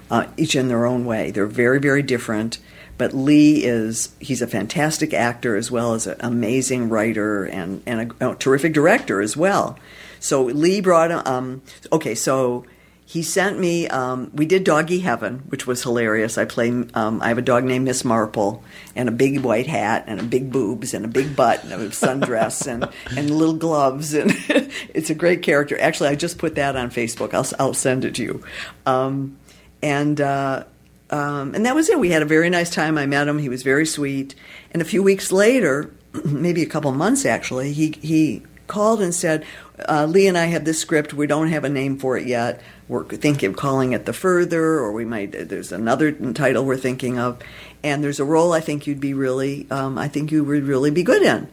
uh, 0.10 0.28
each 0.38 0.56
in 0.56 0.70
their 0.70 0.86
own 0.86 1.06
way. 1.06 1.32
They're 1.32 1.48
very, 1.48 1.80
very 1.80 2.02
different. 2.02 2.60
But 2.98 3.14
Leigh 3.14 3.66
is, 3.66 4.16
he's 4.22 4.42
a 4.42 4.48
fantastic 4.48 5.14
actor 5.14 5.58
as 5.58 5.70
well 5.70 5.96
as 5.96 6.08
an 6.08 6.16
amazing 6.22 6.88
writer 6.88 7.44
and, 7.44 7.84
and 7.86 8.14
a, 8.22 8.32
a 8.32 8.36
terrific 8.36 8.72
director 8.72 9.20
as 9.20 9.36
well. 9.36 9.78
So 10.26 10.46
Leigh 10.46 10.82
brought, 10.82 11.12
um, 11.28 11.62
okay, 11.92 12.16
so 12.16 12.66
he 13.06 13.22
sent 13.22 13.60
me, 13.60 13.88
um, 13.88 14.32
we 14.34 14.48
did 14.48 14.64
Doggy 14.64 15.02
Heaven, 15.02 15.44
which 15.50 15.68
was 15.68 15.84
hilarious. 15.84 16.40
I 16.40 16.46
play, 16.46 16.70
um, 16.96 17.22
I 17.22 17.28
have 17.28 17.38
a 17.38 17.44
dog 17.44 17.64
named 17.64 17.86
Miss 17.86 18.04
Marple 18.04 18.64
and 18.96 19.08
a 19.08 19.12
big 19.12 19.42
white 19.42 19.68
hat 19.68 20.06
and 20.08 20.20
a 20.20 20.24
big 20.24 20.52
boobs 20.52 20.96
and 20.96 21.06
a 21.06 21.08
big 21.08 21.36
butt 21.36 21.64
and 21.64 21.74
a 21.74 21.90
sundress 21.90 22.66
and, 22.66 22.90
and 23.16 23.30
little 23.30 23.54
gloves. 23.54 24.16
And 24.16 24.32
it's 24.96 25.12
a 25.12 25.16
great 25.16 25.44
character. 25.44 25.80
Actually, 25.80 26.10
I 26.10 26.16
just 26.16 26.40
put 26.40 26.56
that 26.56 26.76
on 26.76 26.90
Facebook. 26.90 27.36
I'll, 27.36 27.46
I'll 27.64 27.76
send 27.76 28.04
it 28.04 28.16
to 28.16 28.24
you. 28.24 28.44
Um, 28.88 29.38
and, 29.84 30.20
uh, 30.20 30.64
um, 31.12 31.54
and 31.54 31.68
that 31.68 31.76
was 31.76 31.88
it. 31.88 32.00
We 32.00 32.10
had 32.10 32.24
a 32.24 32.26
very 32.26 32.50
nice 32.50 32.72
time. 32.72 32.98
I 32.98 33.06
met 33.06 33.28
him. 33.28 33.38
He 33.38 33.50
was 33.50 33.62
very 33.62 33.86
sweet. 33.86 34.34
And 34.72 34.82
a 34.82 34.86
few 34.86 35.04
weeks 35.04 35.32
later, 35.32 35.94
maybe 36.26 36.64
a 36.64 36.68
couple 36.68 36.92
months 36.94 37.28
actually, 37.28 37.74
he 37.74 37.92
he 38.02 38.42
called 38.68 39.02
and 39.02 39.14
said, 39.14 39.46
uh, 39.88 40.06
"Leigh 40.06 40.28
and 40.28 40.38
I 40.38 40.46
have 40.46 40.66
this 40.66 40.80
script. 40.80 41.14
We 41.14 41.28
don't 41.28 41.50
have 41.50 41.64
a 41.64 41.70
name 41.70 41.98
for 41.98 42.18
it 42.18 42.28
yet. 42.28 42.62
We're 42.88 43.04
thinking 43.06 43.50
of 43.50 43.56
calling 43.56 43.94
it 43.94 44.06
The 44.06 44.14
Further, 44.14 44.64
or 44.64 44.92
we 44.92 45.06
might. 45.06 45.50
There's 45.50 45.72
another 45.72 46.12
title 46.12 46.66
we're 46.66 46.78
thinking 46.78 47.18
of, 47.18 47.40
and 47.84 48.04
there's 48.04 48.20
a 48.20 48.26
role 48.26 48.54
I 48.54 48.60
think 48.60 48.88
you'd 48.88 49.00
be 49.00 49.14
really. 49.14 49.68
Um, 49.72 49.98
I 49.98 50.08
think 50.08 50.32
you 50.32 50.44
would 50.44 50.64
really 50.64 50.92
be 50.92 51.04
good 51.04 51.24
in. 51.24 51.48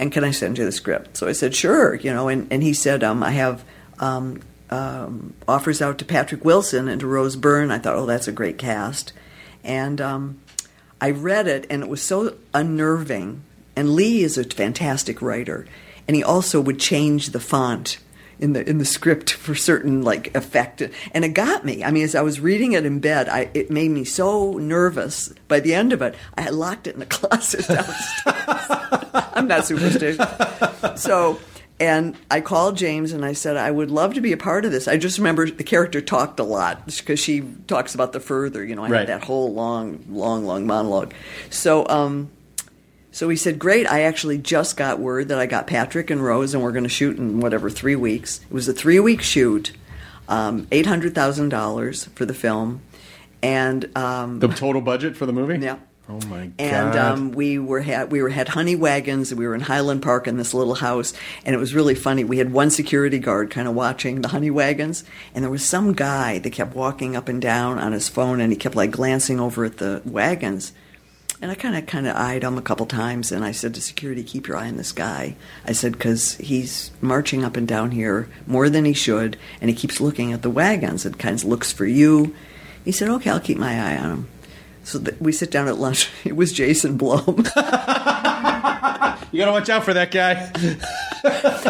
And 0.00 0.12
can 0.12 0.22
I 0.22 0.30
send 0.30 0.58
you 0.58 0.64
the 0.64 0.72
script?" 0.72 1.16
So 1.16 1.28
I 1.28 1.32
said, 1.32 1.54
"Sure." 1.54 1.94
You 1.94 2.12
know, 2.12 2.28
and 2.28 2.46
and 2.50 2.62
he 2.62 2.74
said, 2.74 3.02
um, 3.04 3.22
"I 3.22 3.32
have." 3.32 3.64
Um, 3.98 4.40
um, 4.70 5.34
offers 5.46 5.80
out 5.80 5.98
to 5.98 6.04
Patrick 6.04 6.44
Wilson 6.44 6.88
and 6.88 7.00
to 7.00 7.06
Rose 7.06 7.36
Byrne. 7.36 7.70
I 7.70 7.78
thought, 7.78 7.96
oh, 7.96 8.06
that's 8.06 8.28
a 8.28 8.32
great 8.32 8.58
cast. 8.58 9.12
And 9.64 10.00
um, 10.00 10.40
I 11.00 11.10
read 11.10 11.46
it, 11.46 11.66
and 11.70 11.82
it 11.82 11.88
was 11.88 12.02
so 12.02 12.36
unnerving. 12.54 13.42
And 13.76 13.94
Leigh 13.94 14.22
is 14.22 14.36
a 14.36 14.44
fantastic 14.44 15.22
writer, 15.22 15.66
and 16.08 16.16
he 16.16 16.24
also 16.24 16.60
would 16.60 16.80
change 16.80 17.28
the 17.30 17.38
font 17.40 17.98
in 18.40 18.52
the 18.54 18.68
in 18.68 18.78
the 18.78 18.84
script 18.84 19.30
for 19.32 19.54
certain 19.54 20.02
like 20.02 20.34
effect, 20.36 20.80
and 21.12 21.24
it 21.24 21.30
got 21.30 21.64
me. 21.64 21.84
I 21.84 21.90
mean, 21.90 22.04
as 22.04 22.14
I 22.14 22.22
was 22.22 22.40
reading 22.40 22.72
it 22.72 22.86
in 22.86 22.98
bed, 23.00 23.28
I, 23.28 23.50
it 23.54 23.70
made 23.70 23.90
me 23.90 24.04
so 24.04 24.52
nervous. 24.54 25.32
By 25.48 25.60
the 25.60 25.74
end 25.74 25.92
of 25.92 26.02
it, 26.02 26.14
I 26.36 26.42
had 26.42 26.54
locked 26.54 26.86
it 26.86 26.94
in 26.94 27.00
the 27.00 27.06
closet 27.18 27.66
downstairs. 27.68 29.24
I'm 29.34 29.46
not 29.48 29.66
superstitious, 29.66 30.24
so. 31.02 31.38
And 31.80 32.16
I 32.28 32.40
called 32.40 32.76
James 32.76 33.12
and 33.12 33.24
I 33.24 33.34
said, 33.34 33.56
I 33.56 33.70
would 33.70 33.88
love 33.88 34.14
to 34.14 34.20
be 34.20 34.32
a 34.32 34.36
part 34.36 34.64
of 34.64 34.72
this. 34.72 34.88
I 34.88 34.96
just 34.96 35.16
remember 35.16 35.48
the 35.48 35.62
character 35.62 36.00
talked 36.00 36.40
a 36.40 36.42
lot 36.42 36.84
because 36.86 37.20
she 37.20 37.42
talks 37.68 37.94
about 37.94 38.12
the 38.12 38.18
further, 38.18 38.64
you 38.64 38.74
know, 38.74 38.82
I 38.82 38.88
Right. 38.88 38.98
had 39.08 39.20
that 39.20 39.22
whole 39.24 39.54
long, 39.54 40.04
long, 40.08 40.44
long 40.44 40.66
monologue. 40.66 41.14
So, 41.50 41.86
um, 41.88 42.30
so 43.18 43.28
he 43.28 43.34
said, 43.34 43.58
Great, 43.58 43.90
I 43.90 44.02
actually 44.02 44.38
just 44.38 44.76
got 44.76 45.00
word 45.00 45.26
that 45.26 45.40
I 45.40 45.46
got 45.46 45.66
Patrick 45.66 46.08
and 46.08 46.22
Rose 46.22 46.54
and 46.54 46.62
we're 46.62 46.70
going 46.70 46.84
to 46.84 46.88
shoot 46.88 47.16
in 47.16 47.40
whatever, 47.40 47.68
three 47.68 47.96
weeks. 47.96 48.38
It 48.48 48.52
was 48.52 48.68
a 48.68 48.72
three 48.72 49.00
week 49.00 49.22
shoot, 49.22 49.72
um, 50.28 50.66
$800,000 50.66 52.10
for 52.10 52.24
the 52.24 52.32
film. 52.32 52.80
And 53.42 53.90
um, 53.98 54.38
the 54.38 54.46
total 54.46 54.80
budget 54.80 55.16
for 55.16 55.26
the 55.26 55.32
movie 55.32 55.58
yeah. 55.58 55.78
oh 56.08 56.20
my 56.28 56.46
god 56.46 56.52
And 56.60 56.94
um, 56.94 57.32
we 57.32 57.58
were 57.58 57.80
had 57.80 58.12
we 58.12 58.22
were 58.22 58.28
had 58.28 58.50
honey 58.50 58.76
wagons. 58.76 59.34
We 59.34 59.48
were 59.48 59.54
in 59.56 59.62
Highland 59.62 60.00
Park 60.00 60.28
in 60.28 60.36
this 60.36 60.54
little 60.54 60.76
house, 60.76 61.12
and 61.44 61.56
it 61.56 61.58
was 61.58 61.74
really 61.74 61.96
funny. 61.96 62.22
We 62.22 62.38
had 62.38 62.52
one 62.52 62.70
security 62.70 63.18
guard 63.18 63.50
kind 63.50 63.66
of 63.66 63.74
watching 63.74 64.22
the 64.22 64.28
honey 64.28 64.52
wagons, 64.52 65.02
and 65.34 65.42
there 65.42 65.50
was 65.50 65.66
some 65.66 65.92
guy 65.92 66.38
that 66.38 66.50
kept 66.50 66.76
walking 66.76 67.16
up 67.16 67.28
and 67.28 67.42
down 67.42 67.80
on 67.80 67.90
his 67.90 68.08
phone, 68.08 68.40
and 68.40 68.52
he 68.52 68.56
kept 68.56 68.76
like 68.76 68.92
glancing 68.92 69.40
over 69.40 69.64
at 69.64 69.78
the 69.78 70.02
wagons. 70.04 70.72
And 71.40 71.52
I 71.52 71.54
kind 71.54 71.76
of 71.76 71.86
kind 71.86 72.06
of 72.08 72.16
eyed 72.16 72.42
him 72.42 72.58
a 72.58 72.62
couple 72.62 72.84
times, 72.86 73.30
and 73.30 73.44
I 73.44 73.52
said 73.52 73.74
to 73.74 73.80
security, 73.80 74.24
"Keep 74.24 74.48
your 74.48 74.56
eye 74.56 74.66
on 74.68 74.76
this 74.76 74.90
guy." 74.90 75.36
I 75.64 75.72
said 75.72 75.92
because 75.92 76.34
he's 76.34 76.90
marching 77.00 77.44
up 77.44 77.56
and 77.56 77.66
down 77.66 77.92
here 77.92 78.28
more 78.46 78.68
than 78.68 78.84
he 78.84 78.92
should, 78.92 79.36
and 79.60 79.70
he 79.70 79.76
keeps 79.76 80.00
looking 80.00 80.32
at 80.32 80.42
the 80.42 80.50
wagons 80.50 81.06
and 81.06 81.16
kind 81.18 81.36
of 81.36 81.44
looks 81.44 81.70
for 81.72 81.86
you. 81.86 82.34
He 82.84 82.90
said, 82.90 83.08
"Okay, 83.08 83.30
I'll 83.30 83.38
keep 83.38 83.58
my 83.58 83.78
eye 83.78 83.96
on 83.98 84.10
him." 84.10 84.28
So 84.82 85.00
we 85.20 85.32
sit 85.32 85.50
down 85.50 85.68
at 85.68 85.78
lunch. 85.78 86.10
It 86.24 86.34
was 86.34 86.52
Jason 86.52 86.96
Blum. 86.96 87.44
you 89.32 89.38
gotta 89.38 89.52
watch 89.52 89.68
out 89.68 89.84
for 89.84 89.94
that 89.94 90.10
guy 90.10 90.50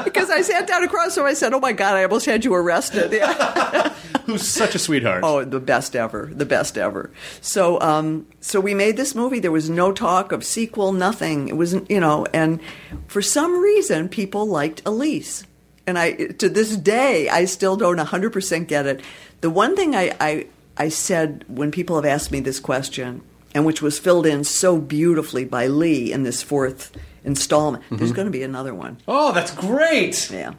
because 0.05 0.31
I 0.31 0.43
sat 0.43 0.67
down 0.67 0.85
across 0.85 1.15
from 1.15 1.25
him. 1.25 1.31
I 1.31 1.35
said, 1.35 1.53
"Oh 1.53 1.61
my 1.61 1.73
God, 1.73 1.95
I 1.95 2.05
almost 2.05 2.27
had 2.27 2.45
you 2.45 2.55
arrested." 2.55 3.13
Yeah. 3.19 3.95
Who's 4.27 4.47
such 4.47 4.75
a 4.75 4.79
sweetheart. 4.79 5.23
Oh, 5.25 5.43
the 5.45 5.59
best 5.59 5.97
ever, 5.97 6.31
the 6.33 6.45
best 6.45 6.77
ever. 6.77 7.11
So, 7.41 7.81
um, 7.81 8.27
so 8.41 8.61
we 8.61 8.75
made 8.75 8.97
this 8.97 9.15
movie. 9.15 9.39
There 9.41 9.51
was 9.51 9.71
no 9.71 9.91
talk 9.91 10.33
of 10.33 10.45
sequel, 10.45 10.93
nothing. 10.93 11.49
It 11.49 11.57
wasn't, 11.57 11.91
you 11.91 11.99
know, 11.99 12.27
and 12.33 12.61
for 13.07 13.23
some 13.23 13.59
reason, 13.59 14.09
people 14.09 14.47
liked 14.47 14.83
Elise, 14.85 15.47
and 15.87 15.99
I, 15.99 16.13
to 16.13 16.49
this 16.49 16.77
day, 16.77 17.29
I 17.29 17.47
still 17.47 17.77
don't 17.77 17.97
100 17.97 18.33
percent 18.33 18.69
get 18.69 18.87
it. 18.87 19.01
The 19.41 19.51
one 19.51 19.75
thing 19.75 19.95
I, 19.95 20.15
I, 20.21 20.47
I 20.77 20.89
said 20.91 21.45
when 21.49 21.71
people 21.71 21.97
have 21.97 22.05
asked 22.05 22.31
me 22.31 22.41
this 22.41 22.61
question, 22.61 23.23
and 23.59 23.67
which 23.67 23.83
was 23.83 23.99
filled 23.99 24.25
in 24.25 24.45
so 24.45 24.79
beautifully 24.79 25.45
by 25.45 25.67
Leigh 25.67 26.13
in 26.13 26.23
this 26.23 26.45
fourth 26.45 26.93
installment, 27.25 27.83
there's 27.91 28.13
going 28.13 28.27
to 28.27 28.31
be 28.31 28.45
another 28.45 28.73
one. 28.73 28.99
Oh, 29.09 29.33
that's 29.33 29.51
great. 29.53 30.31
Yeah. 30.31 30.55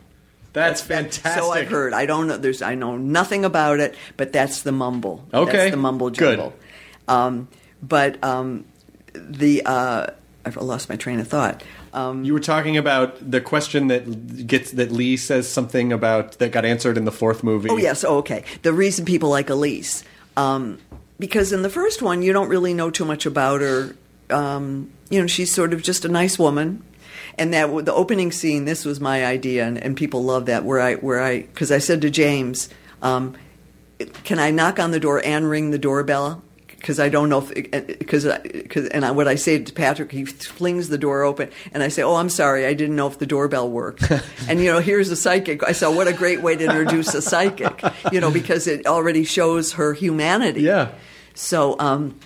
That's 0.52 0.82
fantastic. 0.82 1.42
So 1.42 1.52
I've 1.52 1.70
heard. 1.70 1.94
I 1.94 2.06
don't 2.06 2.28
know. 2.28 2.36
There's. 2.36 2.62
I 2.62 2.76
know 2.76 2.98
nothing 2.98 3.46
about 3.46 3.80
it, 3.80 3.96
but 4.18 4.34
that's 4.34 4.64
the 4.64 4.74
mumble. 4.74 5.26
Okay. 5.34 5.52
That's 5.58 5.72
the 5.72 5.78
mumble 5.78 6.10
Good. 6.10 6.38
jumble. 6.40 6.54
Um, 7.08 7.48
but 7.82 8.22
um, 8.22 8.66
the 9.14 9.62
uh, 9.66 10.08
I've 10.44 10.58
lost 10.58 10.90
my 10.90 10.98
train 10.98 11.22
of 11.22 11.28
thought. 11.30 11.64
Um, 11.94 12.26
You 12.26 12.34
were 12.34 12.40
talking 12.42 12.76
about 12.78 13.32
the 13.32 13.40
question 13.40 13.88
that 13.88 14.46
gets 14.46 14.72
that 14.72 14.92
Leigh 14.92 15.16
says 15.18 15.48
something 15.48 15.94
about 15.94 16.34
that 16.40 16.52
got 16.52 16.66
answered 16.66 16.98
in 16.98 17.06
the 17.06 17.12
fourth 17.14 17.44
movie. 17.44 17.70
oh 17.70 17.78
yes. 17.78 18.04
Oh, 18.04 18.18
okay. 18.18 18.44
The 18.64 18.74
reason 18.74 19.06
people 19.06 19.30
like 19.30 19.50
Elise, 19.50 20.04
um, 20.36 20.80
because 21.20 21.52
in 21.54 21.62
the 21.62 21.70
first 21.70 22.02
one 22.02 22.22
you 22.22 22.34
don't 22.34 22.50
really 22.50 22.74
know 22.74 22.90
too 22.90 23.06
much 23.06 23.26
about 23.26 23.62
her. 23.62 23.96
Um, 24.30 24.92
you 25.10 25.20
know, 25.20 25.28
she's 25.28 25.52
sort 25.52 25.74
of 25.74 25.82
just 25.82 26.06
a 26.06 26.08
nice 26.08 26.38
woman. 26.40 26.84
And 27.38 27.54
that 27.54 27.86
the 27.86 27.94
opening 27.94 28.32
scene, 28.32 28.66
this 28.66 28.86
was 28.86 29.00
my 29.00 29.26
idea, 29.26 29.66
and, 29.66 29.78
and 29.78 29.96
people 29.96 30.24
love 30.24 30.48
that. 30.48 30.66
Where 30.66 30.80
I, 30.80 30.96
where 30.96 31.22
I, 31.22 31.42
because 31.42 31.72
I 31.72 31.78
said 31.78 32.02
to 32.02 32.10
James, 32.10 32.70
um, 33.02 33.36
"Can 34.24 34.40
I 34.40 34.52
knock 34.52 34.78
on 34.78 34.92
the 34.92 35.00
door 35.00 35.22
and 35.24 35.50
ring 35.50 35.72
the 35.72 35.78
doorbell?" 35.78 36.44
Because 36.68 37.00
I 37.00 37.10
don't 37.10 37.30
know 37.30 37.40
if, 37.40 37.54
because, 38.00 38.26
because, 38.44 38.88
and 38.88 39.06
I, 39.06 39.12
what 39.12 39.28
I 39.28 39.36
say 39.36 39.62
to 39.62 39.74
Patrick, 39.74 40.12
he 40.12 40.26
flings 40.26 40.88
the 40.90 40.98
door 40.98 41.24
open, 41.24 41.50
and 41.74 41.82
I 41.82 41.88
say, 41.88 42.02
"Oh, 42.02 42.16
I'm 42.16 42.30
sorry, 42.30 42.66
I 42.66 42.74
didn't 42.74 42.98
know 42.98 43.08
if 43.08 43.20
the 43.20 43.26
doorbell 43.26 43.70
worked." 43.70 44.12
and 44.50 44.60
you 44.60 44.72
know, 44.72 44.80
here's 44.80 45.10
a 45.10 45.16
psychic. 45.16 45.64
I 45.64 45.72
said, 45.72 45.90
"What 45.90 46.08
a 46.08 46.14
great 46.14 46.42
way 46.42 46.58
to 46.58 46.66
introduce 46.66 47.14
a 47.14 47.22
psychic," 47.22 47.82
you 48.12 48.20
know, 48.20 48.32
because 48.32 48.68
it 48.68 48.86
already 48.86 49.24
shows 49.24 49.74
her 49.74 49.94
humanity. 49.94 50.62
Yeah. 50.62 50.92
So 51.40 51.78
um, 51.80 52.20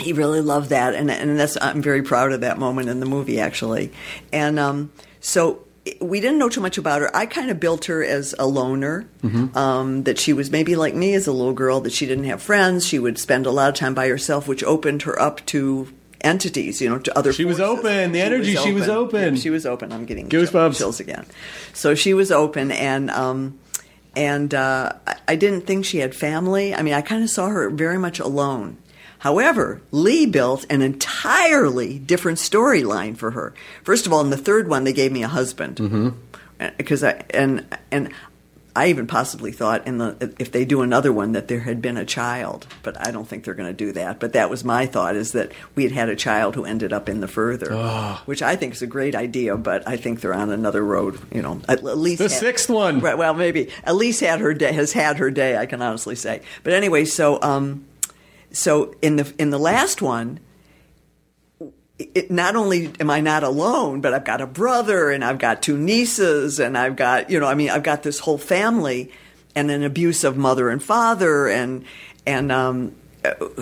he 0.00 0.12
really 0.12 0.40
loved 0.40 0.70
that, 0.70 0.94
and 0.94 1.10
and 1.10 1.38
that's 1.38 1.56
I'm 1.60 1.80
very 1.80 2.02
proud 2.02 2.32
of 2.32 2.40
that 2.40 2.58
moment 2.58 2.88
in 2.88 2.98
the 2.98 3.06
movie 3.06 3.38
actually. 3.38 3.92
And 4.32 4.58
um, 4.58 4.92
so 5.20 5.64
we 6.00 6.20
didn't 6.20 6.38
know 6.38 6.48
too 6.48 6.60
much 6.60 6.76
about 6.76 7.00
her. 7.00 7.16
I 7.16 7.26
kind 7.26 7.50
of 7.50 7.60
built 7.60 7.84
her 7.84 8.02
as 8.02 8.34
a 8.36 8.46
loner, 8.46 9.08
um, 9.54 10.02
that 10.02 10.18
she 10.18 10.32
was 10.32 10.50
maybe 10.50 10.74
like 10.74 10.94
me 10.94 11.14
as 11.14 11.28
a 11.28 11.32
little 11.32 11.52
girl, 11.52 11.80
that 11.82 11.92
she 11.92 12.04
didn't 12.04 12.24
have 12.24 12.42
friends. 12.42 12.84
She 12.84 12.98
would 12.98 13.16
spend 13.16 13.46
a 13.46 13.52
lot 13.52 13.68
of 13.68 13.76
time 13.76 13.94
by 13.94 14.08
herself, 14.08 14.48
which 14.48 14.64
opened 14.64 15.02
her 15.02 15.18
up 15.22 15.46
to 15.46 15.88
entities, 16.20 16.82
you 16.82 16.88
know, 16.88 16.98
to 16.98 17.16
other. 17.16 17.32
She 17.32 17.44
was 17.44 17.60
open. 17.60 18.10
The 18.10 18.20
energy, 18.20 18.56
she 18.56 18.72
was 18.72 18.88
open. 18.88 19.36
Yeah, 19.36 19.40
she 19.40 19.50
was 19.50 19.64
open. 19.64 19.92
I'm 19.92 20.04
getting 20.04 20.28
Goosebumps. 20.28 20.78
chills 20.78 20.98
again. 20.98 21.26
So 21.72 21.94
she 21.94 22.12
was 22.12 22.32
open, 22.32 22.72
and 22.72 23.08
um, 23.10 23.58
and 24.18 24.52
uh, 24.52 24.92
I- 25.26 25.36
didn't 25.36 25.62
think 25.66 25.84
she 25.84 25.98
had 25.98 26.14
family. 26.14 26.74
I 26.74 26.82
mean, 26.82 26.94
I 26.94 27.00
kind 27.02 27.22
of 27.22 27.30
saw 27.30 27.48
her 27.48 27.70
very 27.70 27.98
much 27.98 28.18
alone. 28.18 28.76
However, 29.20 29.80
Leigh 29.90 30.26
built 30.26 30.64
an 30.70 30.82
entirely 30.82 31.98
different 31.98 32.38
storyline 32.38 33.16
for 33.16 33.30
her. 33.32 33.52
First 33.82 34.06
of 34.06 34.12
all, 34.12 34.20
in 34.20 34.30
the 34.30 34.36
third 34.36 34.68
one, 34.68 34.84
they 34.84 34.92
gave 34.92 35.12
me 35.12 35.22
a 35.22 35.28
husband 35.28 35.76
Mm-hmm. 35.76 36.08
because 36.76 37.02
I 37.04 37.24
and 37.30 37.64
and 37.90 38.10
I 38.78 38.86
even 38.88 39.06
possibly 39.06 39.52
thought 39.52 39.86
in 39.86 39.98
the 39.98 40.34
if 40.38 40.52
they 40.52 40.64
do 40.64 40.82
another 40.82 41.12
one 41.12 41.32
that 41.32 41.48
there 41.48 41.60
had 41.60 41.82
been 41.82 41.96
a 41.96 42.04
child, 42.04 42.66
but 42.82 42.96
I 43.06 43.10
don't 43.10 43.26
think 43.28 43.44
they're 43.44 43.54
going 43.54 43.68
to 43.68 43.84
do 43.86 43.92
that. 43.92 44.20
But 44.20 44.32
that 44.34 44.50
was 44.50 44.64
my 44.64 44.86
thought 44.86 45.16
is 45.16 45.32
that 45.32 45.52
we 45.74 45.82
had 45.82 45.92
had 45.92 46.08
a 46.08 46.16
child 46.16 46.54
who 46.54 46.64
ended 46.64 46.92
up 46.92 47.08
in 47.08 47.20
the 47.20 47.28
further, 47.28 47.68
Ah. 47.72 48.22
which 48.26 48.42
I 48.42 48.56
think 48.56 48.74
is 48.74 48.82
a 48.82 48.86
great 48.86 49.14
idea. 49.14 49.56
But 49.56 49.86
I 49.88 49.96
think 49.96 50.20
they're 50.20 50.34
on 50.34 50.50
another 50.50 50.84
road. 50.84 51.18
You 51.34 51.42
know, 51.42 51.60
at, 51.68 51.78
at 51.84 51.98
least 51.98 52.18
The 52.18 52.28
had- 52.28 52.40
sixth 52.40 52.70
one. 52.70 53.00
Right, 53.00 53.18
well, 53.18 53.34
maybe 53.34 53.68
at 53.84 53.96
least 53.96 54.20
had 54.20 54.40
her 54.40 54.54
day 54.54 54.72
has 54.72 54.92
had 54.92 55.18
her 55.18 55.30
day. 55.30 55.56
I 55.56 55.66
can 55.66 55.82
honestly 55.82 56.14
say. 56.14 56.42
But 56.62 56.72
anyway, 56.72 57.04
so 57.04 57.38
um, 57.42 57.84
so 58.52 58.94
in 59.02 59.16
the 59.16 59.32
in 59.38 59.50
the 59.50 59.58
last 59.58 60.00
one, 60.02 60.40
it, 61.98 62.30
not 62.30 62.56
only 62.56 62.92
am 63.00 63.10
I 63.10 63.20
not 63.20 63.42
alone, 63.42 64.00
but 64.00 64.14
I've 64.14 64.24
got 64.24 64.40
a 64.40 64.46
brother 64.46 65.10
and 65.10 65.24
I've 65.24 65.38
got 65.38 65.62
two 65.62 65.76
nieces 65.76 66.60
and 66.60 66.78
I've 66.78 66.96
got, 66.96 67.30
you 67.30 67.40
know, 67.40 67.46
I 67.46 67.54
mean, 67.54 67.70
I've 67.70 67.82
got 67.82 68.02
this 68.02 68.20
whole 68.20 68.38
family 68.38 69.10
and 69.54 69.70
an 69.70 69.82
abusive 69.82 70.36
mother 70.36 70.70
and 70.70 70.82
father 70.82 71.48
and, 71.48 71.84
and, 72.26 72.52
um, 72.52 72.94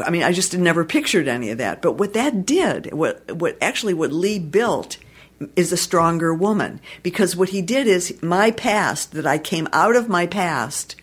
I 0.05 0.11
mean, 0.11 0.23
I 0.23 0.33
just 0.33 0.57
never 0.57 0.85
pictured 0.85 1.29
any 1.29 1.51
of 1.51 1.59
that. 1.59 1.81
But 1.81 1.93
what 1.93 2.13
that 2.13 2.45
did, 2.45 2.93
what, 2.93 3.33
what 3.33 3.57
actually 3.63 3.95
what 3.95 4.13
Leigh 4.13 4.39
built 4.39 4.99
is 5.55 5.73
a 5.73 5.77
stronger 5.77 6.35
woman 6.35 6.81
because 7.03 7.37
what 7.37 7.51
he 7.51 7.63
did 7.63 7.87
is 7.87 8.23
my 8.23 8.51
past 8.51 9.13
that 9.13 9.27
I 9.27 9.39
came 9.39 9.69
out 9.73 9.97
of 9.97 10.09
my 10.09 10.27
past 10.27 10.97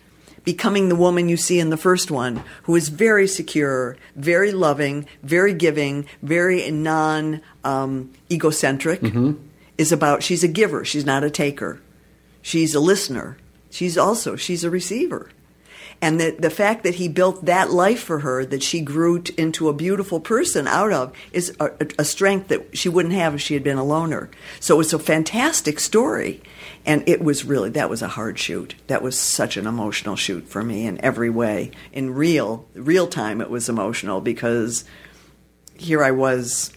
becoming 0.44 0.88
the 0.88 0.96
woman 0.96 1.28
you 1.28 1.36
see 1.36 1.58
in 1.58 1.70
the 1.70 1.76
first 1.76 2.10
one, 2.10 2.42
who 2.64 2.76
is 2.76 2.88
very 2.88 3.26
secure, 3.26 3.96
very 4.14 4.52
loving, 4.52 5.06
very 5.22 5.54
giving, 5.54 6.06
very 6.22 6.70
non 6.70 7.40
um, 7.64 8.12
egocentric, 8.30 9.02
is 9.78 9.90
about 9.90 10.22
she's 10.22 10.44
a 10.44 10.48
giver, 10.48 10.84
she's 10.84 11.06
not 11.06 11.24
a 11.24 11.30
taker. 11.30 11.80
She's 12.42 12.74
a 12.74 12.80
listener. 12.80 13.38
She's 13.70 13.96
also 13.96 14.36
she's 14.36 14.64
a 14.64 14.70
receiver. 14.70 15.30
And 16.02 16.20
the, 16.20 16.36
the 16.38 16.50
fact 16.50 16.82
that 16.84 16.96
he 16.96 17.08
built 17.08 17.46
that 17.46 17.70
life 17.70 18.02
for 18.02 18.18
her, 18.18 18.44
that 18.44 18.62
she 18.62 18.80
grew 18.80 19.22
t- 19.22 19.32
into 19.38 19.68
a 19.68 19.72
beautiful 19.72 20.20
person 20.20 20.66
out 20.68 20.92
of, 20.92 21.16
is 21.32 21.56
a, 21.60 21.70
a 21.98 22.04
strength 22.04 22.48
that 22.48 22.76
she 22.76 22.88
wouldn't 22.90 23.14
have 23.14 23.34
if 23.34 23.40
she 23.40 23.54
had 23.54 23.64
been 23.64 23.78
a 23.78 23.84
loner. 23.84 24.28
So 24.60 24.80
it's 24.80 24.92
a 24.92 24.98
fantastic 24.98 25.80
story. 25.80 26.42
And 26.86 27.08
it 27.08 27.22
was 27.22 27.44
really, 27.44 27.70
that 27.70 27.88
was 27.88 28.02
a 28.02 28.08
hard 28.08 28.38
shoot. 28.38 28.74
That 28.88 29.02
was 29.02 29.18
such 29.18 29.56
an 29.56 29.66
emotional 29.66 30.16
shoot 30.16 30.46
for 30.46 30.62
me 30.62 30.86
in 30.86 31.02
every 31.02 31.30
way. 31.30 31.70
In 31.92 32.14
real, 32.14 32.66
real 32.74 33.06
time, 33.06 33.40
it 33.40 33.48
was 33.48 33.68
emotional 33.68 34.20
because 34.20 34.84
here 35.76 36.04
I 36.04 36.10
was, 36.10 36.72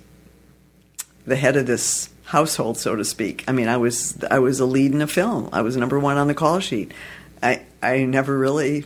the 1.26 1.36
head 1.36 1.58
of 1.58 1.68
this 1.68 2.10
household, 2.24 2.78
so 2.78 2.96
to 2.96 3.04
speak. 3.04 3.44
I 3.50 3.52
mean, 3.52 3.68
I 3.68 3.78
was, 3.78 4.18
I 4.32 4.40
was 4.40 4.62
a 4.62 4.66
lead 4.66 4.94
in 4.94 5.02
a 5.02 5.08
film. 5.08 5.50
I 5.52 5.62
was 5.62 5.76
number 5.76 6.00
one 6.00 6.18
on 6.18 6.28
the 6.28 6.34
call 6.34 6.62
sheet. 6.62 6.94
I, 7.44 7.64
I 7.84 8.06
never 8.06 8.38
really 8.38 8.86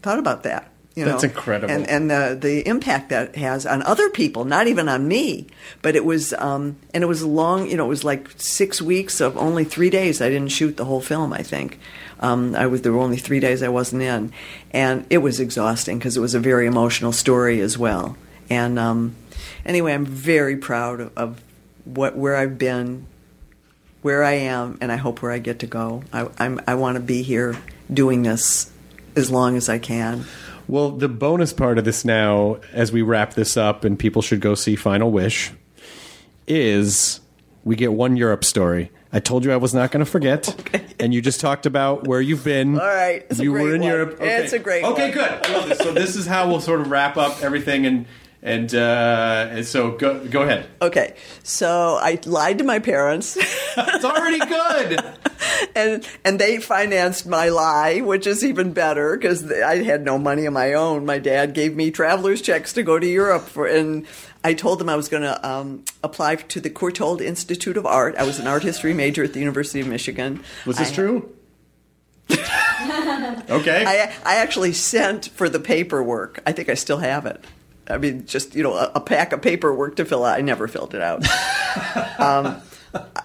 thought 0.00 0.18
about 0.18 0.44
that. 0.44 0.71
You 0.94 1.06
That's 1.06 1.22
know? 1.22 1.30
incredible. 1.30 1.72
And 1.72 1.88
and 1.88 2.10
the 2.10 2.36
the 2.38 2.68
impact 2.68 3.08
that 3.08 3.34
has 3.36 3.64
on 3.64 3.82
other 3.82 4.10
people, 4.10 4.44
not 4.44 4.66
even 4.66 4.88
on 4.88 5.08
me. 5.08 5.46
But 5.80 5.96
it 5.96 6.04
was 6.04 6.34
um, 6.34 6.76
and 6.92 7.02
it 7.02 7.06
was 7.06 7.24
long. 7.24 7.70
You 7.70 7.78
know, 7.78 7.86
it 7.86 7.88
was 7.88 8.04
like 8.04 8.28
six 8.36 8.82
weeks 8.82 9.20
of 9.20 9.36
only 9.38 9.64
three 9.64 9.88
days. 9.88 10.20
I 10.20 10.28
didn't 10.28 10.50
shoot 10.50 10.76
the 10.76 10.84
whole 10.84 11.00
film. 11.00 11.32
I 11.32 11.42
think 11.42 11.78
um, 12.20 12.54
I 12.54 12.66
was 12.66 12.82
there 12.82 12.92
were 12.92 13.00
only 13.00 13.16
three 13.16 13.40
days 13.40 13.62
I 13.62 13.68
wasn't 13.68 14.02
in, 14.02 14.32
and 14.70 15.06
it 15.08 15.18
was 15.18 15.40
exhausting 15.40 15.98
because 15.98 16.16
it 16.16 16.20
was 16.20 16.34
a 16.34 16.40
very 16.40 16.66
emotional 16.66 17.12
story 17.12 17.60
as 17.60 17.78
well. 17.78 18.16
And 18.50 18.78
um, 18.78 19.16
anyway, 19.64 19.94
I'm 19.94 20.04
very 20.04 20.56
proud 20.56 21.00
of, 21.00 21.16
of 21.16 21.42
what 21.84 22.16
where 22.16 22.36
I've 22.36 22.58
been, 22.58 23.06
where 24.02 24.22
I 24.22 24.32
am, 24.32 24.76
and 24.82 24.92
I 24.92 24.96
hope 24.96 25.22
where 25.22 25.32
I 25.32 25.38
get 25.38 25.58
to 25.60 25.66
go. 25.66 26.04
I, 26.12 26.28
I'm 26.38 26.60
I 26.66 26.74
want 26.74 26.96
to 26.96 27.00
be 27.02 27.22
here 27.22 27.56
doing 27.92 28.24
this 28.24 28.70
as 29.16 29.30
long 29.30 29.56
as 29.56 29.70
I 29.70 29.78
can. 29.78 30.26
Well, 30.68 30.90
the 30.90 31.08
bonus 31.08 31.52
part 31.52 31.78
of 31.78 31.84
this 31.84 32.04
now, 32.04 32.58
as 32.72 32.92
we 32.92 33.02
wrap 33.02 33.34
this 33.34 33.56
up, 33.56 33.84
and 33.84 33.98
people 33.98 34.22
should 34.22 34.40
go 34.40 34.54
see 34.54 34.76
Final 34.76 35.10
Wish, 35.10 35.52
is 36.46 37.20
we 37.64 37.76
get 37.76 37.92
one 37.92 38.16
Europe 38.16 38.44
story. 38.44 38.90
I 39.12 39.20
told 39.20 39.44
you 39.44 39.52
I 39.52 39.56
was 39.56 39.74
not 39.74 39.90
going 39.90 40.02
to 40.04 40.10
forget, 40.10 40.94
and 40.98 41.12
you 41.12 41.20
just 41.20 41.40
talked 41.40 41.66
about 41.66 42.06
where 42.06 42.20
you've 42.20 42.44
been. 42.44 42.78
All 42.80 42.86
right, 42.86 43.26
it's 43.28 43.40
a 43.40 43.42
you 43.42 43.52
great 43.52 43.62
were 43.62 43.74
in 43.74 43.80
one. 43.82 43.90
Europe. 43.90 44.16
It's 44.20 44.52
a 44.54 44.58
great 44.58 44.82
Okay, 44.84 45.10
one. 45.10 45.12
good. 45.12 45.46
I 45.46 45.52
love 45.52 45.68
this. 45.68 45.78
So 45.78 45.92
this 45.92 46.16
is 46.16 46.26
how 46.26 46.48
we'll 46.48 46.60
sort 46.62 46.80
of 46.80 46.90
wrap 46.90 47.16
up 47.18 47.42
everything, 47.42 47.84
and 47.84 48.06
and, 48.42 48.74
uh, 48.74 49.48
and 49.50 49.66
so 49.66 49.92
go 49.92 50.26
go 50.26 50.42
ahead. 50.42 50.68
Okay, 50.80 51.14
so 51.44 51.98
I 52.00 52.18
lied 52.24 52.58
to 52.58 52.64
my 52.64 52.78
parents, 52.80 53.36
It's 53.76 54.04
already 54.04 54.38
good. 54.38 55.02
and 55.76 56.06
and 56.24 56.38
they 56.38 56.58
financed 56.58 57.26
my 57.26 57.48
lie, 57.48 58.00
which 58.00 58.26
is 58.26 58.44
even 58.44 58.72
better 58.72 59.16
because 59.16 59.50
I 59.50 59.82
had 59.82 60.04
no 60.04 60.18
money 60.18 60.46
of 60.46 60.52
my 60.52 60.72
own. 60.72 61.06
My 61.06 61.18
dad 61.18 61.54
gave 61.54 61.76
me 61.76 61.90
traveler's 61.90 62.42
checks 62.42 62.72
to 62.74 62.82
go 62.82 62.98
to 62.98 63.06
Europe 63.06 63.44
for, 63.48 63.66
and 63.66 64.06
I 64.44 64.54
told 64.54 64.78
them 64.78 64.88
I 64.88 64.96
was 64.96 65.08
going 65.08 65.22
to 65.22 65.48
um, 65.48 65.84
apply 66.02 66.36
to 66.36 66.60
the 66.60 66.70
Courtauld 66.70 67.20
Institute 67.20 67.76
of 67.76 67.86
Art. 67.86 68.16
I 68.16 68.24
was 68.24 68.38
an 68.38 68.46
art 68.46 68.62
history 68.62 68.92
major 68.92 69.22
at 69.24 69.32
the 69.32 69.40
University 69.40 69.80
of 69.80 69.86
Michigan. 69.86 70.42
Was 70.66 70.78
this 70.78 70.90
I- 70.90 70.94
true? 70.94 71.34
okay. 72.30 73.84
I, 73.86 74.12
I 74.24 74.36
actually 74.36 74.72
sent 74.72 75.26
for 75.28 75.48
the 75.48 75.60
paperwork. 75.60 76.40
I 76.46 76.52
think 76.52 76.68
I 76.68 76.74
still 76.74 76.98
have 76.98 77.26
it. 77.26 77.44
I 77.88 77.98
mean, 77.98 78.26
just 78.26 78.54
you 78.54 78.62
know, 78.62 78.74
a, 78.74 78.92
a 78.96 79.00
pack 79.00 79.32
of 79.32 79.42
paperwork 79.42 79.96
to 79.96 80.04
fill 80.04 80.24
out. 80.24 80.38
I 80.38 80.42
never 80.42 80.68
filled 80.68 80.94
it 80.94 81.02
out. 81.02 81.24
um, 82.20 82.60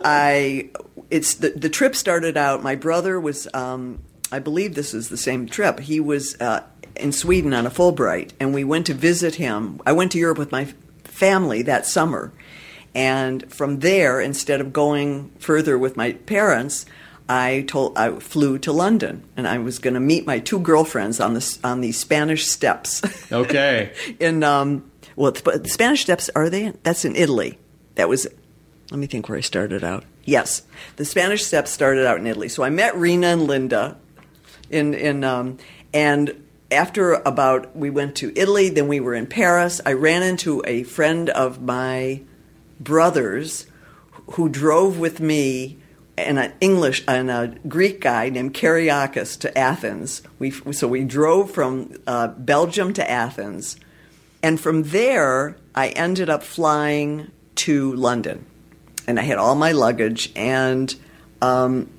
I 0.04 0.70
it's 1.10 1.36
the 1.36 1.50
the 1.50 1.70
trip 1.70 1.96
started 1.96 2.38
out. 2.38 2.64
My 2.64 2.76
brother 2.76 3.20
was, 3.20 3.48
um, 3.54 4.00
I 4.32 4.40
believe 4.40 4.76
this 4.76 4.94
is 4.94 5.10
the 5.10 5.18
same 5.18 5.48
trip. 5.48 5.80
He 5.80 6.00
was 6.00 6.40
uh, 6.42 6.64
in 6.96 7.12
Sweden 7.12 7.54
on 7.54 7.66
a 7.66 7.70
Fulbright, 7.70 8.32
and 8.40 8.54
we 8.54 8.64
went 8.64 8.86
to 8.88 8.94
visit 8.94 9.36
him. 9.36 9.82
I 9.86 9.94
went 9.94 10.12
to 10.14 10.18
Europe 10.18 10.38
with 10.38 10.52
my 10.52 10.74
family 11.04 11.62
that 11.64 11.86
summer, 11.86 12.32
and 12.96 13.52
from 13.54 13.80
there, 13.80 14.20
instead 14.20 14.62
of 14.62 14.74
going 14.74 15.32
further 15.40 15.78
with 15.78 15.96
my 15.96 16.14
parents. 16.14 16.86
I 17.30 17.66
told 17.68 17.98
I 17.98 18.20
flew 18.20 18.58
to 18.60 18.72
London, 18.72 19.24
and 19.36 19.48
I 19.48 19.58
was 19.58 19.80
going 19.80 19.96
to 19.96 20.00
meet 20.00 20.26
my 20.26 20.40
two 20.40 20.60
girlfriends 20.60 21.20
on 21.20 21.34
the 21.34 21.60
on 21.64 21.82
the 21.82 21.92
Spanish 21.92 22.48
Steps. 22.48 23.02
Okay. 23.32 23.94
in 24.20 24.44
um, 24.44 24.90
well, 25.16 25.32
the 25.32 25.68
Spanish 25.68 26.02
Steps 26.02 26.30
are 26.36 26.50
they? 26.50 26.72
That's 26.84 27.04
in 27.04 27.16
Italy. 27.16 27.58
That 27.96 28.08
was. 28.08 28.28
Let 28.90 29.00
me 29.00 29.08
think 29.08 29.28
where 29.28 29.38
I 29.38 29.42
started 29.42 29.84
out. 29.84 30.06
Yes, 30.24 30.64
the 30.96 31.04
Spanish 31.04 31.46
Steps 31.46 31.72
started 31.72 32.06
out 32.08 32.20
in 32.20 32.28
Italy. 32.28 32.48
So 32.48 32.64
I 32.64 32.70
met 32.70 32.96
Rena 32.96 33.28
and 33.28 33.44
Linda, 33.44 33.98
in 34.70 34.94
in 34.94 35.24
um, 35.24 35.58
and 35.94 36.44
after 36.72 37.14
about 37.14 37.76
we 37.76 37.90
went 37.90 38.16
to 38.18 38.32
Italy, 38.36 38.70
then 38.70 38.88
we 38.88 39.00
were 39.00 39.14
in 39.14 39.28
Paris. 39.28 39.82
I 39.86 39.94
ran 39.94 40.24
into 40.24 40.62
a 40.66 40.84
friend 40.84 41.30
of 41.30 41.62
my 41.62 42.22
brother's 42.80 43.68
who 44.32 44.50
drove 44.50 45.00
with 45.00 45.20
me 45.20 45.78
and 46.18 46.40
an 46.40 46.54
English 46.60 47.04
and 47.08 47.30
a 47.30 47.56
Greek 47.68 48.02
guy 48.02 48.30
named 48.30 48.54
Kyriakis 48.54 49.40
to 49.40 49.58
Athens. 49.58 50.22
We 50.40 50.52
so 50.52 50.88
we 50.88 51.04
drove 51.04 51.52
from 51.52 51.94
uh, 52.08 52.30
Belgium 52.30 52.94
to 52.94 53.10
Athens, 53.10 53.78
and 54.42 54.60
from 54.60 54.84
there 54.84 55.58
I 55.76 55.90
ended 55.90 56.30
up 56.30 56.44
flying 56.44 57.32
to 57.56 57.94
London, 57.94 58.46
and 59.08 59.20
I 59.20 59.24
had 59.24 59.38
all 59.38 59.56
my 59.56 59.72
luggage 59.72 60.32
and. 60.36 60.94
Um, 61.42 61.92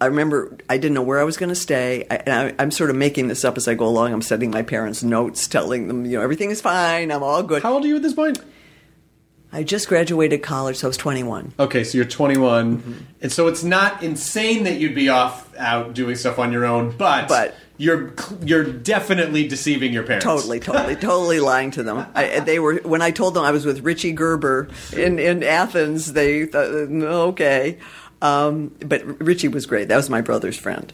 I 0.00 0.06
remember 0.06 0.56
I 0.70 0.78
didn't 0.78 0.94
know 0.94 1.02
where 1.02 1.20
I 1.20 1.24
was 1.24 1.36
going 1.36 1.50
to 1.50 1.54
stay. 1.54 2.06
I, 2.10 2.54
I'm 2.58 2.70
sort 2.70 2.88
of 2.88 2.96
making 2.96 3.28
this 3.28 3.44
up 3.44 3.58
as 3.58 3.68
I 3.68 3.74
go 3.74 3.86
along. 3.86 4.10
I'm 4.10 4.22
sending 4.22 4.50
my 4.50 4.62
parents 4.62 5.02
notes, 5.02 5.46
telling 5.46 5.86
them, 5.86 6.06
you 6.06 6.16
know, 6.16 6.22
everything 6.22 6.50
is 6.50 6.62
fine. 6.62 7.12
I'm 7.12 7.22
all 7.22 7.42
good. 7.42 7.62
How 7.62 7.74
old 7.74 7.84
are 7.84 7.86
you 7.86 7.96
at 7.96 8.02
this 8.02 8.14
point? 8.14 8.38
I 9.56 9.62
just 9.62 9.88
graduated 9.88 10.42
college, 10.42 10.76
so 10.76 10.86
I 10.86 10.88
was 10.88 10.96
21. 10.98 11.52
Okay, 11.58 11.82
so 11.84 11.96
you're 11.96 12.04
21, 12.04 12.76
Mm-hmm. 12.78 12.92
and 13.22 13.32
so 13.32 13.46
it's 13.48 13.64
not 13.64 14.02
insane 14.02 14.64
that 14.64 14.78
you'd 14.78 14.94
be 14.94 15.08
off 15.08 15.54
out 15.56 15.94
doing 15.94 16.14
stuff 16.16 16.38
on 16.38 16.52
your 16.52 16.64
own, 16.66 16.94
but, 16.96 17.28
But- 17.28 17.54
you're 17.78 18.14
you're 18.42 18.64
definitely 18.64 19.46
deceiving 19.46 19.92
your 19.92 20.02
parents. 20.02 20.24
Totally, 20.24 20.60
totally, 20.60 20.96
totally 21.10 21.40
lying 21.40 21.70
to 21.72 21.82
them. 21.82 22.06
I, 22.14 22.40
they 22.40 22.58
were 22.58 22.76
when 22.84 23.02
I 23.02 23.10
told 23.10 23.34
them 23.34 23.44
I 23.44 23.50
was 23.50 23.66
with 23.66 23.80
Richie 23.80 24.12
Gerber 24.12 24.68
in 24.94 25.18
in 25.18 25.42
Athens. 25.42 26.14
They 26.14 26.46
thought, 26.46 26.68
okay, 26.70 27.76
um, 28.22 28.74
but 28.80 29.02
Richie 29.22 29.48
was 29.48 29.66
great. 29.66 29.88
That 29.88 29.96
was 29.96 30.08
my 30.08 30.22
brother's 30.22 30.56
friend. 30.58 30.90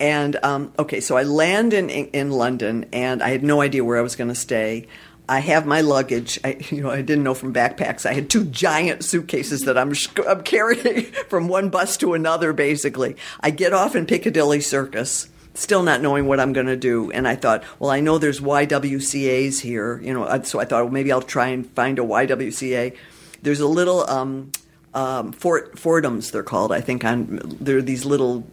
And 0.00 0.36
um, 0.42 0.72
okay, 0.76 1.00
so 1.00 1.16
I 1.16 1.22
land 1.22 1.72
in 1.72 1.88
in 1.88 2.32
London, 2.32 2.86
and 2.92 3.22
I 3.22 3.28
had 3.30 3.44
no 3.44 3.60
idea 3.60 3.84
where 3.84 3.96
I 3.98 4.02
was 4.02 4.16
going 4.16 4.28
to 4.28 4.34
stay. 4.34 4.88
I 5.28 5.40
have 5.40 5.66
my 5.66 5.80
luggage. 5.80 6.38
I, 6.44 6.58
you 6.70 6.82
know, 6.82 6.90
I 6.90 7.02
didn't 7.02 7.24
know 7.24 7.34
from 7.34 7.54
backpacks. 7.54 8.04
I 8.04 8.12
had 8.12 8.28
two 8.28 8.44
giant 8.44 9.04
suitcases 9.04 9.62
that 9.62 9.78
I'm, 9.78 9.92
I'm 10.28 10.42
carrying 10.42 11.04
from 11.28 11.48
one 11.48 11.70
bus 11.70 11.96
to 11.98 12.14
another. 12.14 12.52
Basically, 12.52 13.16
I 13.40 13.50
get 13.50 13.72
off 13.72 13.96
in 13.96 14.06
Piccadilly 14.06 14.60
Circus 14.60 15.28
still 15.54 15.84
not 15.84 16.02
knowing 16.02 16.26
what 16.26 16.40
I'm 16.40 16.52
going 16.52 16.66
to 16.66 16.76
do. 16.76 17.10
And 17.12 17.26
I 17.26 17.36
thought, 17.36 17.62
well, 17.78 17.90
I 17.90 18.00
know 18.00 18.18
there's 18.18 18.40
YWCA's 18.40 19.60
here, 19.60 20.00
you 20.02 20.12
know, 20.12 20.42
so 20.42 20.60
I 20.60 20.64
thought 20.64 20.82
well, 20.82 20.92
maybe 20.92 21.12
I'll 21.12 21.22
try 21.22 21.48
and 21.48 21.64
find 21.70 21.98
a 21.98 22.02
YWCA. 22.02 22.96
There's 23.42 23.60
a 23.60 23.68
little 23.68 24.08
um, 24.10 24.50
um, 24.94 25.32
Fort 25.32 25.76
Fordhams, 25.76 26.30
they're 26.30 26.42
called. 26.42 26.72
I 26.72 26.80
think 26.80 27.04
on 27.04 27.40
there 27.60 27.78
are 27.78 27.82
these 27.82 28.04
little 28.04 28.46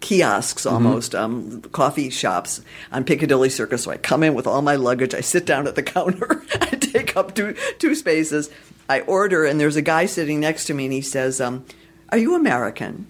kiosks 0.00 0.66
almost, 0.66 1.14
um, 1.14 1.62
coffee 1.72 2.10
shops 2.10 2.60
on 2.92 3.04
Piccadilly 3.04 3.48
Circus. 3.48 3.84
So 3.84 3.90
I 3.90 3.96
come 3.96 4.22
in 4.22 4.34
with 4.34 4.46
all 4.46 4.60
my 4.60 4.76
luggage. 4.76 5.14
I 5.14 5.20
sit 5.20 5.46
down 5.46 5.66
at 5.66 5.74
the 5.74 5.82
counter. 5.94 6.44
I 6.60 6.66
take 6.66 7.16
up 7.16 7.34
two 7.34 7.54
two 7.78 7.94
spaces. 7.94 8.50
I 8.88 9.00
order, 9.00 9.44
and 9.44 9.58
there's 9.58 9.76
a 9.76 9.82
guy 9.82 10.06
sitting 10.06 10.40
next 10.40 10.66
to 10.66 10.74
me, 10.74 10.84
and 10.84 10.92
he 10.92 11.00
says, 11.00 11.40
um, 11.40 11.64
"Are 12.10 12.18
you 12.18 12.34
American?" 12.34 13.06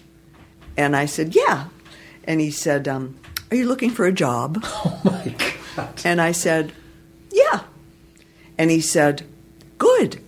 And 0.77 0.94
I 0.94 1.06
said, 1.06 1.35
"Yeah." 1.35 1.69
And 2.24 2.40
he 2.40 2.51
said, 2.51 2.86
um, 2.86 3.19
"Are 3.51 3.56
you 3.56 3.66
looking 3.66 3.90
for 3.90 4.06
a 4.06 4.12
job?" 4.12 4.62
Oh 4.86 5.01
my 5.05 5.35
god. 5.39 5.55
And 6.05 6.20
I 6.20 6.32
said, 6.32 6.73
Yeah. 7.31 7.62
And 8.59 8.70
he 8.70 8.81
said, 8.81 9.27
Good. 9.78 10.23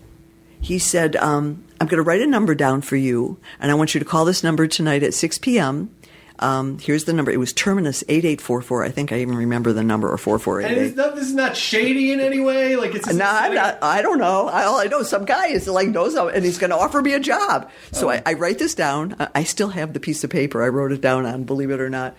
He 0.60 0.78
said, 0.78 1.16
um, 1.16 1.64
I'm 1.80 1.86
going 1.86 1.96
to 1.98 2.02
write 2.02 2.22
a 2.22 2.26
number 2.26 2.54
down 2.54 2.80
for 2.80 2.96
you, 2.96 3.38
and 3.60 3.70
I 3.70 3.74
want 3.74 3.94
you 3.94 3.98
to 3.98 4.04
call 4.04 4.24
this 4.24 4.42
number 4.42 4.66
tonight 4.66 5.02
at 5.02 5.14
6 5.14 5.38
p.m. 5.38 5.90
Um, 6.38 6.78
here's 6.78 7.04
the 7.04 7.12
number. 7.14 7.30
It 7.30 7.38
was 7.38 7.52
Terminus 7.54 8.02
8844. 8.08 8.84
I 8.84 8.88
think 8.90 9.10
I 9.12 9.20
even 9.20 9.36
remember 9.36 9.72
the 9.72 9.82
number, 9.82 10.08
or 10.08 10.12
And 10.12 10.20
4488. 10.20 10.78
is 10.82 10.94
this 10.94 11.28
is 11.28 11.34
not 11.34 11.56
shady 11.56 12.12
in 12.12 12.20
any 12.20 12.40
way. 12.40 12.76
Like 12.76 12.94
it's 12.94 13.10
No, 13.12 13.24
I'm 13.26 13.54
not, 13.54 13.78
I 13.82 14.02
don't 14.02 14.18
know. 14.18 14.46
I, 14.48 14.64
all 14.64 14.78
I 14.78 14.84
know, 14.84 15.02
some 15.02 15.24
guy 15.24 15.46
is 15.48 15.66
like 15.66 15.88
knows, 15.88 16.14
how- 16.14 16.28
and 16.28 16.44
he's 16.44 16.58
going 16.58 16.70
to 16.70 16.76
offer 16.76 17.00
me 17.00 17.14
a 17.14 17.20
job. 17.20 17.70
So 17.92 18.10
I, 18.10 18.22
I 18.26 18.34
write 18.34 18.58
this 18.58 18.74
down. 18.74 19.16
I, 19.18 19.28
I 19.36 19.44
still 19.44 19.68
have 19.68 19.94
the 19.94 20.00
piece 20.00 20.24
of 20.24 20.30
paper 20.30 20.62
I 20.62 20.68
wrote 20.68 20.92
it 20.92 21.00
down 21.00 21.24
on. 21.24 21.44
Believe 21.44 21.70
it 21.70 21.80
or 21.80 21.88
not. 21.88 22.14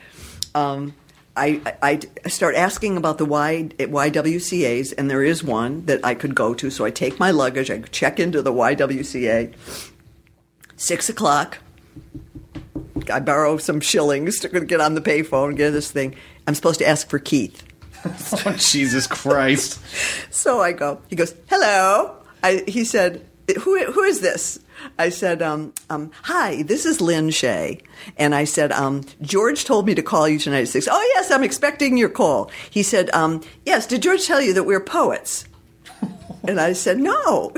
Um, 0.55 0.95
I, 1.37 1.61
I, 1.81 1.99
I 2.25 2.29
start 2.29 2.55
asking 2.55 2.97
about 2.97 3.19
the 3.19 3.25
y, 3.25 3.69
YWCA's, 3.77 4.91
and 4.93 5.09
there 5.09 5.23
is 5.23 5.43
one 5.43 5.85
that 5.85 6.03
I 6.03 6.15
could 6.15 6.33
go 6.33 6.53
to. 6.55 6.69
So 6.69 6.83
I 6.83 6.91
take 6.91 7.19
my 7.19 7.31
luggage. 7.31 7.69
I 7.69 7.79
check 7.79 8.19
into 8.19 8.41
the 8.41 8.51
YWCA. 8.51 9.53
Six 10.75 11.09
o'clock. 11.09 11.59
I 13.11 13.19
borrow 13.19 13.57
some 13.57 13.79
shillings 13.79 14.39
to 14.39 14.49
get 14.49 14.81
on 14.81 14.95
the 14.95 15.01
payphone, 15.01 15.55
get 15.55 15.71
this 15.71 15.91
thing. 15.91 16.15
I'm 16.47 16.55
supposed 16.55 16.79
to 16.79 16.87
ask 16.87 17.09
for 17.09 17.19
Keith. 17.19 17.63
Oh, 18.45 18.55
Jesus 18.57 19.07
Christ. 19.07 19.81
So 20.29 20.61
I 20.61 20.71
go. 20.71 21.01
He 21.09 21.15
goes, 21.15 21.33
"Hello." 21.49 22.15
I, 22.43 22.63
he 22.67 22.85
said, 22.85 23.25
"Who 23.61 23.83
who 23.91 24.03
is 24.03 24.21
this?" 24.21 24.59
I 24.97 25.09
said, 25.09 25.41
um, 25.41 25.73
um, 25.89 26.11
"Hi, 26.23 26.63
this 26.63 26.85
is 26.85 27.01
Lin 27.01 27.29
Shaye." 27.29 27.81
And 28.17 28.33
I 28.35 28.43
said, 28.43 28.71
um, 28.71 29.03
"George 29.21 29.65
told 29.65 29.85
me 29.85 29.95
to 29.95 30.01
call 30.01 30.27
you 30.27 30.39
tonight 30.39 30.61
at 30.61 30.67
6. 30.69 30.87
Oh 30.89 31.11
yes, 31.15 31.31
I'm 31.31 31.43
expecting 31.43 31.97
your 31.97 32.09
call. 32.09 32.51
He 32.69 32.83
said, 32.83 33.09
um, 33.13 33.41
"Yes, 33.65 33.87
did 33.87 34.01
George 34.01 34.25
tell 34.25 34.41
you 34.41 34.53
that 34.53 34.63
we're 34.63 34.79
poets?" 34.79 35.45
and 36.47 36.59
I 36.59 36.73
said, 36.73 36.99
"No." 36.99 37.53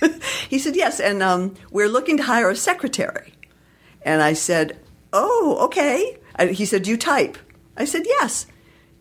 he 0.48 0.58
said, 0.58 0.76
"Yes, 0.76 1.00
and 1.00 1.22
um, 1.22 1.54
we're 1.70 1.88
looking 1.88 2.16
to 2.18 2.22
hire 2.22 2.50
a 2.50 2.56
secretary." 2.56 3.32
And 4.02 4.22
I 4.22 4.32
said, 4.34 4.78
"Oh, 5.12 5.58
okay." 5.62 6.18
And 6.36 6.50
he 6.50 6.64
said, 6.64 6.82
"Do 6.82 6.90
you 6.90 6.96
type?" 6.96 7.38
I 7.76 7.84
said, 7.84 8.02
"Yes." 8.06 8.46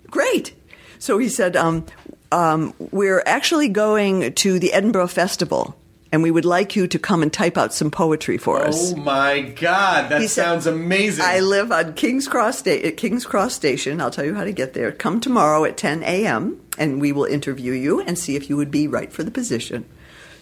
Great. 0.09 0.53
So 0.99 1.17
he 1.17 1.29
said, 1.29 1.55
um, 1.55 1.85
um, 2.31 2.73
"We're 2.91 3.23
actually 3.25 3.69
going 3.69 4.33
to 4.33 4.59
the 4.59 4.73
Edinburgh 4.73 5.07
Festival, 5.07 5.75
and 6.15 6.23
we 6.23 6.31
would 6.31 6.45
like 6.45 6.75
you 6.75 6.87
to 6.87 6.97
come 6.97 7.21
and 7.21 7.31
type 7.31 7.57
out 7.57 7.73
some 7.73 7.91
poetry 7.91 8.37
for 8.37 8.61
us." 8.61 8.93
Oh 8.93 8.95
my 8.95 9.41
god, 9.41 10.09
that 10.09 10.21
He 10.21 10.27
said, 10.27 10.43
sounds 10.45 10.65
amazing. 10.65 11.25
I 11.27 11.41
live 11.41 11.71
on 11.71 11.93
King's 11.93 12.27
Cross 12.27 12.59
Sta- 12.59 12.83
at 12.87 12.95
King's 12.95 13.25
Cross 13.25 13.53
Station. 13.53 13.99
I'll 13.99 14.11
tell 14.11 14.25
you 14.25 14.33
how 14.33 14.45
to 14.45 14.53
get 14.53 14.73
there. 14.73 14.91
Come 14.91 15.19
tomorrow 15.19 15.65
at 15.65 15.75
10 15.77 16.03
a.m. 16.03 16.61
and 16.77 17.01
we 17.01 17.11
will 17.11 17.25
interview 17.25 17.73
you 17.73 17.99
and 17.99 18.17
see 18.17 18.35
if 18.37 18.49
you 18.49 18.55
would 18.57 18.71
be 18.71 18.87
right 18.87 19.11
for 19.11 19.23
the 19.23 19.31
position. 19.31 19.85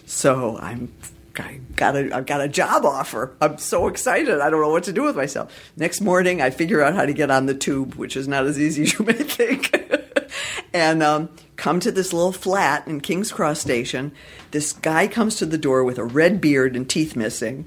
So 0.06 0.56
I'm 0.58 0.92
I 1.36 1.58
got 1.74 1.96
a 1.96 2.14
I've 2.14 2.26
got 2.26 2.40
a 2.42 2.46
job 2.48 2.84
offer. 2.84 3.34
I'm 3.40 3.58
so 3.58 3.88
excited. 3.88 4.40
I 4.40 4.50
don't 4.50 4.60
know 4.60 4.68
what 4.70 4.84
to 4.84 4.92
do 4.92 5.02
with 5.02 5.16
myself. 5.16 5.52
Next 5.76 6.00
morning, 6.00 6.40
I 6.40 6.50
figure 6.50 6.80
out 6.80 6.94
how 6.94 7.04
to 7.06 7.12
get 7.12 7.28
on 7.30 7.46
the 7.46 7.54
tube, 7.54 7.96
which 7.96 8.16
is 8.16 8.28
not 8.28 8.46
as 8.46 8.56
easy 8.60 8.82
as 8.84 8.92
you 8.96 9.04
may 9.04 9.12
think. 9.38 9.74
and 10.72 11.02
um, 11.02 11.28
come 11.56 11.80
to 11.80 11.92
this 11.92 12.12
little 12.12 12.32
flat 12.32 12.86
in 12.86 13.00
King's 13.00 13.32
Cross 13.32 13.60
Station. 13.60 14.12
This 14.50 14.72
guy 14.72 15.06
comes 15.06 15.36
to 15.36 15.46
the 15.46 15.58
door 15.58 15.84
with 15.84 15.98
a 15.98 16.04
red 16.04 16.40
beard 16.40 16.76
and 16.76 16.88
teeth 16.88 17.16
missing 17.16 17.66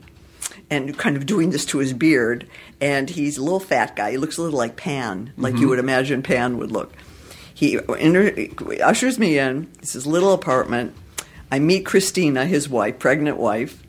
and 0.70 0.98
kind 0.98 1.16
of 1.16 1.26
doing 1.26 1.52
this 1.52 1.66
to 1.66 1.78
his 1.80 1.94
beard. 1.94 2.48
And 2.82 3.10
he's 3.10 3.38
a 3.38 3.44
little 3.44 3.60
fat 3.60 3.96
guy. 3.96 4.12
He 4.12 4.18
looks 4.18 4.38
a 4.38 4.42
little 4.42 4.58
like 4.58 4.76
Pan, 4.76 5.34
like 5.38 5.54
you 5.54 5.60
mm-hmm. 5.60 5.70
would 5.70 5.80
imagine 5.80 6.22
Pan 6.22 6.58
would 6.58 6.72
look. 6.72 6.94
He 7.54 7.80
inter- 8.00 8.50
ushers 8.84 9.18
me 9.18 9.40
in. 9.40 9.72
It's 9.80 9.94
his 9.94 10.06
little 10.06 10.34
apartment. 10.34 10.94
I 11.52 11.60
meet 11.60 11.86
Christina, 11.86 12.46
his 12.46 12.70
wife, 12.70 13.00
pregnant 13.00 13.38
wife. 13.38 13.82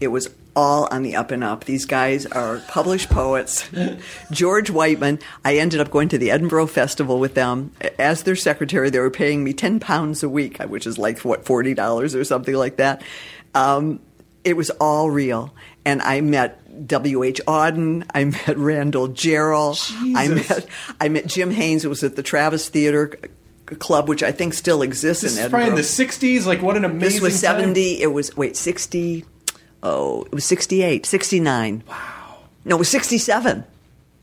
It 0.00 0.08
was 0.08 0.28
all 0.56 0.88
on 0.90 1.02
the 1.02 1.14
up 1.14 1.30
and 1.30 1.44
up. 1.44 1.64
These 1.64 1.84
guys 1.84 2.26
are 2.26 2.60
published 2.66 3.10
poets. 3.10 3.68
George 4.32 4.70
Whiteman, 4.70 5.20
I 5.44 5.58
ended 5.58 5.80
up 5.80 5.90
going 5.90 6.08
to 6.08 6.18
the 6.18 6.30
Edinburgh 6.30 6.68
Festival 6.68 7.20
with 7.20 7.34
them. 7.34 7.72
As 7.98 8.22
their 8.22 8.34
secretary, 8.34 8.90
they 8.90 8.98
were 8.98 9.10
paying 9.10 9.44
me 9.44 9.52
10 9.52 9.78
pounds 9.78 10.22
a 10.22 10.28
week, 10.28 10.58
which 10.62 10.86
is 10.86 10.98
like, 10.98 11.20
what, 11.20 11.44
$40 11.44 12.14
or 12.18 12.24
something 12.24 12.54
like 12.54 12.76
that. 12.76 13.02
Um, 13.54 14.00
it 14.42 14.56
was 14.56 14.70
all 14.70 15.10
real. 15.10 15.54
And 15.84 16.00
I 16.00 16.20
met 16.22 16.88
W.H. 16.88 17.40
Auden. 17.46 18.08
I 18.14 18.24
met 18.24 18.56
Randall 18.56 19.08
Jarrell. 19.08 19.76
I 20.16 20.28
met 20.28 20.66
I 21.00 21.08
met 21.08 21.26
Jim 21.26 21.50
Haynes, 21.50 21.82
who 21.82 21.88
was 21.88 22.02
at 22.02 22.16
the 22.16 22.22
Traverse 22.22 22.68
Theater 22.68 23.18
Club, 23.78 24.08
which 24.08 24.22
I 24.22 24.32
think 24.32 24.54
still 24.54 24.82
exists 24.82 25.22
this 25.22 25.36
in 25.36 25.44
is 25.44 25.50
probably 25.50 25.68
in 25.68 25.74
the 25.74 25.82
60s. 25.82 26.46
Like, 26.46 26.62
what 26.62 26.76
an 26.76 26.84
amazing 26.84 27.00
This 27.00 27.20
was 27.20 27.42
time. 27.42 27.60
70. 27.60 28.02
It 28.02 28.12
was, 28.12 28.36
wait, 28.36 28.56
60. 28.56 29.24
Oh, 29.82 30.22
it 30.24 30.32
was 30.32 30.44
68, 30.44 31.06
69. 31.06 31.82
Wow. 31.88 32.38
No, 32.64 32.76
it 32.76 32.78
was 32.78 32.88
67 32.88 33.64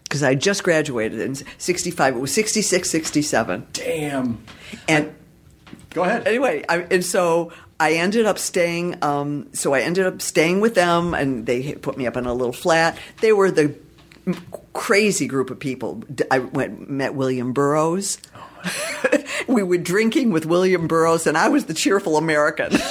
because 0.03 0.21
I 0.23 0.35
just 0.35 0.63
graduated 0.63 1.19
in 1.19 1.35
65. 1.57 2.15
It 2.15 2.19
was 2.19 2.33
66, 2.33 2.89
67. 2.89 3.67
Damn. 3.73 4.43
And 4.87 5.13
Go 5.91 6.03
ahead. 6.03 6.27
anyway, 6.27 6.63
I, 6.67 6.79
and 6.91 7.05
so 7.05 7.51
I 7.79 7.93
ended 7.93 8.25
up 8.25 8.37
staying. 8.39 9.03
Um, 9.03 9.53
so 9.53 9.73
I 9.73 9.81
ended 9.81 10.05
up 10.05 10.21
staying 10.21 10.59
with 10.59 10.75
them, 10.75 11.13
and 11.13 11.45
they 11.45 11.73
put 11.75 11.97
me 11.97 12.07
up 12.07 12.17
in 12.17 12.25
a 12.25 12.33
little 12.33 12.53
flat. 12.53 12.97
They 13.21 13.31
were 13.33 13.51
the 13.51 13.75
crazy 14.73 15.27
group 15.27 15.49
of 15.49 15.59
people. 15.59 16.03
I 16.31 16.39
went 16.39 16.89
met 16.89 17.15
William 17.15 17.53
Burroughs. 17.53 18.17
we 19.47 19.63
were 19.63 19.77
drinking 19.77 20.31
with 20.31 20.45
William 20.45 20.87
Burroughs, 20.87 21.27
and 21.27 21.37
I 21.37 21.49
was 21.49 21.65
the 21.65 21.73
cheerful 21.73 22.17
American. 22.17 22.71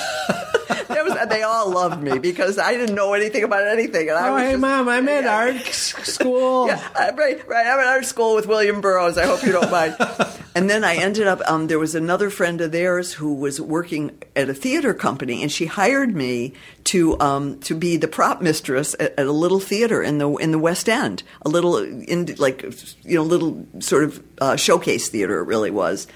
Was, 1.19 1.29
they 1.29 1.43
all 1.43 1.71
loved 1.71 2.03
me 2.03 2.19
because 2.19 2.59
I 2.59 2.73
didn't 2.75 2.95
know 2.95 3.13
anything 3.15 3.45
about 3.45 3.67
anything, 3.67 4.09
and 4.09 4.19
I 4.19 4.29
Oh, 4.29 4.35
was 4.35 4.43
hey, 4.43 4.51
just- 4.53 4.61
mom, 4.61 4.89
I'm 4.89 5.09
at 5.09 5.25
Yeah. 5.25 5.37
art 5.37 5.65
school. 5.67 6.67
Yeah, 6.73 7.11
right, 7.17 7.47
right. 7.49 7.67
I'm 7.67 7.81
at 7.81 7.87
art 7.87 8.05
school 8.05 8.35
with 8.35 8.47
William 8.47 8.81
Burroughs. 8.81 9.19
I 9.19 9.27
hope 9.27 9.43
you 9.45 9.53
don't 9.53 9.71
mind. 9.71 9.97
and 10.55 10.69
then 10.71 10.85
I 10.85 10.97
ended 10.97 11.27
up. 11.27 11.41
Um, 11.49 11.67
there 11.67 11.79
was 11.79 11.95
another 11.95 12.31
friend 12.31 12.61
of 12.61 12.73
theirs 12.73 13.13
who 13.15 13.35
was 13.35 13.61
working 13.61 14.11
at 14.37 14.49
a 14.49 14.55
theater 14.55 14.95
company, 14.95 15.43
and 15.43 15.51
she 15.51 15.67
hired 15.67 16.15
me 16.15 16.55
to 16.85 17.19
um, 17.21 17.59
to 17.61 17.75
be 17.75 17.97
the 17.97 18.09
prop 18.09 18.41
mistress 18.43 18.95
at, 19.01 19.19
at 19.19 19.27
a 19.27 19.33
little 19.33 19.61
theater 19.61 20.03
in 20.03 20.19
the 20.19 20.29
in 20.37 20.51
the 20.53 20.59
West 20.59 20.89
End, 20.89 21.23
a 21.45 21.49
little 21.49 21.77
in 21.79 22.35
like 22.39 22.63
you 23.05 23.17
know 23.17 23.23
little 23.23 23.67
sort 23.81 24.05
of 24.05 24.23
uh, 24.41 24.57
showcase 24.57 25.09
theater. 25.09 25.39
It 25.41 25.45
really 25.47 25.71
was. 25.71 26.07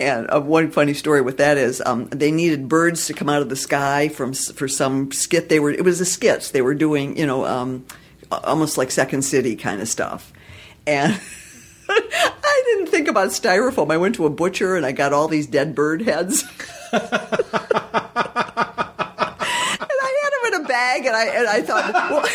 And 0.00 0.32
uh, 0.32 0.40
one 0.40 0.70
funny 0.70 0.94
story 0.94 1.20
with 1.20 1.36
that 1.36 1.58
is 1.58 1.82
um, 1.84 2.06
they 2.06 2.32
needed 2.32 2.68
birds 2.68 3.06
to 3.06 3.12
come 3.12 3.28
out 3.28 3.42
of 3.42 3.50
the 3.50 3.56
sky 3.56 4.08
from 4.08 4.32
for 4.32 4.66
some 4.66 5.12
skit 5.12 5.50
they 5.50 5.60
were. 5.60 5.70
It 5.70 5.84
was 5.84 6.00
a 6.00 6.06
skits 6.06 6.52
they 6.52 6.62
were 6.62 6.74
doing, 6.74 7.18
you 7.18 7.26
know, 7.26 7.44
um, 7.44 7.84
almost 8.32 8.78
like 8.78 8.90
Second 8.90 9.22
City 9.22 9.56
kind 9.56 9.82
of 9.82 9.88
stuff. 9.88 10.32
And 10.86 11.20
I 11.90 12.62
didn't 12.66 12.86
think 12.86 13.08
about 13.08 13.28
styrofoam. 13.28 13.92
I 13.92 13.98
went 13.98 14.14
to 14.14 14.24
a 14.24 14.30
butcher 14.30 14.74
and 14.74 14.86
I 14.86 14.92
got 14.92 15.12
all 15.12 15.28
these 15.28 15.46
dead 15.46 15.74
bird 15.74 16.00
heads. 16.00 16.44
and 16.92 17.02
I 17.02 17.30
had 20.22 20.30
them 20.32 20.54
in 20.54 20.64
a 20.64 20.66
bag, 20.66 21.04
and 21.04 21.14
I 21.14 21.26
and 21.26 21.46
I 21.46 21.60
thought. 21.60 21.92
Well, 22.10 22.26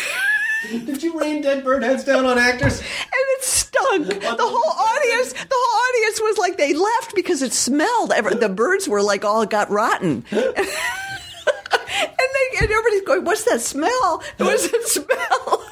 Did 0.70 1.02
you 1.02 1.18
rain 1.18 1.42
dead 1.42 1.64
bird 1.64 1.82
heads 1.82 2.04
down 2.04 2.24
on 2.26 2.38
actors? 2.38 2.80
and 2.80 2.86
it 3.38 3.44
stunk. 3.44 4.06
The 4.08 4.36
whole 4.38 4.86
audience, 4.86 5.32
the 5.32 5.48
whole 5.50 5.80
audience 5.88 6.20
was 6.20 6.38
like 6.38 6.56
they 6.56 6.74
left 6.74 7.14
because 7.14 7.42
it 7.42 7.52
smelled. 7.52 8.10
The 8.10 8.48
birds 8.48 8.88
were 8.88 9.02
like 9.02 9.24
all 9.24 9.46
got 9.46 9.70
rotten. 9.70 10.24
And 11.98 12.28
they 12.34 12.58
and 12.60 12.70
everybody's 12.70 13.02
going, 13.02 13.24
"What's 13.24 13.44
that 13.44 13.60
smell? 13.60 14.22
What's 14.38 14.70
that 14.70 14.82
smell?" 14.86 15.64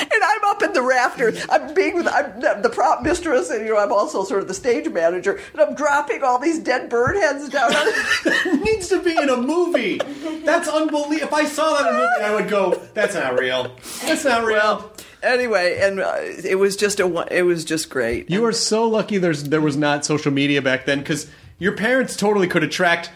And 0.00 0.22
I'm 0.24 0.44
up 0.46 0.62
in 0.62 0.72
the 0.72 0.82
rafters. 0.82 1.46
I'm 1.50 1.74
being 1.74 1.94
with 1.94 2.06
I'm 2.08 2.40
the- 2.40 2.68
prop 2.72 3.02
mistress, 3.02 3.50
and 3.50 3.64
you 3.66 3.72
know 3.74 3.78
I'm 3.78 3.92
also 3.92 4.24
sort 4.24 4.42
of 4.42 4.48
the 4.48 4.54
stage 4.54 4.88
manager. 4.88 5.40
And 5.52 5.60
I'm 5.60 5.74
dropping 5.74 6.22
all 6.22 6.38
these 6.38 6.58
dead 6.58 6.88
bird 6.88 7.16
heads 7.16 7.48
down. 7.48 7.74
on 7.74 7.86
It 8.26 8.62
needs 8.62 8.88
to 8.88 9.02
be 9.02 9.16
in 9.16 9.28
a 9.28 9.36
movie. 9.36 9.98
That's 10.44 10.68
unbelievable. 10.68 11.26
If 11.26 11.32
I 11.32 11.44
saw 11.44 11.74
that 11.74 11.88
in 11.88 11.94
a 11.94 11.98
movie, 11.98 12.24
I 12.24 12.34
would 12.34 12.48
go, 12.48 12.80
"That's 12.94 13.14
not 13.14 13.38
real. 13.38 13.72
That's 14.02 14.24
not 14.24 14.44
real." 14.44 14.56
Well, 14.58 14.92
anyway, 15.22 15.78
and 15.80 16.00
uh, 16.00 16.16
it 16.20 16.58
was 16.58 16.76
just 16.76 17.00
a 17.00 17.26
it 17.36 17.42
was 17.42 17.64
just 17.64 17.90
great. 17.90 18.30
You 18.30 18.44
are 18.44 18.52
so 18.52 18.86
lucky. 18.88 19.18
There's 19.18 19.44
there 19.44 19.60
was 19.60 19.76
not 19.76 20.04
social 20.04 20.32
media 20.32 20.60
back 20.62 20.84
then 20.86 20.98
because 21.00 21.28
your 21.58 21.72
parents 21.76 22.16
totally 22.16 22.46
could 22.48 22.62
have 22.62 22.70
tracked. 22.70 23.10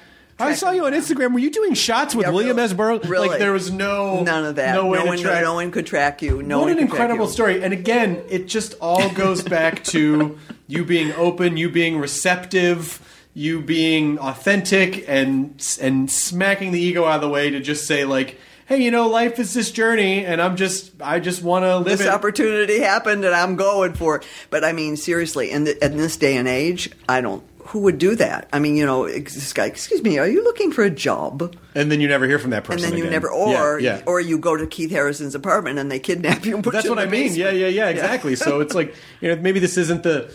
I 0.47 0.55
saw 0.55 0.71
you 0.71 0.85
on 0.87 0.93
Instagram. 0.93 1.33
Were 1.33 1.39
you 1.39 1.51
doing 1.51 1.75
shots 1.75 2.15
with 2.15 2.27
Yeah, 2.27 2.33
William 2.33 2.57
really. 2.57 2.69
S. 2.71 2.73
Burroughs? 2.73 3.09
Really. 3.09 3.29
Like 3.29 3.39
there 3.39 3.53
was 3.53 3.71
no 3.71 4.23
none 4.23 4.45
of 4.45 4.57
that. 4.57 4.75
No 4.75 4.87
way 4.87 5.01
to 5.01 5.07
one, 5.07 5.19
track. 5.19 5.43
no 5.43 5.55
one 5.55 5.71
could 5.71 5.87
track 5.87 6.23
you. 6.23 6.43
No 6.43 6.59
what 6.59 6.65
one 6.65 6.73
an 6.73 6.79
could 6.79 6.89
track 6.89 7.01
incredible 7.01 7.27
you. 7.27 7.33
story! 7.33 7.63
And 7.63 7.73
again, 7.73 8.23
it 8.29 8.47
just 8.47 8.75
all 8.81 9.09
goes 9.15 9.43
back 9.43 9.85
to 9.85 10.39
you 10.67 10.85
being 10.85 11.13
open, 11.13 11.57
you 11.57 11.69
being 11.71 11.99
receptive, 11.99 13.01
you 13.35 13.61
being 13.61 14.19
authentic, 14.19 15.09
and 15.09 15.55
and 15.81 16.11
smacking 16.11 16.73
the 16.73 16.81
ego 16.81 17.05
out 17.05 17.17
of 17.17 17.21
the 17.23 17.29
way 17.29 17.51
to 17.51 17.61
just 17.61 17.87
say 17.87 18.05
like, 18.05 18.39
"Hey, 18.67 18.83
you 18.83 18.91
know, 18.91 19.09
life 19.09 19.39
is 19.39 19.55
this 19.55 19.71
journey, 19.71 20.25
and 20.25 20.41
I'm 20.41 20.57
just 20.57 20.93
I 21.01 21.19
just 21.21 21.43
want 21.43 21.65
to 21.65 21.77
live 21.79 21.99
this 21.99 22.01
it." 22.01 22.09
opportunity 22.09 22.81
happened 22.81 23.25
and 23.25 23.35
I'm 23.35 23.57
going 23.57 23.93
for 23.95 24.17
it. 24.17 24.27
But 24.51 24.65
I 24.65 24.73
mean, 24.73 24.97
seriously, 24.97 25.51
in, 25.51 25.65
the, 25.65 25.85
in 25.85 25.97
this 25.97 26.17
day 26.17 26.37
and 26.37 26.49
age, 26.49 26.91
I 27.09 27.21
don't. 27.21 27.43
Who 27.73 27.81
would 27.81 27.99
do 27.99 28.15
that? 28.17 28.49
I 28.53 28.59
mean, 28.59 28.77
you 28.77 28.85
know, 28.85 29.09
this 29.09 29.53
guy. 29.55 29.65
Excuse 29.65 30.03
me, 30.03 30.19
are 30.19 30.29
you 30.29 30.45
looking 30.45 30.73
for 30.73 30.85
a 30.85 30.91
job? 30.91 31.57
and 31.75 31.91
then 31.91 32.01
you 32.01 32.09
never 32.09 32.27
hear 32.27 32.39
from 32.39 32.51
that 32.51 32.65
person. 32.65 32.85
And 32.85 32.93
then 32.93 32.99
you 32.99 33.05
again. 33.05 33.13
never, 33.13 33.31
or 33.31 33.81
yeah, 33.81 33.97
yeah. 33.97 34.03
or 34.07 34.21
you 34.21 34.37
go 34.39 34.57
to 34.57 34.67
Keith 34.67 34.91
Harrison's 34.91 35.35
apartment 35.35 35.79
and 35.79 35.91
they 35.91 35.99
kidnap 35.99 36.45
you. 36.45 36.55
And 36.55 36.63
put 36.63 36.75
That's 36.75 36.85
you 36.85 36.91
what 36.91 36.99
I 36.99 37.07
mean. 37.07 37.35
Yeah, 37.35 37.51
yeah, 37.51 37.69
yeah, 37.69 37.89
exactly. 37.89 38.37
so 38.37 38.61
it's 38.61 38.75
like 38.75 38.95
you 39.21 39.35
know 39.35 39.41
maybe 39.41 39.59
this 39.59 39.77
isn't 39.77 40.03
the. 40.03 40.31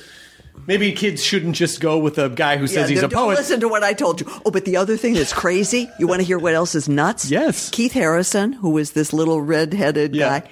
Maybe 0.66 0.92
kids 0.94 1.24
shouldn't 1.24 1.56
just 1.56 1.80
go 1.80 2.00
with 2.00 2.18
a 2.18 2.30
guy 2.30 2.58
who 2.58 2.66
says 2.66 2.90
Yeah, 2.90 2.96
he's 2.96 3.04
a 3.04 3.08
poet. 3.10 3.38
listen 3.38 3.60
to 3.60 3.70
what 3.70 3.84
I 3.84 3.94
told 3.94 4.20
you. 4.20 4.28
Oh, 4.44 4.50
but 4.50 4.66
the 4.66 4.76
other 4.78 4.98
thing 4.98 5.14
that's 5.14 5.32
crazy, 5.32 5.88
you 6.00 6.08
want 6.08 6.20
to 6.22 6.26
hear 6.26 6.40
what 6.40 6.56
else 6.56 6.74
is 6.74 6.90
nuts? 6.90 7.30
Yes. 7.30 7.70
Keith 7.70 7.94
Harrison, 7.94 8.54
who 8.54 8.72
was 8.72 8.92
this 8.92 9.14
little 9.14 9.40
red-headed 9.40 10.18
guy, 10.18 10.50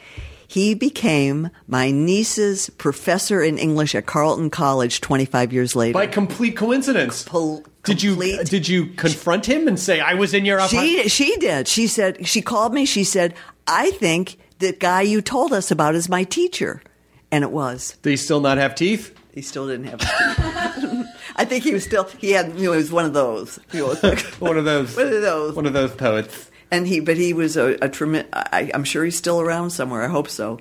he 0.47 0.73
became 0.73 1.49
my 1.67 1.91
niece's 1.91 2.69
professor 2.71 3.41
in 3.41 3.57
English 3.57 3.95
at 3.95 4.05
Carleton 4.05 4.49
College 4.49 5.01
25 5.01 5.53
years 5.53 5.75
later. 5.75 5.93
By 5.93 6.07
complete 6.07 6.55
coincidence. 6.55 7.23
Pol- 7.23 7.63
did 7.83 8.01
you 8.01 8.19
uh, 8.19 8.43
did 8.43 8.67
you 8.67 8.87
confront 8.87 9.45
him 9.45 9.67
and 9.67 9.79
say 9.79 9.99
I 9.99 10.15
was 10.15 10.33
in 10.33 10.45
your 10.45 10.57
apartment? 10.57 10.87
She 10.87 11.09
she 11.09 11.35
did. 11.37 11.67
She 11.67 11.87
said 11.87 12.27
she 12.27 12.41
called 12.41 12.73
me. 12.73 12.85
She 12.85 13.03
said, 13.03 13.35
"I 13.67 13.91
think 13.91 14.37
the 14.59 14.73
guy 14.73 15.01
you 15.01 15.21
told 15.21 15.53
us 15.53 15.69
about 15.69 15.93
is 15.93 16.09
my 16.09 16.23
teacher," 16.23 16.81
and 17.31 17.43
it 17.43 17.51
was. 17.51 17.95
Do 18.01 18.09
you 18.09 18.17
still 18.17 18.41
not 18.41 18.57
have 18.57 18.73
teeth? 18.73 19.13
He 19.33 19.41
still 19.41 19.67
didn't 19.67 19.85
have. 19.85 19.99
teeth. 19.99 21.07
I 21.35 21.45
think 21.45 21.63
he 21.63 21.73
was 21.73 21.83
still. 21.83 22.05
He 22.17 22.31
had. 22.31 22.57
You 22.57 22.65
know, 22.65 22.71
he 22.71 22.77
was 22.77 22.91
one 22.91 23.05
of 23.05 23.13
those. 23.13 23.59
He 23.71 23.81
was 23.81 24.01
like, 24.01 24.19
One 24.39 24.57
of 24.57 24.65
those. 24.65 24.95
One 24.95 25.07
of 25.07 25.21
those. 25.21 25.55
One 25.55 25.65
of 25.65 25.73
those 25.73 25.91
poets. 25.91 26.49
And 26.71 26.87
he, 26.87 26.99
but 26.99 27.17
he 27.17 27.33
was 27.33 27.57
a, 27.57 27.77
a 27.81 27.89
tremendous. 27.89 28.29
I'm 28.51 28.83
sure 28.83 29.05
he's 29.05 29.17
still 29.17 29.41
around 29.41 29.71
somewhere. 29.71 30.03
I 30.03 30.07
hope 30.07 30.29
so. 30.29 30.59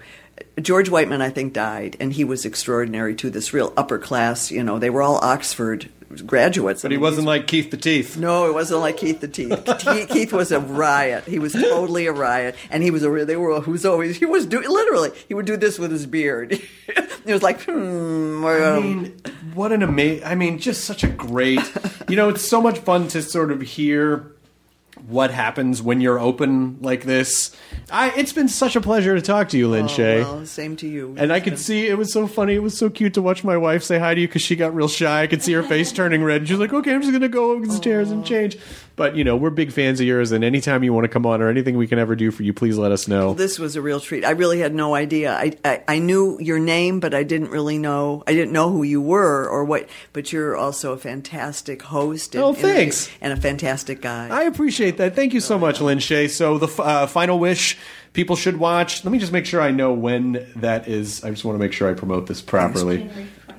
George 0.61 0.89
Whiteman, 0.89 1.23
I 1.23 1.31
think, 1.31 1.53
died, 1.53 1.97
and 2.01 2.13
he 2.13 2.25
was 2.25 2.45
extraordinary 2.45 3.15
too. 3.15 3.31
This 3.31 3.53
real 3.53 3.73
upper 3.77 3.99
class. 3.99 4.51
You 4.51 4.63
know, 4.63 4.79
they 4.79 4.91
were 4.91 5.03
all 5.03 5.17
Oxford 5.17 5.89
graduates. 6.23 6.83
But 6.83 6.93
he 6.93 6.99
wasn't 6.99 7.27
like 7.27 7.47
Keith 7.47 7.71
the 7.71 7.77
Teeth. 7.77 8.17
No, 8.17 8.49
it 8.49 8.55
wasn't 8.55 8.81
like 8.81 8.97
Keith 8.97 9.21
the 9.21 9.29
Teeth. 9.29 9.65
Keith, 9.79 10.09
Keith 10.09 10.33
was 10.33 10.53
a 10.53 10.61
riot. 10.61 11.25
He 11.25 11.39
was 11.39 11.53
totally 11.53 12.07
a 12.07 12.13
riot, 12.13 12.57
and 12.71 12.83
he 12.83 12.91
was 12.91 13.05
a 13.05 13.25
they 13.25 13.37
were 13.37 13.61
who 13.61 13.73
was 13.73 13.85
always 13.85 14.17
he 14.17 14.27
was 14.27 14.47
doing 14.47 14.69
literally 14.69 15.11
he 15.29 15.35
would 15.35 15.47
do 15.47 15.57
this 15.57 15.79
with 15.79 15.91
his 15.91 16.07
beard. 16.07 16.53
it 16.89 17.33
was 17.33 17.43
like 17.43 17.63
hmm. 17.63 18.45
I 18.45 18.81
mean, 18.81 19.17
what 19.55 19.73
an 19.73 19.83
amazing. 19.83 20.25
I 20.25 20.35
mean, 20.35 20.59
just 20.59 20.85
such 20.85 21.05
a 21.05 21.09
great. 21.09 21.61
You 22.09 22.17
know, 22.17 22.29
it's 22.29 22.47
so 22.47 22.61
much 22.61 22.79
fun 22.79 23.09
to 23.09 23.23
sort 23.23 23.51
of 23.51 23.61
hear 23.61 24.35
what 25.07 25.31
happens 25.31 25.83
when 25.83 26.01
you're 26.01 26.19
open 26.19 26.79
like 26.81 27.05
this. 27.05 27.55
I. 27.91 28.11
It's 28.13 28.33
been 28.33 28.49
such 28.49 28.77
a 28.77 28.81
pleasure 28.81 29.15
to 29.15 29.21
talk 29.21 29.49
to 29.51 29.59
you, 29.59 29.69
Lin 29.69 29.85
oh, 29.85 29.89
Shaye. 29.89 30.23
well, 30.23 30.47
same 30.47 30.77
to 30.77 30.89
you. 30.89 31.15
And 31.19 31.33
I 31.33 31.41
could 31.41 31.59
see 31.59 31.87
it 31.87 31.99
was 31.99 32.13
so 32.13 32.27
funny. 32.27 32.55
It 32.55 32.63
was 32.63 32.77
so 32.77 32.89
cute 32.89 33.15
to 33.15 33.23
watch 33.23 33.45
my 33.45 33.57
wife 33.57 33.83
say 33.83 33.99
hi 33.99 34.15
to 34.15 34.21
you 34.21 34.29
because 34.29 34.43
she 34.43 34.57
got 34.57 34.75
real 34.75 34.89
shy. 34.89 35.23
I 35.23 35.27
could 35.27 35.43
see 35.43 35.53
her 35.53 35.63
face 35.63 35.93
turning 35.93 36.23
red. 36.23 36.43
And 36.43 36.49
she's 36.49 36.59
like, 36.59 36.73
"Okay, 36.73 36.95
I'm 36.95 37.03
just 37.03 37.13
gonna 37.13 37.29
go 37.29 37.53
upstairs 37.53 38.11
and 38.11 38.25
change." 38.25 38.57
But 38.97 39.17
you 39.17 39.25
know, 39.25 39.37
we're 39.37 39.51
big 39.51 39.73
fans 39.73 39.99
of 39.99 40.07
yours, 40.07 40.31
and 40.31 40.45
anytime 40.45 40.85
you 40.85 40.93
want 40.93 41.05
to 41.05 41.09
come 41.09 41.27
on 41.27 41.43
or 41.43 41.49
anything 41.49 41.77
we 41.77 41.89
can 41.89 41.99
ever 41.99 42.15
do 42.15 42.31
for 42.31 42.45
you, 42.45 42.53
please 42.53 42.79
let 42.79 42.93
us 42.93 43.09
know. 43.09 43.35
this 43.35 43.59
was 43.59 43.75
a 43.75 43.83
real 43.83 43.99
treat. 43.99 44.25
I 44.25 44.31
really 44.31 44.61
had 44.61 44.73
no 44.73 44.95
idea. 44.95 45.33
I, 45.35 45.53
I 45.65 45.83
I 45.89 45.99
knew 45.99 46.39
your 46.41 46.61
name, 46.61 47.01
but 47.01 47.13
I 47.13 47.25
didn't 47.25 47.51
really 47.51 47.77
know. 47.77 48.23
I 48.27 48.35
didn't 48.35 48.53
know 48.53 48.71
who 48.71 48.85
you 48.85 49.01
were 49.01 49.49
or 49.49 49.65
what. 49.65 49.89
But 50.13 50.33
you're 50.33 50.57
also 50.57 50.93
a 50.93 50.97
fantastic 50.97 51.83
host. 51.83 52.35
And, 52.37 52.45
Oh, 52.45 52.49
and- 52.51 52.59
thanks. 52.59 53.11
And, 53.21 53.33
a 53.33 53.37
fantastic 53.37 54.01
guy. 54.01 54.29
I 54.29 54.45
appreciate 54.45 54.97
that. 54.99 55.17
Thank 55.17 55.35
you 55.35 55.41
so 55.41 55.59
much, 55.59 55.81
Lin 55.81 55.99
Shaye. 55.99 56.31
So 56.31 56.59
the 56.59 56.69
uh, 56.83 57.07
final 57.09 57.39
wish 57.41 57.77
people 58.13 58.37
should 58.37 58.59
watch. 58.59 59.05
Let 59.05 59.11
me 59.11 59.19
just 59.19 59.33
make 59.33 59.45
sure 59.45 59.61
I 59.61 59.73
know 59.73 59.93
when 59.93 60.47
that 60.57 60.87
is. 60.87 61.25
I 61.25 61.31
just 61.31 61.45
want 61.45 61.57
to 61.57 61.61
make 61.61 61.73
sure 61.73 61.91
I 61.91 61.95
promote 61.95 62.29
this 62.29 62.41
properly. 62.41 63.11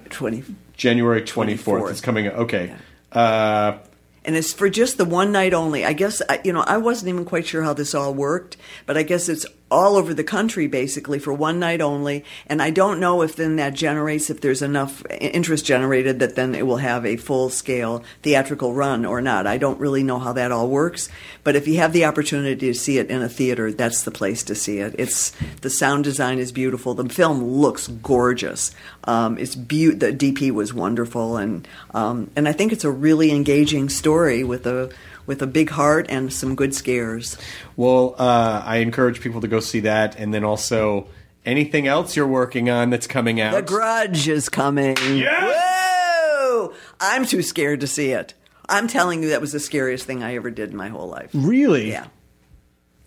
Twenty. 0.10 0.44
January 0.78 1.22
24th. 1.24 1.58
24th. 1.58 1.92
It's 1.92 2.02
coming. 2.02 2.28
Up. 2.28 2.34
Okay. 2.36 2.74
Uh, 3.12 3.78
and 4.26 4.36
it's 4.36 4.54
for 4.54 4.70
just 4.70 4.98
the 4.98 5.06
one 5.06 5.32
night 5.32 5.54
only. 5.54 5.86
I 5.86 5.94
guess 5.94 6.22
you 6.44 6.54
know 6.54 6.62
I 6.62 6.78
wasn't 6.78 7.10
even 7.10 7.26
quite 7.26 7.48
sure 7.48 7.64
how 7.64 7.74
this 7.74 7.96
all 7.96 8.14
worked, 8.14 8.58
but 8.86 8.98
I 8.98 9.04
guess 9.04 9.30
it's 9.30 9.46
all 9.72 9.96
over 9.96 10.14
the 10.14 10.24
country 10.24 10.68
basically 10.68 11.18
for 11.18 11.34
one 11.34 11.60
night 11.60 11.82
only. 11.82 12.24
And 12.48 12.62
I 12.62 12.70
don't 12.70 13.00
know 13.00 13.22
if 13.24 13.36
then 13.36 13.56
that 13.56 13.74
generates 13.74 14.30
if 14.30 14.40
there's 14.40 14.62
enough 14.62 15.04
interest 15.10 15.66
generated 15.66 16.20
that 16.20 16.36
then 16.36 16.54
it 16.54 16.68
will 16.68 16.78
have 16.78 17.06
a 17.06 17.18
full 17.18 17.50
scale 17.50 18.04
theatrical 18.22 18.74
run 18.74 19.06
or 19.06 19.22
not. 19.22 19.48
I 19.48 19.58
don't 19.58 19.80
really 19.80 20.04
know 20.04 20.20
how 20.20 20.34
that 20.34 20.52
all 20.52 20.70
works, 20.70 21.10
but 21.44 21.56
if 21.56 21.68
you 21.68 21.78
have 21.78 21.94
the 21.94 22.06
opportunity 22.06 22.68
to 22.68 22.74
see 22.74 23.00
it 23.00 23.10
in 23.10 23.22
a 23.22 23.30
theater, 23.30 23.72
that's 23.72 24.04
the 24.04 24.12
place 24.12 24.44
to 24.44 24.56
see 24.56 24.80
it. 24.80 24.96
It's 25.00 25.32
the 25.62 25.70
sound 25.70 26.04
design 26.04 26.38
is 26.38 26.52
beautiful. 26.52 26.94
The 26.94 27.10
film 27.10 27.44
looks 27.44 27.88
gorgeous. 27.88 28.72
Um, 29.06 29.38
it's 29.38 29.56
beau- 29.56 29.92
the 29.92 30.12
DP 30.12 30.52
was 30.52 30.74
wonderful, 30.74 31.38
and 31.38 31.68
um, 31.94 32.32
and 32.36 32.48
I 32.48 32.52
think 32.52 32.72
it's 32.72 32.84
a 32.84 32.92
really 32.92 33.32
engaging 33.32 33.90
story 33.90 34.44
with 34.44 34.66
a 34.66 34.92
with 35.26 35.42
a 35.42 35.48
big 35.48 35.70
heart 35.70 36.06
and 36.10 36.32
some 36.34 36.56
good 36.56 36.74
scares. 36.74 37.38
Well, 37.76 38.16
uh, 38.18 38.62
I 38.66 38.78
encourage 38.78 39.22
people 39.22 39.42
to 39.42 39.48
go 39.48 39.60
see 39.60 39.82
that, 39.82 40.16
and 40.18 40.34
then 40.34 40.44
also 40.44 41.08
Anything 41.46 41.86
else 41.86 42.16
you're 42.16 42.26
working 42.26 42.72
on 42.72 42.90
that's 42.90 43.06
coming 43.06 43.40
out? 43.40 43.54
The 43.54 43.62
Grudge 43.62 44.28
is 44.28 44.50
coming. 44.50 44.96
Whoa! 44.98 46.74
I'm 47.00 47.24
too 47.26 47.44
scared 47.44 47.82
to 47.82 47.88
see 47.88 48.12
it. 48.12 48.34
I'm 48.68 48.88
telling 48.88 49.22
you, 49.22 49.30
that 49.30 49.42
was 49.42 49.52
the 49.52 49.60
scariest 49.60 50.06
thing 50.06 50.24
I 50.24 50.36
ever 50.36 50.50
did 50.50 50.72
in 50.72 50.76
my 50.76 50.88
whole 50.88 51.08
life. 51.08 51.30
really? 51.36 51.92
Yeah. 51.92 52.08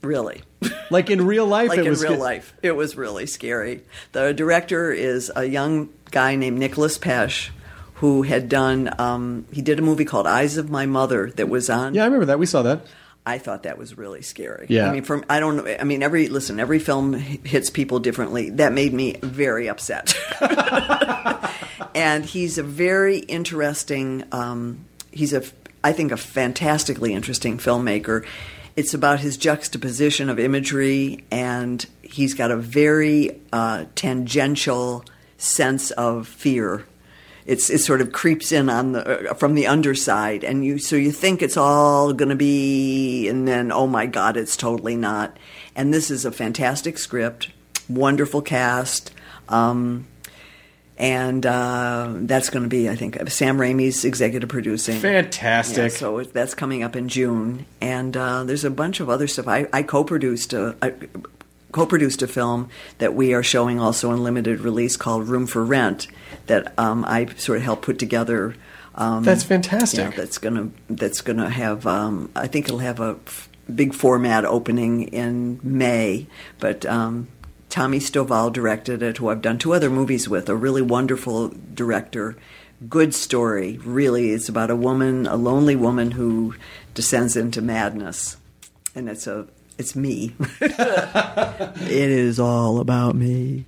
Really. 0.02 0.42
Like 0.90 1.10
in 1.10 1.26
real 1.26 1.44
life, 1.46 1.68
like 1.68 1.80
in 1.80 1.84
real 1.92 2.12
good- 2.12 2.18
life. 2.18 2.54
It 2.62 2.72
was 2.72 2.96
really 2.96 3.26
scary. 3.26 3.82
The 4.12 4.32
director 4.32 4.90
is 4.90 5.30
a 5.36 5.44
young 5.44 5.90
guy 6.10 6.34
named 6.34 6.58
Nicolas 6.58 6.96
Pesce, 6.96 7.50
who 7.96 8.22
had 8.22 8.48
done. 8.48 8.88
Um, 8.98 9.44
he 9.52 9.60
did 9.60 9.78
a 9.78 9.82
movie 9.82 10.06
called 10.06 10.26
Eyes 10.26 10.56
of 10.56 10.70
My 10.70 10.86
Mother 10.86 11.30
that 11.32 11.50
was 11.50 11.68
on. 11.68 11.92
Yeah, 11.92 12.04
I 12.04 12.06
remember 12.06 12.24
that. 12.24 12.38
We 12.38 12.46
saw 12.46 12.62
that. 12.62 12.86
I 13.26 13.36
thought 13.36 13.64
that 13.64 13.76
was 13.76 13.98
really 13.98 14.22
scary. 14.22 14.64
Yeah. 14.70 14.88
I 14.88 14.92
mean, 14.92 15.02
from 15.02 15.26
I 15.28 15.40
don't 15.40 15.56
know. 15.58 15.76
I 15.78 15.84
mean, 15.84 16.02
every 16.02 16.28
listen, 16.28 16.58
every 16.58 16.78
film 16.78 17.12
hits 17.12 17.68
people 17.68 17.98
differently. 18.00 18.48
That 18.48 18.72
made 18.72 18.94
me 18.94 19.16
very 19.22 19.68
upset. 19.68 20.14
and 21.94 22.24
he's 22.24 22.56
a 22.56 22.62
very 22.62 23.18
interesting. 23.18 24.24
Um, 24.32 24.86
he's 25.12 25.34
a, 25.34 25.42
I 25.84 25.92
think, 25.92 26.12
a 26.12 26.16
fantastically 26.16 27.12
interesting 27.12 27.58
filmmaker. 27.58 28.24
It's 28.78 28.94
about 28.94 29.18
his 29.18 29.36
juxtaposition 29.36 30.30
of 30.30 30.38
imagery, 30.38 31.24
and 31.32 31.84
he's 32.00 32.32
got 32.32 32.52
a 32.52 32.56
very 32.56 33.40
uh, 33.52 33.86
tangential 33.96 35.04
sense 35.36 35.90
of 35.90 36.28
fear. 36.28 36.86
It's 37.44 37.70
it 37.70 37.78
sort 37.78 38.00
of 38.00 38.12
creeps 38.12 38.52
in 38.52 38.70
on 38.70 38.92
the 38.92 39.30
uh, 39.30 39.34
from 39.34 39.56
the 39.56 39.66
underside, 39.66 40.44
and 40.44 40.64
you 40.64 40.78
so 40.78 40.94
you 40.94 41.10
think 41.10 41.42
it's 41.42 41.56
all 41.56 42.12
going 42.12 42.28
to 42.28 42.36
be, 42.36 43.26
and 43.26 43.48
then 43.48 43.72
oh 43.72 43.88
my 43.88 44.06
god, 44.06 44.36
it's 44.36 44.56
totally 44.56 44.94
not. 44.94 45.36
And 45.74 45.92
this 45.92 46.08
is 46.08 46.24
a 46.24 46.30
fantastic 46.30 46.98
script, 46.98 47.50
wonderful 47.88 48.42
cast. 48.42 49.10
Um, 49.48 50.06
and 50.98 51.46
uh, 51.46 52.12
that's 52.16 52.50
going 52.50 52.64
to 52.64 52.68
be, 52.68 52.90
I 52.90 52.96
think, 52.96 53.16
Sam 53.30 53.56
Raimi's 53.56 54.04
executive 54.04 54.48
producing. 54.48 54.98
Fantastic. 54.98 55.92
Yeah, 55.92 55.98
so 55.98 56.22
that's 56.24 56.54
coming 56.54 56.82
up 56.82 56.96
in 56.96 57.08
June, 57.08 57.64
and 57.80 58.16
uh, 58.16 58.42
there's 58.44 58.64
a 58.64 58.70
bunch 58.70 58.98
of 59.00 59.08
other 59.08 59.28
stuff. 59.28 59.46
I, 59.48 59.68
I 59.72 59.82
co-produced 59.82 60.52
a. 60.52 60.76
I, 60.82 60.94
Co-produced 61.70 62.22
a 62.22 62.26
film 62.26 62.70
that 62.96 63.12
we 63.12 63.34
are 63.34 63.42
showing 63.42 63.78
also 63.78 64.10
in 64.12 64.24
limited 64.24 64.60
release 64.60 64.96
called 64.96 65.28
Room 65.28 65.46
for 65.46 65.62
Rent 65.62 66.08
that 66.46 66.72
um, 66.78 67.04
I 67.04 67.26
sort 67.36 67.58
of 67.58 67.64
helped 67.64 67.82
put 67.82 67.98
together. 67.98 68.56
Um, 68.94 69.22
That's 69.22 69.42
fantastic. 69.44 69.98
yeah, 69.98 70.10
that's 70.16 70.38
gonna 70.38 70.70
that's 70.88 71.20
gonna 71.20 71.50
have. 71.50 71.86
Um, 71.86 72.30
I 72.34 72.46
think 72.46 72.64
it'll 72.68 72.78
have 72.78 73.00
a 73.00 73.18
f- 73.26 73.50
big 73.72 73.92
format 73.92 74.46
opening 74.46 75.08
in 75.08 75.60
May, 75.62 76.26
but. 76.58 76.86
Um, 76.86 77.28
Tommy 77.68 77.98
Stovall 77.98 78.52
directed 78.52 79.02
it, 79.02 79.18
who 79.18 79.28
I've 79.28 79.42
done 79.42 79.58
two 79.58 79.72
other 79.74 79.90
movies 79.90 80.28
with. 80.28 80.48
A 80.48 80.56
really 80.56 80.82
wonderful 80.82 81.48
director, 81.74 82.36
good 82.88 83.14
story. 83.14 83.78
Really, 83.84 84.30
it's 84.30 84.48
about 84.48 84.70
a 84.70 84.76
woman, 84.76 85.26
a 85.26 85.36
lonely 85.36 85.76
woman 85.76 86.12
who 86.12 86.54
descends 86.94 87.36
into 87.36 87.60
madness, 87.60 88.36
and 88.94 89.08
it's 89.08 89.26
a 89.26 89.46
it's 89.76 89.94
me. 89.94 90.34
it 90.60 92.10
is 92.10 92.40
all 92.40 92.80
about 92.80 93.14
me. 93.14 93.66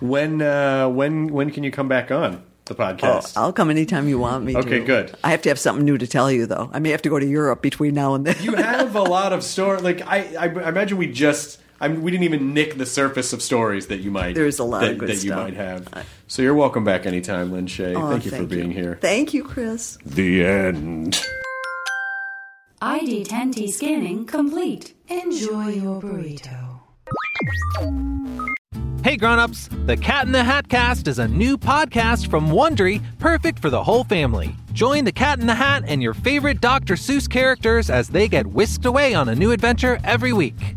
When 0.00 0.42
uh, 0.42 0.88
when 0.88 1.28
when 1.28 1.50
can 1.50 1.62
you 1.64 1.70
come 1.70 1.88
back 1.88 2.10
on 2.10 2.42
the 2.64 2.74
Oh, 2.74 2.76
podcast? 2.76 3.36
I'll 3.36 3.52
come 3.52 3.70
anytime 3.70 4.08
you 4.08 4.18
want 4.18 4.44
me. 4.44 4.56
Okay, 4.56 4.78
to. 4.80 4.84
good. 4.84 5.14
I 5.24 5.30
have 5.30 5.42
to 5.42 5.48
have 5.50 5.58
something 5.58 5.84
new 5.84 5.98
to 5.98 6.06
tell 6.06 6.30
you, 6.30 6.46
though. 6.46 6.70
I 6.72 6.78
may 6.78 6.90
have 6.90 7.02
to 7.02 7.08
go 7.08 7.18
to 7.18 7.26
Europe 7.26 7.62
between 7.62 7.94
now 7.94 8.14
and 8.14 8.26
then. 8.26 8.36
you 8.42 8.54
have 8.54 8.94
a 8.96 9.02
lot 9.02 9.32
of 9.32 9.42
story. 9.44 9.80
Like 9.80 10.02
I, 10.06 10.34
I, 10.38 10.44
I 10.48 10.68
imagine 10.68 10.98
we 10.98 11.06
just. 11.12 11.58
I 11.82 11.88
mean, 11.88 12.02
we 12.02 12.10
didn't 12.10 12.24
even 12.24 12.52
nick 12.52 12.76
the 12.76 12.84
surface 12.84 13.32
of 13.32 13.40
stories 13.40 13.86
that 13.86 14.00
you 14.00 14.10
might. 14.10 14.34
There's 14.34 14.58
a 14.58 14.64
lot 14.64 14.82
that, 14.82 14.92
of 14.92 14.98
good 14.98 15.08
that 15.08 15.24
you 15.24 15.30
stuff. 15.30 15.44
might 15.44 15.54
have. 15.54 16.06
So 16.26 16.42
you're 16.42 16.54
welcome 16.54 16.84
back 16.84 17.06
anytime, 17.06 17.50
Lin 17.52 17.64
Shaye. 17.66 17.96
Oh, 17.96 18.10
thank 18.10 18.26
you 18.26 18.30
for 18.30 18.44
being 18.44 18.70
here. 18.70 18.98
Thank 19.00 19.32
you, 19.32 19.42
Chris. 19.42 19.96
The 20.04 20.44
end. 20.44 21.24
ID 22.82 23.24
10T 23.24 23.70
scanning 23.70 24.26
complete. 24.26 24.94
Enjoy 25.08 25.68
your 25.68 26.02
burrito. 26.02 26.80
Hey 29.02 29.16
grown-ups, 29.16 29.70
The 29.86 29.96
Cat 29.96 30.26
in 30.26 30.32
the 30.32 30.44
Hat 30.44 30.68
Cast 30.68 31.08
is 31.08 31.18
a 31.18 31.26
new 31.26 31.56
podcast 31.56 32.28
from 32.28 32.48
Wondery, 32.48 33.02
perfect 33.18 33.58
for 33.58 33.70
the 33.70 33.82
whole 33.82 34.04
family. 34.04 34.54
Join 34.74 35.04
the 35.04 35.12
Cat 35.12 35.40
in 35.40 35.46
the 35.46 35.54
Hat 35.54 35.84
and 35.86 36.02
your 36.02 36.12
favorite 36.12 36.60
Dr. 36.60 36.94
Seuss 36.94 37.28
characters 37.28 37.88
as 37.88 38.08
they 38.08 38.28
get 38.28 38.46
whisked 38.46 38.84
away 38.84 39.14
on 39.14 39.30
a 39.30 39.34
new 39.34 39.52
adventure 39.52 39.98
every 40.04 40.34
week. 40.34 40.76